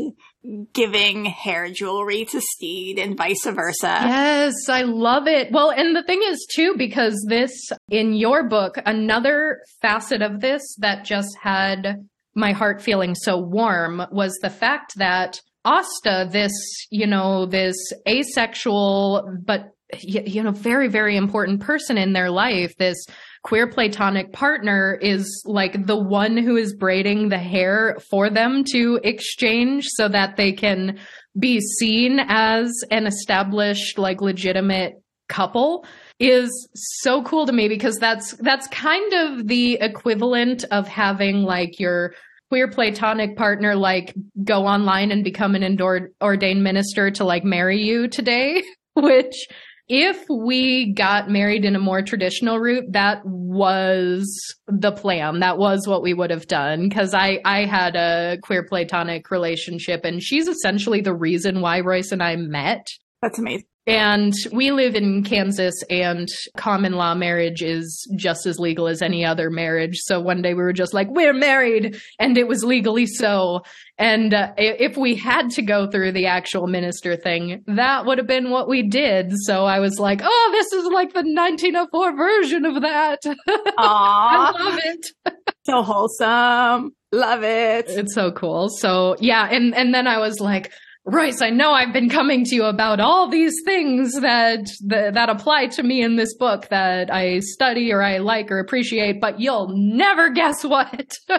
giving 0.72 1.24
hair 1.24 1.68
jewelry 1.70 2.24
to 2.24 2.40
Stede 2.40 2.98
and 2.98 3.16
vice 3.16 3.44
versa. 3.44 3.98
Yes, 4.04 4.68
I 4.68 4.82
love 4.82 5.26
it. 5.26 5.50
Well, 5.50 5.70
and 5.70 5.94
the 5.94 6.04
thing 6.04 6.20
is 6.24 6.46
too, 6.54 6.74
because 6.76 7.24
this 7.28 7.70
in 7.90 8.14
your 8.14 8.48
book, 8.48 8.78
another 8.86 9.62
facet 9.82 10.22
of 10.22 10.40
this 10.40 10.62
that 10.78 11.04
just 11.04 11.36
had 11.42 12.06
my 12.34 12.52
heart 12.52 12.82
feeling 12.82 13.14
so 13.14 13.38
warm 13.38 14.02
was 14.12 14.38
the 14.42 14.50
fact 14.50 14.96
that 14.98 15.40
Asta, 15.66 16.28
this, 16.30 16.52
you 16.90 17.06
know, 17.06 17.44
this 17.44 17.76
asexual, 18.08 19.28
but, 19.44 19.72
you 20.00 20.42
know, 20.42 20.52
very, 20.52 20.88
very 20.88 21.16
important 21.16 21.60
person 21.60 21.98
in 21.98 22.12
their 22.12 22.30
life, 22.30 22.72
this 22.78 23.04
queer 23.42 23.66
platonic 23.66 24.32
partner 24.32 24.98
is 25.00 25.42
like 25.44 25.86
the 25.86 25.96
one 25.96 26.36
who 26.36 26.56
is 26.56 26.74
braiding 26.74 27.28
the 27.28 27.38
hair 27.38 27.96
for 28.10 28.30
them 28.30 28.64
to 28.72 29.00
exchange 29.04 29.84
so 29.88 30.08
that 30.08 30.36
they 30.36 30.52
can 30.52 30.98
be 31.38 31.60
seen 31.60 32.20
as 32.28 32.72
an 32.90 33.06
established, 33.06 33.98
like 33.98 34.20
legitimate 34.20 34.94
couple 35.28 35.84
is 36.18 36.68
so 36.74 37.22
cool 37.22 37.46
to 37.46 37.52
me 37.52 37.68
because 37.68 37.96
that's 37.96 38.34
that's 38.38 38.68
kind 38.68 39.12
of 39.12 39.48
the 39.48 39.74
equivalent 39.80 40.64
of 40.70 40.86
having 40.86 41.42
like 41.42 41.78
your 41.80 42.14
queer 42.48 42.68
platonic 42.68 43.36
partner 43.36 43.74
like 43.74 44.14
go 44.44 44.66
online 44.66 45.10
and 45.10 45.24
become 45.24 45.54
an 45.54 45.78
ordained 46.22 46.62
minister 46.62 47.10
to 47.10 47.24
like 47.24 47.44
marry 47.44 47.82
you 47.82 48.08
today 48.08 48.62
which 48.94 49.46
if 49.88 50.24
we 50.28 50.92
got 50.94 51.30
married 51.30 51.64
in 51.64 51.76
a 51.76 51.80
more 51.80 52.02
traditional 52.02 52.58
route 52.58 52.84
that 52.90 53.24
was 53.24 54.26
the 54.66 54.90
plan. 54.90 55.38
That 55.38 55.58
was 55.58 55.86
what 55.86 56.02
we 56.02 56.12
would 56.12 56.30
have 56.30 56.48
done 56.48 56.88
because 56.88 57.14
i 57.14 57.40
i 57.44 57.64
had 57.64 57.94
a 57.96 58.38
queer 58.42 58.64
platonic 58.64 59.30
relationship 59.30 60.04
and 60.04 60.22
she's 60.22 60.48
essentially 60.48 61.00
the 61.00 61.14
reason 61.14 61.60
why 61.60 61.80
royce 61.80 62.10
and 62.12 62.22
i 62.22 62.36
met. 62.36 62.86
That's 63.22 63.38
amazing 63.38 63.66
And 63.86 64.32
we 64.50 64.72
live 64.72 64.96
in 64.96 65.22
Kansas, 65.22 65.74
and 65.88 66.28
common 66.56 66.94
law 66.94 67.14
marriage 67.14 67.62
is 67.62 68.04
just 68.16 68.44
as 68.44 68.58
legal 68.58 68.88
as 68.88 69.00
any 69.00 69.24
other 69.24 69.48
marriage. 69.48 69.98
So 69.98 70.20
one 70.20 70.42
day 70.42 70.54
we 70.54 70.62
were 70.62 70.72
just 70.72 70.92
like, 70.92 71.08
we're 71.08 71.32
married, 71.32 72.00
and 72.18 72.36
it 72.36 72.48
was 72.48 72.64
legally 72.64 73.06
so. 73.06 73.62
And 73.96 74.34
uh, 74.34 74.54
if 74.56 74.96
we 74.96 75.14
had 75.14 75.50
to 75.50 75.62
go 75.62 75.88
through 75.88 76.12
the 76.12 76.26
actual 76.26 76.66
minister 76.66 77.14
thing, 77.14 77.62
that 77.68 78.06
would 78.06 78.18
have 78.18 78.26
been 78.26 78.50
what 78.50 78.68
we 78.68 78.82
did. 78.82 79.32
So 79.36 79.64
I 79.64 79.78
was 79.78 80.00
like, 80.00 80.20
oh, 80.22 80.48
this 80.52 80.72
is 80.72 80.86
like 80.86 81.12
the 81.12 81.22
1904 81.22 82.16
version 82.16 82.64
of 82.66 82.82
that. 82.82 83.20
I 83.78 84.52
love 84.58 84.80
it. 84.82 85.06
so 85.64 85.82
wholesome. 85.82 86.90
Love 87.12 87.44
it. 87.44 87.86
It's 87.88 88.14
so 88.14 88.32
cool. 88.32 88.68
So 88.68 89.14
yeah, 89.20 89.48
and 89.48 89.74
and 89.76 89.94
then 89.94 90.08
I 90.08 90.18
was 90.18 90.40
like, 90.40 90.72
Royce, 91.08 91.40
I 91.40 91.50
know 91.50 91.70
I've 91.70 91.92
been 91.92 92.08
coming 92.08 92.44
to 92.46 92.54
you 92.56 92.64
about 92.64 92.98
all 92.98 93.28
these 93.28 93.54
things 93.64 94.12
that, 94.20 94.68
that, 94.86 95.14
that 95.14 95.28
apply 95.28 95.68
to 95.68 95.84
me 95.84 96.02
in 96.02 96.16
this 96.16 96.34
book 96.34 96.68
that 96.70 97.12
I 97.12 97.38
study 97.38 97.92
or 97.92 98.02
I 98.02 98.18
like 98.18 98.50
or 98.50 98.58
appreciate, 98.58 99.20
but 99.20 99.38
you'll 99.38 99.68
never 99.68 100.30
guess 100.30 100.64
what. 100.64 101.12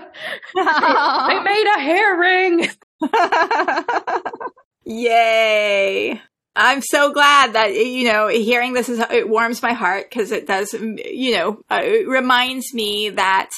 I 0.56 1.41
made 1.44 1.73
a 1.76 1.80
hair 1.81 2.18
ring. 2.18 2.69
Yay. 4.85 6.22
I'm 6.56 6.81
so 6.81 7.11
glad 7.11 7.53
that, 7.53 7.73
you 7.76 8.06
know, 8.06 8.30
hearing 8.30 8.72
this 8.72 8.88
is, 8.88 8.99
it 9.11 9.27
warms 9.27 9.61
my 9.61 9.73
heart 9.73 10.10
because 10.10 10.31
it 10.31 10.48
does, 10.48 10.73
you 10.73 11.34
know, 11.34 11.60
uh, 11.69 11.81
it 11.84 12.07
reminds 12.07 12.73
me 12.73 13.10
that 13.10 13.49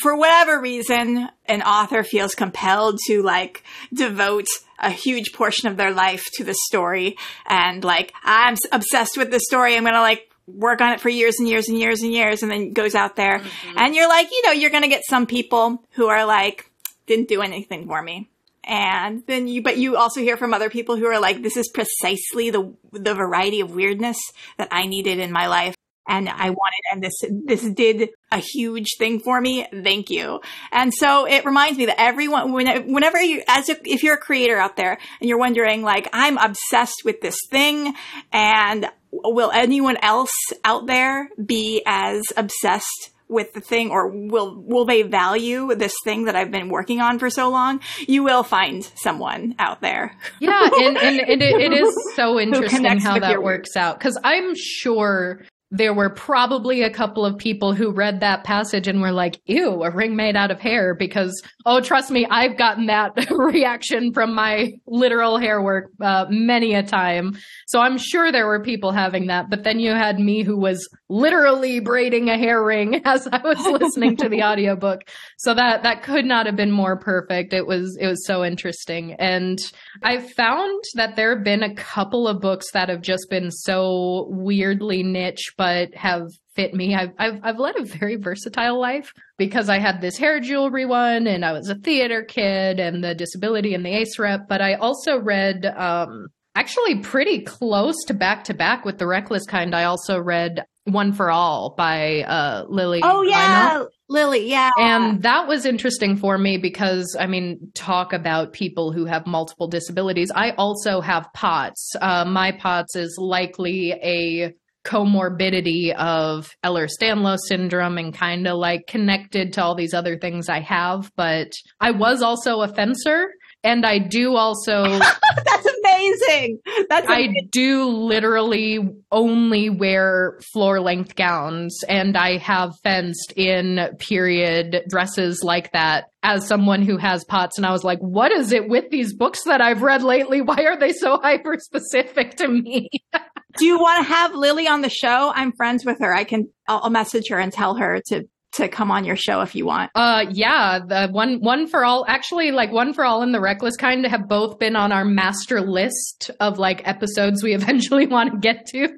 for 0.00 0.16
whatever 0.16 0.60
reason, 0.60 1.28
an 1.46 1.62
author 1.62 2.02
feels 2.02 2.34
compelled 2.34 2.98
to 3.06 3.22
like 3.22 3.62
devote 3.92 4.46
a 4.78 4.90
huge 4.90 5.32
portion 5.32 5.68
of 5.68 5.76
their 5.76 5.92
life 5.92 6.24
to 6.34 6.44
the 6.44 6.54
story 6.66 7.16
and 7.46 7.84
like, 7.84 8.12
I'm 8.24 8.56
obsessed 8.72 9.16
with 9.16 9.30
the 9.30 9.40
story. 9.40 9.76
I'm 9.76 9.84
going 9.84 9.94
to 9.94 10.00
like 10.00 10.30
work 10.46 10.80
on 10.80 10.92
it 10.92 11.00
for 11.00 11.08
years 11.08 11.36
and 11.38 11.48
years 11.48 11.68
and 11.68 11.78
years 11.78 12.02
and 12.02 12.12
years 12.12 12.42
and 12.42 12.50
then 12.50 12.72
goes 12.72 12.94
out 12.94 13.16
there 13.16 13.38
mm-hmm. 13.38 13.78
and 13.78 13.94
you're 13.94 14.08
like, 14.08 14.30
you 14.30 14.42
know, 14.44 14.52
you're 14.52 14.70
going 14.70 14.82
to 14.82 14.88
get 14.88 15.02
some 15.08 15.26
people 15.26 15.82
who 15.92 16.06
are 16.06 16.24
like, 16.24 16.70
didn't 17.06 17.28
do 17.28 17.42
anything 17.42 17.86
for 17.86 18.02
me. 18.02 18.28
And 18.66 19.22
then 19.26 19.46
you, 19.46 19.62
but 19.62 19.76
you 19.76 19.96
also 19.96 20.20
hear 20.20 20.38
from 20.38 20.54
other 20.54 20.70
people 20.70 20.96
who 20.96 21.06
are 21.06 21.20
like, 21.20 21.42
this 21.42 21.56
is 21.56 21.68
precisely 21.68 22.48
the, 22.48 22.72
the 22.92 23.14
variety 23.14 23.60
of 23.60 23.74
weirdness 23.74 24.16
that 24.56 24.68
I 24.70 24.86
needed 24.86 25.18
in 25.18 25.30
my 25.30 25.48
life 25.48 25.74
and 26.06 26.28
I 26.28 26.50
wanted, 26.50 26.80
and 26.92 27.02
this, 27.02 27.14
this 27.46 27.62
did 27.74 28.10
a 28.30 28.38
huge 28.38 28.96
thing 28.98 29.20
for 29.20 29.40
me. 29.40 29.66
Thank 29.72 30.10
you. 30.10 30.40
And 30.70 30.92
so 30.92 31.26
it 31.26 31.44
reminds 31.44 31.78
me 31.78 31.86
that 31.86 32.00
everyone, 32.00 32.52
whenever 32.52 33.20
you, 33.20 33.42
as 33.48 33.68
if, 33.68 33.80
if 33.84 34.02
you're 34.02 34.16
a 34.16 34.20
creator 34.20 34.58
out 34.58 34.76
there 34.76 34.98
and 35.20 35.28
you're 35.28 35.38
wondering, 35.38 35.82
like, 35.82 36.08
I'm 36.12 36.36
obsessed 36.38 37.02
with 37.04 37.20
this 37.20 37.38
thing 37.50 37.94
and 38.32 38.86
will 39.12 39.50
anyone 39.50 39.96
else 40.02 40.32
out 40.64 40.86
there 40.86 41.28
be 41.44 41.82
as 41.86 42.22
obsessed 42.36 43.10
with 43.28 43.52
the 43.54 43.60
thing 43.60 43.90
or 43.90 44.08
will 44.08 44.62
will 44.62 44.84
they 44.84 45.02
value 45.02 45.74
this 45.74 45.94
thing 46.04 46.24
that 46.24 46.36
I've 46.36 46.50
been 46.50 46.68
working 46.68 47.00
on 47.00 47.18
for 47.18 47.30
so 47.30 47.50
long, 47.50 47.80
you 48.06 48.22
will 48.22 48.42
find 48.42 48.84
someone 48.96 49.54
out 49.58 49.80
there. 49.80 50.16
Yeah, 50.40 50.68
and, 50.72 50.96
and, 50.96 51.20
and 51.20 51.42
it, 51.42 51.42
it 51.42 51.72
is 51.72 51.94
so 52.14 52.38
interesting 52.40 52.98
how 52.98 53.18
that 53.18 53.42
works 53.42 53.76
out 53.76 53.98
because 53.98 54.18
I'm 54.22 54.54
sure 54.54 55.42
there 55.76 55.92
were 55.92 56.10
probably 56.10 56.82
a 56.82 56.90
couple 56.90 57.26
of 57.26 57.36
people 57.36 57.74
who 57.74 57.90
read 57.90 58.20
that 58.20 58.44
passage 58.44 58.86
and 58.86 59.00
were 59.00 59.10
like, 59.10 59.40
ew, 59.46 59.82
a 59.82 59.90
ring 59.90 60.14
made 60.14 60.36
out 60.36 60.52
of 60.52 60.60
hair 60.60 60.94
because, 60.94 61.42
oh, 61.66 61.80
trust 61.80 62.12
me, 62.12 62.24
I've 62.30 62.56
gotten 62.56 62.86
that 62.86 63.28
reaction 63.30 64.12
from 64.12 64.34
my 64.34 64.74
literal 64.86 65.36
hair 65.36 65.60
work 65.60 65.90
uh, 66.00 66.26
many 66.30 66.74
a 66.74 66.84
time. 66.84 67.36
So 67.66 67.80
I'm 67.80 67.98
sure 67.98 68.30
there 68.30 68.46
were 68.46 68.62
people 68.62 68.92
having 68.92 69.26
that. 69.26 69.50
But 69.50 69.64
then 69.64 69.80
you 69.80 69.90
had 69.90 70.20
me 70.20 70.44
who 70.44 70.56
was 70.56 70.88
literally 71.08 71.80
braiding 71.80 72.28
a 72.28 72.38
hair 72.38 72.62
ring 72.62 73.02
as 73.04 73.26
I 73.26 73.40
was 73.42 73.58
listening 73.58 74.16
to 74.18 74.28
the 74.28 74.42
audiobook. 74.44 75.00
So 75.38 75.54
that, 75.54 75.82
that 75.82 76.04
could 76.04 76.24
not 76.24 76.46
have 76.46 76.56
been 76.56 76.70
more 76.70 76.96
perfect. 76.96 77.52
It 77.52 77.66
was, 77.66 77.98
it 78.00 78.06
was 78.06 78.24
so 78.24 78.44
interesting. 78.44 79.14
And 79.14 79.58
I 80.04 80.20
found 80.20 80.84
that 80.94 81.16
there 81.16 81.34
have 81.34 81.44
been 81.44 81.64
a 81.64 81.74
couple 81.74 82.28
of 82.28 82.40
books 82.40 82.70
that 82.74 82.88
have 82.90 83.02
just 83.02 83.26
been 83.28 83.50
so 83.50 84.28
weirdly 84.30 85.02
niche, 85.02 85.52
but 85.58 85.63
have 85.94 86.28
fit 86.54 86.74
me. 86.74 86.94
I've, 86.94 87.10
I've, 87.18 87.40
I've 87.42 87.58
led 87.58 87.76
a 87.76 87.84
very 87.84 88.16
versatile 88.16 88.80
life 88.80 89.12
because 89.38 89.68
I 89.68 89.78
had 89.78 90.00
this 90.00 90.16
hair 90.16 90.40
jewelry 90.40 90.86
one 90.86 91.26
and 91.26 91.44
I 91.44 91.52
was 91.52 91.68
a 91.68 91.74
theater 91.74 92.22
kid 92.22 92.78
and 92.78 93.02
the 93.02 93.14
disability 93.14 93.74
and 93.74 93.84
the 93.84 93.90
ACE 93.90 94.18
rep, 94.18 94.48
but 94.48 94.60
I 94.60 94.74
also 94.74 95.18
read, 95.18 95.66
um, 95.66 96.28
actually 96.54 97.00
pretty 97.00 97.40
close 97.40 97.96
to 98.06 98.14
back 98.14 98.44
to 98.44 98.54
back 98.54 98.84
with 98.84 98.98
the 98.98 99.06
reckless 99.06 99.44
kind. 99.46 99.74
I 99.74 99.84
also 99.84 100.18
read 100.20 100.64
one 100.84 101.12
for 101.12 101.30
All 101.30 101.74
by 101.76 102.22
uh, 102.22 102.64
Lillie. 102.68 103.00
Oh 103.02 103.22
yeah, 103.22 103.84
Lillie. 104.08 104.48
Yeah, 104.48 104.70
and 104.78 105.22
that 105.22 105.48
was 105.48 105.64
interesting 105.64 106.16
for 106.16 106.36
me 106.36 106.58
because 106.58 107.16
I 107.18 107.26
mean, 107.26 107.72
talk 107.74 108.12
about 108.12 108.52
people 108.52 108.92
who 108.92 109.06
have 109.06 109.26
multiple 109.26 109.66
disabilities. 109.66 110.30
I 110.34 110.50
also 110.52 111.00
have 111.00 111.26
POTS. 111.32 111.96
Uh, 112.00 112.24
my 112.26 112.52
POTS 112.52 112.96
is 112.96 113.18
likely 113.18 113.92
a 113.92 114.52
comorbidity 114.84 115.94
of 115.94 116.54
Ehlers-Danlos 116.64 117.38
syndrome 117.48 117.98
and 117.98 118.14
kind 118.14 118.46
of 118.46 118.56
like 118.56 118.86
connected 118.86 119.52
to 119.54 119.62
all 119.62 119.74
these 119.74 119.94
other 119.94 120.18
things 120.18 120.48
I 120.48 120.60
have. 120.60 121.10
But 121.16 121.52
I 121.80 121.90
was 121.90 122.22
also 122.22 122.60
a 122.60 122.68
fencer. 122.68 123.28
And 123.62 123.86
I 123.86 123.98
do 123.98 124.36
also. 124.36 124.84
That's 124.98 125.66
amazing. 125.84 126.58
That's 126.90 127.06
amazing. 127.06 127.34
I 127.38 127.46
do 127.50 127.86
literally 127.86 128.78
only 129.10 129.70
wear 129.70 130.38
floor 130.52 130.80
length 130.80 131.16
gowns, 131.16 131.82
and 131.88 132.14
I 132.14 132.36
have 132.36 132.74
fenced 132.82 133.32
in 133.36 133.80
period 133.98 134.82
dresses 134.90 135.42
like 135.42 135.72
that 135.72 136.04
as 136.22 136.46
someone 136.46 136.82
who 136.82 136.98
has 136.98 137.24
POTS. 137.24 137.56
And 137.56 137.66
I 137.66 137.70
was 137.70 137.84
like, 137.84 138.00
what 138.00 138.32
is 138.32 138.52
it 138.52 138.68
with 138.68 138.90
these 138.90 139.14
books 139.14 139.44
that 139.44 139.62
I've 139.62 139.82
read 139.82 140.02
lately? 140.02 140.42
Why 140.42 140.64
are 140.64 140.78
they 140.78 140.92
so 140.92 141.18
hyper 141.22 141.56
specific 141.58 142.36
to 142.36 142.48
me? 142.48 142.88
do 143.56 143.66
you 143.66 143.78
want 143.78 144.06
to 144.06 144.12
have 144.12 144.34
Lillie 144.34 144.68
on 144.68 144.80
the 144.80 144.88
show? 144.88 145.32
I'm 145.34 145.52
friends 145.52 145.84
with 145.84 145.98
her. 146.00 146.14
I 146.14 146.24
can, 146.24 146.48
I'll, 146.68 146.90
message 146.90 147.28
her 147.30 147.38
and 147.38 147.52
tell 147.52 147.74
her 147.76 148.00
to 148.06 148.28
to 148.54 148.68
come 148.68 148.92
on 148.92 149.04
your 149.04 149.16
show 149.16 149.40
if 149.40 149.54
you 149.56 149.66
want. 149.66 149.90
Uh 149.96 150.26
yeah, 150.30 150.78
the 150.78 151.08
one 151.08 151.40
one 151.40 151.66
for 151.66 151.84
all 151.84 152.04
actually 152.06 152.52
like 152.52 152.70
one 152.70 152.94
for 152.94 153.04
all 153.04 153.20
and 153.22 153.34
the 153.34 153.40
reckless 153.40 153.76
kind 153.76 154.06
have 154.06 154.28
both 154.28 154.60
been 154.60 154.76
on 154.76 154.92
our 154.92 155.04
master 155.04 155.60
list 155.60 156.30
of 156.38 156.56
like 156.58 156.86
episodes 156.86 157.42
we 157.42 157.52
eventually 157.54 158.06
want 158.06 158.30
to 158.30 158.38
get 158.38 158.66
to. 158.66 158.88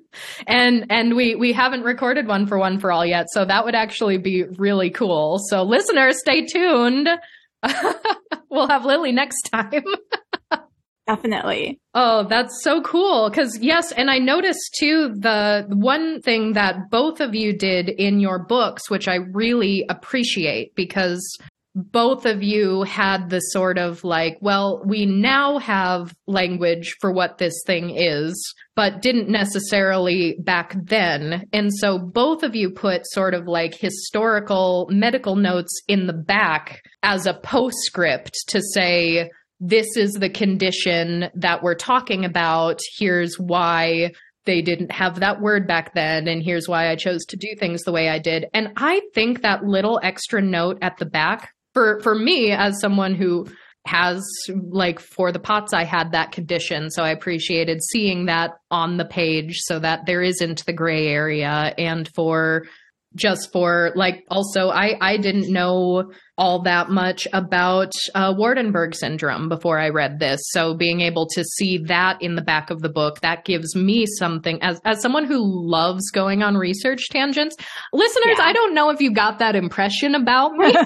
And 0.46 0.86
and 0.90 1.16
we 1.16 1.36
we 1.36 1.52
haven't 1.54 1.84
recorded 1.84 2.26
one 2.26 2.46
for 2.46 2.58
one 2.58 2.78
for 2.78 2.92
all 2.92 3.06
yet, 3.06 3.26
so 3.30 3.44
that 3.44 3.64
would 3.64 3.74
actually 3.74 4.18
be 4.18 4.44
really 4.44 4.90
cool. 4.90 5.38
So 5.48 5.62
listeners, 5.62 6.18
stay 6.20 6.44
tuned. 6.44 7.08
we'll 8.50 8.68
have 8.68 8.84
Lillie 8.84 9.12
next 9.12 9.48
time. 9.50 9.84
Definitely. 11.06 11.78
Oh, 11.94 12.26
that's 12.28 12.62
so 12.62 12.82
cool. 12.82 13.30
Cause 13.30 13.58
yes, 13.60 13.92
and 13.92 14.10
I 14.10 14.18
noticed 14.18 14.76
too 14.78 15.14
the 15.14 15.64
one 15.68 16.20
thing 16.20 16.54
that 16.54 16.90
both 16.90 17.20
of 17.20 17.34
you 17.34 17.56
did 17.56 17.88
in 17.88 18.18
your 18.18 18.44
books, 18.44 18.90
which 18.90 19.06
I 19.06 19.16
really 19.32 19.84
appreciate 19.88 20.74
because 20.74 21.22
both 21.76 22.24
of 22.24 22.42
you 22.42 22.82
had 22.84 23.28
the 23.28 23.38
sort 23.38 23.76
of 23.78 24.02
like, 24.02 24.38
well, 24.40 24.82
we 24.86 25.04
now 25.04 25.58
have 25.58 26.14
language 26.26 26.96
for 27.00 27.12
what 27.12 27.36
this 27.36 27.54
thing 27.66 27.90
is, 27.94 28.54
but 28.74 29.02
didn't 29.02 29.28
necessarily 29.28 30.38
back 30.42 30.74
then. 30.84 31.44
And 31.52 31.70
so 31.72 31.98
both 31.98 32.42
of 32.42 32.56
you 32.56 32.70
put 32.70 33.06
sort 33.06 33.34
of 33.34 33.46
like 33.46 33.74
historical 33.74 34.88
medical 34.90 35.36
notes 35.36 35.78
in 35.86 36.06
the 36.06 36.14
back 36.14 36.80
as 37.02 37.26
a 37.26 37.34
postscript 37.34 38.34
to 38.48 38.62
say, 38.72 39.28
this 39.60 39.96
is 39.96 40.12
the 40.14 40.30
condition 40.30 41.30
that 41.34 41.62
we're 41.62 41.74
talking 41.74 42.24
about. 42.24 42.80
Here's 42.98 43.38
why 43.38 44.12
they 44.44 44.62
didn't 44.62 44.92
have 44.92 45.20
that 45.20 45.40
word 45.40 45.66
back 45.66 45.94
then. 45.94 46.28
And 46.28 46.42
here's 46.42 46.68
why 46.68 46.90
I 46.90 46.96
chose 46.96 47.24
to 47.26 47.36
do 47.36 47.48
things 47.58 47.82
the 47.82 47.92
way 47.92 48.08
I 48.08 48.18
did. 48.18 48.46
And 48.54 48.72
I 48.76 49.00
think 49.14 49.42
that 49.42 49.64
little 49.64 50.00
extra 50.02 50.40
note 50.40 50.78
at 50.82 50.98
the 50.98 51.06
back 51.06 51.52
for, 51.74 52.00
for 52.00 52.14
me 52.14 52.52
as 52.52 52.80
someone 52.80 53.14
who 53.14 53.46
has 53.86 54.24
like 54.48 54.98
for 54.98 55.30
the 55.30 55.38
POTS 55.38 55.72
i 55.72 55.84
had 55.84 56.10
that 56.10 56.32
condition 56.32 56.90
so 56.90 57.04
i 57.04 57.10
appreciated 57.10 57.80
seeing 57.92 58.26
that 58.26 58.50
on 58.70 58.96
the 58.96 59.04
page 59.04 59.58
so 59.60 59.78
that 59.78 60.06
there 60.06 60.22
isn't 60.22 60.66
the 60.66 60.72
gray 60.72 61.06
area 61.06 61.72
and 61.78 62.08
for 62.14 62.66
just 63.16 63.52
for 63.52 63.92
like 63.96 64.24
also 64.30 64.68
I 64.68 64.96
I 65.00 65.16
didn't 65.16 65.52
know 65.52 66.12
all 66.38 66.62
that 66.62 66.90
much 66.90 67.26
about 67.32 67.92
uh, 68.14 68.34
Waardenburg 68.34 68.94
syndrome 68.94 69.48
before 69.48 69.78
I 69.78 69.88
read 69.88 70.18
this. 70.18 70.40
So 70.50 70.74
being 70.74 71.00
able 71.00 71.26
to 71.28 71.42
see 71.42 71.78
that 71.86 72.20
in 72.20 72.34
the 72.34 72.42
back 72.42 72.70
of 72.70 72.80
the 72.80 72.90
book 72.90 73.20
that 73.20 73.44
gives 73.44 73.74
me 73.74 74.06
something 74.06 74.62
as 74.62 74.80
as 74.84 75.00
someone 75.00 75.24
who 75.24 75.40
loves 75.42 76.10
going 76.10 76.42
on 76.42 76.56
research 76.56 77.08
tangents. 77.10 77.56
Listeners, 77.92 78.36
yeah. 78.38 78.44
I 78.44 78.52
don't 78.52 78.74
know 78.74 78.90
if 78.90 79.00
you 79.00 79.12
got 79.12 79.38
that 79.38 79.56
impression 79.56 80.14
about 80.14 80.52
me. 80.52 80.74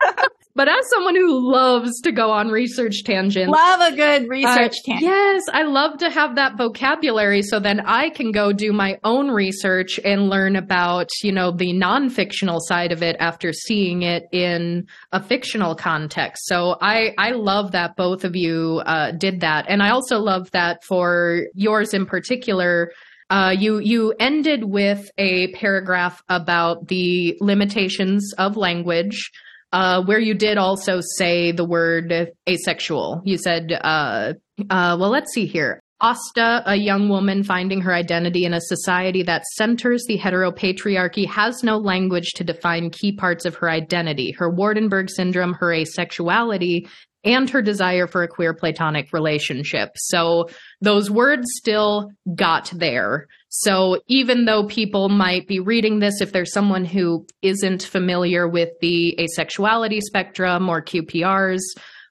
But 0.54 0.68
as 0.68 0.90
someone 0.90 1.14
who 1.14 1.52
loves 1.52 2.00
to 2.02 2.12
go 2.12 2.30
on 2.30 2.48
research 2.48 3.04
tangents, 3.04 3.52
love 3.52 3.92
a 3.92 3.94
good 3.94 4.28
research 4.28 4.74
uh, 4.84 4.86
tangent. 4.86 5.02
Yes, 5.02 5.44
I 5.52 5.62
love 5.62 5.98
to 5.98 6.10
have 6.10 6.34
that 6.34 6.58
vocabulary 6.58 7.42
so 7.42 7.60
then 7.60 7.80
I 7.80 8.10
can 8.10 8.32
go 8.32 8.52
do 8.52 8.72
my 8.72 8.98
own 9.04 9.30
research 9.30 10.00
and 10.04 10.28
learn 10.28 10.56
about, 10.56 11.08
you 11.22 11.30
know, 11.30 11.52
the 11.52 11.72
non-fictional 11.72 12.58
side 12.60 12.90
of 12.90 13.02
it 13.02 13.16
after 13.20 13.52
seeing 13.52 14.02
it 14.02 14.24
in 14.32 14.86
a 15.12 15.22
fictional 15.22 15.74
context. 15.76 16.46
So 16.46 16.76
I 16.80 17.14
I 17.16 17.30
love 17.30 17.72
that 17.72 17.96
both 17.96 18.24
of 18.24 18.34
you 18.34 18.82
uh, 18.84 19.12
did 19.12 19.40
that, 19.40 19.66
and 19.68 19.82
I 19.82 19.90
also 19.90 20.18
love 20.18 20.50
that 20.50 20.82
for 20.84 21.46
yours 21.54 21.94
in 21.94 22.06
particular 22.06 22.90
uh, 23.30 23.54
you 23.56 23.78
you 23.78 24.12
ended 24.18 24.64
with 24.64 25.08
a 25.16 25.52
paragraph 25.52 26.20
about 26.28 26.88
the 26.88 27.38
limitations 27.40 28.34
of 28.36 28.56
language, 28.56 29.30
uh, 29.72 30.02
where 30.04 30.18
you 30.18 30.34
did 30.34 30.58
also 30.58 31.00
say 31.16 31.52
the 31.52 31.64
word 31.64 32.32
asexual. 32.48 33.22
You 33.24 33.38
said, 33.38 33.72
uh, 33.72 34.34
uh 34.68 34.96
"Well, 34.98 35.10
let's 35.10 35.32
see 35.32 35.46
here." 35.46 35.80
Asta, 36.02 36.62
a 36.64 36.76
young 36.76 37.10
woman 37.10 37.42
finding 37.42 37.82
her 37.82 37.92
identity 37.92 38.46
in 38.46 38.54
a 38.54 38.60
society 38.60 39.22
that 39.24 39.44
centers 39.56 40.02
the 40.08 40.16
heteropatriarchy, 40.16 41.26
has 41.26 41.62
no 41.62 41.76
language 41.76 42.32
to 42.36 42.44
define 42.44 42.88
key 42.88 43.12
parts 43.12 43.44
of 43.44 43.54
her 43.56 43.68
identity. 43.68 44.32
Her 44.32 44.50
Waardenburg 44.50 45.10
syndrome, 45.10 45.52
her 45.54 45.68
asexuality, 45.68 46.88
and 47.22 47.50
her 47.50 47.60
desire 47.60 48.06
for 48.06 48.22
a 48.22 48.28
queer 48.28 48.54
platonic 48.54 49.12
relationship. 49.12 49.90
So 49.96 50.48
those 50.80 51.10
words 51.10 51.46
still 51.56 52.10
got 52.34 52.72
there. 52.74 53.26
So 53.50 53.98
even 54.06 54.44
though 54.44 54.66
people 54.66 55.08
might 55.08 55.48
be 55.48 55.58
reading 55.58 55.98
this, 55.98 56.20
if 56.20 56.32
there's 56.32 56.52
someone 56.52 56.84
who 56.84 57.26
isn't 57.42 57.82
familiar 57.82 58.48
with 58.48 58.70
the 58.80 59.18
asexuality 59.18 60.00
spectrum 60.00 60.68
or 60.68 60.80
QPRs, 60.80 61.60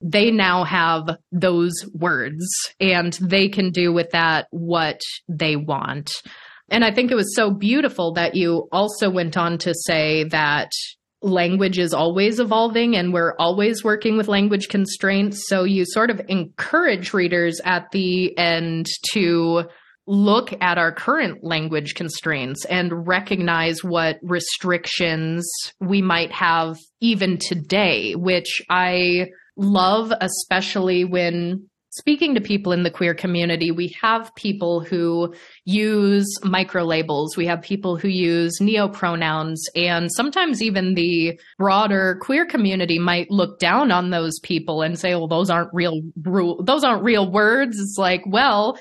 they 0.02 0.32
now 0.32 0.66
have 0.66 1.18
those 1.32 1.74
words 1.94 2.46
and 2.80 3.14
they 3.14 3.48
can 3.48 3.72
do 3.72 3.94
with 3.94 4.12
that 4.12 4.48
what 4.52 5.00
they 5.30 5.56
want. 5.56 6.12
And 6.70 6.84
I 6.84 6.94
think 6.94 7.10
it 7.10 7.16
was 7.16 7.36
so 7.36 7.52
beautiful 7.52 8.14
that 8.14 8.36
you 8.36 8.68
also 8.72 9.10
went 9.10 9.38
on 9.38 9.58
to 9.60 9.74
say 9.74 10.26
that 10.26 10.72
language 11.22 11.80
is 11.80 11.94
always 11.94 12.40
evolving 12.40 12.96
and 12.96 13.14
we're 13.14 13.36
always 13.40 13.84
working 13.84 14.18
with 14.18 14.28
language 14.28 14.68
constraints. 14.68 15.48
So 15.48 15.64
you 15.64 15.86
sort 15.86 16.10
of 16.10 16.22
encourage 16.28 17.14
readers 17.14 17.60
at 17.64 17.92
the 17.92 18.38
end 18.38 18.88
to 19.14 19.64
look 20.10 20.52
at 20.60 20.80
our 20.80 20.92
current 20.92 21.44
language 21.44 21.94
constraints 21.94 22.66
and 22.66 23.08
recognize 23.08 23.84
what 23.84 24.18
restrictions 24.24 25.48
we 25.80 26.02
might 26.02 26.32
have 26.32 26.78
even 27.00 27.38
today, 27.38 28.16
which 28.16 28.60
I 28.72 29.28
love, 29.56 30.12
especially 30.20 31.06
when 31.06 31.70
speaking 31.92 32.34
to 32.34 32.42
people 32.42 32.72
in 32.72 32.82
the 32.82 32.90
queer 32.90 33.14
community, 33.14 33.70
we 33.70 33.96
have 34.02 34.34
people 34.34 34.80
who 34.80 35.32
use 35.66 36.28
micro 36.44 36.84
labels. 36.84 37.38
We 37.38 37.46
have 37.46 37.62
people 37.62 37.96
who 37.96 38.08
use 38.08 38.58
neopronouns, 38.60 39.58
and 39.76 40.10
sometimes 40.12 40.64
even 40.64 40.96
the 40.96 41.40
broader 41.60 42.18
queer 42.22 42.48
community 42.48 42.98
might 42.98 43.30
look 43.30 43.60
down 43.60 43.92
on 43.92 44.10
those 44.10 44.40
people 44.40 44.82
and 44.82 44.98
say, 44.98 45.14
"Well, 45.14 45.28
those 45.28 45.52
aren't 45.52 45.70
real. 45.72 46.02
Those 46.16 46.84
aren't 46.84 47.04
real 47.04 47.32
words." 47.32 47.80
It's 47.80 47.98
like, 48.00 48.24
well. 48.26 48.80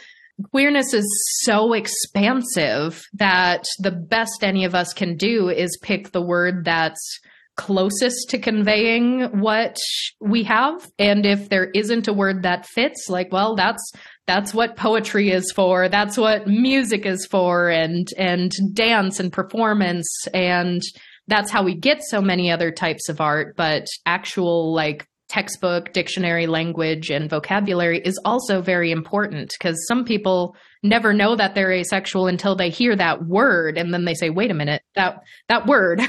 Queerness 0.51 0.95
is 0.95 1.07
so 1.43 1.73
expansive 1.73 3.05
that 3.15 3.65
the 3.81 3.91
best 3.91 4.43
any 4.43 4.65
of 4.65 4.75
us 4.75 4.93
can 4.93 5.17
do 5.17 5.49
is 5.49 5.79
pick 5.83 6.13
the 6.13 6.23
word 6.23 6.65
that's 6.65 7.21
closest 7.57 8.31
to 8.31 8.39
conveying 8.39 9.41
what 9.41 9.77
we 10.21 10.45
have. 10.45 10.89
And 10.99 11.27
if 11.27 11.49
there 11.49 11.71
isn't 11.75 12.07
a 12.07 12.13
word 12.13 12.45
that 12.45 12.67
fits 12.67 13.09
like 13.09 13.33
well 13.33 13.57
that's 13.57 13.93
that's 14.29 14.55
what 14.55 14.77
poetry 14.77 15.31
is 15.31 15.51
for. 15.53 15.89
That's 15.89 16.17
what 16.17 16.47
music 16.47 17.05
is 17.05 17.27
for. 17.27 17.69
And 17.69 18.07
and 18.17 18.53
dance 18.75 19.19
and 19.19 19.33
performance. 19.33 20.09
And 20.33 20.83
that's 21.27 21.51
how 21.51 21.65
we 21.65 21.75
get 21.75 22.03
so 22.03 22.21
many 22.21 22.51
other 22.51 22.71
types 22.71 23.09
of 23.09 23.21
art. 23.21 23.57
But 23.57 23.87
actual 24.07 24.73
like 24.73 25.08
textbook 25.29 25.93
dictionary 25.93 26.47
language 26.47 27.11
and 27.11 27.29
vocabulary 27.29 28.01
is 28.01 28.19
also 28.25 28.63
very 28.63 28.91
important 28.91 29.53
because 29.59 29.77
some 29.87 30.05
people 30.05 30.57
never 30.83 31.13
know 31.13 31.37
that 31.37 31.55
they're 31.55 31.73
asexual 31.73 32.27
until 32.27 32.57
they 32.57 32.71
hear 32.71 32.97
that 32.97 33.25
word 33.27 33.77
and 33.77 33.93
then 33.93 34.05
they 34.05 34.15
say 34.15 34.31
wait 34.31 34.51
a 34.51 34.55
minute 34.55 34.83
that 34.95 35.21
that 35.49 35.67
word 35.67 36.01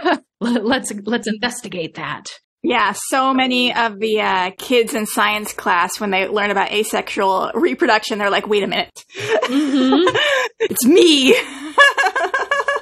let's 0.40 0.92
let's 1.04 1.26
investigate 1.26 1.94
that 1.94 2.26
yeah, 2.62 2.94
so 3.10 3.32
many 3.32 3.72
of 3.72 4.00
the 4.00 4.20
uh, 4.20 4.50
kids 4.58 4.92
in 4.92 5.06
science 5.06 5.52
class, 5.52 6.00
when 6.00 6.10
they 6.10 6.26
learn 6.26 6.50
about 6.50 6.72
asexual 6.72 7.52
reproduction, 7.54 8.18
they're 8.18 8.28
like, 8.28 8.48
wait 8.48 8.64
a 8.64 8.66
minute. 8.66 9.04
Mm-hmm. 9.16 10.16
it's 10.58 10.84
me. 10.84 11.36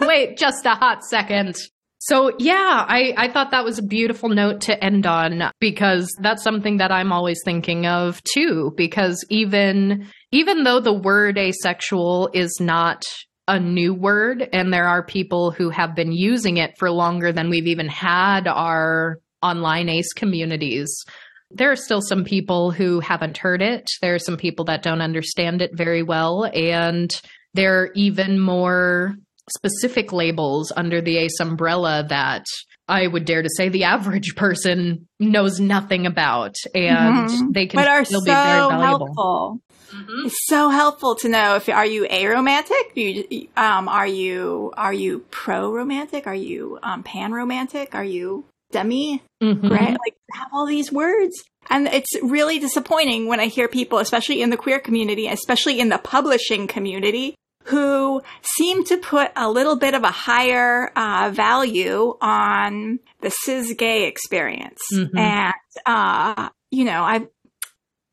wait 0.07 0.39
just 0.39 0.65
a 0.65 0.71
hot 0.71 1.05
second. 1.05 1.57
So 2.07 2.33
yeah, 2.39 2.85
I, 2.87 3.15
I 3.17 3.29
thought 3.33 3.53
that 3.53 3.65
was 3.65 3.79
a 3.79 3.83
beautiful 3.83 4.29
note 4.29 4.61
to 4.63 4.85
end 4.85 5.07
on 5.07 5.51
because 5.59 6.15
that's 6.21 6.43
something 6.43 6.77
that 6.77 6.93
I'm 6.93 7.13
always 7.13 7.41
thinking 7.47 7.87
of 7.87 8.23
too. 8.35 8.75
Because 8.77 9.25
even 9.31 10.07
even 10.31 10.65
though 10.65 10.81
the 10.81 10.93
word 10.93 11.39
asexual 11.39 12.29
is 12.35 12.59
not 12.61 13.05
a 13.49 13.59
new 13.59 13.95
word, 13.95 14.47
and 14.53 14.71
there 14.71 14.87
are 14.87 15.03
people 15.03 15.51
who 15.51 15.71
have 15.71 15.95
been 15.95 16.13
using 16.13 16.59
it 16.59 16.73
for 16.79 16.91
longer 16.91 17.33
than 17.33 17.49
we've 17.49 17.69
even 17.69 17.89
had 17.89 18.47
our 18.49 19.19
online 19.43 19.89
ace 19.89 20.13
communities. 20.13 20.95
There 21.51 21.71
are 21.71 21.77
still 21.77 22.03
some 22.03 22.25
people 22.25 22.71
who 22.71 23.01
haven't 23.01 23.39
heard 23.39 23.63
it. 23.63 23.89
There 24.03 24.15
are 24.15 24.19
some 24.19 24.37
people 24.37 24.67
that 24.67 24.83
don't 24.83 25.01
understand 25.01 25.63
it 25.63 25.71
very 25.75 26.03
well. 26.03 26.51
And 26.53 27.11
they're 27.55 27.93
even 27.95 28.39
more 28.41 29.15
specific 29.51 30.13
labels 30.13 30.73
under 30.77 31.01
the 31.01 31.19
ACE 31.19 31.41
umbrella 31.41 32.05
that 32.09 32.45
I 32.89 33.07
would 33.07 33.25
dare 33.25 33.43
to 33.43 33.49
say 33.57 33.69
the 33.69 33.85
average 33.85 34.35
person 34.37 35.09
knows 35.19 35.59
nothing 35.59 36.07
about, 36.07 36.55
and 36.75 37.31
mm-hmm. 37.31 37.53
they 37.53 37.67
can 37.67 37.79
but 37.79 37.89
are 37.89 38.05
so 38.05 38.21
be 38.21 38.31
very 38.31 38.59
valuable. 38.59 39.07
Helpful. 39.07 39.61
Mm-hmm. 39.95 40.27
It's 40.27 40.47
so 40.47 40.71
helpful 40.71 41.15
to 41.17 41.29
know 41.29 41.57
if 41.57 41.69
are 41.69 41.87
you 41.87 42.05
aromantic? 42.05 42.95
You, 42.95 43.49
um, 43.57 43.89
are 43.89 44.07
you 44.07 44.73
are 44.77 44.93
you 44.93 45.21
pro 45.31 45.73
romantic? 45.73 46.27
Are 46.27 46.35
you 46.35 46.79
um, 46.83 47.03
pan 47.03 47.33
romantic? 47.33 47.95
Are 47.95 48.05
you 48.05 48.45
demi? 48.71 49.23
Mm-hmm. 49.43 49.69
Right? 49.69 49.91
Like 49.91 50.17
have 50.33 50.49
all 50.53 50.67
these 50.67 50.93
words. 50.93 51.43
And 51.71 51.87
it's 51.87 52.11
really 52.23 52.59
disappointing 52.59 53.29
when 53.29 53.41
I 53.41 53.47
hear 53.47 53.69
people, 53.69 53.99
especially 53.99 54.43
in 54.43 54.51
the 54.51 54.57
queer 54.57 54.79
community, 54.79 55.29
especially 55.29 55.81
in 55.81 55.89
the 55.89 55.99
publishing 55.99 56.67
community, 56.67 57.35
who 57.65 58.23
seem 58.57 58.85
to 58.85 58.97
put 58.99 59.31
a 59.37 59.51
little 59.51 59.77
bit 59.77 59.95
of 59.95 60.05
a 60.05 60.11
higher 60.11 60.93
uh, 60.97 61.31
value 61.33 62.17
on 62.21 62.99
the 63.21 63.31
cis 63.31 63.75
gay 63.75 64.07
experience. 64.07 64.81
Mm-hmm. 64.93 65.17
And, 65.17 65.55
uh, 65.87 66.49
you 66.71 66.85
know, 66.85 67.03
I 67.03 67.27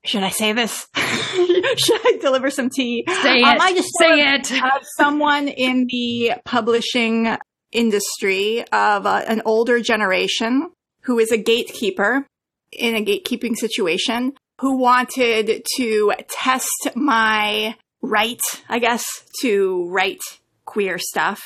should 0.04 0.24
I 0.24 0.30
say 0.30 0.54
this? 0.54 0.88
should 0.96 2.02
I 2.06 2.18
deliver 2.20 2.50
some 2.50 2.70
tea? 2.70 3.04
Say 3.08 3.42
um, 3.42 3.56
it. 3.56 3.62
I 3.62 3.74
just 3.74 3.90
say 4.00 4.34
it. 4.34 4.52
Of 4.52 4.84
someone 4.98 5.48
in 5.48 5.86
the 5.88 6.34
publishing 6.44 7.38
industry 7.72 8.62
of 8.72 9.06
uh, 9.06 9.22
an 9.28 9.44
older 9.46 9.80
generation 9.80 10.72
who 11.04 11.20
is 11.20 11.32
a 11.32 11.38
gatekeeper 11.38 12.26
in 12.72 12.96
a 12.96 13.06
gatekeeping 13.06 13.56
situation 13.56 14.34
who 14.60 14.78
wanted 14.78 15.66
to 15.78 16.14
test 16.30 16.90
my 16.96 17.76
right, 18.02 18.42
I 18.68 18.80
guess, 18.80 19.04
to 19.42 19.88
write 19.90 20.22
queer 20.66 20.98
stuff. 20.98 21.40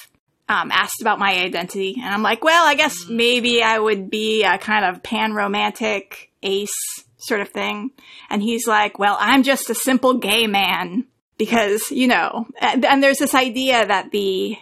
Um, 0.47 0.69
asked 0.71 1.01
about 1.01 1.17
my 1.17 1.39
identity, 1.39 1.95
and 1.97 2.13
I'm 2.13 2.21
like, 2.21 2.43
well, 2.43 2.67
I 2.67 2.75
guess 2.75 3.07
maybe 3.09 3.63
I 3.63 3.79
would 3.79 4.11
be 4.11 4.43
a 4.43 4.59
kind 4.59 4.85
of 4.85 5.01
pan 5.01 5.33
romantic 5.33 6.31
ace 6.43 6.69
sort 7.17 7.41
of 7.41 7.49
thing. 7.49 7.89
And 8.29 8.43
he's 8.43 8.67
like, 8.67 8.99
well, 8.99 9.17
I'm 9.19 9.41
just 9.41 9.71
a 9.71 9.73
simple 9.73 10.19
gay 10.19 10.45
man 10.45 11.05
because, 11.39 11.89
you 11.89 12.07
know, 12.07 12.45
and, 12.61 12.85
and 12.85 13.01
there's 13.01 13.17
this 13.17 13.33
idea 13.33 13.87
that 13.87 14.11
the, 14.11 14.55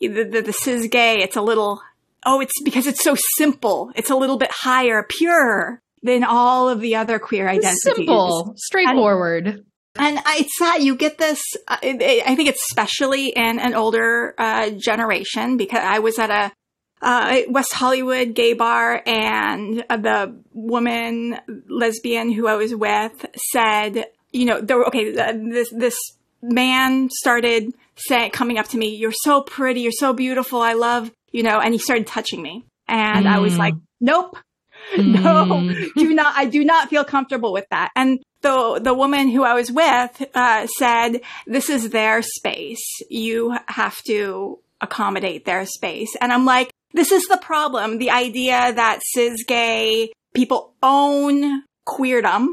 the, 0.00 0.24
the, 0.24 0.42
the 0.42 0.52
cis 0.52 0.88
gay, 0.88 1.22
it's 1.22 1.36
a 1.36 1.40
little, 1.40 1.80
oh, 2.26 2.40
it's 2.40 2.60
because 2.64 2.88
it's 2.88 3.04
so 3.04 3.14
simple. 3.36 3.92
It's 3.94 4.10
a 4.10 4.16
little 4.16 4.38
bit 4.38 4.50
higher, 4.50 5.06
pure 5.08 5.80
than 6.02 6.24
all 6.24 6.68
of 6.68 6.80
the 6.80 6.96
other 6.96 7.20
queer 7.20 7.48
identities. 7.48 7.82
Simple, 7.82 8.54
straightforward. 8.56 9.46
And, 9.46 9.64
and 9.98 10.20
it's 10.26 10.58
that 10.60 10.82
you 10.82 10.96
get 10.96 11.18
this, 11.18 11.42
uh, 11.66 11.78
I 11.82 12.34
think 12.36 12.48
it's 12.48 12.64
especially 12.70 13.28
in 13.28 13.58
an 13.58 13.74
older 13.74 14.34
uh, 14.38 14.70
generation 14.70 15.56
because 15.56 15.82
I 15.82 15.98
was 15.98 16.18
at 16.18 16.30
a 16.30 16.52
uh, 17.00 17.42
West 17.48 17.72
Hollywood 17.74 18.34
gay 18.34 18.54
bar 18.54 19.02
and 19.06 19.78
the 19.88 20.36
woman 20.52 21.38
lesbian 21.68 22.32
who 22.32 22.46
I 22.46 22.56
was 22.56 22.74
with 22.74 23.26
said, 23.52 24.06
you 24.32 24.44
know, 24.44 24.60
there 24.60 24.78
were, 24.78 24.86
okay, 24.88 25.12
this, 25.12 25.70
this 25.70 25.96
man 26.42 27.08
started 27.10 27.72
saying, 27.96 28.30
coming 28.30 28.58
up 28.58 28.68
to 28.68 28.78
me, 28.78 28.96
you're 28.96 29.12
so 29.12 29.42
pretty, 29.42 29.80
you're 29.82 29.92
so 29.92 30.12
beautiful, 30.12 30.60
I 30.60 30.74
love, 30.74 31.10
you 31.30 31.42
know, 31.42 31.60
and 31.60 31.72
he 31.72 31.78
started 31.78 32.06
touching 32.06 32.42
me. 32.42 32.64
And 32.88 33.26
mm. 33.26 33.30
I 33.32 33.38
was 33.38 33.56
like, 33.58 33.74
nope, 34.00 34.36
no, 34.98 35.44
Mm. 35.46 35.94
do 35.94 36.14
not. 36.14 36.34
I 36.36 36.44
do 36.46 36.64
not 36.64 36.88
feel 36.88 37.04
comfortable 37.04 37.52
with 37.52 37.66
that. 37.70 37.90
And 37.96 38.20
the 38.42 38.80
the 38.82 38.94
woman 38.94 39.28
who 39.28 39.44
I 39.44 39.54
was 39.54 39.70
with 39.70 40.26
uh, 40.34 40.66
said, 40.78 41.20
"This 41.46 41.68
is 41.68 41.90
their 41.90 42.22
space. 42.22 42.84
You 43.10 43.56
have 43.66 43.96
to 44.06 44.58
accommodate 44.80 45.44
their 45.44 45.66
space." 45.66 46.14
And 46.20 46.32
I'm 46.32 46.44
like, 46.44 46.70
"This 46.92 47.10
is 47.12 47.24
the 47.26 47.38
problem. 47.38 47.98
The 47.98 48.10
idea 48.10 48.72
that 48.72 49.00
cis 49.12 49.42
gay 49.44 50.12
people 50.34 50.72
own 50.82 51.64
queerdom, 51.86 52.46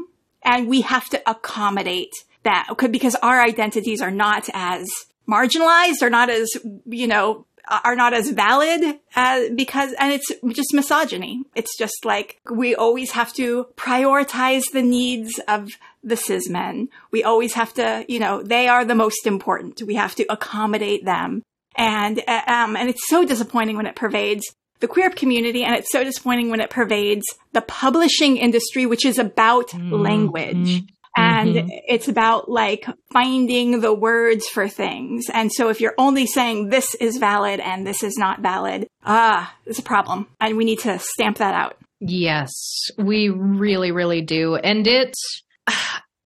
and 0.44 0.68
we 0.68 0.80
have 0.82 1.08
to 1.10 1.22
accommodate 1.30 2.12
that 2.42 2.68
because 2.90 3.14
our 3.16 3.40
identities 3.40 4.00
are 4.02 4.10
not 4.10 4.48
as 4.52 4.86
marginalized, 5.28 6.02
are 6.02 6.10
not 6.10 6.28
as 6.30 6.48
you 6.86 7.06
know." 7.06 7.46
Are 7.68 7.96
not 7.96 8.14
as 8.14 8.30
valid 8.30 9.00
uh, 9.16 9.40
because, 9.56 9.92
and 9.94 10.12
it's 10.12 10.30
just 10.52 10.72
misogyny. 10.72 11.42
It's 11.56 11.76
just 11.76 12.04
like 12.04 12.38
we 12.48 12.76
always 12.76 13.10
have 13.10 13.32
to 13.34 13.66
prioritize 13.76 14.62
the 14.72 14.82
needs 14.82 15.40
of 15.48 15.70
the 16.04 16.16
cis 16.16 16.48
men. 16.48 16.88
We 17.10 17.24
always 17.24 17.54
have 17.54 17.74
to, 17.74 18.04
you 18.08 18.20
know, 18.20 18.40
they 18.40 18.68
are 18.68 18.84
the 18.84 18.94
most 18.94 19.26
important. 19.26 19.82
We 19.82 19.96
have 19.96 20.14
to 20.14 20.26
accommodate 20.30 21.04
them. 21.04 21.42
And, 21.74 22.22
uh, 22.28 22.42
um, 22.46 22.76
and 22.76 22.88
it's 22.88 23.08
so 23.08 23.24
disappointing 23.24 23.76
when 23.76 23.86
it 23.86 23.96
pervades 23.96 24.44
the 24.80 24.88
queer 24.88 25.10
community 25.10 25.64
and 25.64 25.74
it's 25.74 25.90
so 25.90 26.04
disappointing 26.04 26.50
when 26.50 26.60
it 26.60 26.70
pervades 26.70 27.24
the 27.52 27.62
publishing 27.62 28.36
industry, 28.36 28.86
which 28.86 29.04
is 29.04 29.18
about 29.18 29.72
language. 29.74 30.84
And 31.16 31.54
Mhm. 31.56 31.80
it's 31.88 32.08
about 32.08 32.48
like 32.50 32.86
finding 33.12 33.80
the 33.80 33.94
words 33.94 34.46
for 34.48 34.68
things. 34.68 35.24
And 35.32 35.50
so 35.52 35.68
if 35.70 35.80
you're 35.80 35.94
only 35.98 36.26
saying 36.26 36.68
this 36.68 36.94
is 36.96 37.16
valid 37.16 37.58
and 37.60 37.86
this 37.86 38.02
is 38.02 38.16
not 38.18 38.40
valid, 38.40 38.86
ah, 39.04 39.54
it's 39.64 39.78
a 39.78 39.82
problem. 39.82 40.26
And 40.40 40.56
we 40.56 40.64
need 40.64 40.80
to 40.80 40.98
stamp 40.98 41.38
that 41.38 41.54
out. 41.54 41.76
Yes, 42.00 42.52
we 42.98 43.30
really, 43.30 43.90
really 43.92 44.20
do. 44.20 44.56
And 44.56 44.86
it 44.86 45.14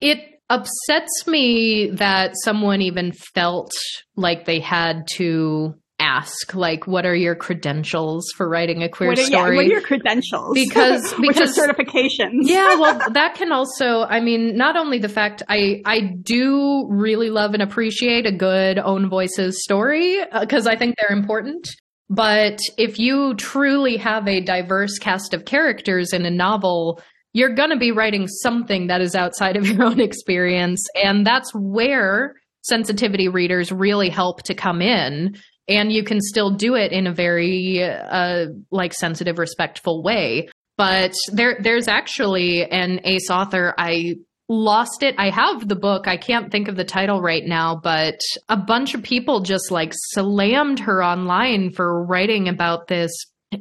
it 0.01 0.19
upsets 0.49 1.25
me 1.27 1.89
that 1.93 2.33
someone 2.43 2.81
even 2.81 3.13
felt 3.13 3.71
like 4.17 4.45
they 4.45 4.59
had 4.59 5.07
to 5.15 5.73
ask, 6.17 6.53
like, 6.53 6.87
what 6.87 7.05
are 7.05 7.15
your 7.15 7.35
credentials 7.35 8.25
for 8.35 8.47
writing 8.49 8.83
a 8.83 8.89
queer 8.89 9.09
what 9.09 9.19
are, 9.19 9.21
yeah, 9.21 9.27
story? 9.27 9.55
what 9.57 9.65
are 9.65 9.69
your 9.69 9.81
credentials? 9.81 10.53
Because- 10.53 11.13
because- 11.21 11.57
certifications. 11.57 12.41
yeah, 12.41 12.75
well, 12.79 12.99
that 13.19 13.35
can 13.35 13.51
also, 13.51 14.03
I 14.03 14.19
mean, 14.19 14.55
not 14.57 14.75
only 14.77 14.99
the 14.99 15.09
fact 15.09 15.43
I 15.49 15.81
I 15.85 15.99
do 16.21 16.85
really 16.89 17.29
love 17.29 17.53
and 17.53 17.63
appreciate 17.63 18.25
a 18.25 18.31
good 18.31 18.77
own 18.79 19.09
voices 19.09 19.63
story 19.63 20.19
uh, 20.31 20.41
because 20.41 20.67
I 20.67 20.75
think 20.75 20.95
they're 20.99 21.17
important. 21.17 21.67
But 22.09 22.59
if 22.77 22.99
you 22.99 23.35
truly 23.35 23.95
have 23.97 24.27
a 24.27 24.41
diverse 24.41 24.97
cast 24.99 25.33
of 25.33 25.45
characters 25.45 26.11
in 26.11 26.25
a 26.25 26.29
novel, 26.31 27.01
you're 27.33 27.55
going 27.55 27.69
to 27.69 27.77
be 27.77 27.91
writing 27.93 28.27
something 28.27 28.87
that 28.87 28.99
is 28.99 29.15
outside 29.15 29.55
of 29.55 29.65
your 29.69 29.83
own 29.83 30.01
experience, 30.01 30.85
and 31.01 31.25
that's 31.25 31.51
where 31.55 32.35
sensitivity 32.63 33.27
readers 33.27 33.71
really 33.71 34.09
help 34.09 34.43
to 34.43 34.53
come 34.53 34.81
in 34.81 35.35
and 35.67 35.91
you 35.91 36.03
can 36.03 36.19
still 36.21 36.51
do 36.51 36.75
it 36.75 36.91
in 36.91 37.07
a 37.07 37.13
very 37.13 37.83
uh, 37.83 38.47
like 38.71 38.93
sensitive 38.93 39.37
respectful 39.37 40.03
way. 40.03 40.49
But 40.77 41.13
there 41.31 41.57
there's 41.59 41.87
actually 41.87 42.65
an 42.65 43.01
ace 43.03 43.29
author. 43.29 43.73
I 43.77 44.15
lost 44.49 45.03
it. 45.03 45.15
I 45.17 45.29
have 45.29 45.67
the 45.67 45.75
book. 45.75 46.07
I 46.07 46.17
can't 46.17 46.51
think 46.51 46.67
of 46.67 46.75
the 46.75 46.83
title 46.83 47.21
right 47.21 47.45
now 47.45 47.79
but 47.81 48.19
a 48.49 48.57
bunch 48.57 48.93
of 48.93 49.03
people 49.03 49.41
just 49.41 49.71
like 49.71 49.93
slammed 49.93 50.79
her 50.79 51.03
online 51.03 51.71
for 51.71 52.03
writing 52.03 52.49
about 52.49 52.87
this 52.87 53.11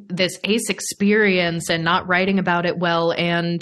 this 0.09 0.39
ace 0.45 0.71
experience 0.71 1.69
and 1.69 1.85
not 1.85 2.09
writing 2.09 2.39
about 2.39 2.67
it 2.67 2.79
well. 2.79 3.13
And 3.13 3.61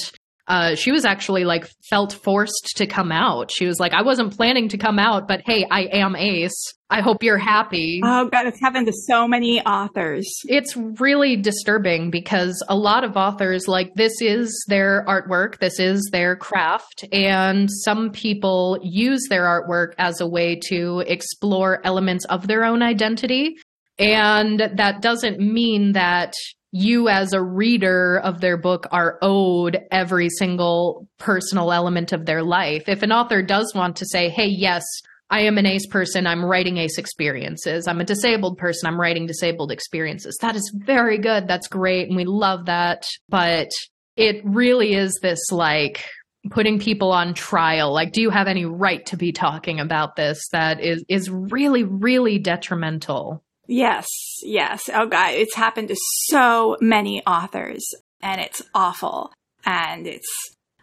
uh, 0.48 0.74
she 0.74 0.90
was 0.90 1.04
actually 1.04 1.44
like 1.44 1.68
felt 1.88 2.12
forced 2.12 2.72
to 2.76 2.86
come 2.86 3.12
out. 3.12 3.50
She 3.52 3.66
was 3.66 3.78
like, 3.78 3.92
I 3.92 4.02
wasn't 4.02 4.34
planning 4.34 4.68
to 4.70 4.78
come 4.78 4.98
out, 4.98 5.28
but 5.28 5.42
hey, 5.44 5.66
I 5.70 5.82
am 5.92 6.16
Ace. 6.16 6.74
I 6.90 7.02
hope 7.02 7.22
you're 7.22 7.36
happy. 7.36 8.00
Oh 8.02 8.28
god, 8.30 8.46
it's 8.46 8.60
happened 8.60 8.86
to 8.86 8.94
so 8.94 9.28
many 9.28 9.60
authors. 9.60 10.26
It's 10.44 10.74
really 10.74 11.36
disturbing 11.36 12.10
because 12.10 12.64
a 12.66 12.76
lot 12.76 13.04
of 13.04 13.14
authors, 13.14 13.68
like, 13.68 13.92
this 13.94 14.22
is 14.22 14.64
their 14.68 15.04
artwork, 15.06 15.58
this 15.58 15.78
is 15.78 16.08
their 16.12 16.34
craft, 16.34 17.04
and 17.12 17.68
some 17.70 18.10
people 18.10 18.78
use 18.82 19.26
their 19.28 19.44
artwork 19.44 19.92
as 19.98 20.22
a 20.22 20.26
way 20.26 20.58
to 20.68 21.00
explore 21.06 21.82
elements 21.84 22.24
of 22.26 22.48
their 22.48 22.64
own 22.64 22.82
identity. 22.82 23.56
And 23.98 24.60
that 24.60 25.02
doesn't 25.02 25.40
mean 25.40 25.92
that 25.92 26.32
you, 26.70 27.08
as 27.08 27.32
a 27.32 27.42
reader 27.42 28.20
of 28.22 28.40
their 28.40 28.56
book, 28.56 28.86
are 28.90 29.18
owed 29.22 29.78
every 29.90 30.28
single 30.28 31.08
personal 31.18 31.72
element 31.72 32.12
of 32.12 32.26
their 32.26 32.42
life. 32.42 32.88
If 32.88 33.02
an 33.02 33.12
author 33.12 33.42
does 33.42 33.72
want 33.74 33.96
to 33.96 34.06
say, 34.06 34.28
hey, 34.28 34.46
yes, 34.46 34.84
I 35.30 35.40
am 35.40 35.58
an 35.58 35.66
ace 35.66 35.86
person. 35.86 36.26
I'm 36.26 36.44
writing 36.44 36.78
ace 36.78 36.98
experiences. 36.98 37.86
I'm 37.86 38.00
a 38.00 38.04
disabled 38.04 38.58
person. 38.58 38.86
I'm 38.88 39.00
writing 39.00 39.26
disabled 39.26 39.70
experiences. 39.70 40.38
That 40.40 40.56
is 40.56 40.72
very 40.74 41.18
good. 41.18 41.46
That's 41.46 41.68
great. 41.68 42.08
And 42.08 42.16
we 42.16 42.24
love 42.24 42.66
that. 42.66 43.04
But 43.28 43.68
it 44.16 44.42
really 44.44 44.94
is 44.94 45.18
this 45.22 45.50
like 45.50 46.06
putting 46.50 46.78
people 46.78 47.12
on 47.12 47.34
trial. 47.34 47.92
Like, 47.92 48.12
do 48.12 48.22
you 48.22 48.30
have 48.30 48.46
any 48.46 48.64
right 48.64 49.04
to 49.06 49.16
be 49.16 49.32
talking 49.32 49.80
about 49.80 50.16
this? 50.16 50.48
That 50.52 50.80
is, 50.80 51.04
is 51.08 51.30
really, 51.30 51.84
really 51.84 52.38
detrimental. 52.38 53.42
Yes, 53.68 54.06
yes. 54.42 54.90
Oh 54.92 55.06
god, 55.06 55.34
it's 55.34 55.54
happened 55.54 55.88
to 55.88 55.96
so 56.26 56.76
many 56.80 57.22
authors 57.26 57.86
and 58.20 58.40
it's 58.40 58.62
awful. 58.74 59.32
And 59.64 60.06
it's 60.06 60.26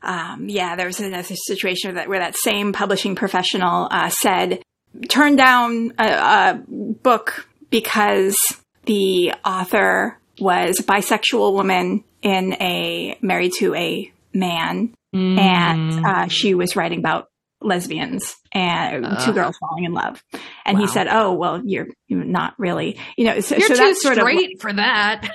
um 0.04 0.48
yeah, 0.48 0.76
there 0.76 0.86
was 0.86 1.00
another 1.00 1.36
situation 1.36 1.96
that 1.96 2.08
where 2.08 2.20
that 2.20 2.38
same 2.38 2.72
publishing 2.72 3.16
professional 3.16 3.88
uh, 3.92 4.10
said 4.10 4.62
turn 5.10 5.36
down 5.36 5.94
a, 6.00 6.06
a 6.08 6.64
book 6.70 7.48
because 7.70 8.38
the 8.86 9.34
author 9.44 10.18
was 10.40 10.80
a 10.80 10.84
bisexual 10.84 11.54
woman 11.54 12.04
in 12.22 12.54
a 12.62 13.18
married 13.22 13.52
to 13.60 13.74
a 13.76 14.12
man 14.34 14.94
Mm. 15.16 15.38
and 15.40 16.06
uh, 16.06 16.28
she 16.28 16.56
was 16.56 16.76
writing 16.76 17.00
about 17.00 17.30
lesbians 17.62 18.36
and 18.52 19.06
two 19.22 19.34
girls 19.34 19.58
falling 19.58 19.86
in 19.86 19.94
love. 19.94 20.24
And 20.66 20.78
he 20.80 20.88
said, 20.88 21.08
"Oh, 21.10 21.34
well, 21.34 21.62
you're, 21.66 21.88
you're 22.08 22.24
not 22.24 22.54
really, 22.58 23.00
you 23.18 23.26
know." 23.26 23.40
So, 23.40 23.56
You're 23.56 23.76
so 23.76 23.76
too 23.76 23.96
straight 23.96 24.62
for 24.62 24.72
that. 24.74 25.26
of 25.26 25.30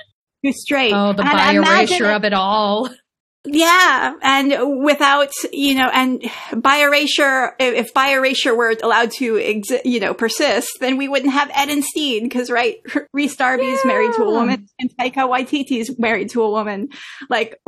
too 0.45 0.53
straight. 0.53 0.93
Oh, 0.93 1.13
the 1.13 1.23
bi 1.23 1.53
erasure 1.53 2.11
of 2.11 2.23
it 2.23 2.33
all. 2.33 2.89
yeah, 3.43 4.13
and 4.21 4.83
without 4.83 5.29
you 5.51 5.73
know, 5.75 5.89
and 5.91 6.23
bi 6.55 6.77
erasure, 6.83 7.55
if, 7.59 7.91
bi 7.93 8.09
erasure 8.13 8.55
were 8.55 8.75
allowed 8.83 9.09
to, 9.13 9.33
exi- 9.33 9.81
you 9.83 9.99
know, 9.99 10.13
persist, 10.13 10.77
then 10.79 10.95
we 10.97 11.07
wouldn't 11.07 11.33
have 11.33 11.49
Ed 11.53 11.69
and 11.69 11.83
Stede 11.83 12.21
because 12.23 12.51
right, 12.51 12.77
Rhys 13.13 13.35
Darby's 13.35 13.83
married 13.83 14.13
to 14.13 14.23
a 14.23 14.31
woman 14.31 14.67
and 14.79 14.91
Taika 14.95 15.27
Waititi's 15.27 15.97
married 15.97 16.29
to 16.31 16.43
a 16.43 16.51
woman. 16.51 16.89
Like, 17.29 17.59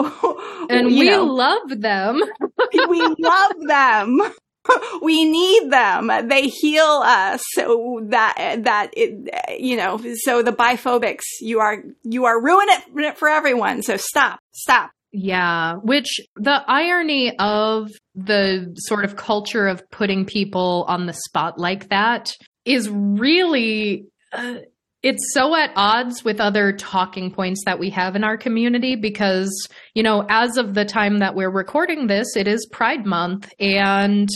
And 0.69 0.87
we 0.87 1.09
know, 1.09 1.25
love 1.25 1.69
them. 1.81 2.21
we 2.89 3.01
love 3.19 3.53
them. 3.67 4.21
We 5.01 5.25
need 5.25 5.69
them. 5.71 6.09
They 6.29 6.47
heal 6.47 7.01
us. 7.03 7.41
So 7.51 8.01
that 8.09 8.63
that 8.63 8.91
it, 8.93 9.59
you 9.59 9.75
know. 9.75 9.99
So 10.23 10.41
the 10.41 10.53
biphobics, 10.53 11.23
you 11.41 11.59
are 11.59 11.83
you 12.03 12.25
are 12.25 12.41
ruining 12.41 12.77
it 12.95 13.17
for 13.17 13.27
everyone. 13.27 13.81
So 13.81 13.97
stop, 13.97 14.39
stop. 14.53 14.91
Yeah, 15.11 15.75
which 15.75 16.21
the 16.35 16.63
irony 16.67 17.37
of 17.37 17.89
the 18.15 18.73
sort 18.77 19.05
of 19.05 19.15
culture 19.15 19.67
of 19.67 19.89
putting 19.91 20.25
people 20.25 20.85
on 20.87 21.05
the 21.05 21.13
spot 21.13 21.59
like 21.59 21.89
that 21.89 22.33
is 22.65 22.89
really 22.89 24.05
uh, 24.31 24.55
it's 25.03 25.33
so 25.33 25.53
at 25.53 25.71
odds 25.75 26.23
with 26.23 26.39
other 26.39 26.71
talking 26.71 27.29
points 27.29 27.63
that 27.65 27.77
we 27.77 27.89
have 27.89 28.15
in 28.15 28.23
our 28.23 28.37
community 28.37 28.95
because, 28.95 29.51
you 29.93 30.01
know, 30.01 30.25
as 30.29 30.55
of 30.57 30.73
the 30.73 30.85
time 30.85 31.19
that 31.19 31.35
we're 31.35 31.51
recording 31.51 32.07
this, 32.07 32.37
it 32.37 32.47
is 32.47 32.65
Pride 32.71 33.05
month 33.05 33.53
and 33.59 34.29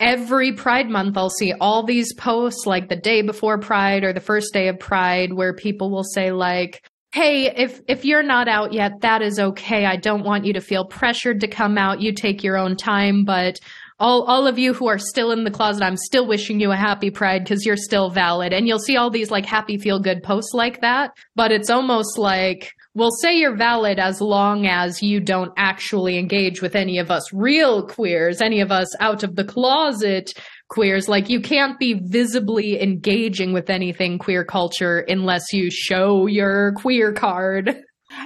every 0.00 0.52
Pride 0.52 0.88
month 0.88 1.16
I'll 1.16 1.30
see 1.30 1.52
all 1.52 1.84
these 1.84 2.12
posts 2.14 2.66
like 2.66 2.88
the 2.88 2.96
day 2.96 3.22
before 3.22 3.58
Pride 3.58 4.04
or 4.04 4.12
the 4.12 4.20
first 4.20 4.52
day 4.52 4.68
of 4.68 4.78
Pride 4.78 5.32
where 5.32 5.54
people 5.54 5.90
will 5.90 6.04
say 6.04 6.32
like 6.32 6.84
hey 7.12 7.46
if 7.46 7.80
if 7.86 8.04
you're 8.04 8.24
not 8.24 8.48
out 8.48 8.72
yet 8.72 9.00
that 9.00 9.22
is 9.22 9.38
okay. 9.38 9.86
I 9.86 9.96
don't 9.96 10.24
want 10.24 10.44
you 10.44 10.52
to 10.54 10.60
feel 10.60 10.84
pressured 10.84 11.40
to 11.40 11.48
come 11.48 11.78
out. 11.78 12.00
You 12.00 12.12
take 12.12 12.42
your 12.42 12.56
own 12.56 12.76
time. 12.76 13.24
But 13.24 13.60
all 14.00 14.24
all 14.24 14.46
of 14.48 14.58
you 14.58 14.74
who 14.74 14.88
are 14.88 14.98
still 14.98 15.30
in 15.30 15.44
the 15.44 15.50
closet 15.52 15.84
i'm 15.84 15.96
still 15.96 16.26
wishing 16.26 16.58
you 16.58 16.72
a 16.72 16.76
happy 16.76 17.12
pride 17.12 17.44
because 17.44 17.64
you're 17.64 17.76
still 17.76 18.10
valid. 18.10 18.52
And 18.52 18.66
you'll 18.66 18.80
see 18.80 18.96
all 18.96 19.10
these 19.10 19.30
like 19.30 19.46
happy 19.46 19.78
feel 19.78 20.00
good 20.00 20.22
posts 20.22 20.52
like 20.52 20.80
that. 20.80 21.12
But 21.36 21.52
it's 21.52 21.70
almost 21.70 22.18
like 22.18 22.72
we'll 22.94 23.10
say 23.10 23.36
you're 23.36 23.56
valid 23.56 23.98
as 23.98 24.20
long 24.20 24.66
as 24.66 25.02
you 25.02 25.20
don't 25.20 25.52
actually 25.56 26.18
engage 26.18 26.62
with 26.62 26.76
any 26.76 26.98
of 26.98 27.10
us 27.10 27.32
real 27.32 27.86
queers 27.86 28.40
any 28.40 28.60
of 28.60 28.70
us 28.70 28.94
out 29.00 29.22
of 29.22 29.36
the 29.36 29.44
closet 29.44 30.32
queers. 30.68 31.08
Like 31.08 31.28
you 31.28 31.40
can't 31.40 31.78
be 31.78 31.94
visibly 31.94 32.82
engaging 32.82 33.52
with 33.52 33.70
anything 33.70 34.18
queer 34.18 34.44
culture 34.44 34.98
unless 34.98 35.52
you 35.52 35.70
show 35.70 36.26
your 36.26 36.72
queer 36.72 37.12
card. 37.12 37.80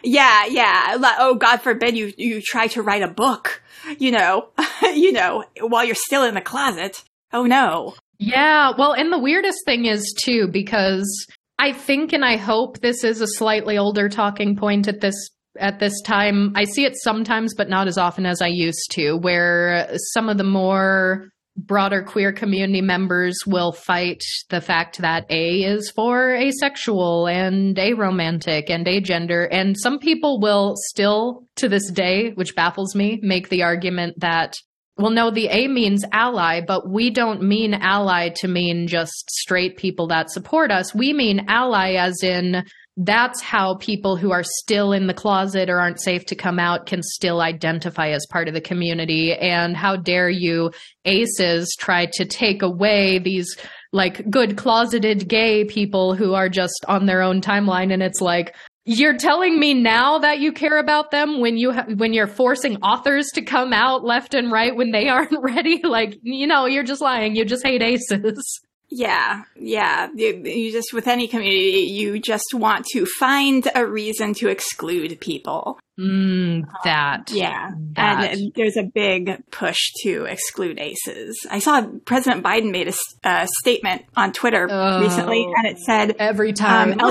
Yeah, 0.04 0.46
yeah. 0.46 0.96
Like, 0.98 1.16
oh, 1.18 1.34
God 1.36 1.58
forbid 1.62 1.96
you 1.96 2.12
you 2.18 2.42
try 2.42 2.66
to 2.68 2.82
write 2.82 3.02
a 3.02 3.08
book. 3.08 3.62
You 3.98 4.10
know, 4.10 4.48
you 4.82 5.12
know, 5.12 5.44
while 5.60 5.84
you're 5.84 5.94
still 5.94 6.24
in 6.24 6.34
the 6.34 6.40
closet. 6.40 7.02
Oh 7.32 7.44
no. 7.44 7.94
Yeah, 8.18 8.72
well, 8.76 8.92
and 8.92 9.12
the 9.12 9.18
weirdest 9.18 9.58
thing 9.64 9.84
is 9.84 10.14
too 10.24 10.48
because 10.48 11.26
I 11.58 11.72
think 11.72 12.12
and 12.12 12.24
I 12.24 12.36
hope 12.36 12.80
this 12.80 13.04
is 13.04 13.20
a 13.20 13.26
slightly 13.26 13.78
older 13.78 14.08
talking 14.08 14.56
point 14.56 14.88
at 14.88 15.00
this 15.00 15.30
at 15.58 15.80
this 15.80 16.00
time. 16.02 16.52
I 16.54 16.64
see 16.64 16.84
it 16.84 16.94
sometimes 16.96 17.54
but 17.56 17.68
not 17.68 17.88
as 17.88 17.98
often 17.98 18.26
as 18.26 18.40
I 18.40 18.46
used 18.46 18.92
to 18.92 19.14
where 19.14 19.88
some 20.12 20.28
of 20.28 20.38
the 20.38 20.44
more 20.44 21.30
broader 21.58 22.02
queer 22.02 22.32
community 22.32 22.80
members 22.80 23.36
will 23.46 23.72
fight 23.72 24.22
the 24.48 24.60
fact 24.60 24.98
that 24.98 25.26
A 25.30 25.64
is 25.64 25.90
for 25.90 26.34
asexual 26.34 27.26
and 27.26 27.76
aromantic 27.76 28.70
and 28.70 28.86
agender. 28.86 29.48
And 29.50 29.76
some 29.76 29.98
people 29.98 30.40
will 30.40 30.74
still, 30.76 31.44
to 31.56 31.68
this 31.68 31.90
day, 31.90 32.30
which 32.30 32.54
baffles 32.54 32.94
me, 32.94 33.18
make 33.22 33.48
the 33.48 33.64
argument 33.64 34.20
that, 34.20 34.54
well, 34.98 35.12
no, 35.12 35.30
the 35.30 35.46
A 35.46 35.68
means 35.68 36.04
ally, 36.10 36.60
but 36.60 36.88
we 36.88 37.10
don't 37.10 37.42
mean 37.42 37.72
ally 37.72 38.30
to 38.36 38.48
mean 38.48 38.88
just 38.88 39.30
straight 39.30 39.76
people 39.76 40.08
that 40.08 40.30
support 40.30 40.72
us. 40.72 40.92
We 40.92 41.12
mean 41.12 41.44
ally 41.48 41.92
as 41.94 42.22
in 42.22 42.64
that's 42.96 43.40
how 43.40 43.76
people 43.76 44.16
who 44.16 44.32
are 44.32 44.42
still 44.42 44.92
in 44.92 45.06
the 45.06 45.14
closet 45.14 45.70
or 45.70 45.78
aren't 45.78 46.02
safe 46.02 46.26
to 46.26 46.34
come 46.34 46.58
out 46.58 46.86
can 46.86 47.00
still 47.00 47.40
identify 47.40 48.08
as 48.08 48.26
part 48.28 48.48
of 48.48 48.54
the 48.54 48.60
community. 48.60 49.34
And 49.34 49.76
how 49.76 49.94
dare 49.94 50.28
you, 50.28 50.72
aces, 51.04 51.76
try 51.78 52.06
to 52.14 52.24
take 52.24 52.62
away 52.62 53.20
these 53.20 53.56
like 53.92 54.28
good 54.28 54.56
closeted 54.56 55.28
gay 55.28 55.64
people 55.64 56.14
who 56.14 56.34
are 56.34 56.48
just 56.48 56.84
on 56.88 57.06
their 57.06 57.22
own 57.22 57.40
timeline. 57.40 57.92
And 57.92 58.02
it's 58.02 58.20
like, 58.20 58.56
you're 58.88 59.18
telling 59.18 59.60
me 59.60 59.74
now 59.74 60.18
that 60.20 60.40
you 60.40 60.50
care 60.50 60.78
about 60.78 61.10
them 61.10 61.40
when 61.40 61.58
you 61.58 61.72
ha- 61.72 61.86
when 61.94 62.14
you're 62.14 62.26
forcing 62.26 62.76
authors 62.78 63.26
to 63.34 63.42
come 63.42 63.74
out 63.74 64.02
left 64.02 64.32
and 64.32 64.50
right 64.50 64.74
when 64.74 64.92
they 64.92 65.08
aren't 65.08 65.34
ready? 65.42 65.82
Like 65.82 66.18
you 66.22 66.46
know 66.46 66.64
you're 66.64 66.84
just 66.84 67.02
lying. 67.02 67.36
You 67.36 67.44
just 67.44 67.66
hate 67.66 67.82
aces 67.82 68.60
Yeah, 68.90 69.42
yeah. 69.56 70.08
You, 70.14 70.42
you 70.44 70.72
just, 70.72 70.92
with 70.94 71.06
any 71.06 71.28
community, 71.28 71.86
you 71.90 72.18
just 72.18 72.54
want 72.54 72.86
to 72.92 73.04
find 73.18 73.68
a 73.74 73.86
reason 73.86 74.32
to 74.34 74.48
exclude 74.48 75.20
people. 75.20 75.78
mm, 76.00 76.62
that 76.84 77.30
Yeah. 77.30 77.70
That. 77.96 78.32
And 78.32 78.52
there's 78.54 78.76
a 78.78 78.84
big 78.84 79.42
push 79.50 79.76
to 80.04 80.24
exclude 80.24 80.78
aces. 80.80 81.36
I 81.50 81.58
saw 81.58 81.86
President 82.06 82.42
Biden 82.44 82.70
made 82.70 82.90
a 83.24 83.48
statement 83.60 84.04
on 84.16 84.32
Twitter 84.32 84.66
Oh. 84.70 85.02
recently, 85.02 85.44
and 85.56 85.66
it 85.66 85.78
said 85.80 86.16
every 86.18 86.50
um, 86.50 86.54
time 86.54 86.92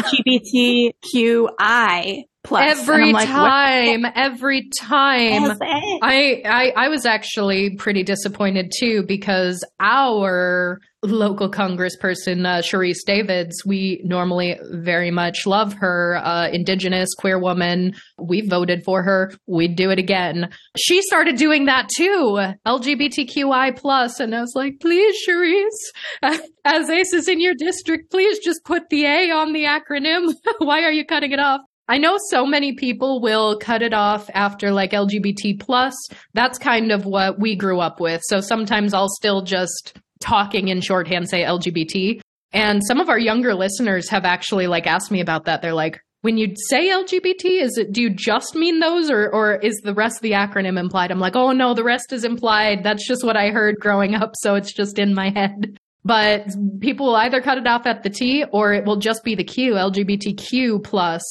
LGBTQI 1.08 2.24
plus. 2.44 2.80
Every 2.80 3.12
like, 3.12 3.28
time 3.28 4.06
every 4.16 4.70
time? 4.80 5.58
I, 5.62 6.41
I 6.45 6.74
I 6.76 6.90
was 6.90 7.06
actually 7.06 7.76
pretty 7.76 8.04
disappointed 8.04 8.72
too 8.78 9.04
because 9.04 9.64
our 9.80 10.80
local 11.12 11.50
congressperson 11.50 12.46
uh, 12.46 12.62
Sharice 12.62 13.06
Davids, 13.06 13.66
we 13.66 14.02
normally 14.04 14.60
very 14.72 15.12
much 15.12 15.46
love 15.46 15.74
her, 15.74 16.20
uh, 16.24 16.50
indigenous 16.50 17.14
queer 17.18 17.40
woman. 17.40 17.96
We 18.18 18.42
voted 18.42 18.84
for 18.84 19.04
her. 19.04 19.34
We'd 19.48 19.76
do 19.76 19.90
it 19.90 20.00
again. 20.00 20.50
She 20.78 21.02
started 21.02 21.38
doing 21.38 21.66
that 21.66 21.90
too, 21.96 22.40
LGBTQI 22.66 23.78
plus, 23.78 24.20
and 24.20 24.36
I 24.36 24.42
was 24.42 24.54
like, 24.56 24.80
please, 24.80 25.16
Sharice, 25.28 26.40
as 26.66 26.90
ACEs 26.90 27.28
in 27.28 27.40
your 27.40 27.56
district, 27.56 28.12
please 28.12 28.40
just 28.40 28.64
put 28.66 28.90
the 28.90 29.06
A 29.06 29.32
on 29.32 29.54
the 29.54 29.64
acronym. 29.64 30.34
Why 30.60 30.84
are 30.84 30.92
you 30.92 31.06
cutting 31.06 31.32
it 31.32 31.40
off? 31.40 31.62
I 31.90 31.98
know 31.98 32.18
so 32.30 32.46
many 32.46 32.74
people 32.74 33.22
will 33.22 33.58
cut 33.60 33.82
it 33.82 33.94
off 33.94 34.30
after 34.34 34.72
like 34.72 34.92
LGBT 34.92 35.60
plus. 35.60 35.96
That's 36.34 36.58
kind 36.58 36.92
of 36.92 37.06
what 37.06 37.40
we 37.40 37.56
grew 37.56 37.80
up 37.80 38.02
with. 38.02 38.22
So 38.26 38.42
sometimes 38.42 38.94
I'll 38.94 39.08
still 39.08 39.42
just 39.42 39.98
talking 40.19 40.68
in 40.68 40.81
shorthand 40.81 41.30
say 41.30 41.44
LGBT. 41.44 42.22
And 42.53 42.81
some 42.88 42.99
of 42.99 43.10
our 43.10 43.19
younger 43.19 43.53
listeners 43.53 44.10
have 44.10 44.26
actually 44.26 44.68
like 44.68 44.88
asked 44.88 45.11
me 45.11 45.22
about 45.22 45.45
that. 45.45 45.61
They're 45.61 45.73
like, 45.73 45.99
when 46.22 46.38
you 46.38 46.56
say 46.69 46.89
LGBT, 46.89 47.61
is 47.61 47.77
it 47.77 47.91
do 47.91 48.02
you 48.02 48.10
just 48.10 48.56
mean 48.56 48.80
those 48.80 49.10
or 49.10 49.30
or 49.30 49.56
is 49.56 49.77
the 49.84 49.94
rest 49.94 50.18
of 50.18 50.22
the 50.23 50.31
acronym 50.31 50.80
implied? 50.80 51.11
I'm 51.11 51.19
like, 51.19 51.35
oh 51.35 51.52
no, 51.52 51.73
the 51.73 51.84
rest 51.84 52.11
is 52.11 52.23
implied. 52.23 52.84
That's 52.84 53.07
just 53.07 53.23
what 53.23 53.38
I 53.38 53.49
heard 53.49 53.80
growing 53.80 54.15
up, 54.15 54.34
so 54.35 54.56
it's 54.56 54.73
just 54.73 54.98
in 54.99 55.14
my 55.14 55.30
head. 55.30 55.77
But 56.03 56.48
people 56.80 57.07
will 57.07 57.15
either 57.15 57.41
cut 57.41 57.57
it 57.57 57.68
off 57.68 57.85
at 57.85 58.03
the 58.03 58.10
T 58.10 58.45
or 58.52 58.73
it 58.73 58.85
will 58.85 58.95
just 58.95 59.23
be 59.23 59.35
the 59.35 59.44
Q, 59.44 59.73
LGBTQ 59.73 60.84
plus. 60.84 61.22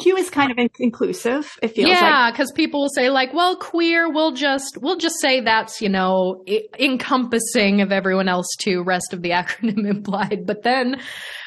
Q 0.00 0.16
is 0.16 0.30
kind 0.30 0.50
of 0.50 0.58
inclusive. 0.78 1.58
It 1.62 1.68
feels. 1.74 1.88
Yeah, 1.90 2.30
because 2.30 2.52
people 2.52 2.82
will 2.82 2.88
say 2.88 3.10
like, 3.10 3.32
"Well, 3.34 3.56
queer." 3.56 4.08
We'll 4.10 4.32
just 4.32 4.78
we'll 4.80 4.96
just 4.98 5.16
say 5.20 5.40
that's 5.40 5.80
you 5.82 5.88
know 5.88 6.44
I- 6.48 6.64
encompassing 6.78 7.80
of 7.80 7.90
everyone 7.92 8.28
else 8.28 8.46
too. 8.60 8.82
Rest 8.82 9.12
of 9.12 9.22
the 9.22 9.30
acronym 9.40 9.88
implied. 9.88 10.46
But 10.46 10.62
then, 10.62 11.00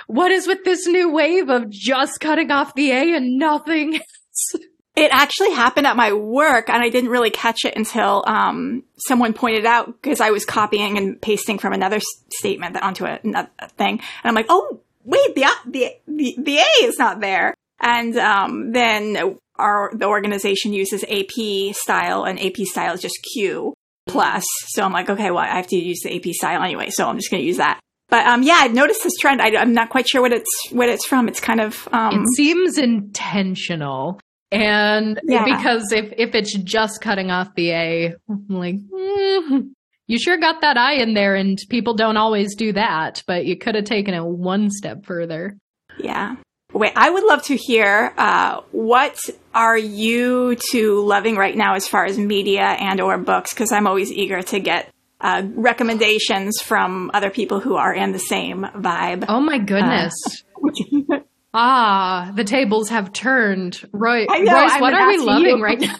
what 0.07 0.31
is 0.31 0.47
with 0.47 0.63
this 0.63 0.85
new 0.87 1.11
wave 1.11 1.49
of 1.49 1.69
just 1.69 2.19
cutting 2.19 2.51
off 2.51 2.75
the 2.75 2.91
A 2.91 3.15
and 3.15 3.37
nothing? 3.37 3.95
else? 3.95 4.55
It 4.93 5.09
actually 5.13 5.51
happened 5.53 5.87
at 5.87 5.95
my 5.95 6.11
work, 6.11 6.69
and 6.69 6.83
I 6.83 6.89
didn't 6.89 7.11
really 7.11 7.29
catch 7.29 7.63
it 7.63 7.77
until 7.77 8.25
um, 8.27 8.83
someone 8.97 9.33
pointed 9.33 9.65
out 9.65 9.87
because 10.01 10.19
I 10.19 10.31
was 10.31 10.43
copying 10.43 10.97
and 10.97 11.21
pasting 11.21 11.59
from 11.59 11.71
another 11.71 11.95
s- 11.95 12.03
statement 12.33 12.75
onto 12.81 13.05
a, 13.05 13.17
another 13.23 13.49
thing, 13.77 13.99
and 13.99 14.01
I'm 14.25 14.35
like, 14.35 14.47
"Oh, 14.49 14.81
wait, 15.05 15.33
the 15.35 15.45
the 15.65 15.91
the, 16.07 16.35
the 16.37 16.57
A 16.57 16.85
is 16.85 16.99
not 16.99 17.21
there." 17.21 17.55
And 17.81 18.15
um, 18.17 18.71
then 18.71 19.37
our 19.55 19.91
the 19.93 20.05
organization 20.05 20.73
uses 20.73 21.03
AP 21.03 21.75
style, 21.75 22.23
and 22.23 22.39
AP 22.39 22.57
style 22.65 22.93
is 22.93 23.01
just 23.01 23.17
Q 23.33 23.73
plus. 24.07 24.45
So 24.67 24.83
I'm 24.83 24.93
like, 24.93 25.09
okay, 25.09 25.31
well, 25.31 25.39
I 25.43 25.55
have 25.55 25.67
to 25.67 25.75
use 25.75 26.01
the 26.03 26.15
AP 26.15 26.33
style 26.33 26.61
anyway, 26.61 26.89
so 26.89 27.07
I'm 27.07 27.17
just 27.17 27.31
going 27.31 27.41
to 27.41 27.47
use 27.47 27.57
that. 27.57 27.79
But 28.09 28.25
um, 28.27 28.43
yeah, 28.43 28.57
I've 28.59 28.73
noticed 28.73 29.03
this 29.03 29.15
trend. 29.19 29.41
I, 29.41 29.47
am 29.49 29.73
not 29.73 29.89
quite 29.89 30.07
sure 30.07 30.21
what 30.21 30.33
it's 30.33 30.49
what 30.71 30.89
it's 30.89 31.07
from. 31.07 31.27
It's 31.27 31.39
kind 31.39 31.61
of 31.61 31.87
um, 31.91 32.21
it 32.21 32.27
seems 32.35 32.77
intentional. 32.77 34.19
And 34.51 35.19
Yeah. 35.23 35.45
because 35.45 35.93
if 35.93 36.13
if 36.17 36.35
it's 36.35 36.53
just 36.57 36.99
cutting 37.01 37.31
off 37.31 37.55
the 37.55 37.71
A, 37.71 38.15
I'm 38.29 38.45
like, 38.49 38.75
mm, 38.75 39.71
you 40.07 40.19
sure 40.19 40.37
got 40.37 40.59
that 40.59 40.75
I 40.77 40.95
in 40.95 41.13
there, 41.13 41.35
and 41.35 41.57
people 41.69 41.93
don't 41.93 42.17
always 42.17 42.53
do 42.55 42.73
that, 42.73 43.23
but 43.25 43.45
you 43.45 43.55
could 43.55 43.75
have 43.75 43.85
taken 43.85 44.13
it 44.13 44.25
one 44.25 44.69
step 44.69 45.05
further. 45.05 45.57
Yeah. 45.97 46.35
Wait, 46.73 46.93
I 46.95 47.09
would 47.09 47.23
love 47.23 47.43
to 47.43 47.55
hear 47.55 48.13
uh, 48.17 48.61
what 48.71 49.17
are 49.53 49.77
you 49.77 50.55
two 50.71 51.01
loving 51.05 51.35
right 51.35 51.55
now 51.55 51.75
as 51.75 51.87
far 51.87 52.05
as 52.05 52.17
media 52.17 52.63
and 52.63 53.01
or 53.01 53.17
books? 53.17 53.53
Because 53.53 53.71
I'm 53.71 53.87
always 53.87 54.11
eager 54.11 54.41
to 54.41 54.59
get 54.59 54.91
uh, 55.19 55.43
recommendations 55.53 56.61
from 56.61 57.11
other 57.13 57.29
people 57.29 57.59
who 57.59 57.75
are 57.75 57.93
in 57.93 58.11
the 58.11 58.19
same 58.19 58.63
vibe. 58.75 59.25
Oh 59.27 59.39
my 59.41 59.57
goodness. 59.57 60.13
Ah, 61.53 62.31
the 62.33 62.45
tables 62.45 62.89
have 62.89 63.11
turned. 63.11 63.81
Roy, 63.91 64.25
know, 64.25 64.53
Royce, 64.53 64.79
what 64.79 64.93
are 64.93 65.07
we 65.07 65.17
loving 65.17 65.57
you. 65.57 65.63
right 65.63 65.79
now? 65.79 65.97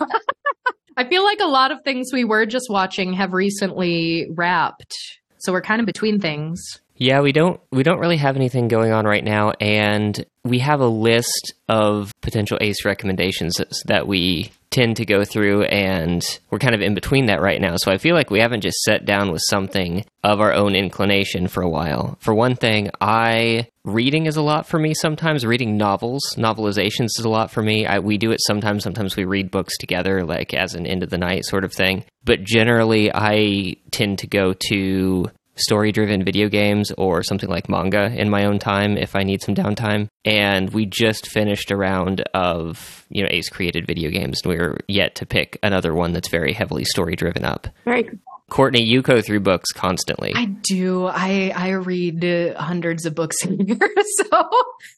I 0.97 1.03
feel 1.09 1.23
like 1.23 1.39
a 1.41 1.47
lot 1.47 1.71
of 1.71 1.83
things 1.83 2.07
we 2.13 2.23
were 2.23 2.45
just 2.45 2.69
watching 2.69 3.13
have 3.13 3.33
recently 3.33 4.27
wrapped. 4.33 4.95
So 5.39 5.51
we're 5.51 5.61
kind 5.61 5.81
of 5.81 5.85
between 5.85 6.19
things. 6.19 6.80
Yeah, 7.01 7.21
we 7.21 7.31
don't 7.31 7.59
we 7.71 7.81
don't 7.81 7.97
really 7.97 8.17
have 8.17 8.35
anything 8.35 8.67
going 8.67 8.91
on 8.91 9.05
right 9.05 9.23
now, 9.23 9.53
and 9.59 10.23
we 10.43 10.59
have 10.59 10.81
a 10.81 10.87
list 10.87 11.55
of 11.67 12.13
potential 12.21 12.59
ACE 12.61 12.85
recommendations 12.85 13.59
that 13.87 14.07
we 14.07 14.51
tend 14.69 14.97
to 14.97 15.05
go 15.07 15.25
through, 15.25 15.63
and 15.63 16.21
we're 16.51 16.59
kind 16.59 16.75
of 16.75 16.81
in 16.81 16.93
between 16.93 17.25
that 17.25 17.41
right 17.41 17.59
now. 17.59 17.77
So 17.77 17.91
I 17.91 17.97
feel 17.97 18.13
like 18.13 18.29
we 18.29 18.39
haven't 18.39 18.61
just 18.61 18.83
sat 18.83 19.03
down 19.03 19.31
with 19.31 19.41
something 19.49 20.05
of 20.23 20.41
our 20.41 20.53
own 20.53 20.75
inclination 20.75 21.47
for 21.47 21.63
a 21.63 21.69
while. 21.69 22.19
For 22.19 22.35
one 22.35 22.55
thing, 22.55 22.91
I 23.01 23.65
reading 23.83 24.27
is 24.27 24.37
a 24.37 24.43
lot 24.43 24.67
for 24.67 24.77
me 24.77 24.93
sometimes. 24.93 25.43
Reading 25.43 25.77
novels, 25.77 26.21
novelizations 26.37 27.17
is 27.17 27.25
a 27.25 27.29
lot 27.29 27.49
for 27.49 27.63
me. 27.63 27.87
I, 27.87 27.97
we 27.97 28.19
do 28.19 28.29
it 28.29 28.41
sometimes. 28.45 28.83
Sometimes 28.83 29.15
we 29.15 29.25
read 29.25 29.49
books 29.49 29.75
together, 29.79 30.23
like 30.23 30.53
as 30.53 30.75
an 30.75 30.85
end 30.85 31.01
of 31.01 31.09
the 31.09 31.17
night 31.17 31.45
sort 31.45 31.63
of 31.63 31.73
thing. 31.73 32.05
But 32.23 32.43
generally, 32.43 33.11
I 33.11 33.77
tend 33.89 34.19
to 34.19 34.27
go 34.27 34.53
to 34.69 35.31
story 35.61 35.91
driven 35.91 36.23
video 36.23 36.49
games 36.49 36.91
or 36.97 37.23
something 37.23 37.49
like 37.49 37.69
manga 37.69 38.11
in 38.13 38.29
my 38.29 38.45
own 38.45 38.59
time 38.59 38.97
if 38.97 39.15
I 39.15 39.23
need 39.23 39.41
some 39.41 39.55
downtime. 39.55 40.07
And 40.25 40.71
we 40.71 40.85
just 40.85 41.27
finished 41.27 41.71
a 41.71 41.77
round 41.77 42.21
of, 42.33 43.05
you 43.09 43.23
know, 43.23 43.29
Ace 43.31 43.49
created 43.49 43.87
video 43.87 44.09
games 44.09 44.41
and 44.43 44.53
we 44.53 44.59
are 44.59 44.77
yet 44.87 45.15
to 45.15 45.25
pick 45.25 45.57
another 45.63 45.93
one 45.93 46.11
that's 46.13 46.29
very 46.29 46.53
heavily 46.53 46.83
story 46.85 47.15
driven 47.15 47.45
up. 47.45 47.67
Very 47.85 48.03
cool. 48.03 48.19
Courtney, 48.49 48.83
you 48.83 49.01
go 49.01 49.21
through 49.21 49.39
books 49.39 49.71
constantly. 49.71 50.33
I 50.35 50.43
do. 50.43 51.05
I 51.05 51.53
I 51.55 51.69
read 51.69 52.25
uh, 52.25 52.61
hundreds 52.61 53.05
of 53.05 53.15
books 53.15 53.37
a 53.45 53.53
year. 53.53 53.77
So 54.17 54.49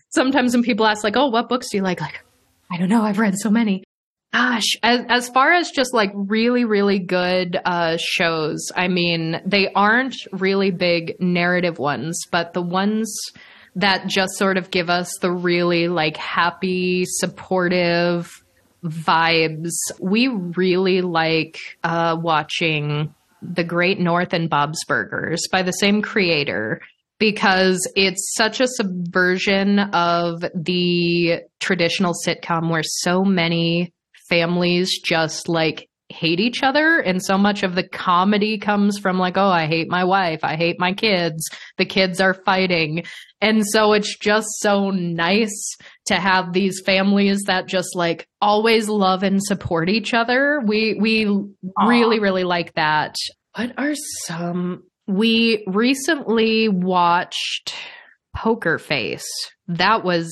sometimes 0.10 0.56
when 0.56 0.64
people 0.64 0.88
ask 0.88 1.04
like, 1.04 1.16
"Oh, 1.16 1.28
what 1.28 1.50
books 1.50 1.70
do 1.70 1.78
you 1.78 1.84
like?" 1.84 2.02
Like, 2.02 2.24
I 2.72 2.78
don't 2.78 2.90
know. 2.90 3.04
I've 3.04 3.20
read 3.20 3.36
so 3.38 3.52
many. 3.52 3.83
Gosh, 4.34 4.64
as 4.82 5.06
as 5.10 5.30
far 5.30 5.54
as 5.54 5.70
just 5.70 5.94
like 5.94 6.12
really 6.16 6.66
really 6.66 6.98
good 6.98 7.56
uh 7.64 7.98
shows, 8.00 8.72
I 8.76 8.88
mean, 8.88 9.40
they 9.46 9.72
aren't 9.74 10.16
really 10.32 10.72
big 10.72 11.16
narrative 11.20 11.78
ones, 11.78 12.20
but 12.32 12.54
the 12.54 12.62
ones 12.62 13.16
that 13.76 14.08
just 14.08 14.34
sort 14.38 14.58
of 14.58 14.72
give 14.72 14.90
us 14.90 15.12
the 15.22 15.32
really 15.32 15.88
like 15.88 16.18
happy, 16.18 17.06
supportive 17.06 18.32
vibes. 18.84 19.72
We 20.00 20.28
really 20.28 21.02
like 21.02 21.58
uh, 21.84 22.18
watching 22.20 23.14
The 23.42 23.64
Great 23.64 24.00
North 24.00 24.34
and 24.34 24.50
Bob's 24.50 24.84
Burgers 24.86 25.48
by 25.52 25.64
the 25.64 25.72
same 25.72 26.02
creator 26.02 26.82
because 27.20 27.80
it's 27.96 28.34
such 28.36 28.60
a 28.60 28.68
subversion 28.68 29.80
of 29.80 30.44
the 30.54 31.42
traditional 31.60 32.14
sitcom 32.28 32.70
where 32.70 32.84
so 32.84 33.24
many 33.24 33.94
families 34.34 35.00
just 35.00 35.48
like 35.50 35.88
hate 36.10 36.40
each 36.40 36.62
other 36.62 37.00
and 37.00 37.24
so 37.24 37.38
much 37.38 37.64
of 37.64 37.76
the 37.76 37.88
comedy 37.88 38.58
comes 38.58 39.00
from 39.00 39.18
like 39.18 39.36
oh 39.36 39.48
i 39.48 39.66
hate 39.66 39.90
my 39.90 40.04
wife 40.04 40.44
i 40.44 40.56
hate 40.56 40.80
my 40.80 40.94
kids 40.94 41.50
the 41.78 41.86
kids 41.86 42.22
are 42.22 42.34
fighting. 42.34 43.04
And 43.42 43.64
so 43.68 43.94
it's 43.94 44.18
just 44.18 44.48
so 44.60 44.90
nice 44.90 45.76
to 46.06 46.16
have 46.16 46.54
these 46.54 46.82
families 46.86 47.42
that 47.48 47.68
just 47.68 47.96
like 47.96 48.28
always 48.42 48.88
love 48.88 49.24
and 49.24 49.44
support 49.44 49.90
each 49.90 50.14
other. 50.14 50.62
We 50.66 50.98
we 51.00 51.28
Aw. 51.28 51.88
really 51.88 52.20
really 52.20 52.44
like 52.44 52.74
that. 52.76 53.16
What 53.56 53.74
are 53.78 53.96
some 54.26 54.84
we 55.08 55.64
recently 55.68 56.70
watched 56.70 57.76
poker 58.34 58.80
face. 58.80 59.28
That 59.68 60.04
was 60.04 60.32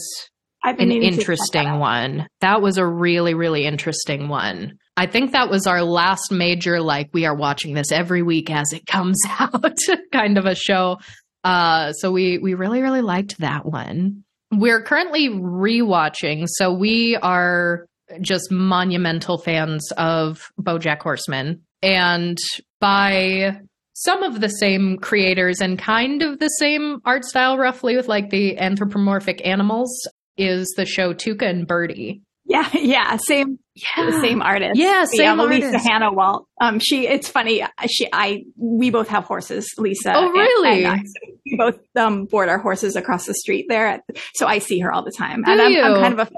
an 0.63 0.75
meaning 0.77 1.01
to 1.01 1.09
check 1.09 1.19
interesting 1.19 1.63
that 1.63 1.79
one. 1.79 2.27
That 2.41 2.61
was 2.61 2.77
a 2.77 2.85
really, 2.85 3.33
really 3.33 3.65
interesting 3.65 4.29
one. 4.29 4.77
I 4.97 5.07
think 5.07 5.31
that 5.31 5.49
was 5.49 5.67
our 5.67 5.81
last 5.83 6.31
major, 6.31 6.81
like, 6.81 7.09
we 7.13 7.25
are 7.25 7.35
watching 7.35 7.73
this 7.73 7.91
every 7.91 8.21
week 8.21 8.51
as 8.51 8.71
it 8.73 8.85
comes 8.85 9.17
out 9.39 9.77
kind 10.11 10.37
of 10.37 10.45
a 10.45 10.55
show. 10.55 10.97
Uh, 11.43 11.93
so 11.93 12.11
we, 12.11 12.37
we 12.37 12.53
really, 12.53 12.81
really 12.81 13.01
liked 13.01 13.39
that 13.39 13.65
one. 13.65 14.23
We're 14.51 14.83
currently 14.83 15.29
rewatching. 15.29 16.45
So 16.47 16.73
we 16.73 17.15
are 17.15 17.87
just 18.19 18.51
monumental 18.51 19.37
fans 19.37 19.91
of 19.97 20.51
Bojack 20.59 20.99
Horseman. 20.99 21.61
And 21.81 22.37
by 22.79 23.59
some 23.93 24.23
of 24.23 24.41
the 24.41 24.49
same 24.49 24.97
creators 24.97 25.61
and 25.61 25.79
kind 25.79 26.21
of 26.21 26.39
the 26.39 26.47
same 26.47 26.99
art 27.05 27.23
style, 27.23 27.57
roughly, 27.57 27.95
with 27.95 28.07
like 28.07 28.29
the 28.29 28.57
anthropomorphic 28.57 29.45
animals, 29.45 29.89
is 30.37 30.73
the 30.77 30.85
show 30.85 31.13
Tuca 31.13 31.43
and 31.43 31.67
Birdie. 31.67 32.21
Yeah, 32.45 32.67
yeah, 32.73 33.17
same 33.17 33.59
the 33.95 34.19
same 34.21 34.41
artist. 34.41 34.79
Yeah, 34.79 35.05
same 35.05 35.39
Lisa 35.39 35.67
artist. 35.67 35.87
Hanawalt. 35.87 36.45
Um, 36.59 36.79
she. 36.79 37.07
It's 37.07 37.29
funny. 37.29 37.63
She. 37.89 38.07
I. 38.11 38.43
We 38.57 38.89
both 38.89 39.07
have 39.07 39.23
horses. 39.23 39.69
Lisa. 39.77 40.13
Oh, 40.15 40.29
really? 40.29 40.83
and 40.83 40.93
I. 40.93 41.03
We 41.45 41.57
both 41.57 41.79
um 41.95 42.25
board 42.25 42.49
our 42.49 42.57
horses 42.57 42.95
across 42.95 43.25
the 43.25 43.33
street 43.33 43.67
there, 43.69 44.01
so 44.35 44.47
I 44.47 44.59
see 44.59 44.79
her 44.79 44.91
all 44.91 45.03
the 45.03 45.13
time, 45.17 45.43
Do 45.43 45.51
and 45.51 45.61
I'm, 45.61 45.71
you? 45.71 45.81
I'm 45.81 46.01
kind 46.01 46.13
of 46.13 46.19
a 46.19 46.25
fan. 46.25 46.33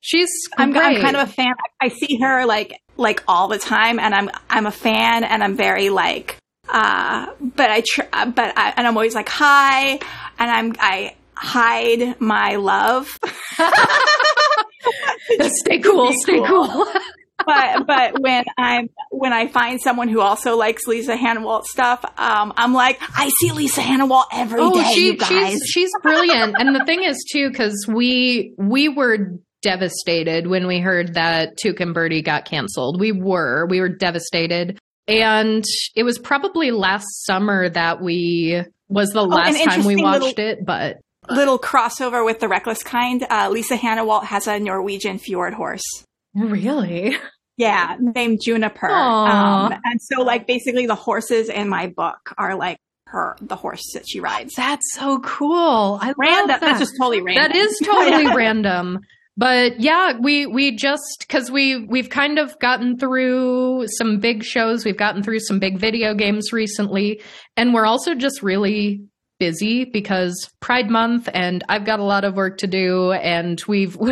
She's 0.00 0.30
I'm. 0.56 0.76
I'm 0.76 1.00
kind 1.00 1.16
of 1.16 1.28
a 1.28 1.32
fan. 1.32 1.52
I 1.80 1.88
see 1.88 2.18
her 2.20 2.46
like 2.46 2.80
like 2.96 3.22
all 3.28 3.48
the 3.48 3.58
time, 3.58 3.98
and 3.98 4.14
I'm 4.14 4.30
I'm 4.48 4.66
a 4.66 4.72
fan, 4.72 5.24
and 5.24 5.42
I'm 5.42 5.54
very 5.56 5.90
like. 5.90 6.36
Uh, 6.68 7.32
but 7.40 7.70
I 7.70 7.82
tr- 7.86 8.02
but 8.34 8.56
I 8.56 8.74
and 8.76 8.86
I'm 8.86 8.96
always 8.96 9.14
like 9.14 9.28
hi, 9.28 9.92
and 9.92 10.00
I'm 10.38 10.74
I 10.78 11.14
hide 11.38 12.20
my 12.20 12.56
love. 12.56 13.06
stay 15.62 15.78
cool, 15.80 16.12
stay 16.14 16.38
cool. 16.44 16.68
cool. 16.68 16.86
but 17.46 17.86
but 17.86 18.20
when 18.20 18.44
I'm 18.56 18.88
when 19.10 19.32
I 19.32 19.46
find 19.48 19.80
someone 19.80 20.08
who 20.08 20.20
also 20.20 20.56
likes 20.56 20.86
Lisa 20.86 21.16
Hanawalt 21.16 21.64
stuff, 21.64 22.04
um, 22.18 22.52
I'm 22.56 22.74
like, 22.74 22.98
I 23.00 23.30
see 23.40 23.52
Lisa 23.52 23.80
Hanawalt 23.80 24.26
every 24.32 24.60
day, 24.60 24.66
oh, 24.66 24.92
she, 24.92 25.06
you 25.06 25.16
guys. 25.16 25.52
she's 25.52 25.62
she's 25.66 25.90
brilliant. 26.02 26.56
and 26.58 26.74
the 26.74 26.84
thing 26.84 27.02
is 27.02 27.24
too, 27.30 27.48
because 27.48 27.86
we 27.88 28.54
we 28.58 28.88
were 28.88 29.38
devastated 29.62 30.46
when 30.46 30.66
we 30.66 30.80
heard 30.80 31.14
that 31.14 31.58
Tuca 31.62 31.80
and 31.80 31.94
Birdie 31.94 32.22
got 32.22 32.44
canceled. 32.44 33.00
We 33.00 33.12
were 33.12 33.66
we 33.66 33.80
were 33.80 33.88
devastated, 33.88 34.78
and 35.06 35.64
it 35.94 36.02
was 36.02 36.18
probably 36.18 36.70
last 36.70 37.06
summer 37.24 37.68
that 37.68 38.00
we 38.02 38.62
was 38.88 39.10
the 39.10 39.22
an 39.22 39.28
last 39.28 39.64
time 39.64 39.84
we 39.84 39.96
watched 39.96 40.22
little- 40.38 40.44
it. 40.44 40.58
But 40.64 40.98
Little 41.30 41.58
crossover 41.58 42.24
with 42.24 42.40
the 42.40 42.48
reckless 42.48 42.82
kind. 42.82 43.24
Uh, 43.28 43.48
Lisa 43.50 43.76
Hanawalt 43.76 44.24
has 44.24 44.46
a 44.46 44.58
Norwegian 44.58 45.18
fjord 45.18 45.54
horse. 45.54 45.82
really, 46.34 47.16
Yeah, 47.56 47.96
named 47.98 48.40
Juniper. 48.44 48.88
Um, 48.90 49.72
and 49.84 50.00
so, 50.00 50.22
like, 50.22 50.46
basically, 50.46 50.86
the 50.86 50.94
horses 50.94 51.48
in 51.48 51.68
my 51.68 51.88
book 51.88 52.34
are 52.38 52.54
like 52.56 52.78
her, 53.06 53.36
the 53.40 53.56
horse 53.56 53.82
that 53.94 54.04
she 54.08 54.20
rides. 54.20 54.54
that's 54.54 54.84
so 54.94 55.18
cool. 55.20 55.98
I 56.00 56.12
Random. 56.16 56.38
love 56.38 56.48
that. 56.48 56.60
That's 56.60 56.78
just 56.80 56.94
totally 56.98 57.20
random. 57.22 57.42
That 57.52 57.56
is 57.56 57.78
totally 57.84 58.26
random. 58.36 59.00
But 59.36 59.78
yeah, 59.80 60.18
we 60.20 60.46
we 60.46 60.74
just 60.76 61.20
because 61.20 61.50
we 61.50 61.84
we've 61.86 62.10
kind 62.10 62.38
of 62.40 62.58
gotten 62.58 62.98
through 62.98 63.86
some 63.98 64.18
big 64.18 64.42
shows, 64.42 64.84
we've 64.84 64.96
gotten 64.96 65.22
through 65.22 65.38
some 65.40 65.58
big 65.60 65.78
video 65.78 66.12
games 66.14 66.52
recently, 66.52 67.22
and 67.56 67.72
we're 67.72 67.86
also 67.86 68.14
just 68.16 68.42
really 68.42 69.04
busy 69.38 69.84
because 69.84 70.50
Pride 70.60 70.90
Month, 70.90 71.28
and 71.32 71.64
I've 71.68 71.84
got 71.84 72.00
a 72.00 72.04
lot 72.04 72.24
of 72.24 72.34
work 72.34 72.58
to 72.58 72.66
do, 72.66 73.12
and 73.12 73.60
we've. 73.68 73.96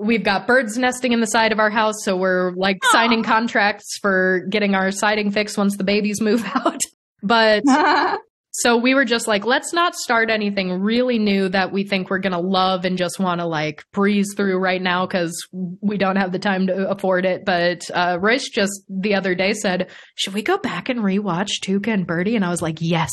We've 0.00 0.22
got 0.22 0.46
birds 0.46 0.78
nesting 0.78 1.10
in 1.10 1.20
the 1.20 1.26
side 1.26 1.50
of 1.50 1.58
our 1.58 1.70
house, 1.70 2.04
so 2.04 2.16
we're 2.16 2.52
like 2.52 2.78
signing 2.92 3.24
contracts 3.24 3.98
for 4.00 4.46
getting 4.48 4.76
our 4.76 4.92
siding 4.92 5.32
fixed 5.32 5.58
once 5.58 5.76
the 5.76 5.82
babies 5.82 6.20
move 6.20 6.44
out. 6.54 6.80
But 7.20 7.64
so 8.52 8.76
we 8.76 8.94
were 8.94 9.04
just 9.04 9.26
like, 9.26 9.44
let's 9.44 9.72
not 9.72 9.94
start 9.94 10.30
anything 10.30 10.80
really 10.80 11.18
new 11.18 11.48
that 11.48 11.72
we 11.72 11.84
think 11.84 12.10
we're 12.10 12.18
going 12.18 12.32
to 12.32 12.38
love 12.38 12.84
and 12.84 12.96
just 12.96 13.18
want 13.18 13.40
to 13.40 13.46
like 13.46 13.84
breeze 13.92 14.34
through 14.36 14.58
right 14.58 14.80
now 14.80 15.06
because 15.06 15.36
we 15.52 15.98
don't 15.98 16.16
have 16.16 16.32
the 16.32 16.38
time 16.38 16.68
to 16.68 16.88
afford 16.88 17.26
it. 17.26 17.44
But 17.44 17.90
uh, 17.92 18.18
just 18.52 18.82
the 18.88 19.14
other 19.14 19.34
day 19.34 19.52
said, 19.52 19.90
should 20.14 20.34
we 20.34 20.42
go 20.42 20.58
back 20.58 20.88
and 20.88 21.00
rewatch 21.00 21.60
Tuca 21.60 21.88
and 21.88 22.06
Birdie? 22.06 22.36
And 22.36 22.44
I 22.44 22.50
was 22.50 22.62
like, 22.62 22.78
yes. 22.80 23.10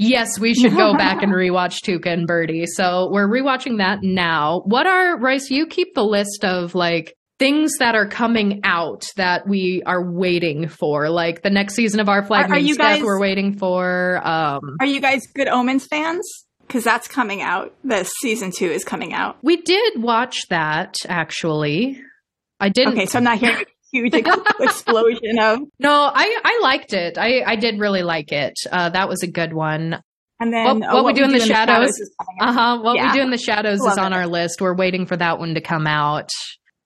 Yes, 0.00 0.38
we 0.40 0.54
should 0.54 0.72
go 0.76 0.94
back 0.96 1.22
and 1.22 1.32
rewatch 1.34 1.80
Tuca 1.84 2.06
and 2.12 2.26
Birdie. 2.26 2.66
So 2.66 3.08
we're 3.12 3.28
rewatching 3.28 3.78
that 3.78 3.98
now. 4.02 4.62
What 4.64 4.86
are, 4.86 5.18
Royce, 5.18 5.50
you 5.50 5.66
keep 5.66 5.94
the 5.94 6.04
list 6.04 6.44
of 6.44 6.74
like 6.74 7.14
things 7.38 7.72
that 7.78 7.94
are 7.94 8.06
coming 8.08 8.60
out 8.64 9.02
that 9.16 9.46
we 9.48 9.82
are 9.86 10.02
waiting 10.12 10.68
for, 10.68 11.08
like 11.10 11.42
the 11.42 11.50
next 11.50 11.74
season 11.74 12.00
of 12.00 12.08
Our 12.08 12.22
Flag 12.24 12.50
Are- 12.50 12.54
are 12.54 12.58
you 12.58 12.74
Death 12.76 12.96
guys- 12.98 13.02
we're 13.02 13.20
waiting 13.20 13.56
for. 13.58 14.20
Um, 14.26 14.60
Are 14.80 14.86
you 14.86 15.00
guys 15.00 15.22
Good 15.34 15.48
Omens 15.48 15.86
fans? 15.86 16.26
Because 16.66 16.84
that's 16.84 17.08
coming 17.08 17.42
out. 17.42 17.74
The 17.82 18.04
season 18.20 18.52
two 18.56 18.70
is 18.70 18.84
coming 18.84 19.12
out. 19.12 19.38
we 19.42 19.56
did 19.60 20.00
watch 20.02 20.46
that 20.50 20.94
actually. 21.08 22.00
I 22.60 22.68
didn't. 22.68 22.92
Okay, 22.92 23.06
so 23.06 23.18
I'm 23.18 23.24
not 23.24 23.38
hearing 23.38 23.64
huge 23.92 24.14
explosion 24.60 25.38
of. 25.40 25.60
No, 25.78 25.90
I 26.14 26.40
I 26.44 26.60
liked 26.62 26.92
it. 26.92 27.18
I 27.18 27.42
I 27.46 27.56
did 27.56 27.78
really 27.78 28.02
like 28.02 28.32
it. 28.32 28.54
Uh, 28.70 28.90
that 28.90 29.08
was 29.08 29.22
a 29.22 29.26
good 29.30 29.52
one. 29.52 30.00
And 30.42 30.52
then 30.52 30.80
What- 30.80 30.88
uh, 30.88 30.92
what 30.94 31.04
we 31.04 31.12
do 31.12 31.24
in 31.24 31.32
the 31.32 31.40
shadows? 31.40 31.92
Uh 32.40 32.52
huh. 32.52 32.78
What 32.82 32.96
Yeah. 32.96 33.12
we 33.12 33.18
do 33.18 33.22
in 33.22 33.30
the 33.30 33.38
shadows 33.38 33.80
Love 33.80 33.92
is 33.92 33.98
on 33.98 34.12
it. 34.12 34.16
our 34.16 34.26
list. 34.26 34.60
We're 34.60 34.74
waiting 34.74 35.04
for 35.06 35.16
that 35.16 35.38
one 35.38 35.54
to 35.54 35.60
come 35.60 35.86
out. 35.86 36.30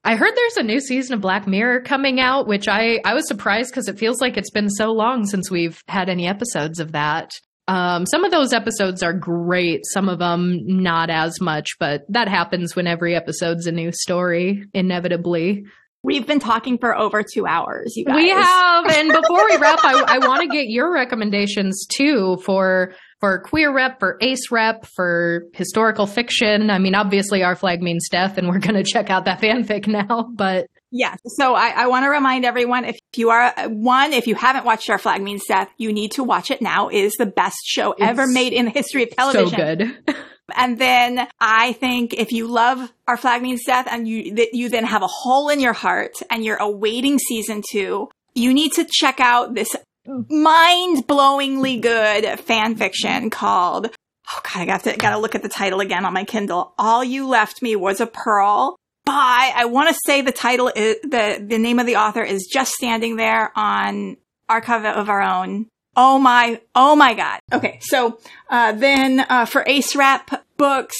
I 0.06 0.16
heard 0.16 0.32
there's 0.36 0.56
a 0.58 0.62
new 0.62 0.80
season 0.80 1.14
of 1.14 1.20
Black 1.22 1.46
Mirror 1.46 1.82
coming 1.82 2.20
out, 2.20 2.46
which 2.46 2.68
I 2.68 3.00
I 3.04 3.14
was 3.14 3.26
surprised 3.28 3.70
because 3.70 3.88
it 3.88 3.98
feels 3.98 4.20
like 4.20 4.36
it's 4.36 4.50
been 4.50 4.68
so 4.68 4.92
long 4.92 5.24
since 5.24 5.50
we've 5.50 5.80
had 5.88 6.08
any 6.08 6.26
episodes 6.26 6.78
of 6.80 6.92
that. 6.92 7.30
Um, 7.66 8.04
some 8.04 8.24
of 8.24 8.30
those 8.30 8.52
episodes 8.52 9.02
are 9.02 9.14
great, 9.14 9.80
some 9.94 10.10
of 10.10 10.18
them 10.18 10.58
not 10.66 11.08
as 11.08 11.40
much, 11.40 11.68
but 11.80 12.02
that 12.10 12.28
happens 12.28 12.76
when 12.76 12.86
every 12.86 13.14
episode's 13.16 13.66
a 13.66 13.72
new 13.72 13.90
story, 13.90 14.64
inevitably. 14.74 15.62
We've 16.04 16.26
been 16.26 16.38
talking 16.38 16.76
for 16.76 16.94
over 16.96 17.22
two 17.22 17.46
hours. 17.46 17.96
You 17.96 18.04
guys. 18.04 18.16
We 18.16 18.28
have, 18.28 18.86
and 18.90 19.08
before 19.22 19.42
we 19.46 19.56
wrap, 19.56 19.80
I, 19.82 20.04
I 20.06 20.18
want 20.18 20.42
to 20.42 20.48
get 20.48 20.68
your 20.68 20.92
recommendations 20.92 21.86
too 21.86 22.36
for 22.44 22.92
for 23.20 23.40
queer 23.40 23.72
rep, 23.74 24.00
for 24.00 24.18
ace 24.20 24.50
rep, 24.50 24.84
for 24.84 25.44
historical 25.54 26.06
fiction. 26.06 26.68
I 26.68 26.78
mean, 26.78 26.94
obviously, 26.94 27.42
our 27.42 27.56
flag 27.56 27.80
means 27.80 28.06
death, 28.10 28.36
and 28.36 28.48
we're 28.48 28.58
going 28.58 28.74
to 28.74 28.84
check 28.84 29.08
out 29.08 29.24
that 29.24 29.40
fanfic 29.42 29.86
now. 29.86 30.28
But 30.30 30.66
Yeah. 30.90 31.16
So 31.26 31.54
I, 31.54 31.70
I 31.70 31.86
want 31.86 32.04
to 32.04 32.10
remind 32.10 32.44
everyone 32.44 32.84
if 32.84 32.98
you 33.16 33.30
are 33.30 33.52
one, 33.68 34.12
if 34.12 34.26
you 34.26 34.34
haven't 34.34 34.66
watched 34.66 34.90
Our 34.90 34.98
Flag 34.98 35.22
Means 35.22 35.44
Death, 35.48 35.70
you 35.78 35.90
need 35.92 36.12
to 36.12 36.22
watch 36.22 36.50
it 36.50 36.60
now. 36.60 36.88
It 36.88 37.00
is 37.00 37.14
the 37.18 37.26
best 37.26 37.56
show 37.64 37.92
ever 37.92 38.26
made 38.26 38.52
in 38.52 38.66
the 38.66 38.70
history 38.70 39.04
of 39.04 39.10
television. 39.10 39.48
so 39.48 39.56
good. 39.56 40.16
And 40.54 40.78
then 40.78 41.26
I 41.40 41.72
think 41.74 42.14
if 42.14 42.32
you 42.32 42.46
love 42.46 42.92
Our 43.06 43.16
Flag 43.16 43.42
Means 43.42 43.64
Death 43.64 43.86
and 43.90 44.06
you 44.06 44.34
that 44.34 44.54
you 44.54 44.68
then 44.68 44.84
have 44.84 45.02
a 45.02 45.08
hole 45.08 45.48
in 45.48 45.60
your 45.60 45.72
heart 45.72 46.14
and 46.30 46.44
you're 46.44 46.56
awaiting 46.56 47.18
season 47.18 47.62
two, 47.70 48.10
you 48.34 48.52
need 48.52 48.72
to 48.72 48.84
check 48.84 49.20
out 49.20 49.54
this 49.54 49.74
mind-blowingly 50.06 51.80
good 51.80 52.38
fan 52.40 52.76
fiction 52.76 53.30
called 53.30 53.90
Oh 54.30 54.40
god, 54.42 54.62
I 54.62 54.64
got 54.64 54.84
to 54.84 54.96
gotta 54.96 55.18
look 55.18 55.34
at 55.34 55.42
the 55.42 55.48
title 55.48 55.80
again 55.80 56.04
on 56.04 56.12
my 56.12 56.24
Kindle. 56.24 56.74
All 56.78 57.04
you 57.04 57.28
left 57.28 57.62
me 57.62 57.76
was 57.76 58.00
a 58.00 58.06
pearl. 58.06 58.76
By 59.04 59.52
I 59.54 59.66
want 59.66 59.90
to 59.90 60.00
say 60.06 60.22
the 60.22 60.32
title 60.32 60.72
is 60.74 60.96
the 61.02 61.44
the 61.46 61.58
name 61.58 61.78
of 61.78 61.86
the 61.86 61.96
author 61.96 62.22
is 62.22 62.48
just 62.50 62.72
standing 62.72 63.16
there 63.16 63.52
on 63.54 64.16
Archive 64.48 64.84
of 64.84 65.10
Our 65.10 65.20
Own. 65.20 65.66
Oh 65.96 66.18
my, 66.18 66.60
oh 66.74 66.96
my 66.96 67.14
god. 67.14 67.40
Okay, 67.52 67.78
so 67.82 68.18
uh, 68.50 68.72
then 68.72 69.20
uh, 69.20 69.46
for 69.46 69.64
Ace 69.66 69.94
Rap 69.96 70.44
books, 70.56 70.96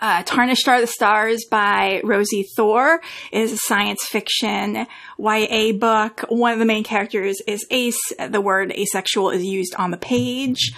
Uh, 0.00 0.22
Tarnished 0.22 0.68
Are 0.68 0.80
the 0.80 0.86
Stars 0.86 1.44
by 1.50 2.00
Rosie 2.04 2.46
Thor 2.54 3.00
is 3.32 3.50
a 3.50 3.56
science 3.56 4.04
fiction 4.06 4.86
YA 5.18 5.72
book. 5.72 6.24
One 6.28 6.52
of 6.52 6.60
the 6.60 6.64
main 6.64 6.84
characters 6.84 7.42
is 7.48 7.66
Ace. 7.72 7.98
The 8.16 8.40
word 8.40 8.70
asexual 8.70 9.30
is 9.30 9.42
used 9.42 9.74
on 9.76 9.90
the 9.90 9.96
page. 9.96 10.72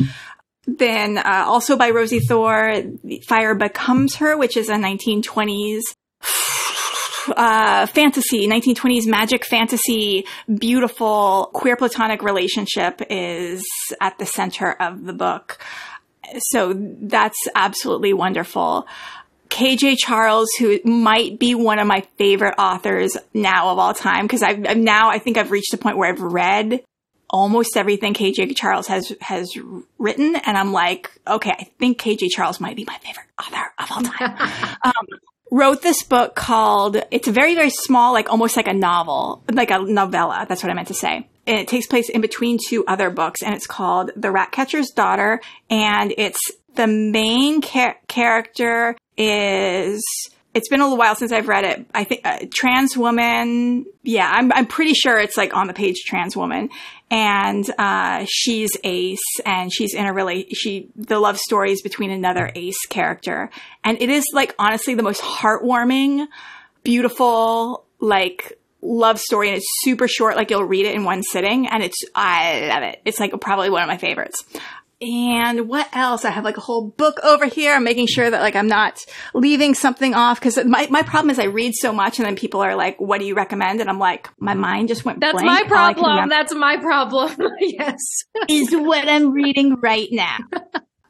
Then, 0.66 1.18
uh, 1.18 1.44
also 1.46 1.76
by 1.76 1.90
Rosie 1.90 2.20
Thor, 2.20 2.82
Fire 3.26 3.54
Becomes 3.54 4.16
Her, 4.16 4.38
which 4.38 4.56
is 4.56 4.70
a 4.70 4.76
1920s 4.76 5.82
uh, 7.36 7.86
fantasy, 7.86 8.46
1920s 8.46 9.06
magic 9.06 9.44
fantasy, 9.44 10.26
beautiful 10.52 11.50
queer 11.52 11.76
platonic 11.76 12.22
relationship 12.22 13.02
is 13.10 13.64
at 14.00 14.18
the 14.18 14.26
center 14.26 14.72
of 14.72 15.04
the 15.04 15.12
book. 15.12 15.58
So 16.50 16.72
that's 16.74 17.38
absolutely 17.54 18.12
wonderful. 18.12 18.86
KJ 19.48 19.96
Charles, 19.98 20.48
who 20.58 20.78
might 20.84 21.38
be 21.38 21.54
one 21.54 21.78
of 21.78 21.86
my 21.86 22.02
favorite 22.16 22.54
authors 22.56 23.16
now 23.34 23.70
of 23.70 23.78
all 23.78 23.94
time, 23.94 24.26
because 24.26 24.42
I've, 24.42 24.64
I've 24.66 24.76
now 24.76 25.10
I 25.10 25.18
think 25.18 25.36
I've 25.36 25.50
reached 25.50 25.74
a 25.74 25.78
point 25.78 25.96
where 25.96 26.08
I've 26.08 26.20
read 26.20 26.84
almost 27.28 27.76
everything 27.76 28.14
KJ 28.14 28.56
Charles 28.56 28.86
has 28.86 29.12
has 29.20 29.50
written, 29.98 30.36
and 30.36 30.56
I'm 30.56 30.72
like, 30.72 31.10
okay, 31.26 31.50
I 31.50 31.64
think 31.78 32.00
KJ 32.00 32.28
Charles 32.30 32.60
might 32.60 32.76
be 32.76 32.84
my 32.84 32.96
favorite 32.98 33.26
author 33.40 33.72
of 33.78 33.90
all 33.90 34.02
time. 34.02 34.76
um, 34.84 35.06
wrote 35.50 35.82
this 35.82 36.02
book 36.02 36.34
called. 36.34 37.02
It's 37.10 37.28
a 37.28 37.32
very 37.32 37.54
very 37.54 37.70
small, 37.70 38.12
like 38.12 38.30
almost 38.30 38.56
like 38.56 38.68
a 38.68 38.74
novel, 38.74 39.42
like 39.52 39.70
a 39.70 39.78
novella. 39.78 40.46
That's 40.48 40.62
what 40.62 40.70
I 40.70 40.74
meant 40.74 40.88
to 40.88 40.94
say. 40.94 41.28
And 41.46 41.58
it 41.58 41.68
takes 41.68 41.86
place 41.86 42.08
in 42.08 42.20
between 42.20 42.58
two 42.68 42.84
other 42.86 43.10
books, 43.10 43.42
and 43.42 43.54
it's 43.54 43.66
called 43.66 44.10
The 44.14 44.30
Ratcatcher's 44.30 44.90
Daughter, 44.90 45.40
and 45.68 46.12
it's 46.16 46.40
the 46.74 46.86
main 46.86 47.62
char- 47.62 47.98
character 48.06 48.96
is 49.16 50.02
it's 50.52 50.68
been 50.68 50.80
a 50.80 50.84
little 50.84 50.98
while 50.98 51.14
since 51.14 51.32
I've 51.32 51.48
read 51.48 51.64
it. 51.64 51.86
I 51.94 52.04
think 52.04 52.22
uh, 52.24 52.40
trans 52.52 52.96
woman. 52.96 53.86
Yeah, 54.02 54.28
I'm 54.32 54.52
I'm 54.52 54.66
pretty 54.66 54.94
sure 54.94 55.18
it's 55.18 55.36
like 55.36 55.54
on 55.54 55.66
the 55.66 55.72
page 55.72 56.02
trans 56.06 56.36
woman, 56.36 56.70
and 57.10 57.64
uh, 57.78 58.24
she's 58.28 58.70
Ace, 58.82 59.18
and 59.46 59.72
she's 59.72 59.94
in 59.94 60.06
a 60.06 60.12
really 60.12 60.48
she 60.52 60.88
the 60.96 61.20
love 61.20 61.38
story 61.38 61.72
is 61.72 61.82
between 61.82 62.10
another 62.10 62.50
Ace 62.54 62.84
character, 62.88 63.50
and 63.84 64.00
it 64.02 64.10
is 64.10 64.24
like 64.32 64.54
honestly 64.58 64.94
the 64.94 65.02
most 65.02 65.22
heartwarming, 65.22 66.26
beautiful 66.82 67.84
like 68.00 68.58
love 68.82 69.20
story, 69.20 69.48
and 69.48 69.56
it's 69.56 69.66
super 69.82 70.08
short. 70.08 70.36
Like 70.36 70.50
you'll 70.50 70.64
read 70.64 70.86
it 70.86 70.94
in 70.94 71.04
one 71.04 71.22
sitting, 71.22 71.68
and 71.68 71.82
it's 71.82 71.98
I 72.14 72.68
love 72.68 72.82
it. 72.82 73.00
It's 73.04 73.20
like 73.20 73.38
probably 73.40 73.70
one 73.70 73.82
of 73.82 73.88
my 73.88 73.98
favorites. 73.98 74.42
And 75.02 75.66
what 75.66 75.88
else? 75.94 76.26
I 76.26 76.30
have 76.30 76.44
like 76.44 76.58
a 76.58 76.60
whole 76.60 76.90
book 76.90 77.18
over 77.22 77.46
here. 77.46 77.74
I'm 77.74 77.84
making 77.84 78.06
sure 78.06 78.28
that 78.30 78.40
like 78.42 78.54
I'm 78.54 78.68
not 78.68 78.98
leaving 79.32 79.74
something 79.74 80.12
off 80.14 80.38
because 80.38 80.62
my, 80.64 80.88
my 80.90 81.02
problem 81.02 81.30
is 81.30 81.38
I 81.38 81.44
read 81.44 81.72
so 81.74 81.90
much 81.92 82.18
and 82.18 82.26
then 82.26 82.36
people 82.36 82.60
are 82.60 82.76
like, 82.76 83.00
what 83.00 83.18
do 83.18 83.24
you 83.26 83.34
recommend? 83.34 83.80
And 83.80 83.88
I'm 83.88 83.98
like, 83.98 84.28
my 84.38 84.52
mind 84.52 84.88
just 84.88 85.06
went 85.06 85.20
That's 85.20 85.40
blank. 85.40 85.46
my 85.46 85.52
All 85.54 85.84
I 85.86 85.92
can 85.94 86.02
problem. 86.02 86.10
remember 86.16 86.34
That's 86.34 86.54
my 86.54 86.76
problem. 86.76 87.34
yes. 87.60 87.96
is 88.48 88.72
what 88.72 89.08
I'm 89.08 89.32
reading 89.32 89.76
right 89.80 90.08
now. 90.10 90.36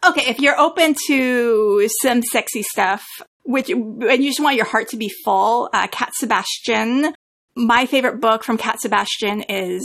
Okay, 0.07 0.31
if 0.31 0.39
you're 0.41 0.59
open 0.59 0.95
to 1.09 1.89
some 2.01 2.23
sexy 2.23 2.63
stuff, 2.63 3.05
which, 3.43 3.71
and 3.71 4.01
you 4.23 4.31
just 4.31 4.41
want 4.41 4.57
your 4.57 4.67
heart 4.67 4.89
to 4.91 4.97
be 4.97 5.11
full, 5.25 5.69
uh, 5.73 5.89
Cat 5.89 6.13
Sebastian. 6.15 7.13
My 7.57 7.87
favorite 7.87 8.21
book 8.21 8.45
from 8.45 8.57
Cat 8.57 8.81
Sebastian 8.81 9.43
is 9.43 9.85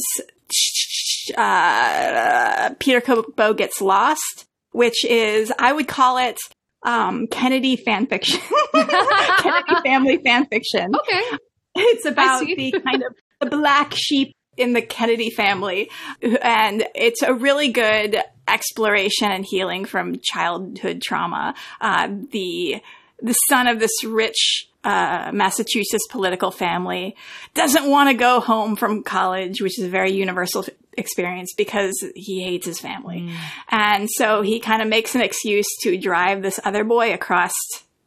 uh, 1.38 2.70
Peter 2.80 3.02
Cabot 3.02 3.58
Gets 3.58 3.82
Lost, 3.82 4.46
which 4.72 5.06
is, 5.06 5.52
I 5.58 5.74
would 5.74 5.88
call 5.88 6.18
it, 6.18 6.38
um, 6.86 7.28
Kennedy 7.28 7.76
fan 7.76 8.08
fiction. 8.08 8.40
Kennedy 8.74 9.76
family 9.84 10.18
fan 10.18 10.46
fiction. 10.46 10.96
Okay. 10.96 11.38
It's 11.76 12.06
about 12.06 12.46
the 12.46 12.72
kind 12.72 13.04
of 13.42 13.50
the 13.50 13.58
black 13.58 13.94
sheep 13.96 14.34
in 14.58 14.74
the 14.74 14.82
Kennedy 14.82 15.30
family. 15.30 15.90
And 16.22 16.88
it's 16.96 17.22
a 17.22 17.34
really 17.34 17.72
good 17.72 18.18
exploration 18.48 19.32
and 19.32 19.46
healing 19.46 19.86
from 19.86 20.20
childhood 20.22 21.02
trauma. 21.02 21.56
Uh, 21.82 22.10
the, 22.32 22.82
the 23.22 23.34
son 23.50 23.68
of 23.68 23.80
this 23.80 24.04
rich, 24.04 24.70
uh, 24.84 25.32
Massachusetts 25.34 26.06
political 26.10 26.52
family 26.52 27.16
doesn't 27.56 27.90
want 27.90 28.10
to 28.10 28.14
go 28.14 28.40
home 28.40 28.76
from 28.76 29.04
college, 29.04 29.62
which 29.62 29.80
is 29.80 29.86
a 29.86 29.90
very 29.90 30.12
universal 30.12 30.64
experience 30.98 31.54
because 31.56 31.94
he 32.16 32.44
hates 32.44 32.66
his 32.66 32.80
family. 32.80 33.22
Mm. 33.22 33.36
And 33.70 34.10
so 34.10 34.42
he 34.42 34.60
kind 34.60 34.82
of 34.82 34.88
makes 34.88 35.16
an 35.16 35.22
excuse 35.22 35.68
to 35.82 35.98
drive 35.98 36.42
this 36.42 36.60
other 36.64 36.84
boy 36.84 37.14
across 37.14 37.54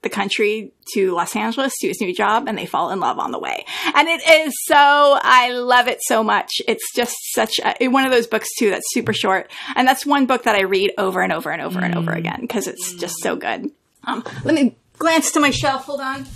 the 0.02 0.08
country 0.08 0.72
to 0.94 1.12
Los 1.12 1.34
Angeles 1.34 1.72
to 1.80 1.88
his 1.88 2.00
new 2.00 2.14
job 2.14 2.46
and 2.46 2.56
they 2.56 2.66
fall 2.66 2.90
in 2.90 3.00
love 3.00 3.18
on 3.18 3.32
the 3.32 3.38
way. 3.38 3.64
And 3.94 4.06
it 4.08 4.22
is 4.28 4.54
so, 4.66 4.76
I 4.76 5.50
love 5.52 5.88
it 5.88 5.98
so 6.02 6.22
much. 6.22 6.50
It's 6.68 6.84
just 6.94 7.16
such 7.34 7.58
a, 7.80 7.88
one 7.88 8.04
of 8.04 8.12
those 8.12 8.26
books 8.26 8.48
too 8.58 8.70
that's 8.70 8.86
super 8.92 9.12
mm. 9.12 9.16
short. 9.16 9.50
And 9.74 9.88
that's 9.88 10.06
one 10.06 10.26
book 10.26 10.44
that 10.44 10.54
I 10.54 10.62
read 10.62 10.92
over 10.98 11.20
and 11.20 11.32
over 11.32 11.50
and 11.50 11.60
over 11.60 11.80
and 11.80 11.96
over 11.96 12.12
mm. 12.12 12.18
again 12.18 12.38
because 12.42 12.66
it's 12.68 12.94
just 12.94 13.16
so 13.22 13.34
good. 13.34 13.70
Um, 14.04 14.24
let 14.44 14.54
me 14.54 14.76
glance 14.98 15.32
to 15.32 15.40
my 15.40 15.50
shelf. 15.50 15.84
Hold 15.86 16.00
on. 16.00 16.26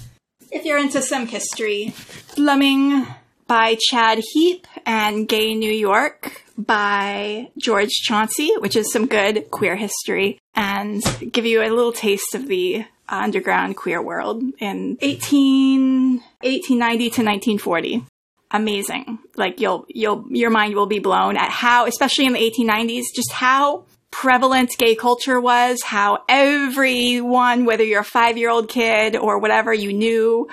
If 0.51 0.65
you're 0.65 0.79
into 0.79 1.01
some 1.01 1.27
history, 1.27 1.95
Slumming 2.35 3.07
by 3.53 3.77
Chad 3.79 4.19
Heap 4.33 4.66
and 4.87 5.29
Gay 5.29 5.55
New 5.55 5.70
York 5.70 6.43
by 6.57 7.51
George 7.59 7.91
Chauncey, 7.91 8.51
which 8.61 8.77
is 8.77 8.91
some 8.91 9.07
good 9.07 9.51
queer 9.51 9.77
history 9.77 10.39
and 10.55 11.03
give 11.31 11.45
you 11.45 11.61
a 11.61 11.69
little 11.69 11.93
taste 11.93 12.35
of 12.35 12.49
the 12.49 12.87
underground 13.11 13.77
queer 13.77 14.01
world 14.01 14.43
in 14.59 14.97
18, 15.03 16.23
1890 16.41 16.99
to 16.99 17.23
1940. 17.23 18.07
Amazing. 18.53 19.19
Like 19.37 19.61
you'll, 19.61 19.85
you'll, 19.91 20.24
your 20.31 20.49
mind 20.49 20.74
will 20.74 20.87
be 20.87 20.99
blown 20.99 21.37
at 21.37 21.51
how, 21.51 21.85
especially 21.85 22.24
in 22.24 22.33
the 22.33 22.39
1890s, 22.39 23.05
just 23.15 23.33
how 23.33 23.85
prevalent 24.11 24.79
gay 24.79 24.95
culture 24.95 25.39
was, 25.39 25.83
how 25.83 26.24
everyone, 26.27 27.66
whether 27.66 27.85
you're 27.85 28.01
a 28.01 28.05
five 28.05 28.39
year 28.39 28.49
old 28.49 28.70
kid 28.70 29.15
or 29.15 29.39
whatever, 29.39 29.74
you 29.74 29.93
knew 29.93 30.49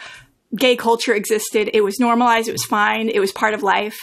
gay 0.58 0.76
culture 0.76 1.14
existed. 1.14 1.70
It 1.74 1.82
was 1.82 2.00
normalized. 2.00 2.48
It 2.48 2.54
was 2.54 2.66
fine. 2.66 3.10
It 3.10 3.20
was 3.20 3.32
part 3.32 3.54
of 3.54 3.64
life. 3.64 3.98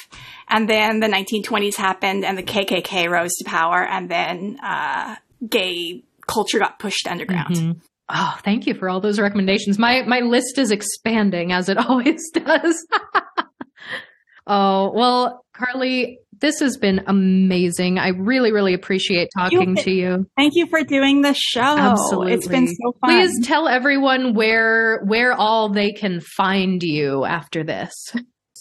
And 0.48 0.68
then 0.68 1.00
the 1.00 1.08
1920s 1.08 1.76
happened 1.76 2.24
and 2.24 2.38
the 2.38 2.42
KKK 2.42 3.08
rose 3.10 3.34
to 3.38 3.44
power 3.44 3.84
and 3.84 4.08
then, 4.08 4.58
uh, 4.62 5.16
gay 5.48 6.04
culture 6.26 6.58
got 6.58 6.78
pushed 6.78 7.06
underground. 7.08 7.80
Oh, 8.08 8.38
thank 8.44 8.66
you 8.66 8.74
for 8.74 8.88
all 8.88 9.00
those 9.00 9.18
recommendations. 9.18 9.78
My 9.78 10.02
my 10.02 10.20
list 10.20 10.58
is 10.58 10.70
expanding 10.70 11.52
as 11.52 11.68
it 11.68 11.76
always 11.88 12.30
does. 12.30 12.86
oh, 14.46 14.92
well, 14.94 15.44
Carly, 15.54 16.20
this 16.40 16.60
has 16.60 16.76
been 16.76 17.02
amazing. 17.06 17.98
I 17.98 18.08
really, 18.08 18.52
really 18.52 18.74
appreciate 18.74 19.28
talking 19.36 19.74
been- 19.74 19.84
to 19.84 19.90
you. 19.90 20.26
Thank 20.36 20.54
you 20.54 20.66
for 20.66 20.82
doing 20.82 21.22
the 21.22 21.34
show. 21.34 21.60
Absolutely. 21.60 22.32
It's 22.34 22.48
been 22.48 22.68
so 22.68 22.92
fun. 23.00 23.10
Please 23.10 23.46
tell 23.46 23.68
everyone 23.68 24.34
where 24.34 25.02
where 25.04 25.32
all 25.32 25.68
they 25.68 25.92
can 25.92 26.20
find 26.20 26.82
you 26.82 27.24
after 27.24 27.64
this. 27.64 27.92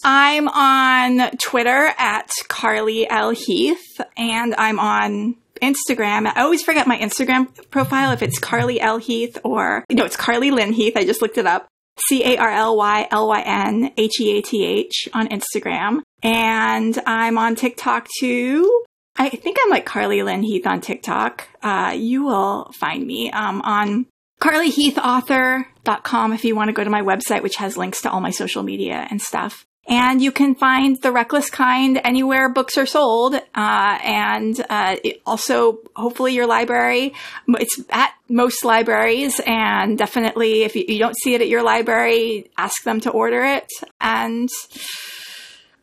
I'm 0.04 0.48
on 0.48 1.32
Twitter 1.42 1.90
at 1.98 2.30
Carly 2.48 3.10
L. 3.10 3.32
Heath, 3.32 4.00
and 4.18 4.54
I'm 4.58 4.80
on 4.80 5.36
Instagram. 5.62 6.28
I 6.36 6.42
always 6.42 6.62
forget 6.62 6.86
my 6.86 6.98
Instagram 6.98 7.48
profile 7.72 8.12
if 8.12 8.22
it's 8.22 8.38
Carly 8.38 8.80
L. 8.80 8.98
Heath 8.98 9.38
or, 9.44 9.86
no, 9.90 10.06
it's 10.06 10.18
Carly 10.18 10.52
Lynn 10.52 10.74
Heath. 10.74 10.98
I 10.98 11.06
just 11.06 11.22
looked 11.22 11.38
it 11.38 11.48
up. 11.48 11.68
C 12.10 12.24
A 12.26 12.38
R 12.38 12.50
L 12.50 12.76
Y 12.78 13.08
L 13.10 13.30
Y 13.30 13.42
N 13.42 13.92
H 13.98 14.20
E 14.20 14.38
A 14.38 14.42
T 14.42 14.66
H 14.66 15.08
on 15.14 15.30
Instagram. 15.30 16.02
And 16.26 17.00
I'm 17.06 17.38
on 17.38 17.54
TikTok 17.56 18.08
too. 18.20 18.84
I 19.16 19.30
think 19.30 19.58
I'm 19.64 19.70
like 19.70 19.86
Carly 19.86 20.24
Lynn 20.24 20.42
Heath 20.42 20.66
on 20.66 20.82
TikTok. 20.82 21.48
Uh, 21.62 21.94
you 21.96 22.26
will 22.26 22.72
find 22.80 23.06
me 23.06 23.30
um, 23.32 23.62
on 23.62 24.08
carlyheathauthor.com 24.42 26.34
if 26.34 26.44
you 26.44 26.56
want 26.56 26.70
to 26.70 26.74
go 26.74 26.84
to 26.84 26.90
my 26.90 27.04
website, 27.04 27.44
which 27.44 27.58
has 27.58 27.78
links 27.78 28.02
to 28.02 28.10
all 28.10 28.22
my 28.22 28.32
social 28.32 28.64
media 28.64 29.08
and 29.12 29.22
stuff. 29.22 29.68
And 29.88 30.20
you 30.20 30.32
can 30.32 30.56
find 30.56 31.00
The 31.00 31.12
Reckless 31.12 31.52
Kind 31.52 32.02
anywhere 32.04 32.50
books 32.50 32.76
are 32.80 32.88
sold. 32.88 33.36
Uh, 33.36 34.00
and 34.04 34.66
uh, 34.68 34.96
also, 35.28 35.78
hopefully, 35.96 36.34
your 36.34 36.48
library. 36.48 37.14
It's 37.48 37.80
at 37.92 38.14
most 38.28 38.66
libraries. 38.66 39.40
And 39.46 39.96
definitely, 39.96 40.64
if 40.64 40.76
you, 40.76 40.86
you 40.88 40.98
don't 40.98 41.16
see 41.24 41.36
it 41.36 41.42
at 41.42 41.50
your 41.50 41.62
library, 41.62 42.50
ask 42.58 42.82
them 42.84 43.00
to 43.02 43.12
order 43.12 43.44
it. 43.44 43.68
And 44.02 44.50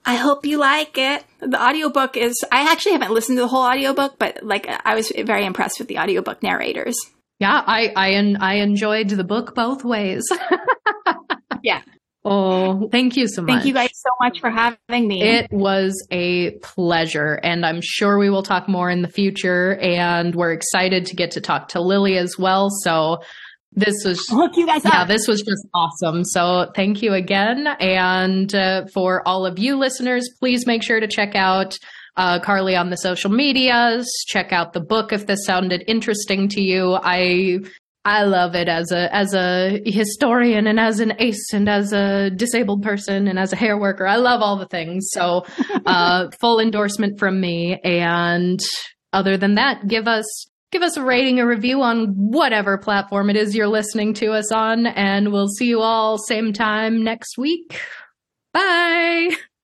I 0.04 0.16
hope 0.16 0.44
you 0.46 0.58
like 0.58 0.98
it. 0.98 1.24
The 1.40 1.62
audiobook 1.62 2.16
is, 2.16 2.34
I 2.50 2.70
actually 2.72 2.92
haven't 2.92 3.12
listened 3.12 3.38
to 3.38 3.42
the 3.42 3.48
whole 3.48 3.62
audiobook, 3.62 4.18
but 4.18 4.42
like, 4.42 4.66
I 4.84 4.94
was 4.94 5.12
very 5.16 5.44
impressed 5.44 5.78
with 5.78 5.88
the 5.88 5.98
audiobook 5.98 6.42
narrators. 6.42 6.96
Yeah, 7.38 7.62
I 7.66 7.92
I 7.96 8.36
I 8.40 8.54
enjoyed 8.56 9.08
the 9.08 9.24
book 9.24 9.54
both 9.54 9.84
ways. 9.84 10.22
Yeah. 11.62 11.82
Oh, 12.24 12.88
thank 12.90 13.16
you 13.16 13.26
so 13.26 13.42
much. 13.42 13.48
Thank 13.48 13.66
you 13.66 13.74
guys 13.74 13.90
so 13.94 14.10
much 14.20 14.40
for 14.40 14.50
having 14.50 15.08
me. 15.08 15.22
It 15.22 15.52
was 15.52 16.06
a 16.10 16.52
pleasure, 16.62 17.34
and 17.42 17.66
I'm 17.66 17.80
sure 17.82 18.16
we 18.18 18.30
will 18.30 18.44
talk 18.44 18.68
more 18.68 18.90
in 18.90 19.02
the 19.02 19.08
future. 19.08 19.76
And 19.76 20.34
we're 20.34 20.52
excited 20.52 21.06
to 21.06 21.16
get 21.16 21.32
to 21.32 21.40
talk 21.40 21.68
to 21.68 21.80
Lillie 21.80 22.16
as 22.16 22.38
well. 22.38 22.68
So 22.70 23.22
this 23.74 23.94
was 24.04 24.20
hook 24.28 24.56
you 24.56 24.66
guys 24.66 24.84
up. 24.84 24.92
yeah, 24.92 25.04
this 25.04 25.26
was 25.26 25.40
just 25.40 25.66
awesome. 25.74 26.24
So 26.24 26.70
thank 26.74 27.02
you 27.02 27.14
again. 27.14 27.66
And 27.80 28.54
uh, 28.54 28.86
for 28.92 29.26
all 29.26 29.46
of 29.46 29.58
you 29.58 29.76
listeners, 29.76 30.28
please 30.38 30.66
make 30.66 30.82
sure 30.82 31.00
to 31.00 31.08
check 31.08 31.34
out 31.34 31.76
uh, 32.16 32.40
Carly 32.40 32.76
on 32.76 32.90
the 32.90 32.96
social 32.96 33.30
medias. 33.30 34.06
Check 34.28 34.52
out 34.52 34.72
the 34.72 34.80
book 34.80 35.12
if 35.12 35.26
this 35.26 35.44
sounded 35.46 35.84
interesting 35.86 36.48
to 36.50 36.60
you. 36.60 36.98
I 37.02 37.60
I 38.04 38.24
love 38.24 38.54
it 38.54 38.68
as 38.68 38.90
a 38.90 39.14
as 39.14 39.32
a 39.32 39.80
historian 39.86 40.66
and 40.66 40.78
as 40.78 41.00
an 41.00 41.14
ace 41.18 41.52
and 41.52 41.68
as 41.68 41.92
a 41.92 42.30
disabled 42.30 42.82
person 42.82 43.28
and 43.28 43.38
as 43.38 43.52
a 43.52 43.56
hair 43.56 43.78
worker. 43.78 44.06
I 44.06 44.16
love 44.16 44.42
all 44.42 44.56
the 44.56 44.66
things. 44.66 45.08
So 45.12 45.46
uh, 45.86 46.28
full 46.40 46.60
endorsement 46.60 47.18
from 47.18 47.40
me. 47.40 47.80
And 47.82 48.60
other 49.12 49.36
than 49.36 49.54
that, 49.54 49.86
give 49.86 50.08
us 50.08 50.46
give 50.72 50.82
us 50.82 50.96
a 50.96 51.04
rating, 51.04 51.38
a 51.38 51.46
review 51.46 51.82
on 51.82 52.06
whatever 52.16 52.78
platform 52.78 53.30
it 53.30 53.36
is 53.36 53.54
you're 53.54 53.68
listening 53.68 54.14
to 54.14 54.32
us 54.32 54.50
on, 54.50 54.86
and 54.86 55.30
we'll 55.30 55.48
see 55.48 55.66
you 55.66 55.80
all 55.80 56.18
same 56.18 56.52
time 56.52 57.04
next 57.04 57.38
week. 57.38 57.78
Bye. 58.52 59.30